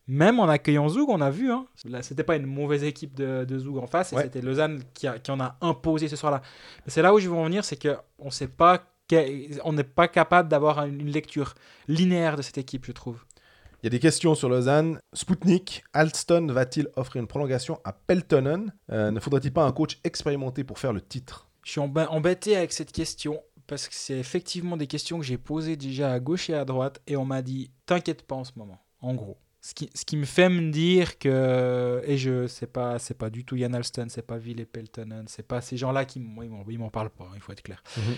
Même 0.07 0.39
en 0.39 0.49
accueillant 0.49 0.89
Zug, 0.89 1.07
on 1.07 1.21
a 1.21 1.29
vu, 1.29 1.51
hein, 1.51 1.67
c'était 2.01 2.23
pas 2.23 2.35
une 2.35 2.47
mauvaise 2.47 2.83
équipe 2.83 3.13
de, 3.13 3.45
de 3.45 3.59
Zug 3.59 3.77
en 3.77 3.85
face, 3.85 4.11
et 4.11 4.15
c'était 4.23 4.41
Lausanne 4.41 4.81
qui, 4.95 5.05
a- 5.05 5.19
qui 5.19 5.29
en 5.29 5.39
a 5.39 5.55
imposé 5.61 6.07
ce 6.07 6.15
soir-là. 6.15 6.41
Mais 6.83 6.91
c'est 6.91 7.03
là 7.03 7.13
où 7.13 7.19
je 7.19 7.29
veux 7.29 7.35
en 7.35 7.43
venir, 7.43 7.63
c'est 7.63 7.75
que 7.77 7.95
on 8.17 8.31
sait 8.31 8.47
pas, 8.47 8.83
on 9.63 9.73
n'est 9.73 9.83
pas 9.83 10.07
capable 10.07 10.49
d'avoir 10.49 10.83
une 10.85 11.11
lecture 11.11 11.53
linéaire 11.87 12.37
de 12.37 12.41
cette 12.41 12.57
équipe, 12.57 12.85
je 12.87 12.91
trouve. 12.91 13.23
Il 13.81 13.85
y 13.85 13.87
a 13.87 13.89
des 13.91 13.99
questions 13.99 14.35
sur 14.35 14.49
Lausanne. 14.49 14.99
Spoutnik, 15.13 15.83
Alston 15.93 16.47
va-t-il 16.47 16.87
offrir 16.95 17.21
une 17.21 17.27
prolongation 17.27 17.79
à 17.83 17.93
Peltonen? 17.93 18.73
Euh, 18.91 19.11
Ne 19.11 19.19
faudrait-il 19.19 19.53
pas 19.53 19.63
un 19.63 19.71
coach 19.71 19.99
expérimenté 20.03 20.63
pour 20.63 20.79
faire 20.79 20.91
le 20.93 21.01
titre? 21.01 21.47
Je 21.63 21.71
suis 21.71 21.79
embêté 21.81 22.55
avec 22.55 22.73
cette 22.73 22.91
question 22.91 23.41
parce 23.67 23.87
que 23.87 23.93
c'est 23.95 24.17
effectivement 24.17 24.75
des 24.77 24.87
questions 24.87 25.19
que 25.19 25.25
j'ai 25.25 25.37
posées 25.37 25.75
déjà 25.77 26.11
à 26.11 26.19
gauche 26.19 26.49
et 26.49 26.55
à 26.55 26.65
droite 26.65 27.01
et 27.07 27.15
on 27.15 27.25
m'a 27.25 27.41
dit 27.41 27.71
t'inquiète 27.85 28.23
pas 28.25 28.35
en 28.35 28.43
ce 28.43 28.51
moment, 28.55 28.79
en 29.01 29.13
gros. 29.13 29.37
Ce 29.61 29.73
qui, 29.73 29.89
ce 29.93 30.05
qui 30.05 30.15
me 30.17 30.25
fait 30.25 30.49
me 30.49 30.71
dire 30.71 31.19
que 31.19 32.01
et 32.05 32.17
je 32.17 32.47
sais 32.47 32.65
pas 32.65 32.97
c'est 32.97 33.13
pas 33.17 33.29
du 33.29 33.43
tout 33.45 33.55
Yann 33.57 33.75
Alston, 33.75 34.07
c'est 34.09 34.25
pas 34.25 34.37
Ville 34.37 34.65
Peltonen, 34.65 35.25
c'est 35.27 35.45
pas 35.47 35.61
ces 35.61 35.77
gens-là 35.77 36.05
qui 36.05 36.17
m- 36.19 36.25
moi, 36.25 36.45
ils 36.45 36.79
m'en- 36.79 36.89
parlent 36.89 37.09
pas, 37.11 37.29
il 37.35 37.41
faut 37.41 37.51
être 37.51 37.61
clair. 37.61 37.83
Mhm. 37.97 38.15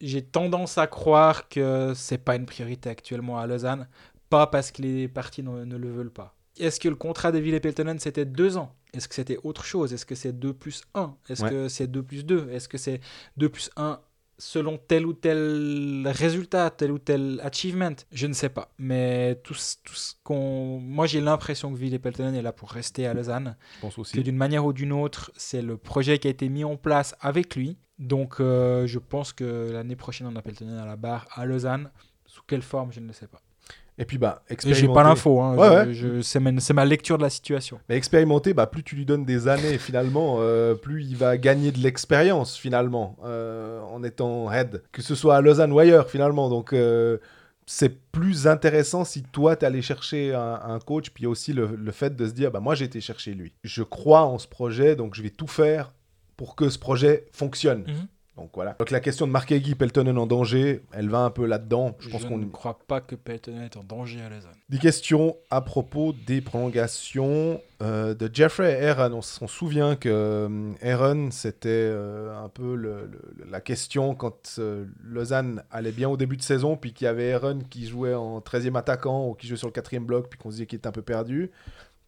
J'ai 0.00 0.22
tendance 0.22 0.78
à 0.78 0.86
croire 0.86 1.48
que 1.50 1.92
c'est 1.94 2.16
pas 2.16 2.34
une 2.34 2.46
priorité 2.46 2.88
actuellement 2.88 3.38
à 3.38 3.46
Lausanne, 3.46 3.86
pas 4.30 4.46
parce 4.46 4.70
que 4.70 4.80
les 4.82 5.08
parties 5.08 5.42
ne, 5.42 5.64
ne 5.64 5.76
le 5.76 5.90
veulent 5.90 6.12
pas. 6.12 6.34
Est-ce 6.58 6.80
que 6.80 6.88
le 6.88 6.96
contrat 6.96 7.32
de 7.32 7.38
Ville 7.38 7.60
Peltonen 7.60 7.98
c'était 7.98 8.24
deux 8.24 8.56
ans? 8.56 8.74
Est-ce 8.92 9.06
que 9.08 9.14
c'était 9.14 9.38
autre 9.44 9.64
chose? 9.64 9.92
Est-ce 9.92 10.04
que 10.06 10.14
c'est 10.16 10.32
2 10.32 10.52
plus 10.52 10.82
1 10.94 11.14
Est-ce 11.28 11.42
Ouais. 11.44 11.50
que 11.50 11.68
c'est 11.68 11.86
2 11.86 12.02
plus 12.02 12.24
2 12.24 12.48
Est-ce 12.50 12.68
que 12.68 12.76
c'est 12.78 13.00
2 13.36 13.48
plus 13.48 13.70
1 13.76 14.00
selon 14.36 14.78
tel 14.78 15.06
ou 15.06 15.12
tel 15.12 16.02
résultat, 16.08 16.70
tel 16.70 16.90
ou 16.90 16.98
tel 16.98 17.40
achievement? 17.44 17.94
Je 18.10 18.26
ne 18.26 18.32
sais 18.32 18.48
pas. 18.48 18.72
Mais 18.78 19.36
tout, 19.44 19.54
tout 19.84 19.94
ce 19.94 20.14
qu'on. 20.24 20.80
Moi, 20.80 21.06
j'ai 21.06 21.20
l'impression 21.20 21.72
que 21.72 21.78
Ville 21.78 21.98
Peltonen 22.00 22.34
est 22.34 22.42
là 22.42 22.52
pour 22.52 22.70
rester 22.70 23.06
à 23.06 23.14
Lausanne. 23.14 23.56
Je 23.76 23.80
pense 23.80 23.94
Que 23.94 24.00
aussi. 24.00 24.22
d'une 24.22 24.36
manière 24.36 24.64
ou 24.64 24.72
d'une 24.72 24.92
autre, 24.92 25.30
c'est 25.36 25.62
le 25.62 25.76
projet 25.76 26.18
qui 26.18 26.26
a 26.26 26.30
été 26.30 26.48
mis 26.48 26.64
en 26.64 26.76
place 26.76 27.14
avec 27.20 27.54
lui. 27.54 27.76
Donc, 27.98 28.40
euh, 28.40 28.86
je 28.88 28.98
pense 28.98 29.32
que 29.32 29.70
l'année 29.72 29.96
prochaine, 29.96 30.26
on 30.26 30.34
a 30.36 30.42
Peltonen 30.42 30.78
à 30.78 30.86
la 30.86 30.96
barre 30.96 31.28
à 31.32 31.44
Lausanne. 31.46 31.90
Sous 32.26 32.42
quelle 32.46 32.62
forme, 32.62 32.92
je 32.92 33.00
ne 33.00 33.06
le 33.06 33.12
sais 33.12 33.26
pas. 33.28 33.40
Et 34.00 34.04
puis, 34.06 34.18
bah, 34.18 34.42
expérimenter. 34.48 34.86
J'ai 34.88 34.92
pas 34.92 35.02
l'info. 35.04 35.40
Hein. 35.40 35.56
Ouais, 35.56 35.68
Je- 35.68 35.88
ouais. 36.08 36.16
je- 36.16 36.20
c'est 36.22 36.40
ma, 36.40 36.58
c'est 36.58 36.72
ma 36.72 36.84
lecture 36.84 37.18
de 37.18 37.22
la 37.22 37.30
situation. 37.30 37.78
Mais 37.88 37.96
expérimenter, 37.96 38.54
bah, 38.54 38.66
plus 38.66 38.82
tu 38.82 38.96
lui 38.96 39.04
donnes 39.04 39.24
des 39.24 39.46
années, 39.46 39.76
finalement, 39.78 40.38
euh, 40.40 40.74
plus 40.74 41.04
il 41.04 41.16
va 41.16 41.36
gagner 41.36 41.70
de 41.70 41.78
l'expérience, 41.78 42.56
finalement, 42.56 43.16
euh, 43.24 43.80
en 43.82 44.02
étant 44.02 44.50
head. 44.50 44.82
Que 44.90 45.02
ce 45.02 45.14
soit 45.14 45.36
à 45.36 45.40
Lausanne 45.40 45.70
ou 45.72 45.78
ailleurs, 45.78 46.08
finalement. 46.10 46.48
Donc, 46.48 46.72
euh, 46.72 47.18
c'est 47.66 48.00
plus 48.10 48.46
intéressant 48.48 49.04
si 49.04 49.22
toi, 49.22 49.54
tu 49.54 49.64
allé 49.66 49.82
chercher 49.82 50.34
un, 50.34 50.58
un 50.64 50.78
coach, 50.80 51.10
puis 51.10 51.26
aussi 51.26 51.52
le, 51.52 51.66
le 51.76 51.92
fait 51.92 52.16
de 52.16 52.26
se 52.26 52.32
dire, 52.32 52.50
bah, 52.50 52.60
moi, 52.60 52.74
j'ai 52.74 52.86
été 52.86 53.00
chercher 53.00 53.32
lui. 53.34 53.52
Je 53.62 53.82
crois 53.82 54.22
en 54.22 54.38
ce 54.38 54.48
projet, 54.48 54.96
donc 54.96 55.14
je 55.14 55.22
vais 55.22 55.30
tout 55.30 55.46
faire 55.46 55.92
pour 56.38 56.56
que 56.56 56.70
ce 56.70 56.78
projet 56.78 57.26
fonctionne. 57.32 57.80
Mhm. 57.86 58.06
Donc 58.40 58.50
voilà. 58.54 58.74
Donc 58.78 58.90
la 58.90 59.00
question 59.00 59.26
de 59.26 59.32
marquer 59.32 59.60
Guy 59.60 59.74
Peltonen 59.74 60.16
en 60.18 60.26
danger, 60.26 60.80
elle 60.92 61.08
va 61.10 61.18
un 61.18 61.30
peu 61.30 61.44
là-dedans. 61.46 61.94
Je 61.98 62.06
Je, 62.06 62.10
pense 62.10 62.24
qu'on 62.24 62.38
ne 62.38 62.46
crois 62.46 62.78
pas 62.88 63.00
que 63.00 63.14
Peltonen 63.14 63.62
est 63.62 63.76
en 63.76 63.84
danger 63.84 64.20
à 64.22 64.30
Lausanne. 64.30 64.50
des 64.70 64.78
questions 64.78 65.36
à 65.50 65.60
propos 65.60 66.12
des 66.26 66.40
prolongations 66.40 67.60
euh, 67.82 68.14
de 68.14 68.30
Jeffrey 68.32 68.82
et 68.82 68.86
Aaron. 68.88 69.14
On 69.18 69.22
s'en 69.22 69.46
souvient 69.46 69.94
que 69.96 70.08
euh, 70.10 70.72
Aaron, 70.82 71.30
c'était 71.30 71.68
euh, 71.70 72.34
un 72.44 72.48
peu 72.48 72.74
le- 72.74 73.06
le- 73.06 73.44
la 73.50 73.60
question 73.60 74.14
quand 74.14 74.56
euh, 74.58 74.84
Lausanne 75.02 75.62
allait 75.70 75.92
bien 75.92 76.08
au 76.08 76.16
début 76.16 76.36
de 76.36 76.42
saison, 76.42 76.76
puis 76.76 76.92
qu'il 76.92 77.04
y 77.04 77.08
avait 77.08 77.32
Aaron 77.32 77.60
qui 77.68 77.86
jouait 77.86 78.14
en 78.14 78.40
13e 78.40 78.76
attaquant 78.76 79.28
ou 79.28 79.34
qui 79.34 79.46
jouait 79.46 79.56
sur 79.56 79.68
le 79.68 79.72
4 79.72 79.98
bloc, 80.00 80.28
puis 80.30 80.38
qu'on 80.38 80.50
se 80.50 80.54
disait 80.56 80.66
qu'il 80.66 80.78
était 80.78 80.88
un 80.88 80.92
peu 80.92 81.02
perdu. 81.02 81.50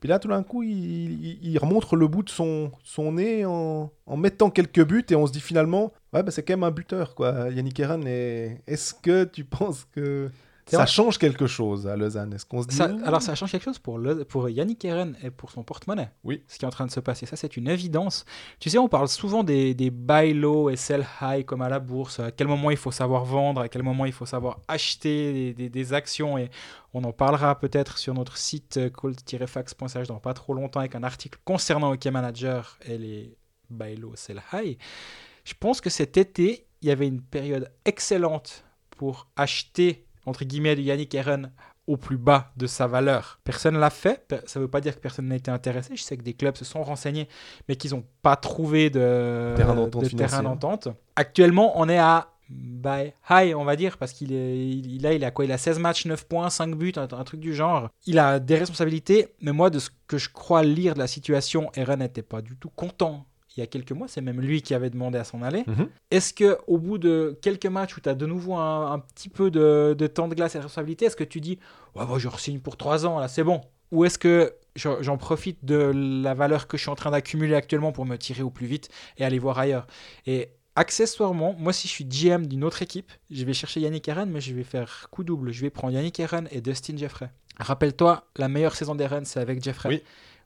Puis 0.02 0.08
là, 0.08 0.18
tout 0.18 0.26
d'un 0.26 0.42
coup, 0.42 0.64
il, 0.64 1.56
remontre 1.60 1.94
le 1.94 2.08
bout 2.08 2.24
de 2.24 2.28
son, 2.28 2.72
nez 3.12 3.44
en, 3.46 3.88
mettant 4.16 4.50
quelques 4.50 4.84
buts 4.84 5.04
et 5.08 5.14
on 5.14 5.28
se 5.28 5.32
dit 5.32 5.40
finalement, 5.40 5.92
ouais, 6.12 6.24
bah, 6.24 6.32
c'est 6.32 6.42
quand 6.42 6.54
même 6.54 6.64
un 6.64 6.72
buteur, 6.72 7.14
quoi, 7.14 7.50
Yannick. 7.50 7.78
Et 7.78 8.58
est-ce 8.66 8.94
que 8.94 9.22
tu 9.22 9.44
penses 9.58 9.86
que 9.92 10.28
ça 10.70 10.76
vrai. 10.78 10.86
change 10.86 11.18
quelque 11.18 11.46
chose 11.46 11.86
à 11.86 11.96
Lausanne 11.96 12.32
Est-ce 12.34 12.46
qu'on 12.46 12.62
se 12.62 12.68
dit 12.68 12.76
Ça- 12.76 12.88
Ouh, 12.88 13.00
alors 13.04 13.20
ça 13.20 13.34
change 13.34 13.50
quelque 13.50 13.64
chose 13.64 13.78
pour, 13.78 13.98
le- 13.98 14.24
pour 14.24 14.48
Yannick 14.48 14.84
Eren 14.84 15.16
et 15.22 15.30
pour 15.30 15.50
son 15.50 15.62
porte-monnaie. 15.64 16.10
Oui. 16.24 16.42
Ce 16.46 16.58
qui 16.58 16.64
est 16.64 16.68
en 16.68 16.70
train 16.70 16.86
de 16.86 16.90
se 16.90 17.00
passer, 17.00 17.26
ça 17.26 17.36
c'est 17.36 17.56
une 17.56 17.68
évidence. 17.68 18.24
Tu 18.60 18.70
sais, 18.70 18.78
on 18.78 18.88
parle 18.88 19.08
souvent 19.08 19.42
des, 19.42 19.74
des 19.74 19.90
buy 19.90 20.32
low 20.34 20.70
et 20.70 20.76
sell 20.76 21.04
high 21.20 21.44
comme 21.44 21.62
à 21.62 21.68
la 21.68 21.80
bourse. 21.80 22.20
À 22.20 22.30
quel 22.30 22.46
moment 22.46 22.70
il 22.70 22.76
faut 22.76 22.92
savoir 22.92 23.24
vendre, 23.24 23.60
à 23.60 23.68
quel 23.68 23.82
moment 23.82 24.04
il 24.06 24.12
faut 24.12 24.26
savoir 24.26 24.60
acheter 24.68 25.32
des, 25.32 25.54
des- 25.54 25.68
des 25.68 25.92
actions. 25.92 26.38
Et 26.38 26.48
on 26.94 27.02
en 27.04 27.12
parlera 27.12 27.58
peut-être 27.58 27.98
sur 27.98 28.14
notre 28.14 28.36
site 28.36 28.76
euh, 28.76 28.88
cold-fax.ch 28.90 30.06
dans 30.08 30.18
pas 30.20 30.34
trop 30.34 30.54
longtemps 30.54 30.80
avec 30.80 30.94
un 30.94 31.02
article 31.02 31.38
concernant 31.44 31.92
OK 31.92 32.04
Manager 32.06 32.78
et 32.86 32.98
les 32.98 33.36
buy 33.70 33.96
low, 33.96 34.12
sell 34.14 34.40
high. 34.52 34.76
Je 35.44 35.54
pense 35.58 35.80
que 35.80 35.90
cet 35.90 36.16
été, 36.16 36.66
il 36.82 36.88
y 36.88 36.90
avait 36.92 37.08
une 37.08 37.20
période 37.22 37.72
excellente 37.84 38.64
pour 38.96 39.26
acheter, 39.36 40.06
entre 40.26 40.44
guillemets, 40.44 40.76
du 40.76 40.82
Yannick 40.82 41.14
Eren 41.14 41.52
au 41.86 41.96
plus 41.96 42.16
bas 42.16 42.52
de 42.56 42.66
sa 42.66 42.86
valeur. 42.86 43.40
Personne 43.44 43.76
l'a 43.78 43.90
fait, 43.90 44.34
ça 44.46 44.60
ne 44.60 44.64
veut 44.64 44.70
pas 44.70 44.80
dire 44.80 44.94
que 44.94 45.00
personne 45.00 45.26
n'a 45.26 45.36
été 45.36 45.50
intéressé. 45.50 45.96
Je 45.96 46.02
sais 46.02 46.16
que 46.16 46.22
des 46.22 46.34
clubs 46.34 46.56
se 46.56 46.64
sont 46.64 46.82
renseignés, 46.82 47.28
mais 47.68 47.76
qu'ils 47.76 47.90
n'ont 47.92 48.04
pas 48.22 48.36
trouvé 48.36 48.88
de 48.88 49.54
Terrain 49.56 49.74
d'entente 49.74 50.88
de. 50.88 50.94
Actuellement, 51.16 51.72
on 51.80 51.88
est 51.88 51.98
à 51.98 52.28
high, 53.30 53.54
on 53.56 53.64
va 53.64 53.76
dire, 53.76 53.98
parce 53.98 54.12
qu'il 54.12 54.32
est, 54.32 54.58
il, 54.58 54.94
il 54.94 55.06
a, 55.06 55.12
il 55.12 55.24
a 55.24 55.30
quoi? 55.30 55.44
Il 55.44 55.52
a 55.52 55.58
16 55.58 55.78
matchs, 55.78 56.04
9 56.06 56.26
points, 56.26 56.50
5 56.50 56.74
buts, 56.74 56.92
un, 56.96 57.02
un 57.02 57.24
truc 57.24 57.40
du 57.40 57.54
genre. 57.54 57.88
Il 58.06 58.18
a 58.18 58.38
des 58.38 58.56
responsabilités, 58.56 59.28
mais 59.40 59.52
moi, 59.52 59.70
de 59.70 59.78
ce 59.78 59.90
que 60.06 60.18
je 60.18 60.28
crois 60.28 60.62
lire 60.62 60.94
de 60.94 60.98
la 60.98 61.06
situation, 61.06 61.70
Eren 61.74 62.00
n'était 62.00 62.22
pas 62.22 62.42
du 62.42 62.56
tout 62.56 62.70
content. 62.70 63.26
Il 63.56 63.60
y 63.60 63.62
a 63.62 63.66
quelques 63.66 63.92
mois, 63.92 64.08
c'est 64.08 64.20
même 64.20 64.40
lui 64.40 64.62
qui 64.62 64.74
avait 64.74 64.90
demandé 64.90 65.18
à 65.18 65.24
s'en 65.24 65.42
aller. 65.42 65.64
Mhm. 65.66 65.88
Est-ce 66.10 66.32
que 66.32 66.58
au 66.66 66.78
bout 66.78 66.98
de 66.98 67.38
quelques 67.42 67.66
matchs 67.66 67.96
où 67.96 68.00
tu 68.00 68.08
as 68.08 68.14
de 68.14 68.26
nouveau 68.26 68.54
un, 68.54 68.92
un 68.92 68.98
petit 68.98 69.28
peu 69.28 69.50
de, 69.50 69.94
de 69.98 70.06
temps 70.06 70.28
de 70.28 70.34
glace 70.34 70.54
et 70.54 70.58
de 70.58 70.62
responsabilité, 70.62 71.04
est-ce 71.06 71.16
que 71.16 71.24
tu 71.24 71.40
dis 71.40 71.58
ouais, 71.94 72.06
bah, 72.06 72.14
je 72.18 72.28
re-signe 72.28 72.60
pour 72.60 72.76
3 72.76 73.04
ans, 73.06 73.18
là 73.18 73.28
c'est 73.28 73.44
bon 73.44 73.60
Ou 73.90 74.04
est-ce 74.04 74.18
que 74.18 74.54
j'en 74.76 75.02
j'en 75.02 75.18
profite 75.18 75.64
de 75.64 75.92
la 76.22 76.32
valeur 76.34 76.66
que 76.66 76.76
je 76.78 76.82
suis 76.82 76.90
en 76.90 76.94
train 76.94 77.10
d'accumuler 77.10 77.54
actuellement 77.54 77.92
pour 77.92 78.06
me 78.06 78.16
tirer 78.16 78.42
au 78.42 78.50
plus 78.50 78.66
vite 78.66 78.88
et 79.18 79.24
aller 79.24 79.38
voir 79.38 79.58
ailleurs? 79.58 79.86
Et 80.26 80.48
accessoirement, 80.74 81.54
moi 81.58 81.72
si 81.72 81.88
je 81.88 81.92
suis 81.92 82.04
GM 82.04 82.46
d'une 82.46 82.64
autre 82.64 82.80
équipe, 82.82 83.12
je 83.30 83.44
vais 83.44 83.52
chercher 83.52 83.80
Yannick 83.80 84.08
Eren, 84.08 84.30
mais 84.30 84.40
je 84.40 84.54
vais 84.54 84.64
faire 84.64 85.08
coup 85.10 85.24
double. 85.24 85.52
Je 85.52 85.60
vais 85.60 85.70
prendre 85.70 85.92
Yannick 85.94 86.18
Eren 86.20 86.48
et 86.50 86.60
Dustin 86.62 86.96
Jeffrey. 86.96 87.28
Rappelle-toi, 87.58 88.24
la 88.36 88.48
meilleure 88.48 88.74
saison 88.74 88.94
d'Eren, 88.94 89.24
c'est 89.26 89.38
avec 89.38 89.62
Jeffrey, 89.62 89.88
Oui. 89.90 90.02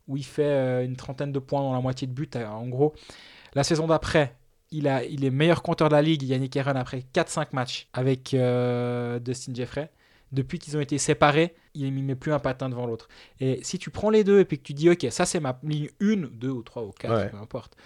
Où 0.09 0.16
il 0.16 0.24
fait 0.24 0.42
euh, 0.44 0.84
une 0.84 0.96
trentaine 0.96 1.32
de 1.32 1.38
points 1.38 1.61
dans 1.61 1.72
la 1.72 1.80
moitié 1.80 2.07
de 2.07 2.12
but. 2.12 2.36
euh, 2.36 2.46
En 2.46 2.66
gros, 2.68 2.94
la 3.54 3.64
saison 3.64 3.86
d'après, 3.86 4.34
il, 4.70 4.86
a, 4.88 5.04
il 5.04 5.24
est 5.24 5.30
meilleur 5.30 5.62
compteur 5.62 5.88
de 5.88 5.94
la 5.94 6.02
ligue, 6.02 6.22
Yannick 6.22 6.54
Eren, 6.57 6.76
après 6.76 7.04
4-5 7.14 7.48
matchs 7.52 7.88
avec 7.92 8.34
euh, 8.34 9.18
Dustin 9.18 9.52
Jeffrey. 9.54 9.90
Depuis 10.32 10.59
qu'ils 10.59 10.76
ont 10.76 10.80
été 10.80 10.98
séparés, 10.98 11.54
il 11.74 11.94
ne 11.94 12.02
met 12.02 12.16
plus 12.16 12.32
un 12.32 12.40
patin 12.40 12.68
devant 12.68 12.84
l'autre. 12.86 13.09
Et 13.38 13.61
si 13.62 13.78
tu 13.78 13.90
prends 13.90 14.11
les 14.11 14.24
deux 14.24 14.40
et 14.40 14.44
puis 14.44 14.59
que 14.59 14.64
tu 14.64 14.74
dis, 14.74 14.90
OK, 14.90 15.07
ça 15.11 15.24
c'est 15.24 15.38
ma 15.40 15.59
ligne 15.62 15.88
1, 16.00 16.16
2 16.32 16.48
ou 16.50 16.62
3 16.62 16.82
ou 16.82 16.90
4, 16.90 17.14
Ouais. 17.14 17.28
peu 17.30 17.36
importe. 17.36 17.76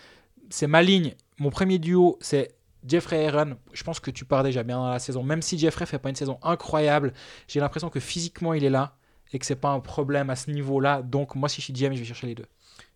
C'est 0.49 0.67
ma 0.67 0.83
ligne. 0.83 1.15
Mon 1.39 1.51
premier 1.51 1.79
duo, 1.79 2.19
c'est 2.23 2.55
Jeffrey 2.87 3.27
Aaron. 3.27 3.57
Je 3.75 3.85
pense 3.85 4.01
que 4.01 4.11
tu 4.11 4.25
pars 4.25 4.43
déjà 4.43 4.63
bien 4.63 4.77
dans 4.79 4.89
la 4.91 4.99
saison. 4.99 5.23
Même 5.23 5.43
si 5.43 5.59
Jeffrey 5.59 5.85
fait 5.85 5.99
pas 5.99 6.09
une 6.09 6.17
saison 6.17 6.39
incroyable, 6.43 7.13
j'ai 7.47 7.61
l'impression 7.61 7.91
que 7.91 8.01
physiquement 8.01 8.55
il 8.55 8.65
est 8.65 8.71
là 8.71 8.97
et 9.33 9.39
que 9.39 9.47
c'est 9.47 9.57
pas 9.57 9.71
un 9.71 9.81
problème 9.81 10.31
à 10.31 10.37
ce 10.37 10.51
niveau-là. 10.51 11.03
Donc 11.03 11.35
moi, 11.35 11.49
si 11.49 11.61
je 11.61 11.65
suis 11.65 11.73
GM, 11.73 11.93
je 11.95 12.01
vais 12.01 12.05
chercher 12.05 12.27
les 12.27 12.35
deux. 12.35 12.47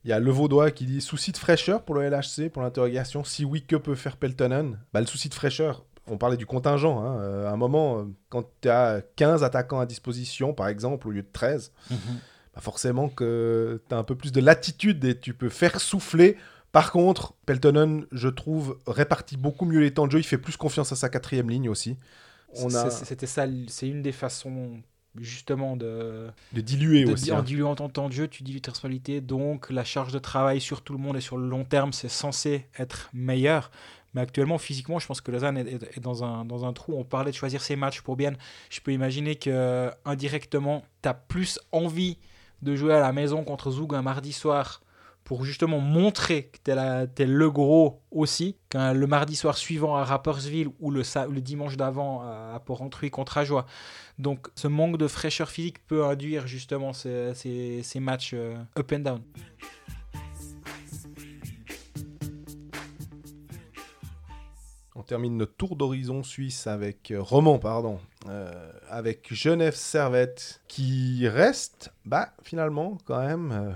Il 0.05 0.11
y 0.11 0.13
a 0.13 0.19
Le 0.19 0.31
Vaudois 0.31 0.71
qui 0.71 0.85
dit 0.87 1.01
souci 1.01 1.33
de 1.33 1.37
fraîcheur 1.39 1.83
pour 1.83 1.95
le 1.95 2.03
LHC, 2.09 2.51
pour 2.51 2.63
l'interrogation. 2.63 3.25
Si 3.25 3.45
oui, 3.45 3.65
que 3.65 3.77
peut 3.77 3.95
faire 3.95 4.17
Peltonen? 4.17 4.79
Bah, 4.93 5.01
Le 5.01 5.07
souci 5.07 5.29
de 5.29 5.35
fraîcheur, 5.35 5.85
on 6.07 6.19
parlait 6.19 6.37
du 6.37 6.45
contingent. 6.47 7.03
hein. 7.03 7.19
Euh, 7.21 7.49
à 7.49 7.53
un 7.53 7.57
moment, 7.57 7.99
euh, 8.01 8.05
quand 8.29 8.45
tu 8.61 8.69
as 8.69 9.03
15 9.17 9.43
attaquants 9.45 9.81
à 9.81 9.87
disposition, 9.87 10.53
par 10.53 10.69
exemple, 10.69 11.09
au 11.09 11.11
lieu 11.11 11.23
de 11.23 11.29
13, 11.33 11.73
bah 11.91 12.61
forcément 12.61 13.09
que 13.09 13.83
tu 13.89 13.95
as 13.95 13.99
un 13.99 14.05
peu 14.05 14.15
plus 14.15 14.31
de 14.33 14.41
latitude 14.41 15.05
et 15.05 15.19
tu 15.19 15.33
peux 15.35 15.49
faire 15.49 15.81
souffler. 15.81 16.37
Par 16.71 16.93
contre, 16.93 17.35
Peltonen, 17.47 18.05
je 18.13 18.29
trouve, 18.29 18.79
répartit 18.87 19.37
beaucoup 19.37 19.65
mieux 19.65 19.81
les 19.81 19.95
temps 19.95 20.07
de 20.07 20.13
jeu. 20.13 20.19
Il 20.19 20.25
fait 20.25 20.39
plus 20.39 20.57
confiance 20.57 20.93
à 20.93 20.97
sa 20.97 21.09
quatrième 21.09 21.49
ligne 21.49 21.69
aussi. 21.69 21.97
On 22.57 22.73
a 22.75 22.91
C'était 22.91 23.27
ça, 23.27 23.47
c'est 23.69 23.89
une 23.89 24.03
des 24.03 24.13
façons 24.13 24.81
justement 25.21 25.77
de, 25.77 26.29
de 26.53 26.61
diluer 26.61 27.05
de- 27.05 27.13
aussi. 27.13 27.31
en 27.33 27.39
hein. 27.39 27.43
diluant 27.43 27.75
ton 27.75 27.89
temps 27.89 28.09
de 28.09 28.13
jeu, 28.15 28.29
tu 28.29 28.43
dilues 28.43 28.61
tes 28.61 28.71
responsabilités, 28.71 29.21
donc 29.21 29.71
la 29.71 29.85
charge 29.85 30.13
de 30.13 30.19
travail 30.19 30.61
sur 30.61 30.83
tout 30.83 30.93
le 30.93 30.99
monde 30.99 31.17
et 31.17 31.21
sur 31.21 31.37
le 31.37 31.49
long 31.49 31.65
terme, 31.65 31.93
c'est 31.93 32.09
censé 32.09 32.67
être 32.79 33.11
meilleur. 33.13 33.71
Mais 34.15 34.21
actuellement, 34.21 34.59
physiquement, 34.59 35.01
je 35.01 35.07
pense 35.09 35.21
que 35.21 35.31
Lausanne 35.33 35.57
est, 35.59 35.67
est- 35.73 35.97
est 35.97 36.01
dans, 36.01 36.23
un, 36.23 36.45
dans 36.45 36.65
un 36.65 36.73
trou. 36.73 36.95
On 36.97 37.03
parlait 37.05 37.33
de 37.33 37.37
choisir 37.37 37.61
ses 37.63 37.75
matchs 37.75 38.01
pour 38.01 38.17
bien. 38.17 38.33
Je 38.71 38.81
peux 38.81 38.93
imaginer 38.93 39.35
que 39.35 39.91
indirectement, 40.05 40.85
tu 41.03 41.09
as 41.09 41.15
plus 41.15 41.59
envie 41.73 42.19
de 42.63 42.77
jouer 42.77 42.95
à 42.95 43.01
la 43.01 43.13
maison 43.13 43.43
contre 43.45 43.71
Zoug 43.73 43.93
un 43.95 44.03
mardi 44.03 44.33
soir 44.33 44.81
pour 45.25 45.45
justement 45.45 45.81
montrer 45.81 46.45
que 46.45 46.59
tu 46.65 47.23
es, 47.23 47.27
le 47.27 47.51
gros 47.51 48.03
aussi, 48.11 48.57
qu'un 48.69 48.93
le 48.93 49.07
mardi 49.07 49.35
soir 49.37 49.57
suivant 49.57 49.97
à 49.97 50.05
Rapperswil 50.05 50.69
ou 50.81 50.91
le, 50.91 51.03
dimanche 51.41 51.77
d'avant 51.77 52.21
à, 52.21 52.53
à 52.55 52.61
Port-Entruy 52.61 53.11
contre 53.11 53.39
Ajoie. 53.39 53.67
Donc 54.19 54.49
ce 54.55 54.69
manque 54.69 54.99
de 54.99 55.09
fraîcheur 55.09 55.51
physique 55.51 55.85
peut 55.87 56.05
induire 56.05 56.47
justement 56.47 56.93
ces 56.93 57.83
matchs 58.01 58.33
euh, 58.35 58.57
up 58.79 58.93
and 58.93 58.99
down. 59.01 59.21
On 64.97 65.03
termine 65.03 65.37
notre 65.37 65.55
tour 65.57 65.77
d'horizon 65.77 66.23
suisse 66.23 66.67
avec 66.67 67.11
euh, 67.11 67.21
Roman, 67.21 67.59
pardon, 67.59 67.99
euh, 68.29 68.73
avec 68.89 69.35
Genève 69.35 69.75
Servette 69.75 70.63
qui 70.69 71.29
reste, 71.29 71.93
bah 72.07 72.33
finalement 72.43 72.97
quand 73.05 73.21
même 73.21 73.53
euh, 73.53 73.73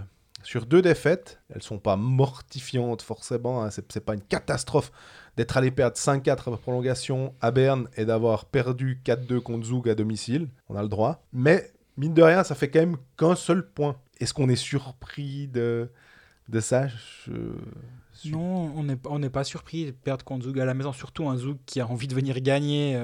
sur 0.48 0.64
deux 0.64 0.80
défaites. 0.80 1.42
Elles 1.54 1.62
sont 1.62 1.78
pas 1.78 1.96
mortifiantes 1.96 3.02
forcément, 3.02 3.62
hein, 3.62 3.68
c'est 3.70 4.00
pas 4.00 4.14
une 4.14 4.22
catastrophe 4.22 4.90
d'être 5.36 5.58
allé 5.58 5.70
perdre 5.70 5.98
5-4 5.98 6.30
après 6.30 6.56
prolongation 6.56 7.34
à 7.42 7.50
Berne 7.50 7.86
et 7.98 8.06
d'avoir 8.06 8.46
perdu 8.46 8.98
4-2 9.04 9.40
contre 9.40 9.66
Zug 9.66 9.90
à 9.90 9.94
domicile. 9.94 10.48
On 10.70 10.74
a 10.74 10.82
le 10.82 10.88
droit, 10.88 11.22
mais 11.34 11.70
mine 11.98 12.14
de 12.14 12.22
rien, 12.22 12.44
ça 12.44 12.54
fait 12.54 12.70
quand 12.70 12.78
même 12.78 12.96
qu'un 13.18 13.34
seul 13.34 13.68
point. 13.68 13.96
Est-ce 14.20 14.32
qu'on 14.32 14.48
est 14.48 14.56
surpris 14.56 15.48
de 15.48 15.90
de 16.48 16.60
ça? 16.60 16.86
Non, 18.24 18.72
on 18.74 18.84
n'est 18.84 18.96
on 19.04 19.18
n'est 19.18 19.28
pas 19.28 19.44
surpris 19.44 19.84
de 19.84 19.90
perdre 19.90 20.24
contre 20.24 20.46
Zoug 20.46 20.58
à 20.58 20.64
la 20.64 20.72
maison, 20.72 20.94
surtout 20.94 21.28
un 21.28 21.36
Zoug 21.36 21.58
qui 21.66 21.78
a 21.78 21.86
envie 21.86 22.08
de 22.08 22.14
venir 22.14 22.40
gagner. 22.40 22.98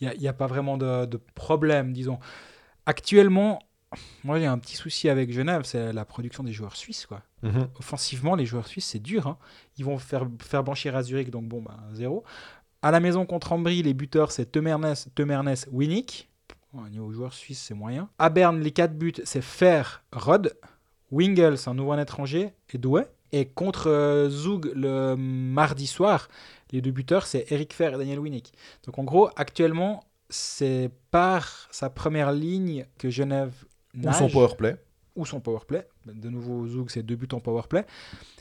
Il 0.00 0.18
n'y 0.18 0.28
a, 0.28 0.34
pas 0.34 0.46
vraiment 0.46 0.76
de, 0.76 1.06
de 1.06 1.18
problème, 1.34 1.94
disons. 1.94 2.18
Actuellement, 2.84 3.60
moi 4.24 4.38
j'ai 4.38 4.46
un 4.46 4.58
petit 4.58 4.76
souci 4.76 5.08
avec 5.08 5.32
Genève, 5.32 5.62
c'est 5.64 5.92
la 5.92 6.04
production 6.04 6.44
des 6.44 6.52
joueurs 6.52 6.76
suisses. 6.76 7.06
Quoi. 7.06 7.22
Mhm. 7.42 7.68
Offensivement, 7.78 8.36
les 8.36 8.46
joueurs 8.46 8.66
suisses, 8.66 8.86
c'est 8.86 8.98
dur. 9.02 9.26
hein. 9.26 9.38
Ils 9.78 9.84
vont 9.84 9.98
faire, 9.98 10.26
faire 10.40 10.62
blanchir 10.62 10.94
à 10.96 11.02
Zurich, 11.02 11.30
donc 11.30 11.46
bon, 11.48 11.62
bah, 11.62 11.78
zéro. 11.92 12.24
À 12.82 12.90
la 12.90 13.00
maison 13.00 13.26
contre 13.26 13.52
Ambry, 13.52 13.82
les 13.82 13.94
buteurs, 13.94 14.32
c'est 14.32 14.46
Temernes, 14.46 14.94
Temernes, 15.14 15.54
Winnick. 15.70 16.28
Bon, 16.72 16.84
au 16.84 16.88
niveau 16.88 17.12
joueurs 17.12 17.34
suisses, 17.34 17.60
c'est 17.60 17.74
moyen. 17.74 18.08
À 18.18 18.30
Berne, 18.30 18.60
les 18.60 18.70
quatre 18.70 18.96
buts, 18.96 19.12
c'est 19.24 19.42
Fer, 19.42 20.04
Rod. 20.12 20.56
Wingles, 21.10 21.56
un 21.66 21.74
nouveau 21.74 21.96
étranger, 21.98 22.52
et 22.72 22.78
Douai. 22.78 23.06
Et 23.32 23.46
contre 23.46 23.88
euh, 23.88 24.28
Zug 24.30 24.72
le 24.74 25.14
mardi 25.16 25.86
soir, 25.86 26.28
les 26.72 26.80
deux 26.80 26.90
buteurs, 26.92 27.26
c'est 27.26 27.46
Eric 27.50 27.72
Fer 27.72 27.94
et 27.94 27.98
Daniel 27.98 28.18
Winnick. 28.20 28.52
Donc 28.86 28.98
en 28.98 29.04
gros, 29.04 29.30
actuellement, 29.36 30.04
c'est 30.28 30.90
par 31.10 31.68
sa 31.70 31.90
première 31.90 32.32
ligne 32.32 32.86
que 32.98 33.10
Genève 33.10 33.52
Ou 33.94 34.00
nage 34.00 34.18
son 34.18 34.28
powerplay. 34.28 34.76
ou 35.16 35.26
son 35.26 35.40
powerplay. 35.40 35.86
De 36.06 36.28
nouveau, 36.28 36.66
Zug, 36.66 36.90
c'est 36.90 37.02
deux 37.02 37.16
buts 37.16 37.28
en 37.32 37.40
powerplay. 37.40 37.84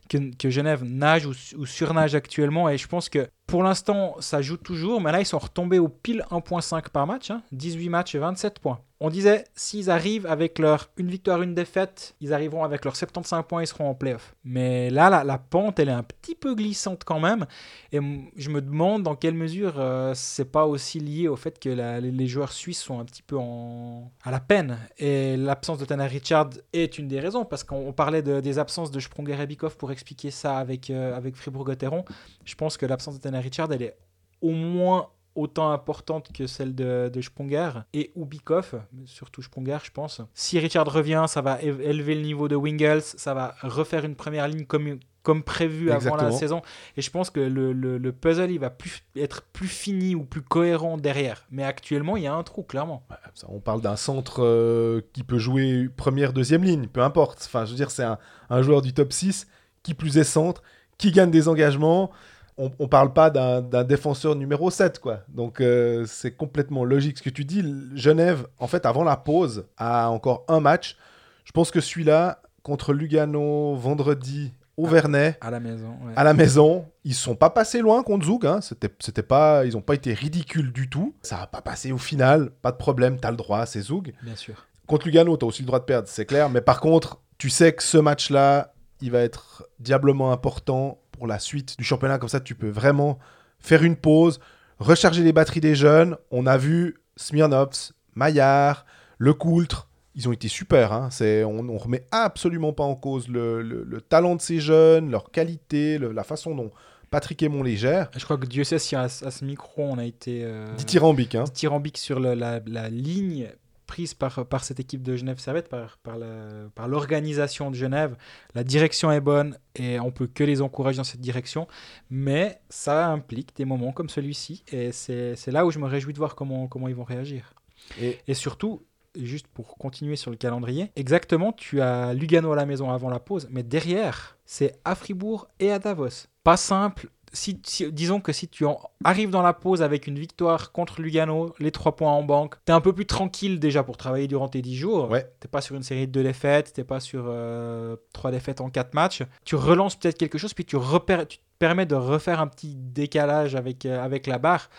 Que, 0.10 0.36
que 0.36 0.50
Genève 0.50 0.84
nage 0.84 1.26
ou, 1.26 1.34
ou 1.58 1.66
surnage 1.66 2.16
actuellement. 2.16 2.70
Et 2.70 2.78
je 2.78 2.88
pense 2.88 3.10
que 3.10 3.28
pour 3.48 3.64
l'instant, 3.64 4.16
ça 4.20 4.42
joue 4.42 4.58
toujours. 4.58 5.02
Mais 5.02 5.12
là, 5.12 5.20
ils 5.20 5.26
sont 5.26 5.40
retombés 5.40 5.80
au 5.80 5.90
pile 5.90 6.24
1.5 6.32 6.90
par 6.90 7.08
match. 7.08 7.32
hein. 7.32 7.42
18 7.52 7.90
matchs 7.90 8.16
et 8.16 8.20
27 8.20 8.60
points. 8.60 8.80
On 9.02 9.10
disait, 9.10 9.46
s'ils 9.56 9.90
arrivent 9.90 10.26
avec 10.26 10.60
leur 10.60 10.90
une 10.98 11.08
victoire, 11.08 11.42
une 11.42 11.56
défaite, 11.56 12.16
ils 12.20 12.34
arriveront 12.34 12.66
avec 12.66 12.84
leurs 12.84 12.98
75 12.98 13.46
points, 13.48 13.64
ils 13.64 13.68
seront 13.68 13.90
en 13.90 13.96
playoff. 13.96 14.36
Mais 14.44 14.90
là, 14.90 15.24
la, 15.24 15.38
pente, 15.38 15.80
elle 15.80 15.88
est 15.88 15.94
un 15.94 16.04
petit 16.04 16.36
peu 16.36 16.54
glissante 16.54 17.06
quand 17.06 17.22
même. 17.22 17.46
Et 17.94 18.00
je 18.36 18.50
me 18.50 18.62
demande 18.62 19.04
dans 19.04 19.16
quelle 19.16 19.36
mesure 19.36 19.76
euh, 19.78 20.12
c'est 20.16 20.52
pas 20.52 20.66
aussi 20.66 21.00
lié 21.00 21.30
au 21.30 21.38
fait 21.38 21.60
que 21.60 21.70
les, 21.70 22.28
joueurs 22.28 22.52
suisses 22.52 22.82
sont 22.82 23.00
un 23.00 23.06
petit 23.06 23.22
peu 23.22 23.38
à 23.38 24.32
la 24.32 24.42
peine. 24.42 24.78
Et 24.98 25.38
l'absence 25.38 25.78
de 25.78 25.86
Tanner 25.86 26.08
Richard 26.08 26.50
est 26.74 26.98
une 26.98 27.08
des 27.08 27.22
raisons, 27.22 27.46
parce 27.50 27.64
qu'on 27.64 27.88
on 27.88 27.94
parlait 27.94 28.22
de- 28.22 28.40
des 28.40 28.60
absences 28.60 28.92
de 28.92 29.00
Sprunger 29.00 29.42
et 29.42 29.48
Bikoff 29.48 29.76
pour 29.78 29.92
expliquer 29.92 30.32
ça 30.32 30.58
avec, 30.58 30.90
euh, 30.90 31.16
avec 31.18 31.36
Fribourg-Gotteron. 31.36 32.06
Je 32.46 32.56
pense 32.56 32.78
que 32.78 32.86
l'absence 32.86 33.16
de 33.16 33.22
Tanner 33.22 33.40
Richard, 33.40 33.72
elle 33.74 33.82
est 33.82 33.98
au 34.42 34.52
moins 34.52 35.10
autant 35.36 35.72
importante 35.72 36.32
que 36.34 36.48
celle 36.48 36.76
de, 36.76 37.10
de 37.14 37.22
Sprunger 37.22 37.72
et 37.94 38.12
ou 38.16 38.26
Bikoff, 38.26 38.76
mais 38.94 39.06
surtout 39.06 39.42
Sprunger, 39.42 39.78
je 39.84 39.92
pense. 39.92 40.22
Si 40.34 40.60
Richard 40.60 40.92
revient, 40.92 41.26
ça 41.28 41.42
va 41.42 41.62
élever 41.62 42.16
le 42.16 42.22
niveau 42.22 42.48
de 42.48 42.56
Wingles, 42.56 43.02
ça 43.02 43.34
va 43.34 43.56
refaire 43.62 44.04
une 44.06 44.16
première 44.16 44.48
ligne 44.48 44.66
comme, 44.66 45.00
comme 45.24 45.44
prévu 45.44 45.92
avant 45.92 46.16
la 46.16 46.32
saison. 46.38 46.62
Et 46.98 47.02
je 47.02 47.10
pense 47.12 47.30
que 47.30 47.40
le, 47.40 47.74
le- 47.74 47.98
le 47.98 48.12
puzzle, 48.12 48.52
il 48.52 48.60
va 48.60 48.70
plus, 48.70 49.04
être 49.16 49.42
plus 49.44 49.68
fini 49.68 50.16
ou 50.16 50.24
plus 50.24 50.42
cohérent 50.42 50.98
derrière. 50.98 51.46
Mais 51.52 51.64
actuellement, 51.64 52.18
il 52.18 52.24
y 52.24 52.28
a 52.28 52.34
un 52.34 52.44
trou, 52.44 52.64
clairement. 52.64 53.06
On 53.48 53.60
parle 53.60 53.82
d'un 53.82 53.96
centre 53.98 54.44
euh, 54.44 55.02
qui 55.14 55.24
peut 55.24 55.38
jouer 55.38 55.90
première, 55.96 56.34
deuxième 56.34 56.64
ligne, 56.64 56.88
peu 56.88 57.02
importe. 57.02 57.42
Enfin, 57.46 57.66
je 57.66 57.72
veux 57.72 57.76
dire, 57.78 57.92
c'est 57.92 58.04
un, 58.04 58.18
un 58.50 58.62
joueur 58.62 58.82
du 58.82 58.94
top 58.94 59.12
6 59.14 59.48
qui 59.84 59.94
plus 59.94 60.18
est 60.18 60.24
centre, 60.24 60.64
qui 60.98 61.12
gagne 61.12 61.32
des 61.32 61.48
engagements. 61.48 62.12
On, 62.58 62.72
on 62.80 62.88
parle 62.90 63.14
pas 63.14 63.30
d'un 63.30 63.84
défenseur 63.86 64.36
numéro 64.36 64.70
7, 64.70 65.00
quoi. 65.00 65.20
Donc, 65.30 65.62
euh, 65.62 66.04
c'est 66.08 66.32
complètement 66.32 66.84
logique 66.84 67.18
ce 67.20 67.24
que 67.24 67.30
tu 67.30 67.46
dis. 67.46 67.64
Genève, 67.96 68.48
en 68.58 68.68
fait, 68.68 68.86
avant 68.86 69.04
la 69.06 69.16
pause, 69.16 69.66
a 69.78 70.10
encore 70.10 70.44
un 70.50 70.60
match. 70.60 70.98
Je 71.46 71.52
pense 71.54 71.72
que 71.72 71.80
celui-là, 71.80 72.42
contre 72.64 72.92
Lugano, 72.94 73.76
vendredi, 73.76 74.52
au 74.82 74.88
Vernet, 74.88 75.38
À 75.42 75.52
la 75.52 75.60
maison. 75.60 75.90
ouais. 76.06 76.14
à 76.16 76.24
la 76.24 76.34
maison. 76.34 76.86
Ils 77.04 77.14
sont 77.14 77.36
pas 77.36 77.50
passés 77.50 77.80
loin 77.82 78.04
contre 78.04 78.26
Zouk. 78.26 78.46
Hein. 78.46 78.62
C'était, 78.62 78.90
c'était 79.00 79.24
pas, 79.24 79.66
ils 79.66 79.76
ont 79.78 79.82
pas 79.82 79.94
été 79.96 80.14
ridicules 80.14 80.72
du 80.72 80.90
tout. 80.90 81.16
Ça 81.22 81.38
va 81.38 81.48
pas 81.48 81.62
passer 81.62 81.92
au 81.92 81.98
final. 81.98 82.50
Pas 82.62 82.72
de 82.72 82.78
problème. 82.78 83.20
T'as 83.20 83.32
le 83.32 83.38
droit. 83.38 83.66
C'est 83.66 83.82
Zouk. 83.82 84.12
Bien 84.24 84.36
sûr. 84.36 84.66
Contre 84.88 85.06
Lugano, 85.08 85.38
t'as 85.38 85.46
aussi 85.46 85.62
le 85.62 85.68
droit 85.68 85.80
de 85.80 85.86
perdre, 85.86 86.08
c'est 86.08 86.26
clair. 86.26 86.50
Mais 86.50 86.62
par 86.62 86.80
contre, 86.82 87.20
tu 87.38 87.50
sais 87.50 87.74
que 87.74 87.84
ce 87.84 87.98
match-là, 87.98 88.74
il 89.02 89.12
va 89.12 89.20
être 89.20 89.64
diablement 89.80 90.32
important 90.32 91.00
pour 91.12 91.28
la 91.28 91.38
suite 91.40 91.78
du 91.78 91.84
championnat. 91.84 92.18
Comme 92.18 92.30
ça, 92.30 92.40
tu 92.40 92.56
peux 92.56 92.70
vraiment 92.70 93.20
faire 93.60 93.84
une 93.84 93.96
pause, 93.96 94.40
recharger 94.80 95.24
les 95.24 95.32
batteries 95.34 95.62
des 95.62 95.76
jeunes. 95.76 96.16
On 96.32 96.48
a 96.48 96.58
vu 96.58 96.98
Smirnovs, 97.18 97.92
Maillard, 98.16 98.86
Le 99.18 99.34
Coultre. 99.34 99.89
Ils 100.20 100.28
ont 100.30 100.34
été 100.34 100.48
super. 100.50 100.92
Hein. 100.94 101.10
C'est, 101.12 101.44
on, 101.44 101.60
on 101.70 101.78
remet 101.78 102.04
absolument 102.12 102.74
pas 102.74 102.84
en 102.84 102.96
cause 102.96 103.28
le, 103.30 103.62
le- 103.62 103.84
le 103.84 104.02
talent 104.02 104.36
de 104.36 104.42
ces 104.42 104.60
jeunes, 104.60 105.10
leur 105.10 105.32
qualité, 105.32 105.98
le- 105.98 106.12
la 106.12 106.24
façon 106.24 106.54
dont 106.54 106.72
Patrick 107.10 107.42
Aymon 107.42 107.64
les 107.64 107.78
gère. 107.78 108.12
Je 108.16 108.24
crois 108.26 108.38
que 108.38 108.46
Dieu 108.46 108.64
sait 108.64 108.80
si 108.80 108.96
à, 108.96 109.04
à 109.04 109.10
ce 109.10 109.44
micro, 109.46 109.82
on 109.84 109.98
a 109.98 110.04
été 110.06 110.42
euh, 110.44 110.76
Dithyrambique. 110.76 111.34
Hein. 111.36 111.46
dithyrambique 111.46 111.98
sur 111.98 112.20
la, 112.20 112.36
la 112.36 112.90
ligne 112.90 113.50
prise 113.88 114.14
par, 114.14 114.46
par 114.46 114.64
cette 114.64 114.80
équipe 114.80 115.02
de 115.02 115.16
Genève 115.16 115.40
Servette, 115.40 115.68
par, 115.70 115.98
par, 116.04 116.18
la- 116.20 116.68
par 116.76 116.88
l'organisation 116.88 117.72
de 117.72 117.76
Genève. 117.76 118.16
La 118.54 118.64
direction 118.64 119.12
est 119.12 119.22
bonne 119.22 119.58
et 119.76 120.00
on 120.00 120.12
peut 120.12 120.28
que 120.28 120.44
les 120.44 120.62
encourager 120.62 120.98
dans 120.98 121.04
cette 121.04 121.22
direction. 121.22 121.68
Mais 122.12 122.60
ça 122.70 123.08
implique 123.08 123.56
des 123.56 123.66
moments 123.66 123.92
comme 123.92 124.10
celui-ci 124.10 124.64
et 124.72 124.92
c'est 124.92 125.36
c'est 125.36 125.52
là 125.52 125.66
où 125.66 125.72
je 125.72 125.80
me 125.80 125.88
réjouis 125.88 126.14
de 126.14 126.20
voir 126.20 126.36
comment, 126.36 126.68
comment 126.68 126.88
ils 126.88 126.96
vont 126.96 127.04
réagir. 127.06 127.54
Et 128.00 128.20
Et 128.28 128.36
surtout, 128.36 128.84
juste 129.24 129.48
pour 129.48 129.78
continuer 129.78 130.16
sur 130.16 130.32
le 130.32 130.38
calendrier, 130.38 130.92
exactement, 130.96 131.52
tu 131.54 131.82
as 131.82 132.14
Lugano 132.14 132.52
à 132.52 132.56
la 132.56 132.66
maison 132.66 132.90
avant 132.92 133.10
la 133.10 133.20
pause, 133.20 133.48
mais 133.52 133.64
derrière, 133.64 134.38
c'est 134.46 134.80
à 134.86 134.96
Fribourg 134.96 135.48
et 135.60 135.72
à 135.72 135.80
Davos. 135.80 136.28
Pas 136.44 136.58
simple. 136.58 137.10
Si, 137.32 137.62
si- 137.64 137.92
disons 137.92 138.22
que 138.22 138.32
si 138.34 138.48
tu 138.48 138.66
en- 138.66 138.80
arrives 139.04 139.30
dans 139.30 139.44
la 139.44 139.54
pause 139.54 139.84
avec 139.84 140.08
une 140.08 140.18
victoire 140.18 140.72
contre 140.72 141.00
Lugano, 141.00 141.54
les 141.60 141.70
trois 141.72 141.96
points 141.96 142.12
en 142.12 142.24
banque, 142.24 142.56
t'es 142.66 142.72
un 142.72 142.82
peu 142.82 142.92
plus 142.92 143.06
tranquille 143.06 143.60
déjà 143.60 143.84
pour 143.84 143.98
travailler 143.98 144.28
durant 144.28 144.48
tes 144.48 144.64
10 144.64 144.76
jours. 144.76 145.12
Ouais. 145.12 145.32
T'es 145.40 145.48
pas 145.48 145.62
sur 145.62 145.76
une 145.76 145.84
série 145.84 146.08
de 146.08 146.12
deux 146.12 146.24
défaites, 146.24 146.74
t'es 146.74 146.84
pas 146.84 147.00
sur 147.00 147.26
euh, 147.28 147.96
trois 148.14 148.32
défaites 148.32 148.62
en 148.62 148.72
quatre 148.72 148.96
matchs. 148.96 149.22
Tu 149.46 149.56
relances 149.56 149.96
peut-être 149.96 150.18
quelque 150.18 150.40
chose, 150.40 150.56
puis 150.56 150.66
tu, 150.66 150.76
repères, 150.76 151.28
tu 151.28 151.38
te 151.38 151.44
permets 151.60 151.86
de 151.86 151.94
refaire 151.94 152.40
un 152.42 152.48
petit 152.48 152.74
décalage 152.76 153.54
avec, 153.54 153.86
euh, 153.86 154.04
avec 154.04 154.26
la 154.26 154.40
barre. 154.40 154.72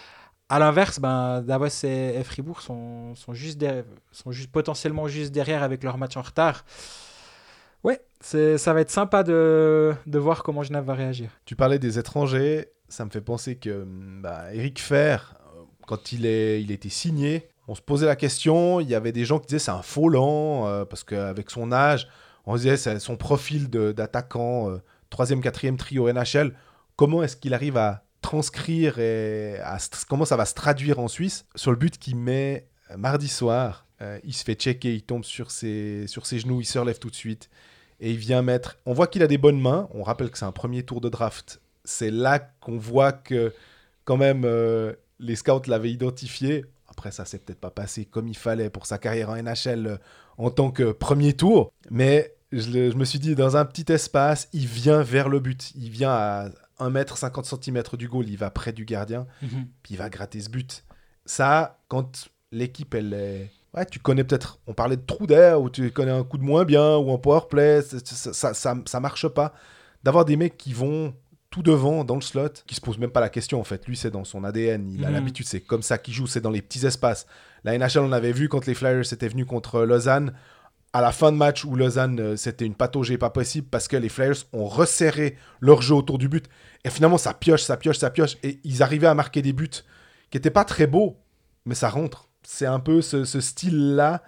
À 0.51 0.59
l'inverse, 0.59 0.99
ben, 0.99 1.43
Davos 1.43 1.69
et, 1.85 2.23
Fribourg 2.25 2.61
sont, 2.61 3.15
sont, 3.15 3.33
juste 3.33 3.65
sont 4.11 4.33
juste, 4.33 4.51
potentiellement 4.51 5.07
juste 5.07 5.31
derrière 5.31 5.63
avec 5.63 5.85
leur 5.85 5.97
match 5.97 6.17
en 6.17 6.23
retard. 6.23 6.65
Ouais, 7.85 8.01
ça 8.21 8.73
va 8.75 8.81
être 8.81 8.91
sympa 8.91 9.23
de, 9.23 9.95
de 10.07 10.19
voir 10.19 10.43
comment 10.43 10.65
Genève 10.65 10.85
va 10.85 10.95
réagir. 10.95 11.31
Tu 11.45 11.55
parlais 11.55 11.79
des 11.79 12.01
étrangers, 12.01 12.73
ça 12.89 13.05
me 13.05 13.11
fait 13.11 13.21
penser 13.21 13.55
que 13.55 13.83
hum, 13.83 14.23
bah, 14.23 14.53
Eric 14.53 14.81
Fer, 14.81 15.37
euh, 15.55 15.63
quand 15.87 16.11
il, 16.11 16.27
est, 16.27 16.61
il 16.61 16.73
était 16.73 16.89
signé, 16.89 17.49
on 17.69 17.77
se 17.77 17.81
posait 17.81 18.07
la 18.07 18.17
question, 18.17 18.81
il 18.81 18.89
y 18.89 18.97
avait 18.97 19.13
des 19.13 19.25
gens 19.25 19.39
qui 19.39 19.47
disaient 19.47 19.61
c'est 19.61 19.71
un 19.71 19.83
faux 19.83 20.09
lent, 20.09 20.67
euh, 20.67 20.85
parce 20.85 21.05
qu'avec 21.05 21.49
son 21.51 21.71
âge, 21.71 22.09
on 22.45 22.57
disait 22.57 22.77
son 22.99 23.17
profil 23.17 23.71
d'attaquant, 23.71 24.69
euh, 24.69 24.79
troisième, 25.11 25.41
quatrième 25.41 25.77
trio 25.77 26.13
NHL, 26.13 26.57
comment 26.97 27.23
est-ce 27.23 27.37
qu'il 27.37 27.55
arrive 27.55 27.77
à 27.77 28.03
transcrire 28.21 28.99
et 28.99 29.59
à 29.61 29.79
comment 30.09 30.25
ça 30.25 30.37
va 30.37 30.45
se 30.45 30.55
traduire 30.55 30.99
en 30.99 31.09
Suisse 31.09 31.45
sur 31.55 31.71
le 31.71 31.77
but 31.77 31.99
qu'il 31.99 32.17
met 32.17 32.67
euh, 32.91 32.97
mardi 32.97 33.29
soir. 33.29 33.87
euh, 34.03 34.19
il 34.25 34.35
se 34.35 34.45
fait 34.45 34.55
checker, 34.55 34.95
il 34.95 35.03
tombe 35.03 35.25
sur 35.25 35.51
ses, 35.51 36.07
sur 36.07 36.27
ses 36.27 36.39
genoux, 36.39 36.61
il 36.61 36.65
se 36.65 36.79
relève 36.79 36.99
tout 36.99 37.11
de 37.11 37.15
suite 37.15 37.51
et 38.01 38.11
il 38.11 38.17
vient 38.17 38.43
mettre. 38.43 38.79
On 38.87 38.93
voit 38.93 39.07
qu'il 39.07 39.23
a 39.23 39.27
des 39.27 39.39
bonnes 39.39 39.61
mains. 39.61 39.89
On 39.93 40.03
rappelle 40.03 40.31
que 40.31 40.39
c'est 40.39 40.45
un 40.47 40.53
premier 40.53 40.83
tour 40.83 41.01
de 41.01 41.09
draft. 41.09 41.61
C'est 41.85 42.11
là 42.11 42.39
qu'on 42.39 42.79
voit 42.79 43.13
que 43.13 43.53
quand 44.05 44.17
même 44.17 44.45
euh, 44.45 44.95
les 45.19 45.37
scouts 45.37 45.63
l'avaient 45.67 45.91
identifié. 45.93 46.65
Après 46.89 47.11
ça, 47.13 47.25
c'est 47.25 47.45
peut-être 47.45 47.61
pas 47.61 47.71
passé 47.71 48.05
comme 48.05 48.29
il 48.29 48.37
fallait 48.37 48.71
pour 48.71 48.87
sa 48.87 48.99
carrière 48.99 49.31
en 49.31 49.37
NHL 49.37 49.99
en 50.39 50.51
tant 50.51 50.71
que 50.71 50.93
premier 50.93 51.35
tour, 51.35 51.71
mais 51.91 52.35
je, 52.53 52.91
je 52.91 52.97
me 52.97 53.05
suis 53.05 53.19
dit 53.19 53.35
dans 53.35 53.57
un 53.57 53.65
petit 53.65 53.93
espace, 53.93 54.49
il 54.53 54.67
vient 54.67 55.03
vers 55.03 55.29
le 55.29 55.39
but. 55.39 55.73
Il 55.77 55.91
vient 55.91 56.11
à 56.11 56.49
1 56.81 56.91
mètre 56.91 57.17
50 57.17 57.45
cm 57.45 57.83
du 57.99 58.09
goal, 58.09 58.29
il 58.29 58.37
va 58.37 58.51
près 58.51 58.73
du 58.73 58.85
gardien, 58.85 59.27
puis 59.41 59.95
il 59.95 59.97
va 59.97 60.09
gratter 60.09 60.41
ce 60.41 60.49
but. 60.51 60.85
Ça, 61.25 61.79
quand 61.89 62.29
l'équipe 62.53 62.95
elle 62.95 63.13
est 63.15 63.51
Ouais, 63.73 63.87
tu 63.87 64.01
connais 64.01 64.25
peut-être, 64.25 64.59
on 64.67 64.75
parlait 64.75 64.97
de 64.97 65.07
trou 65.07 65.29
d'air, 65.29 65.61
ou 65.63 65.71
tu 65.71 65.93
connais 65.93 66.11
un 66.11 66.25
coup 66.25 66.39
de 66.39 66.43
moins 66.43 66.65
bien, 66.65 66.97
ou 66.97 67.13
un 67.13 67.19
power 67.19 67.43
play, 67.49 67.83
ça, 67.83 67.99
ça, 68.33 68.53
ça, 68.53 68.75
ça 68.85 68.99
marche 69.01 69.29
pas. 69.29 69.55
D'avoir 70.03 70.25
des 70.25 70.35
mecs 70.37 70.57
qui 70.59 70.73
vont 70.73 71.15
tout 71.51 71.63
devant 71.63 72.03
dans 72.05 72.17
le 72.17 72.21
slot, 72.21 72.49
qui 72.67 72.75
se 72.75 72.81
posent 72.81 72.99
même 72.99 73.11
pas 73.13 73.21
la 73.21 73.29
question 73.29 73.61
en 73.61 73.65
fait. 73.65 73.87
Lui, 73.87 73.97
c'est 73.97 74.11
dans 74.11 74.25
son 74.25 74.43
ADN, 74.43 74.91
il 74.91 75.05
a 75.05 75.09
Mhm. 75.09 75.15
l'habitude, 75.15 75.47
c'est 75.47 75.61
comme 75.61 75.83
ça 75.83 75.99
qu'il 75.99 76.15
joue, 76.15 76.27
c'est 76.27 76.41
dans 76.41 76.51
les 76.51 76.63
petits 76.63 76.85
espaces. 76.85 77.27
La 77.63 77.75
NHL, 77.79 78.01
on 78.01 78.11
avait 78.13 78.33
vu 78.33 78.49
quand 78.49 78.67
les 78.67 78.75
Flyers 78.75 79.13
étaient 79.13 79.29
venus 79.29 79.47
contre 79.47 79.83
Lausanne, 79.83 80.33
à 80.93 81.01
la 81.01 81.13
fin 81.13 81.31
de 81.31 81.37
match 81.37 81.65
où 81.65 81.77
Lausanne, 81.77 82.19
euh, 82.21 82.37
c'était 82.37 82.67
une 82.67 82.75
pataugée 82.75 83.17
pas 83.17 83.31
possible 83.31 83.69
parce 83.71 83.87
que 83.87 83.97
les 83.97 84.09
Flyers 84.09 84.47
ont 84.53 84.67
resserré 84.67 85.37
leur 85.61 85.83
jeu 85.83 85.95
autour 85.95 86.19
du 86.19 86.29
but. 86.29 86.47
Et 86.85 86.91
finalement, 86.91 87.19
ça 87.19 87.35
pioche, 87.35 87.63
ça 87.63 87.77
pioche, 87.77 87.99
ça 87.99 88.11
pioche. 88.11 88.37
Et 88.43 88.61
ils 88.65 88.83
arrivaient 88.83 89.07
à 89.07 89.15
marquer 89.15 89.43
des 89.43 89.53
buts 89.53 89.69
qui 90.31 90.37
n'étaient 90.37 90.51
pas 90.51 90.65
très 90.65 90.87
beaux, 90.87 91.17
mais 91.65 91.75
ça 91.75 91.89
rentre. 91.89 92.29
C'est 92.43 92.67
un 92.67 92.81
peu 92.81 93.03
ce, 93.03 93.25
style-là 93.25 94.23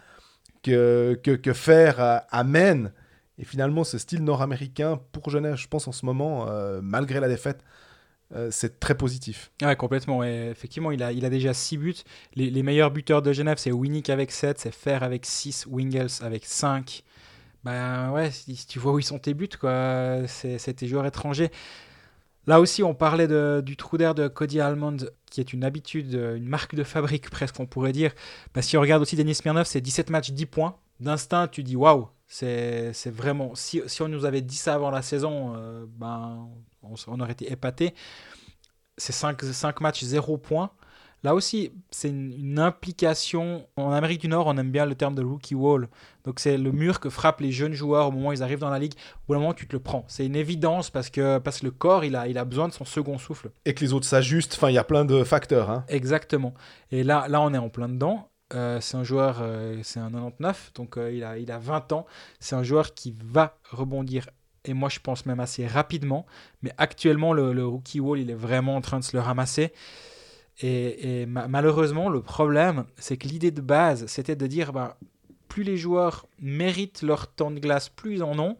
que, 0.62 1.18
que, 1.22 1.32
que 1.32 1.52
faire 1.52 2.00
euh, 2.00 2.18
amène. 2.30 2.92
Et 3.38 3.44
finalement, 3.44 3.82
ce 3.82 3.98
style 3.98 4.22
nord-américain 4.22 5.00
pour 5.10 5.30
Genève, 5.30 5.56
je 5.56 5.66
pense 5.66 5.88
en 5.88 5.92
ce 5.92 6.06
moment, 6.06 6.46
euh, 6.48 6.80
malgré 6.82 7.18
la 7.18 7.28
défaite, 7.28 7.64
euh, 8.34 8.48
c'est 8.50 8.80
très 8.80 8.94
positif. 8.94 9.52
Ouais, 9.62 9.76
complètement. 9.76 10.24
Effectivement, 10.24 10.90
il 10.90 11.02
a, 11.02 11.12
il 11.12 11.24
a 11.24 11.30
déjà 11.30 11.52
6 11.52 11.76
buts. 11.76 11.94
Les, 12.34 12.62
meilleurs 12.62 12.90
buteurs 12.90 13.22
de 13.22 13.32
Genève, 13.32 13.58
c'est 13.58 13.72
Winnick 13.72 14.10
avec 14.10 14.30
7, 14.30 14.58
c'est 14.58 14.74
Fer 14.74 15.02
avec 15.02 15.26
6, 15.26 15.66
Wingels 15.70 16.22
avec 16.22 16.44
5. 16.44 17.02
Ben 17.64 18.10
ouais, 18.10 18.30
si, 18.30 18.66
tu 18.66 18.78
vois 18.78 18.92
où 18.92 18.98
ils 18.98 19.04
sont 19.04 19.18
tes 19.18 19.34
buts, 19.34 19.48
quoi, 19.60 20.26
c'est 20.26 20.74
tes 20.74 20.86
joueurs 20.88 21.06
étrangers. 21.06 21.50
Là 22.46 22.60
aussi, 22.60 22.82
on 22.82 22.92
parlait 22.94 23.28
de- 23.28 23.62
du 23.64 23.76
trou 23.76 23.98
d'air 23.98 24.16
de 24.16 24.26
Cody 24.26 24.60
Almond, 24.60 24.96
qui 25.30 25.40
est 25.40 25.52
une 25.52 25.62
habitude, 25.62 26.14
une 26.14 26.48
marque 26.48 26.74
de 26.74 26.82
fabrique 26.82 27.30
presque, 27.30 27.60
on 27.60 27.66
pourrait 27.66 27.92
dire. 27.92 28.12
Ben, 28.54 28.62
si 28.62 28.76
on 28.76 28.80
regarde 28.80 29.02
aussi 29.02 29.14
Denis 29.14 29.36
Smirnov, 29.36 29.66
c'est 29.66 29.80
17 29.80 30.10
matchs, 30.10 30.32
10 30.32 30.46
points. 30.46 30.76
D'instinct, 31.00 31.48
tu 31.48 31.62
dis 31.62 31.76
waouh, 31.76 32.08
c'est 32.32 33.10
vraiment. 33.10 33.54
Si, 33.54 33.82
si 33.86 34.00
on 34.00 34.08
nous 34.08 34.24
avait 34.24 34.40
dit 34.40 34.56
ça 34.56 34.74
avant 34.74 34.90
la 34.90 35.02
saison, 35.02 35.54
euh, 35.54 35.84
ben, 35.86 36.48
on, 36.82 37.20
aurait 37.20 37.32
été 37.32 37.52
épaté. 37.52 37.94
C'est 38.96 39.12
5, 39.12 39.80
matchs, 39.80 40.02
0 40.02 40.38
points. 40.38 40.70
Là 41.24 41.34
aussi, 41.34 41.72
c'est 41.90 42.08
une, 42.08 42.32
une 42.32 42.58
implication. 42.58 43.66
En 43.76 43.92
Amérique 43.92 44.22
du 44.22 44.28
Nord, 44.28 44.46
on 44.46 44.56
aime 44.56 44.70
bien 44.70 44.86
le 44.86 44.94
terme 44.94 45.14
de 45.14 45.22
rookie 45.22 45.54
wall. 45.54 45.88
Donc, 46.24 46.40
c'est 46.40 46.56
le 46.56 46.72
mur 46.72 47.00
que 47.00 47.10
frappent 47.10 47.40
les 47.40 47.52
jeunes 47.52 47.74
joueurs 47.74 48.08
au 48.08 48.10
moment 48.10 48.30
où 48.30 48.32
ils 48.32 48.42
arrivent 48.42 48.58
dans 48.58 48.70
la 48.70 48.78
ligue. 48.78 48.94
Au 49.28 49.34
moment, 49.34 49.52
tu 49.52 49.68
te 49.68 49.74
le 49.74 49.80
prends. 49.80 50.04
C'est 50.08 50.24
une 50.24 50.34
évidence 50.34 50.88
parce 50.88 51.10
que, 51.10 51.38
parce 51.38 51.60
que 51.60 51.66
le 51.66 51.70
corps, 51.70 52.04
il 52.04 52.16
a, 52.16 52.28
il 52.28 52.38
a 52.38 52.46
besoin 52.46 52.66
de 52.66 52.72
son 52.72 52.86
second 52.86 53.18
souffle. 53.18 53.50
Et 53.66 53.74
que 53.74 53.84
les 53.84 53.92
autres 53.92 54.06
s'ajustent, 54.06 54.54
enfin, 54.54 54.70
il 54.70 54.74
y 54.74 54.78
a 54.78 54.84
plein 54.84 55.04
de 55.04 55.22
facteurs. 55.22 55.70
Hein. 55.70 55.84
Exactement. 55.88 56.54
Et 56.90 57.04
là, 57.04 57.26
là, 57.28 57.42
on 57.42 57.52
est 57.52 57.58
en 57.58 57.68
plein 57.68 57.90
dedans. 57.90 58.31
Euh, 58.54 58.80
c'est 58.80 58.96
un 58.96 59.04
joueur, 59.04 59.38
euh, 59.40 59.80
c'est 59.82 60.00
un 60.00 60.10
99, 60.10 60.72
donc 60.74 60.96
euh, 60.96 61.12
il, 61.12 61.24
a, 61.24 61.38
il 61.38 61.50
a 61.50 61.58
20 61.58 61.92
ans. 61.92 62.06
C'est 62.40 62.54
un 62.54 62.62
joueur 62.62 62.94
qui 62.94 63.14
va 63.24 63.56
rebondir, 63.70 64.28
et 64.64 64.74
moi 64.74 64.88
je 64.88 65.00
pense 65.00 65.26
même 65.26 65.40
assez 65.40 65.66
rapidement. 65.66 66.26
Mais 66.62 66.72
actuellement, 66.78 67.32
le, 67.32 67.66
rookie 67.66 68.00
wall, 68.00 68.18
il 68.20 68.30
est 68.30 68.34
vraiment 68.34 68.76
en 68.76 68.80
train 68.80 68.98
de 68.98 69.04
se 69.04 69.16
le 69.16 69.22
ramasser. 69.22 69.72
Et, 70.60 71.22
et 71.22 71.26
ma- 71.26 71.48
malheureusement, 71.48 72.08
le 72.08 72.20
problème, 72.20 72.84
c'est 72.96 73.16
que 73.16 73.26
l'idée 73.26 73.50
de 73.50 73.62
base, 73.62 74.06
c'était 74.06 74.36
de 74.36 74.46
dire, 74.46 74.72
ben, 74.72 74.94
plus 75.48 75.62
les 75.62 75.76
joueurs 75.76 76.26
méritent 76.40 77.02
leur 77.02 77.26
temps 77.26 77.50
de 77.50 77.58
glace, 77.58 77.88
plus 77.88 78.14
ils 78.16 78.22
en 78.22 78.38
ont. 78.38 78.56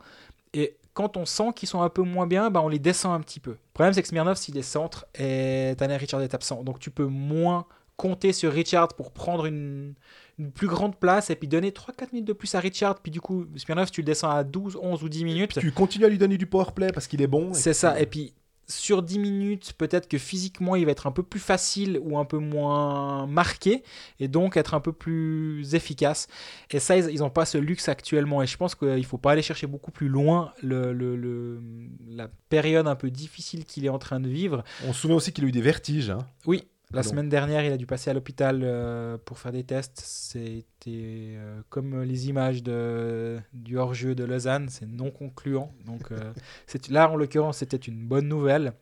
Et 0.54 0.76
quand 0.94 1.16
on 1.16 1.24
sent 1.24 1.52
qu'ils 1.54 1.68
sont 1.68 1.82
un 1.82 1.88
peu 1.88 2.02
moins 2.02 2.26
bien, 2.26 2.50
ben, 2.50 2.60
on 2.60 2.68
les 2.68 2.78
descend 2.78 3.14
un 3.14 3.20
petit 3.20 3.40
peu. 3.40 3.52
Le 3.52 3.58
problème, 3.74 3.94
c'est 3.94 4.02
que 4.02 4.08
Smirnov, 4.08 4.36
s'il 4.36 4.56
est 4.58 4.62
centre, 4.62 5.06
et 5.18 5.74
Tanner 5.78 5.96
Richard 5.96 6.22
est 6.22 6.34
absent. 6.34 6.62
Donc 6.62 6.78
tu 6.78 6.90
peux 6.90 7.06
moins 7.06 7.66
compter 7.96 8.32
sur 8.32 8.52
Richard 8.52 8.88
pour 8.88 9.12
prendre 9.12 9.46
une, 9.46 9.94
une 10.38 10.50
plus 10.50 10.66
grande 10.66 10.96
place 10.98 11.30
et 11.30 11.36
puis 11.36 11.46
donner 11.48 11.70
3-4 11.70 12.08
minutes 12.12 12.26
de 12.28 12.32
plus 12.32 12.54
à 12.54 12.60
Richard. 12.60 13.00
Puis 13.00 13.12
du 13.12 13.20
coup, 13.20 13.46
Smirnov, 13.56 13.90
tu 13.90 14.00
le 14.00 14.06
descends 14.06 14.30
à 14.30 14.44
12, 14.44 14.76
11 14.80 15.02
ou 15.02 15.08
10 15.08 15.24
minutes. 15.24 15.58
Tu 15.60 15.72
continues 15.72 16.06
à 16.06 16.08
lui 16.08 16.18
donner 16.18 16.38
du 16.38 16.46
powerplay 16.46 16.90
parce 16.92 17.06
qu'il 17.06 17.22
est 17.22 17.26
bon. 17.28 17.52
C'est 17.54 17.74
ça. 17.74 18.00
Et 18.00 18.06
puis, 18.06 18.34
sur 18.68 19.02
10 19.02 19.18
minutes, 19.18 19.74
peut-être 19.76 20.08
que 20.08 20.16
physiquement, 20.16 20.76
il 20.76 20.86
va 20.86 20.92
être 20.92 21.06
un 21.06 21.10
peu 21.12 21.22
plus 21.24 21.40
facile 21.40 22.00
ou 22.02 22.16
un 22.16 22.24
peu 22.24 22.38
moins 22.38 23.26
marqué 23.26 23.82
et 24.18 24.28
donc 24.28 24.56
être 24.56 24.72
un 24.72 24.80
peu 24.80 24.92
plus 24.92 25.74
efficace. 25.74 26.26
Et 26.70 26.78
ça, 26.78 26.96
ils 26.96 27.18
n'ont 27.18 27.28
pas 27.28 27.44
ce 27.44 27.58
luxe 27.58 27.88
actuellement. 27.88 28.40
Et 28.42 28.46
je 28.46 28.56
pense 28.56 28.74
qu'il 28.74 28.88
ne 28.88 29.02
faut 29.02 29.18
pas 29.18 29.32
aller 29.32 29.42
chercher 29.42 29.66
beaucoup 29.66 29.90
plus 29.90 30.08
loin 30.08 30.52
le, 30.62 30.92
le- 30.94 31.16
le- 31.16 31.60
la 32.08 32.28
période 32.48 32.86
un 32.86 32.94
peu 32.96 33.10
difficile 33.10 33.64
qu'il 33.66 33.84
est 33.84 33.90
en 33.90 33.98
train 33.98 34.20
de 34.20 34.28
vivre. 34.28 34.64
On 34.86 34.92
se 34.92 35.00
souvient 35.02 35.16
aussi 35.16 35.32
qu'il 35.32 35.44
a 35.44 35.48
eu 35.48 35.52
des 35.52 35.60
vertiges. 35.60 36.10
hein. 36.10 36.18
Oui, 36.46 36.64
la 36.92 37.02
semaine 37.02 37.28
dernière, 37.28 37.64
il 37.64 37.72
a 37.72 37.76
dû 37.76 37.86
passer 37.86 38.10
à 38.10 38.14
l'hôpital 38.14 38.60
euh, 38.62 39.16
pour 39.24 39.38
faire 39.38 39.52
des 39.52 39.64
tests. 39.64 40.00
C'était 40.04 40.90
euh, 41.36 41.60
comme 41.70 42.02
les 42.02 42.28
images 42.28 42.62
de, 42.62 43.38
du 43.52 43.78
hors-jeu 43.78 44.14
de 44.14 44.24
Lausanne, 44.24 44.68
c'est 44.68 44.86
non 44.86 45.10
concluant. 45.10 45.72
Donc 45.86 46.12
euh, 46.12 46.32
là, 46.90 47.10
en 47.10 47.16
l'occurrence, 47.16 47.58
c'était 47.58 47.76
une 47.76 48.06
bonne 48.06 48.28
nouvelle. 48.28 48.74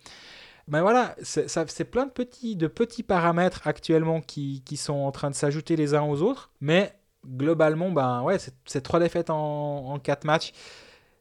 Mais 0.68 0.80
voilà, 0.80 1.16
c'est 1.22 1.90
plein 1.90 2.06
de 2.06 2.12
petits, 2.12 2.54
de 2.54 2.68
petits 2.68 3.02
paramètres 3.02 3.66
actuellement 3.66 4.20
qui, 4.20 4.62
qui 4.64 4.76
sont 4.76 4.94
en 4.94 5.10
train 5.10 5.30
de 5.30 5.34
s'ajouter 5.34 5.74
les 5.74 5.94
uns 5.94 6.02
aux 6.02 6.22
autres. 6.22 6.52
Mais 6.60 6.94
globalement, 7.26 7.90
ben 7.90 8.22
ouais, 8.22 8.38
c'est 8.38 8.54
c'est 8.66 8.80
trois 8.80 9.00
défaites 9.00 9.30
en, 9.30 9.92
en 9.92 9.98
quatre 9.98 10.24
matchs. 10.24 10.52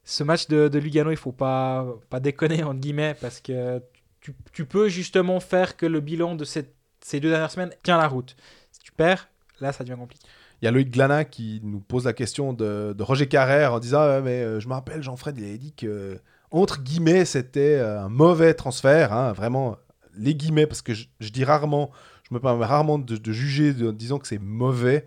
Ce 0.03 0.23
match 0.23 0.47
de, 0.47 0.67
de 0.67 0.79
Lugano, 0.79 1.11
il 1.11 1.17
faut 1.17 1.31
pas, 1.31 1.85
pas 2.09 2.19
déconner, 2.19 2.63
entre 2.63 2.79
guillemets, 2.79 3.15
parce 3.21 3.39
que 3.41 3.81
tu, 4.21 4.35
tu 4.53 4.65
peux 4.65 4.89
justement 4.89 5.39
faire 5.39 5.77
que 5.77 5.85
le 5.85 5.99
bilan 5.99 6.35
de 6.35 6.45
cette- 6.45 6.76
ces 7.03 7.19
deux 7.19 7.30
dernières 7.30 7.51
semaines 7.51 7.71
tient 7.84 7.97
la 7.97 8.07
route. 8.07 8.35
Si 8.71 8.80
tu 8.80 8.91
perds, 8.91 9.30
là, 9.59 9.71
ça 9.71 9.84
devient 9.84 9.97
compliqué. 9.99 10.26
Il 10.61 10.65
y 10.65 10.67
a 10.67 10.71
Loïc 10.71 10.91
Glana 10.91 11.23
qui 11.26 11.61
nous 11.63 11.80
pose 11.80 12.05
la 12.05 12.13
question 12.13 12.51
de, 12.53 12.93
de 12.97 13.03
Roger 13.03 13.27
Carrère 13.27 13.73
en 13.73 13.80
disant 13.80 14.01
Ah, 14.01 14.21
mais 14.21 14.43
euh, 14.43 14.59
je 14.59 14.67
me 14.67 14.73
rappelle 14.73 15.01
Jean-Fred 15.01 15.38
il 15.38 15.45
avait 15.45 15.57
dit 15.57 15.71
que 15.73 16.19
entre 16.51 16.81
guillemets 16.81 17.23
c'était 17.23 17.76
euh, 17.76 18.01
un 18.01 18.09
mauvais 18.09 18.53
transfert 18.53 19.13
hein, 19.13 19.31
vraiment 19.31 19.77
les 20.17 20.35
guillemets 20.35 20.67
parce 20.67 20.81
que 20.81 20.93
je, 20.93 21.07
je 21.21 21.30
dis 21.30 21.45
rarement 21.45 21.91
je 22.30 22.34
me 22.35 22.41
permets 22.41 22.65
rarement 22.65 22.99
de, 22.99 23.15
de 23.15 23.31
juger 23.31 23.73
de- 23.73 23.88
en 23.89 23.93
disant 23.93 24.19
que 24.19 24.27
c'est 24.27 24.38
mauvais. 24.38 25.05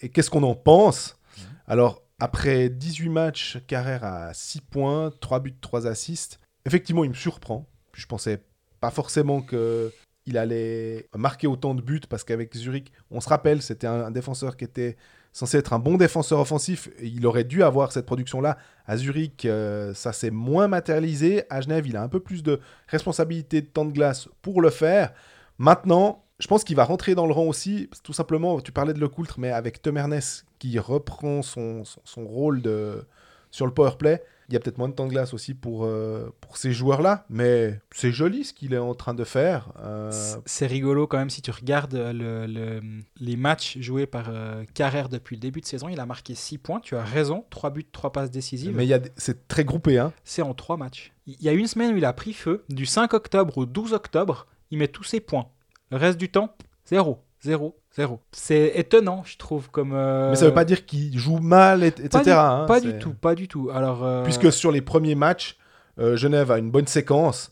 Et 0.00 0.08
qu'est-ce 0.08 0.30
qu'on 0.30 0.42
en 0.42 0.54
pense? 0.54 1.18
Alors 1.66 2.00
après 2.18 2.70
18 2.70 3.08
matchs 3.10 3.58
Carrère 3.66 4.04
à 4.04 4.32
6 4.32 4.62
points 4.62 5.12
3 5.20 5.40
buts 5.40 5.54
3 5.60 5.86
assists. 5.86 6.40
Effectivement 6.64 7.04
il 7.04 7.10
me 7.10 7.14
surprend. 7.14 7.68
Je 7.92 8.06
pensais 8.06 8.42
pas 8.80 8.90
forcément 8.90 9.42
que 9.42 9.92
il 10.26 10.38
allait 10.38 11.08
marquer 11.14 11.46
autant 11.46 11.74
de 11.74 11.82
buts 11.82 12.00
parce 12.08 12.24
qu'avec 12.24 12.54
Zurich, 12.56 12.92
on 13.10 13.20
se 13.20 13.28
rappelle, 13.28 13.62
c'était 13.62 13.86
un, 13.86 14.10
défenseur 14.10 14.56
qui 14.56 14.64
était 14.64 14.96
censé 15.32 15.58
être 15.58 15.72
un 15.72 15.78
bon 15.78 15.96
défenseur 15.96 16.40
offensif. 16.40 16.88
Il 17.02 17.26
aurait 17.26 17.44
dû 17.44 17.62
avoir 17.62 17.92
cette 17.92 18.06
production-là. 18.06 18.56
À 18.86 18.96
Zurich, 18.96 19.44
euh, 19.44 19.92
ça 19.94 20.12
s'est 20.12 20.30
moins 20.30 20.68
matérialisé. 20.68 21.44
À 21.50 21.60
Genève, 21.60 21.86
il 21.86 21.96
a 21.96 22.02
un 22.02 22.08
peu 22.08 22.20
plus 22.20 22.42
de 22.42 22.60
responsabilité 22.88 23.60
de 23.60 23.66
temps 23.66 23.84
de 23.84 23.92
glace 23.92 24.28
pour 24.42 24.62
le 24.62 24.70
faire. 24.70 25.12
Maintenant, 25.58 26.24
je 26.38 26.46
pense 26.46 26.64
qu'il 26.64 26.76
va 26.76 26.84
rentrer 26.84 27.14
dans 27.14 27.26
le 27.26 27.32
rang 27.32 27.44
aussi. 27.44 27.90
Tout 28.02 28.12
simplement, 28.12 28.60
tu 28.60 28.72
parlais 28.72 28.94
de 28.94 29.00
Lecoultre, 29.00 29.38
mais 29.38 29.50
avec 29.50 29.82
Tom 29.82 29.96
Ernest 29.96 30.46
qui 30.58 30.78
reprend 30.78 31.42
son, 31.42 31.84
son, 31.84 32.00
son 32.04 32.26
rôle 32.26 32.62
de, 32.62 33.04
sur 33.50 33.66
le 33.66 33.72
power 33.72 33.92
play, 33.98 34.22
il 34.48 34.54
y 34.54 34.56
a 34.56 34.60
peut-être 34.60 34.78
moins 34.78 34.88
de 34.88 34.94
temps 34.94 35.04
de 35.06 35.10
glace 35.10 35.32
aussi 35.34 35.54
pour, 35.54 35.84
euh, 35.84 36.30
pour 36.40 36.56
ces 36.56 36.72
joueurs-là. 36.72 37.24
Mais 37.30 37.80
c'est 37.92 38.12
joli 38.12 38.44
ce 38.44 38.52
qu'il 38.52 38.74
est 38.74 38.78
en 38.78 38.94
train 38.94 39.14
de 39.14 39.24
faire. 39.24 39.72
Euh, 39.80 40.10
C'est 40.46 40.66
rigolo 40.66 41.06
quand 41.06 41.18
même 41.18 41.30
si 41.30 41.42
tu 41.42 41.50
regardes 41.50 41.94
le- 41.94 42.46
le- 42.46 42.80
les 43.20 43.36
matchs 43.36 43.78
joués 43.78 44.06
par 44.06 44.26
euh, 44.28 44.64
Carrère 44.74 45.08
depuis 45.08 45.36
le 45.36 45.40
début 45.40 45.60
de 45.60 45.66
saison. 45.66 45.88
Il 45.88 45.98
a 46.00 46.06
marqué 46.06 46.34
6 46.34 46.58
points, 46.58 46.80
tu 46.80 46.96
as 46.96 47.04
raison, 47.04 47.44
3 47.50 47.70
buts, 47.70 47.86
3 47.90 48.12
passes 48.12 48.30
décisives. 48.30 48.74
mais 48.76 48.84
il 48.84 48.88
y 48.88 48.94
a 48.94 48.98
des- 48.98 49.12
c'est 49.16 49.48
très 49.48 49.64
groupé. 49.64 49.98
Hein. 49.98 50.12
C'est 50.24 50.42
en 50.42 50.54
3 50.54 50.76
matchs. 50.76 51.12
Il 51.26 51.40
y 51.42 51.48
a 51.48 51.52
une 51.52 51.66
semaine 51.66 51.94
où 51.94 51.96
il 51.96 52.04
a 52.04 52.12
pris 52.12 52.32
feu, 52.32 52.64
du 52.68 52.86
5 52.86 53.14
octobre 53.14 53.56
au 53.58 53.66
12 53.66 53.92
octobre, 53.94 54.46
il 54.70 54.78
met 54.78 54.88
tous 54.88 55.04
ses 55.04 55.20
points. 55.20 55.48
Le 55.90 55.96
reste 55.96 56.18
du 56.18 56.28
temps, 56.30 56.54
0, 56.86 57.18
0, 57.42 57.78
0. 57.96 58.20
C'est 58.32 58.72
étonnant, 58.74 59.22
je 59.24 59.36
trouve, 59.36 59.70
comme... 59.70 59.92
euh, 59.94 60.30
Mais 60.30 60.36
ça 60.36 60.46
veut 60.46 60.54
pas 60.54 60.64
dire 60.64 60.84
qu'il 60.86 61.16
joue 61.18 61.38
mal, 61.38 61.82
et- 61.84 61.88
etc. 61.88 62.08
Pas, 62.10 62.22
du, 62.24 62.30
hein, 62.30 62.64
pas 62.66 62.80
du 62.80 62.98
tout, 62.98 63.14
pas 63.14 63.34
du 63.34 63.48
tout. 63.48 63.70
Alors, 63.72 64.04
euh, 64.04 64.24
Puisque 64.24 64.52
sur 64.52 64.72
les 64.72 64.80
premiers 64.80 65.14
matchs, 65.14 65.56
euh, 66.00 66.16
Genève 66.16 66.50
a 66.50 66.58
une 66.58 66.70
bonne 66.70 66.86
séquence 66.88 67.50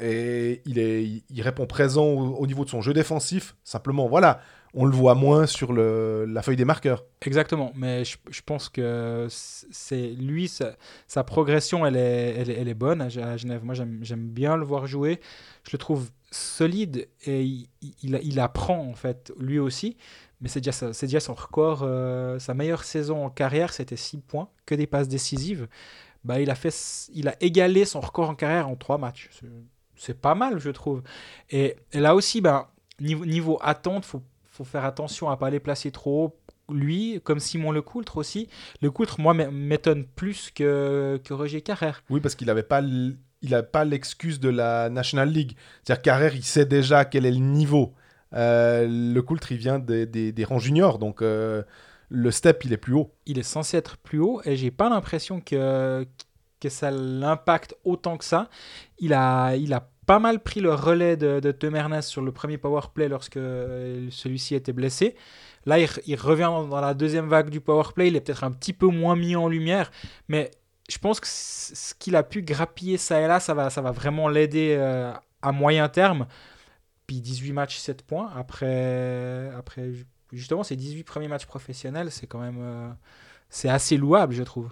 et 0.00 0.60
il, 0.66 0.78
est, 0.80 1.04
il, 1.30 1.42
répond 1.42 1.66
présent 1.66 2.04
au, 2.06 2.34
au 2.36 2.46
niveau 2.48 2.64
de 2.64 2.70
son 2.70 2.80
jeu 2.82 2.92
défensif. 2.92 3.54
Simplement, 3.62 4.08
voilà, 4.08 4.40
on 4.74 4.84
le 4.84 4.90
voit 4.90 5.14
moins 5.14 5.46
sur 5.46 5.72
le, 5.72 6.24
la 6.24 6.42
feuille 6.42 6.56
des 6.56 6.64
marqueurs. 6.64 7.04
Exactement, 7.22 7.72
mais 7.76 8.04
je, 8.04 8.16
je 8.28 8.40
pense 8.44 8.68
que 8.68 9.28
c'est 9.30 10.08
lui, 10.08 10.48
sa, 10.48 10.72
sa 11.06 11.22
progression, 11.22 11.86
elle 11.86 11.96
est, 11.96 12.34
elle, 12.36 12.50
elle 12.50 12.66
est 12.68 12.74
bonne 12.74 13.00
à, 13.00 13.06
Ge- 13.08 13.22
à 13.22 13.36
Genève. 13.36 13.64
Moi, 13.64 13.74
j'aime 13.74 14.26
bien 14.28 14.56
le 14.56 14.64
voir 14.64 14.88
jouer. 14.88 15.20
Je 15.62 15.70
le 15.72 15.78
trouve 15.78 16.10
solide 16.34 17.08
et 17.26 17.66
il, 18.02 18.40
apprend, 18.40 18.78
en 18.78 18.94
fait, 18.94 19.32
lui 19.38 19.58
aussi. 19.58 19.96
Mais 20.40 20.48
c'est 20.48 20.60
déjà, 20.60 20.92
c'est 20.92 21.06
déjà 21.06 21.20
son 21.20 21.34
record. 21.34 21.82
euh, 21.82 22.38
sa 22.38 22.54
meilleure 22.54 22.84
saison 22.84 23.24
en 23.24 23.30
carrière, 23.30 23.72
c'était 23.72 23.96
6 23.96 24.18
points, 24.18 24.48
que 24.66 24.74
des 24.74 24.86
passes 24.86 25.08
décisives. 25.08 25.68
Bah, 26.24 26.40
il, 26.40 26.50
a 26.50 26.54
fait, 26.54 26.74
il 27.14 27.28
a 27.28 27.36
égalé 27.42 27.84
son 27.84 28.00
record 28.00 28.30
en 28.30 28.34
carrière 28.34 28.68
en 28.68 28.76
3 28.76 28.98
matchs. 28.98 29.30
C'est- 29.96 30.14
pas 30.14 30.34
mal, 30.34 30.58
je 30.58 30.70
trouve. 30.70 31.02
Et, 31.50 31.76
là 31.92 32.14
aussi, 32.14 32.40
ben, 32.40 32.66
niveau, 33.00 33.58
attente, 33.62 34.04
faut, 34.04 34.22
faut 34.44 34.64
faire 34.64 34.84
attention 34.84 35.30
à 35.30 35.36
pas 35.36 35.50
les 35.50 35.60
placer 35.60 35.90
trop 35.90 36.24
haut 36.24 36.38
lui, 36.72 37.20
comme 37.24 37.40
Simon 37.40 37.72
Lecoultre 37.72 38.16
aussi. 38.16 38.48
Lecoultre, 38.80 39.20
moi, 39.20 39.34
m'étonne 39.34 40.04
plus 40.04 40.50
que, 40.50 41.20
que 41.22 41.34
Roger 41.34 41.60
Carrère. 41.60 42.02
Oui, 42.10 42.20
parce 42.20 42.34
qu'il 42.34 42.46
n'avait 42.46 42.62
pas 42.62 42.80
il 43.44 43.50
n'a 43.50 43.62
pas 43.62 43.84
l'excuse 43.84 44.40
de 44.40 44.48
la 44.48 44.88
National 44.88 45.28
League. 45.28 45.54
C'est-à-dire 45.82 46.02
Carrère, 46.02 46.34
il 46.34 46.42
sait 46.42 46.64
déjà 46.64 47.04
quel 47.04 47.26
est 47.26 47.30
le 47.30 47.36
niveau. 47.36 47.92
Euh, 48.32 48.86
le 48.88 49.20
Coultre, 49.20 49.52
il 49.52 49.58
vient 49.58 49.78
des, 49.78 50.44
rangs 50.48 50.58
juniors, 50.58 50.98
donc 50.98 51.20
euh, 51.20 51.62
le 52.08 52.30
step, 52.30 52.64
il 52.64 52.72
est 52.72 52.78
plus 52.78 52.94
haut. 52.94 53.12
Il 53.26 53.38
est 53.38 53.44
censé 53.44 53.76
être 53.76 53.98
plus 53.98 54.18
haut 54.18 54.40
et 54.46 54.56
j'ai 54.56 54.70
pas 54.70 54.88
l'impression 54.88 55.40
que, 55.40 56.06
que 56.58 56.68
ça 56.70 56.90
l'impacte 56.90 57.74
autant 57.84 58.16
que 58.16 58.24
ça. 58.24 58.48
Il 58.98 59.12
a, 59.12 59.54
il 59.56 59.74
a 59.74 59.90
pas 60.06 60.18
mal 60.18 60.40
pris 60.40 60.60
le 60.60 60.72
relais 60.72 61.18
de, 61.18 61.38
de 61.40 61.52
Tom 61.52 61.76
Ernest 61.76 62.08
sur 62.08 62.22
le 62.22 62.32
premier 62.32 62.56
power 62.56 62.80
play 62.94 63.08
lorsque 63.08 63.36
euh, 63.36 64.08
celui-ci 64.10 64.54
était 64.54 64.72
blessé. 64.72 65.16
Là, 65.66 65.78
il, 65.78 65.88
il 66.06 66.16
revient 66.16 66.50
dans 66.70 66.80
la 66.80 66.94
deuxième 66.94 67.28
vague 67.28 67.50
du 67.50 67.60
power 67.60 67.84
play. 67.94 68.08
Il 68.08 68.16
est 68.16 68.22
peut-être 68.22 68.44
un 68.44 68.52
petit 68.52 68.72
peu 68.72 68.86
moins 68.86 69.16
mis 69.16 69.36
en 69.36 69.48
lumière, 69.48 69.90
mais 70.28 70.50
je 70.88 70.98
pense 70.98 71.20
que 71.20 71.26
ce 71.28 71.94
qu'il 71.94 72.14
a 72.16 72.22
pu 72.22 72.42
grappiller 72.42 72.98
ça 72.98 73.20
et 73.20 73.26
là, 73.26 73.40
ça 73.40 73.54
va, 73.54 73.70
ça 73.70 73.80
va 73.80 73.90
vraiment 73.90 74.28
l'aider 74.28 74.76
euh, 74.78 75.12
à 75.42 75.52
moyen 75.52 75.88
terme. 75.88 76.26
Puis 77.06 77.20
18 77.20 77.52
matchs, 77.52 77.78
7 77.78 78.02
points. 78.02 78.30
Après, 78.34 79.50
après 79.56 79.92
justement, 80.32 80.62
ces 80.62 80.76
18 80.76 81.04
premiers 81.04 81.28
matchs 81.28 81.46
professionnels, 81.46 82.10
c'est 82.10 82.26
quand 82.26 82.40
même 82.40 82.58
euh, 82.60 82.90
c'est 83.48 83.68
assez 83.68 83.96
louable, 83.96 84.34
je 84.34 84.42
trouve. 84.42 84.70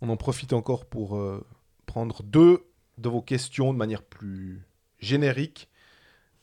On 0.00 0.08
en 0.10 0.16
profite 0.16 0.52
encore 0.52 0.84
pour 0.86 1.16
euh, 1.16 1.44
prendre 1.86 2.22
deux 2.22 2.64
de 2.98 3.08
vos 3.08 3.22
questions 3.22 3.72
de 3.72 3.78
manière 3.78 4.02
plus 4.02 4.62
générique. 5.00 5.68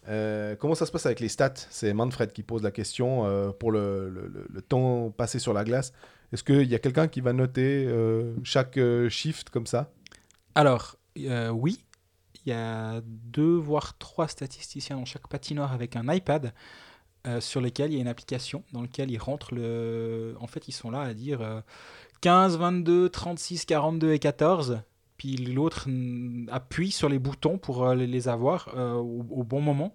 Euh, 0.07 0.56
comment 0.56 0.76
ça 0.76 0.86
se 0.86 0.91
passe 0.91 1.06
avec 1.06 1.19
les 1.19 1.30
stats? 1.30 1.53
C'est 1.69 1.94
Manfred 1.94 2.32
qui 2.32 2.44
pose 2.44 2.64
la 2.64 2.72
question 2.72 3.26
euh, 3.26 3.52
pour 3.52 3.72
le, 3.72 4.32
temps 4.68 5.11
passé 5.11 5.40
sur 5.40 5.53
la 5.53 5.64
glace. 5.64 5.94
Est-ce 6.32 6.44
qu'il 6.44 6.68
y 6.68 6.76
a 6.76 6.80
quelqu'un 6.80 7.07
qui 7.07 7.22
va 7.22 7.34
noter 7.34 7.86
euh, 7.88 8.34
chaque 8.44 8.80
shift 9.10 9.49
comme 9.49 9.68
ça? 9.68 9.91
Alors, 10.53 10.95
oui, 11.15 11.84
il 12.45 12.49
y 12.49 12.53
a 12.53 13.02
deux 13.03 13.56
voire 13.56 13.98
trois 13.98 14.27
statisticiens 14.27 14.98
dans 14.98 15.06
chaque 15.06 15.27
patinoire 15.27 15.73
avec 15.73 15.95
un 15.95 16.11
iPad 16.14 16.53
sur 17.40 17.61
lequel 17.61 17.91
il 17.91 17.95
y 17.95 17.98
a 17.98 18.02
une 18.02 18.07
application 18.07 18.64
dans 18.72 18.82
laquelle 18.82 19.11
ils 19.11 19.18
rentrent 19.18 19.53
le. 19.53 20.36
En 20.40 20.48
fait, 20.48 20.68
ils 20.68 20.73
sont 20.73 20.91
là 20.91 21.02
à 21.02 21.14
dire 21.14 21.41
euh, 21.41 21.61
15, 22.22 22.57
22, 22.57 23.10
36, 23.10 23.65
42 23.65 24.14
et 24.14 24.19
14. 24.19 24.82
Puis 25.18 25.38
l'autre 25.38 25.88
appuie 26.52 26.92
sur 26.92 27.10
les 27.10 27.20
boutons 27.20 27.58
pour 27.58 27.86
euh, 27.86 27.96
les- 27.96 28.28
avoir 28.28 28.70
euh, 28.76 28.94
au, 28.96 29.44
bon 29.44 29.62
moment. 29.62 29.94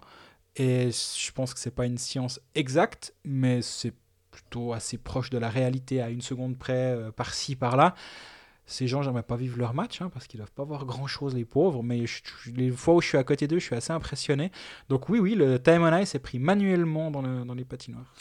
Et 0.55 0.89
je 0.91 1.31
pense 1.31 1.53
que 1.53 1.59
c'est 1.59 1.75
pas 1.75 1.85
une 1.85 1.97
science 1.97 2.39
exacte, 2.55 3.13
mais 3.23 3.61
c'est 3.61 3.93
plutôt 4.31 4.73
assez 4.73 4.97
proche 4.97 5.29
de 5.29 5.37
la 5.37 5.49
réalité 5.49 6.01
à 6.01 6.09
une 6.09 6.21
seconde 6.21 6.57
près, 6.57 6.93
euh, 6.93 7.11
par-ci, 7.11 7.55
par-là. 7.55 7.95
Ces 8.65 8.87
gens, 8.87 9.01
j'aimerais 9.01 9.23
pas 9.23 9.35
vivre 9.35 9.57
leur 9.57 9.73
match, 9.73 10.01
hein, 10.01 10.09
parce 10.13 10.27
qu'ils 10.27 10.37
doivent 10.37 10.51
pas 10.53 10.63
voir 10.63 10.85
grand-chose, 10.85 11.35
les 11.35 11.43
pauvres, 11.45 11.83
mais 11.83 12.05
les 12.55 12.71
fois 12.71 12.95
où 12.95 13.01
je 13.01 13.07
suis 13.07 13.17
à 13.17 13.23
côté 13.23 13.47
d'eux, 13.47 13.59
je 13.59 13.65
suis 13.65 13.75
assez 13.75 13.91
impressionné. 13.91 14.51
Donc 14.87 15.09
oui, 15.09 15.19
oui, 15.19 15.35
le 15.35 15.61
time 15.61 15.83
on 15.83 15.97
ice 15.97 16.15
est 16.15 16.19
pris 16.19 16.39
manuellement 16.39 17.11
dans, 17.11 17.21
le- 17.21 17.43
dans 17.43 17.53
les 17.53 17.65
patinoires. 17.65 18.13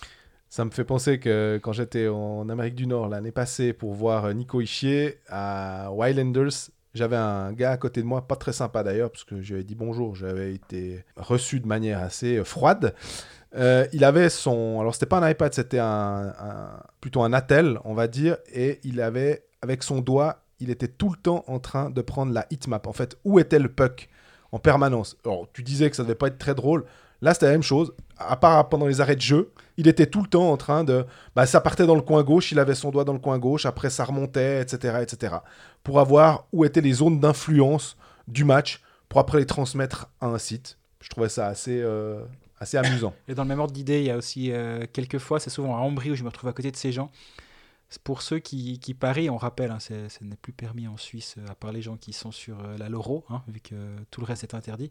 Ça 0.48 0.64
me 0.64 0.70
fait 0.70 0.85
penser 0.85 1.20
que 1.20 1.60
quand 1.62 1.72
j'étais 1.72 2.09
en 2.09 2.48
Amérique 2.48 2.74
du 2.74 2.89
Nord 2.89 3.09
l'année 3.09 3.31
passée 3.31 3.72
pour 3.72 3.94
voir 3.94 4.35
Nico 4.35 4.60
Ischier 4.60 5.18
à 5.28 5.90
Wildlanders, 5.93 6.70
j'avais 6.94 7.16
un 7.16 7.52
gars 7.52 7.72
à 7.72 7.76
côté 7.76 8.00
de 8.02 8.06
moi, 8.06 8.26
pas 8.26 8.36
très 8.36 8.52
sympa 8.52 8.82
d'ailleurs, 8.82 9.10
parce 9.10 9.24
que 9.24 9.40
je 9.40 9.48
lui 9.48 9.54
avais 9.54 9.64
dit 9.64 9.74
bonjour, 9.74 10.14
j'avais 10.14 10.54
été 10.54 11.04
reçu 11.16 11.60
de 11.60 11.66
manière 11.66 12.00
assez 12.00 12.38
euh, 12.38 12.44
froide. 12.44 12.94
Euh, 13.56 13.86
il 13.92 14.04
avait 14.04 14.28
son. 14.28 14.80
Alors, 14.80 14.94
c'était 14.94 15.06
pas 15.06 15.18
un 15.18 15.28
iPad, 15.28 15.52
c'était 15.52 15.80
un- 15.80 16.32
plutôt 17.00 17.22
un 17.22 17.32
attel, 17.32 17.78
on 17.84 17.94
va 17.94 18.06
dire, 18.06 18.36
et 18.52 18.80
il 18.84 19.00
avait, 19.00 19.44
avec 19.62 19.82
son 19.82 20.00
doigt, 20.00 20.42
il 20.60 20.70
était 20.70 20.88
tout 20.88 21.08
le 21.10 21.16
temps 21.16 21.44
en 21.46 21.58
train 21.58 21.90
de 21.90 22.00
prendre 22.02 22.32
la 22.32 22.46
hitmap. 22.50 22.86
En 22.86 22.92
fait, 22.92 23.16
où 23.24 23.38
était 23.40 23.58
le 23.58 23.68
puck 23.68 24.08
en 24.52 24.58
permanence? 24.58 25.16
Alors, 25.24 25.48
tu 25.52 25.62
disais 25.62 25.90
que 25.90 25.96
ça 25.96 26.02
devait 26.02 26.14
pas 26.14 26.28
être 26.28 26.38
très 26.38 26.54
drôle. 26.54 26.84
Là, 27.22 27.34
c'était 27.34 27.46
la 27.46 27.52
même 27.52 27.62
chose. 27.62 27.92
À 28.18 28.36
part 28.36 28.68
pendant 28.68 28.86
les 28.86 29.00
arrêts 29.00 29.16
de 29.16 29.20
jeu, 29.20 29.52
il 29.81 29.89
était 29.89 30.07
tout 30.07 30.20
le 30.20 30.28
temps 30.28 30.52
en 30.52 30.57
train 30.59 30.85
de. 30.85 31.07
Bah, 31.35 31.47
ça 31.47 31.61
partait 31.61 31.86
dans 31.86 31.94
le 31.94 32.02
coin 32.02 32.23
gauche, 32.23 32.52
il 32.52 32.59
avait 32.59 32.74
son 32.74 32.90
doigt 32.90 33.05
dans 33.05 33.15
le 33.15 33.19
coin 33.19 33.39
gauche, 33.39 33.65
après 33.65 33.89
ça 33.89 34.05
remontait, 34.05 34.61
etc., 34.61 34.98
etc. 35.02 35.36
Pour 35.82 36.01
avoir 36.01 36.47
où 36.52 36.66
étaient 36.66 36.82
les 36.82 36.93
zones 36.93 37.19
d'influence 37.19 37.97
du 38.28 38.44
match, 38.44 38.82
pour 39.09 39.20
après 39.20 39.39
les 39.39 39.47
transmettre 39.47 40.11
à 40.20 40.27
un 40.27 40.39
site. 40.39 40.77
Je 41.01 41.09
trouvais 41.09 41.31
ça 41.31 41.47
assez, 41.47 41.81
euh, 41.81 42.23
assez 42.61 42.77
amusant. 42.77 43.15
Et 43.27 43.35
dans 43.35 43.43
le 43.43 43.48
même 43.48 43.59
ordre 43.59 43.73
d'idée, 43.73 44.01
il 44.01 44.07
y 44.07 44.11
a 44.11 44.19
aussi 44.19 44.52
euh, 44.52 44.85
quelques 44.93 45.19
fois, 45.19 45.40
c'est 45.40 45.51
souvent 45.51 45.74
à 45.77 45.81
Ambry 45.81 46.11
où 46.11 46.15
je 46.15 46.23
me 46.23 46.28
retrouve 46.28 46.51
à 46.51 46.52
côté 46.52 46.70
de 46.70 46.77
ces 46.77 46.93
gens. 46.93 47.11
Pour 48.05 48.23
ceux 48.23 48.39
qui, 48.39 48.78
parient, 49.01 49.31
on 49.31 49.36
rappelle, 49.36 49.73
hein, 49.73 49.81
ce 49.81 49.94
n'est 50.23 50.36
plus 50.36 50.52
permis 50.52 50.86
en 50.86 50.97
Suisse, 50.97 51.36
euh, 51.39 51.51
à 51.51 51.55
part 51.55 51.73
les 51.73 51.82
gens 51.82 51.97
qui 51.97 52.12
sont 52.12 52.31
sur 52.31 52.61
euh, 52.61 52.77
la 52.77 52.89
Loro, 52.89 53.24
hein, 53.31 53.43
vu 53.48 53.61
que 53.61 53.74
tout 54.11 54.20
le 54.20 54.27
reste 54.27 54.44
est 54.44 54.55
interdit. 54.55 54.90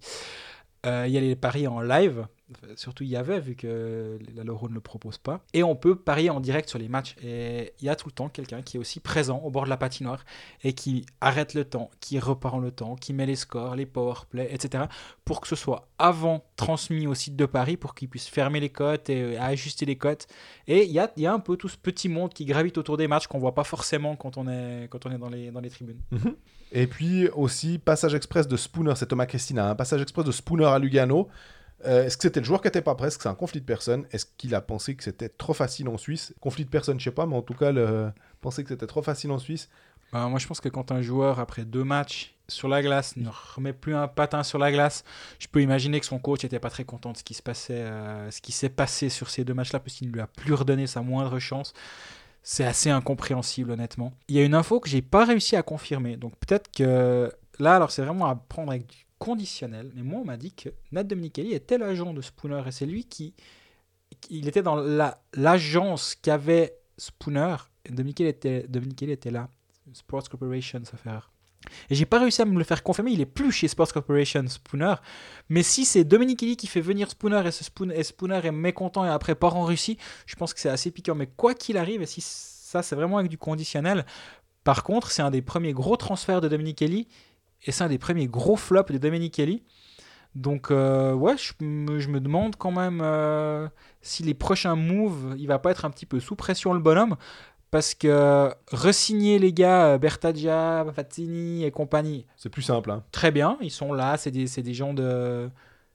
Il 0.86 1.12
y 1.12 1.18
a 1.18 1.22
les 1.22 1.36
paris 1.36 1.68
en 1.68 1.82
live, 1.82 2.26
Enfin, 2.52 2.74
surtout 2.76 3.04
avait, 3.16 3.40
vu 3.40 3.56
que 3.56 4.18
la 4.36 4.44
Loro 4.44 4.70
ne 4.70 4.74
le 4.74 4.80
propose 4.80 5.18
pas. 5.18 5.42
Et 5.54 5.64
on 5.64 5.76
peut 5.76 5.96
parier 5.96 6.30
en 6.30 6.40
direct 6.40 6.70
sur 6.70 6.80
les 6.80 6.88
matchs. 6.88 7.16
Et 7.24 7.74
il 7.80 7.86
y 7.86 7.90
a 7.90 7.96
tout 7.96 8.08
le 8.08 8.14
temps 8.14 8.30
quelqu'un 8.30 8.62
qui 8.62 8.78
est 8.78 8.80
aussi 8.80 9.00
présent 9.00 9.40
au 9.44 9.52
bord 9.52 9.66
de 9.66 9.70
la 9.70 9.78
patinoire 9.78 10.26
et 10.64 10.74
qui 10.74 11.06
arrête 11.22 11.54
le 11.54 11.66
temps, 11.66 11.92
qui 12.00 12.18
reprend 12.20 12.60
le 12.60 12.72
temps, 12.72 12.96
qui 12.96 13.14
met 13.14 13.26
les 13.26 13.36
scores, 13.36 13.76
les 13.76 13.86
power 13.86 14.14
play, 14.30 14.50
etc. 14.52 14.86
pour 15.26 15.42
que 15.42 15.48
ce 15.48 15.56
soit 15.56 15.88
avant 15.98 16.44
transmis 16.56 17.08
au 17.08 17.14
site 17.14 17.36
de 17.36 17.46
Paris 17.46 17.78
pour 17.78 17.94
qu'ils 17.94 18.10
puissent 18.10 18.28
fermer 18.28 18.60
les 18.60 18.70
cotes 18.70 19.10
et 19.10 19.22
euh, 19.22 19.42
ajuster 19.42 19.86
les 19.86 19.98
cotes. 19.98 20.28
Et 20.68 20.86
il 20.86 20.92
y 20.92 21.00
a, 21.00 21.12
y 21.18 21.26
a 21.26 21.34
un 21.34 21.40
peu 21.40 21.56
tout 21.56 21.70
ce 21.70 21.78
petit 21.78 22.10
monde 22.10 22.34
qui 22.34 22.46
gravite 22.46 22.78
autour 22.78 22.98
des 22.98 23.08
matchs 23.08 23.28
qu'on 23.28 23.40
voit 23.40 23.56
pas 23.56 23.64
forcément 23.64 24.16
quand 24.16 24.38
on 24.38 24.48
est, 24.48 24.88
quand 24.90 25.06
on 25.06 25.12
est 25.12 25.18
dans, 25.18 25.30
les, 25.30 25.52
dans 25.52 25.62
les 25.62 25.70
tribunes. 25.70 26.02
Et 26.72 26.88
puis 26.88 27.28
aussi, 27.30 27.80
passage 27.80 28.14
express 28.14 28.48
de 28.48 28.56
Spooner, 28.56 28.94
c'est 28.96 29.08
Thomas 29.08 29.26
Christina, 29.26 29.70
un 29.70 29.76
passage 29.76 30.02
express 30.02 30.26
de 30.26 30.32
Spooner 30.32 30.66
à 30.66 30.80
Lugano. 30.80 31.28
Euh, 31.86 32.06
Est-ce 32.06 32.18
que 32.18 32.24
c'était 32.24 32.40
le 32.40 32.46
joueur 32.46 32.62
qui 32.62 32.68
n'était 32.68 32.82
pas 32.82 32.96
presque 32.96 33.22
C'est 33.22 33.30
un 33.30 33.36
conflit 33.36 33.62
de 33.62 33.66
personnes? 33.66 34.06
Est-ce 34.12 34.26
qu'il 34.38 34.54
a 34.56 34.62
pensé 34.62 34.96
que 34.96 35.04
c'était 35.04 35.30
trop 35.30 35.54
facile 35.54 35.88
en 35.88 35.98
Suisse? 35.98 36.34
Conflit 36.42 36.66
de 36.66 36.70
personnes, 36.70 37.00
je 37.00 37.06
sais 37.06 37.12
pas, 37.12 37.26
mais 37.26 37.36
en 37.36 37.42
tout 37.42 37.54
cas, 37.54 37.72
le... 37.72 38.12
pensé 38.42 38.64
que 38.64 38.70
c'était 38.70 38.88
trop 38.88 39.02
facile 39.02 39.32
en 39.32 39.40
Suisse. 39.40 39.70
Bah, 40.12 40.28
moi, 40.28 40.40
je 40.40 40.48
pense 40.48 40.60
que 40.60 40.70
quand 40.70 40.92
un 40.92 41.02
joueur, 41.02 41.40
après 41.40 41.66
deux 41.66 41.84
matchs 41.84 42.36
sur 42.48 42.68
la 42.68 42.82
glace, 42.82 43.16
ne 43.16 43.30
remet 43.56 43.74
plus 43.74 43.96
un 43.96 44.08
patin 44.08 44.44
sur 44.44 44.58
la 44.58 44.72
glace, 44.72 45.04
je 45.38 45.48
peux 45.48 45.62
imaginer 45.62 46.00
que 46.00 46.06
son 46.06 46.18
coach 46.20 46.44
n'était 46.44 46.60
pas 46.60 46.72
très 46.72 46.84
content 46.84 47.12
de 47.12 47.18
euh, 47.18 48.32
ce 48.32 48.42
qui 48.42 48.52
s'est 48.52 48.70
passé 48.70 49.10
sur 49.10 49.30
ces 49.30 49.44
deux 49.44 49.54
matchs-là, 49.54 49.80
parce 49.80 49.96
qu'il 49.96 50.08
ne 50.08 50.14
lui 50.14 50.22
a 50.22 50.28
plus 50.28 50.54
redonné 50.54 50.88
sa 50.88 51.02
moindre 51.02 51.38
chance. 51.40 51.74
C'est 52.42 52.66
assez 52.66 52.90
incompréhensible, 52.90 53.72
honnêtement. 53.72 54.14
Il 54.30 54.36
y 54.36 54.40
a 54.40 54.44
une 54.44 54.56
info 54.56 54.80
que 54.80 54.90
j'ai 54.90 55.04
pas 55.04 55.26
réussi 55.26 55.56
à 55.56 55.62
confirmer, 55.62 56.18
donc 56.18 56.34
peut-être 56.38 56.72
que 56.72 57.32
là, 57.60 57.76
alors 57.76 57.92
c'est 57.92 58.02
vraiment 58.02 58.26
à 58.26 58.36
prendre 58.36 58.72
avec 58.72 58.88
du 58.88 59.06
conditionnel. 59.20 59.92
Mais 59.96 60.02
moi, 60.02 60.22
on 60.22 60.26
m'a 60.26 60.38
dit 60.38 60.54
que 60.54 60.70
Nat 60.92 61.04
Dominichelli 61.04 61.54
était 61.54 61.78
l'agent 61.78 62.14
de 62.14 62.22
Spooner 62.22 62.64
et 62.66 62.72
c'est 62.72 62.86
lui 62.86 63.06
qui, 63.06 63.34
il 64.30 64.48
était 64.48 64.64
dans 64.64 64.76
la 64.76 65.22
l'agence 65.34 66.16
qu'avait 66.16 66.76
Spooner. 66.98 67.56
Dominichelli 67.90 68.30
était, 68.30 68.66
Dominichelli 68.68 69.12
était 69.12 69.32
là. 69.32 69.50
Sports 69.94 70.30
Corporation, 70.30 70.82
ça 70.84 70.98
fait 70.98 71.10
rare. 71.10 71.32
Et 71.90 71.96
j'ai 71.96 72.06
pas 72.06 72.20
réussi 72.20 72.42
à 72.42 72.46
me 72.46 72.58
le 72.58 72.64
faire 72.64 72.84
confirmer, 72.84 73.12
il 73.12 73.22
est 73.22 73.26
plus 73.26 73.52
chez 73.52 73.68
Sports 73.68 73.92
Corporation 73.92 74.48
Spooner. 74.48 74.96
Mais 75.50 75.64
si 75.64 75.86
c'est 75.86 76.04
Dominic 76.04 76.40
Kelly 76.40 76.58
qui 76.58 76.68
fait 76.68 76.82
venir 76.82 77.10
Spooner 77.10 77.44
et, 77.46 78.04
Spooner 78.04 78.42
est 78.44 78.52
mécontent 78.52 79.06
et 79.06 79.10
après 79.10 79.36
part 79.36 79.56
en 79.56 79.66
Russie, 79.66 79.98
je 80.26 80.36
pense 80.36 80.54
que 80.54 80.60
c'est 80.60 80.70
assez 80.70 80.92
piquant. 80.92 81.16
Mais 81.16 81.28
quoi 81.28 81.54
qu'il 81.54 81.78
arrive, 81.78 82.02
et 82.02 82.06
si 82.06 82.22
ça 82.22 82.82
c'est 82.82 82.96
vraiment 82.96 83.18
avec 83.18 83.30
du 83.30 83.38
conditionnel, 83.38 84.06
par 84.64 84.84
contre, 84.84 85.12
c'est 85.12 85.22
un 85.22 85.32
des 85.32 85.42
premiers 85.42 85.74
gros 85.74 85.98
transferts 85.98 86.42
de 86.42 86.48
Dominic 86.48 86.78
Kelly 86.78 87.08
et 87.66 87.72
c'est 87.72 87.84
un 87.84 87.90
des 87.90 87.98
premiers 87.98 88.28
gros 88.28 88.56
flops 88.56 88.92
de 88.92 88.98
Dominic 88.98 89.34
Kelly. 89.34 89.64
Donc, 90.36 90.70
euh, 90.70 91.14
ouais, 91.14 91.36
je 91.38 91.54
me, 91.64 92.00
je 92.00 92.08
me 92.10 92.20
demande 92.20 92.56
quand 92.56 92.72
même 92.72 93.02
euh, 93.04 93.68
si 94.02 94.22
les 94.24 94.36
prochains 94.36 94.76
moves, 94.76 95.36
il 95.40 95.48
va 95.48 95.58
pas 95.60 95.72
être 95.72 95.86
un 95.86 95.90
petit 95.90 96.06
peu 96.06 96.20
sous 96.20 96.36
pression 96.36 96.74
le 96.74 96.80
bonhomme. 96.80 97.16
Parce 97.72 97.94
que 97.94 98.50
resigner 98.72 99.38
les 99.38 99.54
gars, 99.54 99.86
euh, 99.94 99.98
Bertaggia, 100.00 100.86
Fazzini 100.96 101.64
et 101.66 101.72
compagnie, 101.72 102.26
C'est 102.36 102.50
plus 102.50 102.64
simple. 102.64 102.90
Hein. 102.90 103.04
très 103.12 103.30
bien, 103.32 103.58
ils 103.62 103.70
sont 103.72 103.94
là, 103.94 104.18
c'est 104.18 104.32
des, 104.32 104.46
des 104.46 104.74
gens 104.74 104.94
de. 104.96 105.50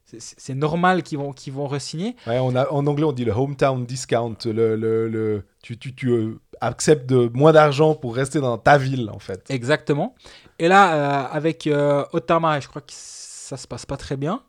c'est- 0.04 0.54
normal 0.54 1.02
qu'ils 1.02 1.18
vont, 1.18 1.32
qu'ils 1.32 1.52
vont 1.52 1.66
resigner. 1.66 2.14
Ouais, 2.28 2.38
on 2.38 2.54
a, 2.54 2.68
en 2.70 2.86
anglais, 2.86 3.04
on 3.04 3.10
dit 3.12 3.24
le 3.24 3.32
hometown 3.32 3.86
discount. 3.86 4.36
Le, 4.44 4.76
le, 4.76 5.08
le- 5.08 5.44
tu 5.62 5.76
tu, 5.76 5.94
tu 5.96 6.10
euh, 6.10 6.38
acceptes 6.60 7.06
de, 7.08 7.28
moins 7.34 7.52
d'argent 7.52 7.96
pour 7.96 8.14
rester 8.14 8.40
dans 8.40 8.56
ta 8.58 8.78
ville, 8.78 9.10
en 9.12 9.18
fait. 9.18 9.44
Exactement. 9.50 10.14
Et 10.58 10.68
là, 10.68 10.94
euh, 10.94 11.28
avec 11.32 11.66
euh, 11.66 12.04
Otama, 12.12 12.60
je 12.60 12.68
crois 12.68 12.82
que 12.82 12.92
ça 12.92 13.56
se 13.56 13.66
passe 13.66 13.86
pas 13.86 13.96
très 13.96 14.16
bien. 14.16 14.42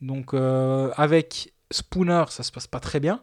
Donc, 0.00 0.34
euh, 0.34 0.90
avec 0.96 1.52
Spooner, 1.70 2.24
ça 2.28 2.42
se 2.42 2.50
passe 2.50 2.66
pas 2.66 2.80
très 2.80 3.00
bien. 3.00 3.20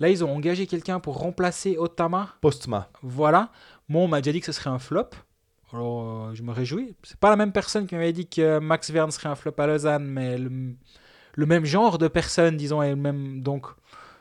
Là, 0.00 0.08
ils 0.08 0.24
ont 0.24 0.34
engagé 0.34 0.66
quelqu'un 0.66 1.00
pour 1.00 1.18
remplacer 1.18 1.76
Otama. 1.78 2.30
Postma. 2.40 2.88
Voilà. 3.02 3.50
Moi, 3.88 4.02
on 4.02 4.08
m'a 4.08 4.20
déjà 4.20 4.32
dit 4.32 4.40
que 4.40 4.46
ce 4.46 4.52
serait 4.52 4.70
un 4.70 4.78
flop. 4.78 5.10
Alors, 5.72 6.28
euh, 6.28 6.34
je 6.34 6.42
me 6.42 6.52
réjouis. 6.52 6.96
C'est 7.02 7.18
pas 7.18 7.30
la 7.30 7.36
même 7.36 7.52
personne 7.52 7.86
qui 7.86 7.94
m'avait 7.94 8.12
dit 8.12 8.28
que 8.28 8.58
Max 8.58 8.90
Verne 8.90 9.10
serait 9.10 9.28
un 9.28 9.34
flop 9.34 9.54
à 9.58 9.66
Lausanne, 9.66 10.04
mais 10.04 10.38
le, 10.38 10.74
le 11.34 11.46
même 11.46 11.64
genre 11.64 11.98
de 11.98 12.08
personne, 12.08 12.56
disons, 12.56 12.82
et 12.82 12.94
même. 12.94 13.42
Donc, 13.42 13.66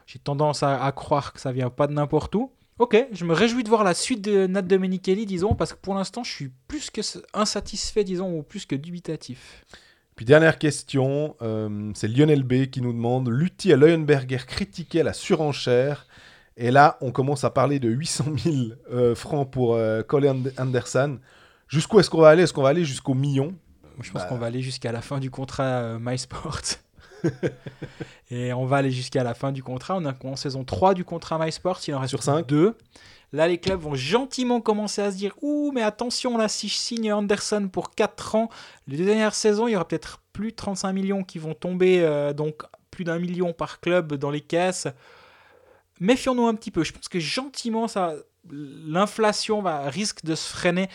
j'ai 0.06 0.20
tendance 0.20 0.64
à, 0.64 0.84
à 0.84 0.92
croire 0.92 1.34
que 1.34 1.40
ça 1.40 1.52
vient 1.52 1.70
pas 1.70 1.88
de 1.88 1.94
n'importe 1.94 2.34
où. 2.36 2.52
Ok, 2.80 2.98
je 3.12 3.24
me 3.26 3.34
réjouis 3.34 3.64
de 3.64 3.70
voir 3.70 3.84
la 3.84 3.94
suite 3.94 4.22
de 4.22 4.48
Nat 4.48 4.64
Domenichelli, 4.64 5.26
disons, 5.26 5.54
parce 5.54 5.74
que 5.74 5.78
pour 5.78 5.94
l'instant, 5.94 6.24
je 6.24 6.32
suis 6.32 6.52
plus 6.68 6.90
que 6.90 7.02
insatisfait, 7.34 8.04
disons, 8.04 8.36
ou 8.36 8.42
plus 8.44 8.66
que 8.66 8.76
dubitatif. 8.76 9.64
Puis 10.16 10.26
dernière 10.26 10.58
question, 10.60 11.36
euh, 11.42 11.92
c'est 11.96 12.08
Lionel 12.08 12.44
B 12.44 12.66
qui 12.66 12.82
nous 12.82 12.94
demande 12.94 13.30
Lutti 13.30 13.72
et 13.72 13.76
Leuenberger 13.76 14.38
critiquaient 14.48 15.04
la 15.04 15.14
surenchère. 15.14 16.08
Et 16.58 16.70
là, 16.72 16.98
on 17.02 17.12
commence 17.12 17.44
à 17.44 17.50
parler 17.50 17.80
de 17.80 17.90
800 17.90 18.26
000 18.38 18.56
euh, 18.92 19.16
francs 19.16 19.50
pour 19.50 19.76
euh, 19.76 20.04
Colin 20.04 20.38
Anderson. 20.58 21.20
Jusqu'où 21.68 22.00
est-ce 22.00 22.10
qu'on 22.12 22.22
va 22.22 22.30
aller? 22.30 22.44
Est-ce 22.44 22.54
qu'on 22.54 22.62
va 22.62 22.70
aller 22.70 22.86
jusqu'au 22.86 23.16
million? 23.16 23.56
Je 24.02 24.12
pense 24.12 24.22
Bah. 24.24 24.28
qu'on 24.30 24.38
va 24.38 24.48
aller 24.48 24.62
jusqu'à 24.62 24.92
la 24.92 25.02
fin 25.02 25.20
du 25.20 25.32
contrat 25.32 25.64
euh, 25.64 26.00
MySport. 26.00 26.60
Et 28.32 28.54
on 28.54 28.66
va 28.66 28.78
aller 28.78 28.92
jusqu'à 28.92 29.24
la 29.24 29.34
fin 29.34 29.52
du 29.52 29.64
contrat. 29.64 29.96
On 29.98 30.06
est 30.06 30.26
en 30.26 30.36
saison 30.36 30.64
3 30.64 30.94
du 30.94 31.06
contrat 31.06 31.38
MySport. 31.38 31.80
Il 31.88 31.96
en 31.96 32.00
reste 32.00 32.10
Sur 32.10 32.24
cinq 32.24 32.48
2. 32.48 32.76
Là, 33.34 33.48
les 33.48 33.58
clubs 33.58 33.80
vont 33.80 33.96
gentiment 33.96 34.62
commencer 34.62 35.02
à 35.02 35.12
se 35.12 35.18
dire 35.18 35.34
Ouh, 35.42 35.72
mais 35.74 35.82
attention, 35.82 36.38
là, 36.38 36.48
si 36.48 36.68
je 36.68 36.76
signe 36.76 37.12
Anderson 37.12 37.68
pour 37.72 37.96
4 37.96 38.36
ans, 38.36 38.50
les 38.88 38.98
deux 38.98 39.06
dernières 39.06 39.34
saisons, 39.34 39.68
il 39.68 39.72
y 39.72 39.76
aura 39.76 39.88
peut-être 39.88 40.22
plus 40.34 40.52
de 40.52 40.56
35 40.56 40.94
millions 40.94 41.24
qui 41.24 41.40
vont 41.40 41.56
tomber, 41.56 42.02
euh, 42.02 42.34
donc 42.34 42.64
plus 42.92 43.04
d'un 43.04 43.18
million 43.18 43.52
par 43.54 43.80
club 43.80 44.14
dans 44.14 44.30
les 44.30 44.42
caisses. 44.42 44.88
Méfions-nous 46.00 46.46
un 46.46 46.54
petit 46.54 46.70
peu. 46.70 46.84
Je 46.84 46.94
pense 46.94 47.08
que 47.08 47.20
gentiment, 47.20 47.88
ça, 47.88 48.14
l'inflation 48.52 49.62
va 49.62 49.90
risque 49.90 50.24
de 50.24 50.36
se 50.36 50.48
freiner. 50.50 50.90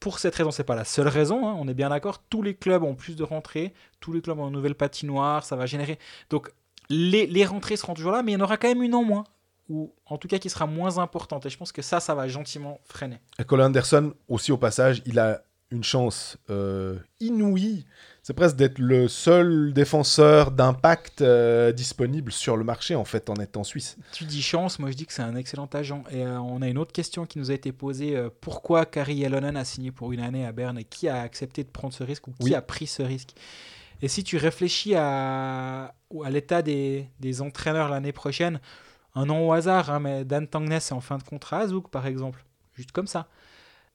Pour 0.00 0.18
cette 0.18 0.34
raison, 0.34 0.50
c'est 0.50 0.64
pas 0.64 0.74
la 0.74 0.84
seule 0.84 1.08
raison. 1.08 1.48
hein, 1.48 1.56
on 1.58 1.66
est 1.68 1.74
bien 1.74 1.88
d'accord. 1.88 2.22
Tous 2.28 2.42
les 2.42 2.54
clubs 2.54 2.82
ont 2.82 2.94
plus 2.94 3.16
de 3.16 3.22
rentrées, 3.24 3.72
tous 4.00 4.12
les 4.12 4.20
clubs 4.20 4.38
ont 4.38 4.46
une 4.48 4.52
nouvelle 4.52 4.74
patinoire, 4.74 5.44
ça 5.44 5.56
va 5.56 5.66
générer. 5.66 5.98
Donc 6.30 6.50
les, 6.88 7.26
les 7.26 7.44
rentrées 7.44 7.76
seront 7.76 7.94
toujours 7.94 8.12
là, 8.12 8.22
mais 8.22 8.32
il 8.32 8.34
y 8.34 8.38
en 8.38 8.44
aura 8.44 8.56
quand 8.56 8.68
même 8.68 8.82
une 8.82 8.94
en 8.94 9.02
moins, 9.02 9.24
ou 9.68 9.92
en 10.06 10.18
tout 10.18 10.28
cas 10.28 10.38
qui 10.38 10.50
sera 10.50 10.66
moins 10.66 10.98
importante. 10.98 11.46
Et 11.46 11.50
je 11.50 11.58
pense 11.58 11.72
que 11.72 11.82
ça, 11.82 11.98
ça 11.98 12.14
va 12.14 12.28
gentiment 12.28 12.78
freiner. 12.84 13.18
Et 13.38 13.44
Colin 13.44 13.66
Anderson, 13.66 14.14
aussi 14.28 14.52
au 14.52 14.58
passage, 14.58 15.02
il 15.06 15.18
a 15.18 15.42
une 15.70 15.82
chance 15.84 16.36
euh, 16.48 16.98
inouïe. 17.20 17.86
C'est 18.22 18.34
presque 18.34 18.56
d'être 18.56 18.78
le 18.78 19.08
seul 19.08 19.72
défenseur 19.72 20.50
d'impact 20.50 21.22
euh, 21.22 21.72
disponible 21.72 22.30
sur 22.32 22.56
le 22.56 22.64
marché, 22.64 22.94
en 22.94 23.04
fait, 23.04 23.30
en 23.30 23.34
étant 23.34 23.64
suisse. 23.64 23.96
Tu 24.12 24.24
dis 24.24 24.42
chance, 24.42 24.78
moi 24.78 24.90
je 24.90 24.96
dis 24.96 25.06
que 25.06 25.12
c'est 25.12 25.22
un 25.22 25.36
excellent 25.36 25.68
agent. 25.72 26.04
Et 26.10 26.24
euh, 26.24 26.38
on 26.40 26.62
a 26.62 26.68
une 26.68 26.78
autre 26.78 26.92
question 26.92 27.26
qui 27.26 27.38
nous 27.38 27.50
a 27.50 27.54
été 27.54 27.72
posée 27.72 28.16
pourquoi 28.40 28.86
Kari 28.86 29.22
Elonen 29.24 29.56
a 29.56 29.64
signé 29.64 29.90
pour 29.92 30.12
une 30.12 30.20
année 30.20 30.46
à 30.46 30.52
Berne 30.52 30.78
et 30.78 30.84
qui 30.84 31.08
a 31.08 31.20
accepté 31.20 31.62
de 31.64 31.68
prendre 31.68 31.94
ce 31.94 32.04
risque 32.04 32.26
ou 32.28 32.32
qui 32.32 32.44
Oui. 32.44 32.54
a 32.54 32.62
pris 32.62 32.86
ce 32.86 33.02
risque? 33.02 33.34
Et 34.02 34.08
si 34.08 34.22
tu 34.24 34.36
réfléchis 34.36 34.94
à, 34.94 35.94
à 36.24 36.30
l'état 36.30 36.62
des, 36.62 37.08
des 37.20 37.40
entraîneurs 37.42 37.88
l'année 37.88 38.12
prochaine, 38.12 38.60
un 39.14 39.24
nom 39.26 39.48
au 39.48 39.52
hasard, 39.52 39.90
hein, 39.90 40.00
mais 40.00 40.24
Dan 40.24 40.46
Tangnes 40.46 40.70
est 40.72 40.92
en 40.92 41.00
fin 41.00 41.16
de 41.16 41.22
contrat 41.22 41.60
à 41.60 41.66
Zouk 41.68 41.88
par 41.90 42.06
exemple, 42.06 42.44
juste 42.74 42.92
comme 42.92 43.06
ça. 43.06 43.26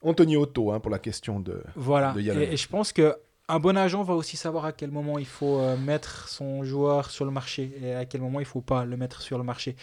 Anthony 0.02 0.36
Otto, 0.38 0.72
hein, 0.72 0.80
pour 0.80 0.92
la 0.92 1.00
question 1.00 1.40
de... 1.40 1.64
Voilà. 1.76 2.14
de. 2.34 2.42
Et, 2.42 2.54
et 2.54 2.58
je 2.58 2.68
pense 2.68 2.92
que 2.94 3.16
un 3.48 3.60
bon 3.60 3.78
agent 3.78 4.02
va 4.04 4.14
aussi 4.16 4.38
savoir 4.38 4.66
à 4.66 4.72
quel 4.72 4.92
moment 4.92 5.20
il 5.20 5.26
faut 5.26 5.60
euh, 5.60 5.76
mettre 5.78 6.28
son 6.30 6.64
joueur 6.64 7.10
sur 7.12 7.26
le 7.26 7.32
marché 7.32 7.72
et 7.84 7.94
à 7.94 8.06
quel 8.06 8.22
moment 8.22 8.40
il 8.40 8.46
faut 8.46 8.62
pas 8.62 8.86
le 8.86 8.96
mettre 8.98 9.22
sur 9.22 9.38
le 9.38 9.44
marché. 9.44 9.76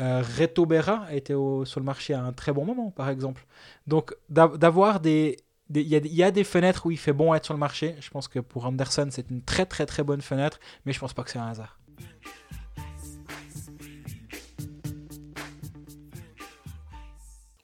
Euh, 0.00 0.22
Reto 0.38 0.64
Berra 0.66 1.04
a 1.08 1.14
été 1.14 1.34
au- 1.34 1.64
sur 1.64 1.80
le 1.80 1.84
marché 1.84 2.14
à 2.14 2.22
un 2.22 2.32
très 2.32 2.52
bon 2.52 2.64
moment, 2.64 2.90
par 2.90 3.08
exemple. 3.10 3.44
Donc 3.86 4.14
d'a- 4.30 4.48
d'avoir 4.48 5.00
des 5.00 5.36
il 5.74 5.80
y, 5.80 5.96
y 6.14 6.22
a 6.22 6.30
des 6.30 6.44
fenêtres 6.44 6.84
où 6.86 6.90
il 6.90 6.98
fait 6.98 7.12
bon 7.14 7.32
être 7.34 7.44
sur 7.46 7.54
le 7.54 7.60
marché. 7.60 7.94
Je 8.00 8.10
pense 8.10 8.28
que 8.28 8.38
pour 8.38 8.66
Anderson, 8.66 9.08
c'est 9.10 9.30
une 9.30 9.42
très 9.42 9.64
très 9.66 9.86
très 9.86 10.02
bonne 10.02 10.20
fenêtre, 10.20 10.60
mais 10.84 10.92
je 10.92 10.98
pense 11.00 11.12
pas 11.14 11.22
que 11.24 11.30
c'est 11.30 11.38
un 11.38 11.46
hasard. 11.48 11.78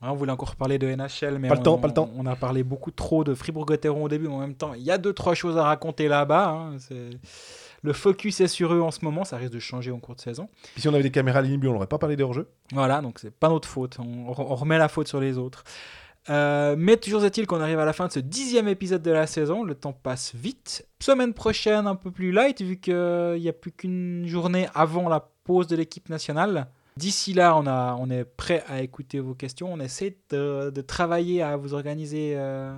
On 0.01 0.15
voulait 0.15 0.33
encore 0.33 0.55
parler 0.57 0.79
de 0.79 0.87
NHL, 0.89 1.39
mais 1.39 1.49
Pas 1.49 1.55
le 1.55 1.61
on, 1.61 1.63
temps, 1.65 1.79
pas 1.79 1.89
le 1.89 1.95
temps. 1.95 2.11
on 2.17 2.27
a 2.27 2.37
parlé 2.37 2.63
beaucoup 2.63 2.91
trop 2.91 3.25
de 3.25 3.35
Fribourg-Gotteron 3.35 4.05
au 4.05 4.09
début, 4.09 4.29
mais 4.29 4.35
en 4.35 4.39
même 4.41 4.55
temps, 4.55 4.75
il 4.75 4.83
y 4.83 4.91
a 4.91 4.99
deux 4.99 5.13
trois 5.13 5.35
choses 5.35 5.57
à 5.59 5.65
raconter 5.65 6.09
là-bas. 6.09 6.49
hein. 6.51 6.77
Le 7.83 7.93
focus 7.93 8.41
est 8.41 8.49
sur 8.49 8.73
eux 8.75 8.81
en 8.81 8.91
ce 8.91 9.05
moment, 9.05 9.25
ça 9.25 9.37
risque 9.37 9.53
de 9.53 9.59
changer 9.61 9.93
en 9.93 10.01
cours 10.01 10.17
de 10.17 10.21
saison. 10.21 10.49
Puis 10.73 10.83
si 10.83 10.89
on 10.89 10.95
avait 10.95 11.03
des 11.05 11.11
caméras 11.13 11.41
à 11.41 11.43
on 11.45 11.59
n'aurait 11.59 11.87
pas 11.87 11.99
parlé 11.99 12.17
des 12.17 12.25
hors-jeux 12.25 12.49
Voilà, 12.73 13.01
donc 13.01 13.19
c'est 13.21 13.31
pas 13.33 13.49
notre 13.49 13.69
faute, 13.69 13.99
on, 14.01 14.27
on 14.37 14.55
remet 14.57 14.79
la 14.79 14.89
faute 14.89 15.07
sur 15.09 15.21
les 15.21 15.39
autres. 15.39 15.63
Euh, 16.31 16.75
mais 16.77 16.97
toujours 16.97 17.25
est-il 17.25 17.47
qu'on 17.47 17.61
arrive 17.61 17.79
à 17.79 17.85
la 17.85 17.93
fin 17.93 18.07
de 18.07 18.13
ce 18.13 18.21
dixième 18.21 18.69
épisode 18.69 19.01
de 19.03 19.11
la 19.11 19.27
saison, 19.27 19.63
le 19.63 19.75
temps 19.75 19.93
passe 19.95 20.35
vite. 20.35 20.87
Semaine 21.01 21.33
prochaine 21.33 21.87
un 21.87 21.95
peu 21.95 22.11
plus 22.11 22.33
light 22.33 22.61
vu 22.61 22.79
qu'il 22.79 23.37
n'y 23.39 23.49
a 23.49 23.53
plus 23.53 23.73
qu'une 23.73 24.27
journée 24.27 24.69
avant 24.75 25.09
la 25.09 25.27
pause 25.45 25.69
de 25.69 25.77
l'équipe 25.77 26.09
nationale. 26.11 26.67
D'ici 26.99 27.33
là, 27.33 27.57
on, 27.57 28.11
est 28.11 28.25
prêt 28.25 28.65
à 28.67 28.83
écouter 28.83 29.21
vos 29.21 29.33
questions, 29.33 29.73
on 29.73 29.79
essaie 29.79 30.19
de, 30.31 30.71
de 30.71 30.81
travailler 30.81 31.43
à 31.43 31.57
vous 31.57 31.73
organiser 31.73 32.35
euh, 32.37 32.77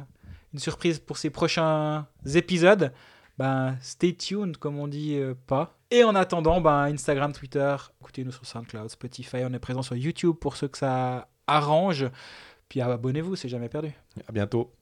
une 0.52 0.58
surprise 0.58 0.98
pour 0.98 1.16
ces 1.16 1.30
prochains 1.30 2.06
épisodes. 2.34 2.92
Ben, 3.38 3.78
stay 3.80 4.12
tuned, 4.12 4.58
comme 4.58 4.78
on 4.78 4.88
dit 4.88 5.14
euh, 5.16 5.32
pas. 5.46 5.78
Et 5.90 6.04
en 6.04 6.14
attendant, 6.14 6.60
ben, 6.60 6.82
Instagram, 6.92 7.32
Twitter, 7.32 7.74
écoutez-nous 8.02 8.32
sur 8.32 8.44
SoundCloud, 8.44 8.90
Spotify, 8.90 9.38
on 9.48 9.54
est 9.54 9.58
présent 9.58 9.80
sur 9.80 9.96
YouTube 9.96 10.34
pour 10.38 10.54
ceux 10.54 10.68
que 10.68 10.76
ça 10.76 11.26
arrange. 11.46 12.06
Puis 12.68 12.82
abonnez-vous, 12.82 13.36
c'est 13.36 13.48
jamais 13.48 13.70
perdu. 13.70 13.90
À 14.28 14.32
bientôt. 14.32 14.70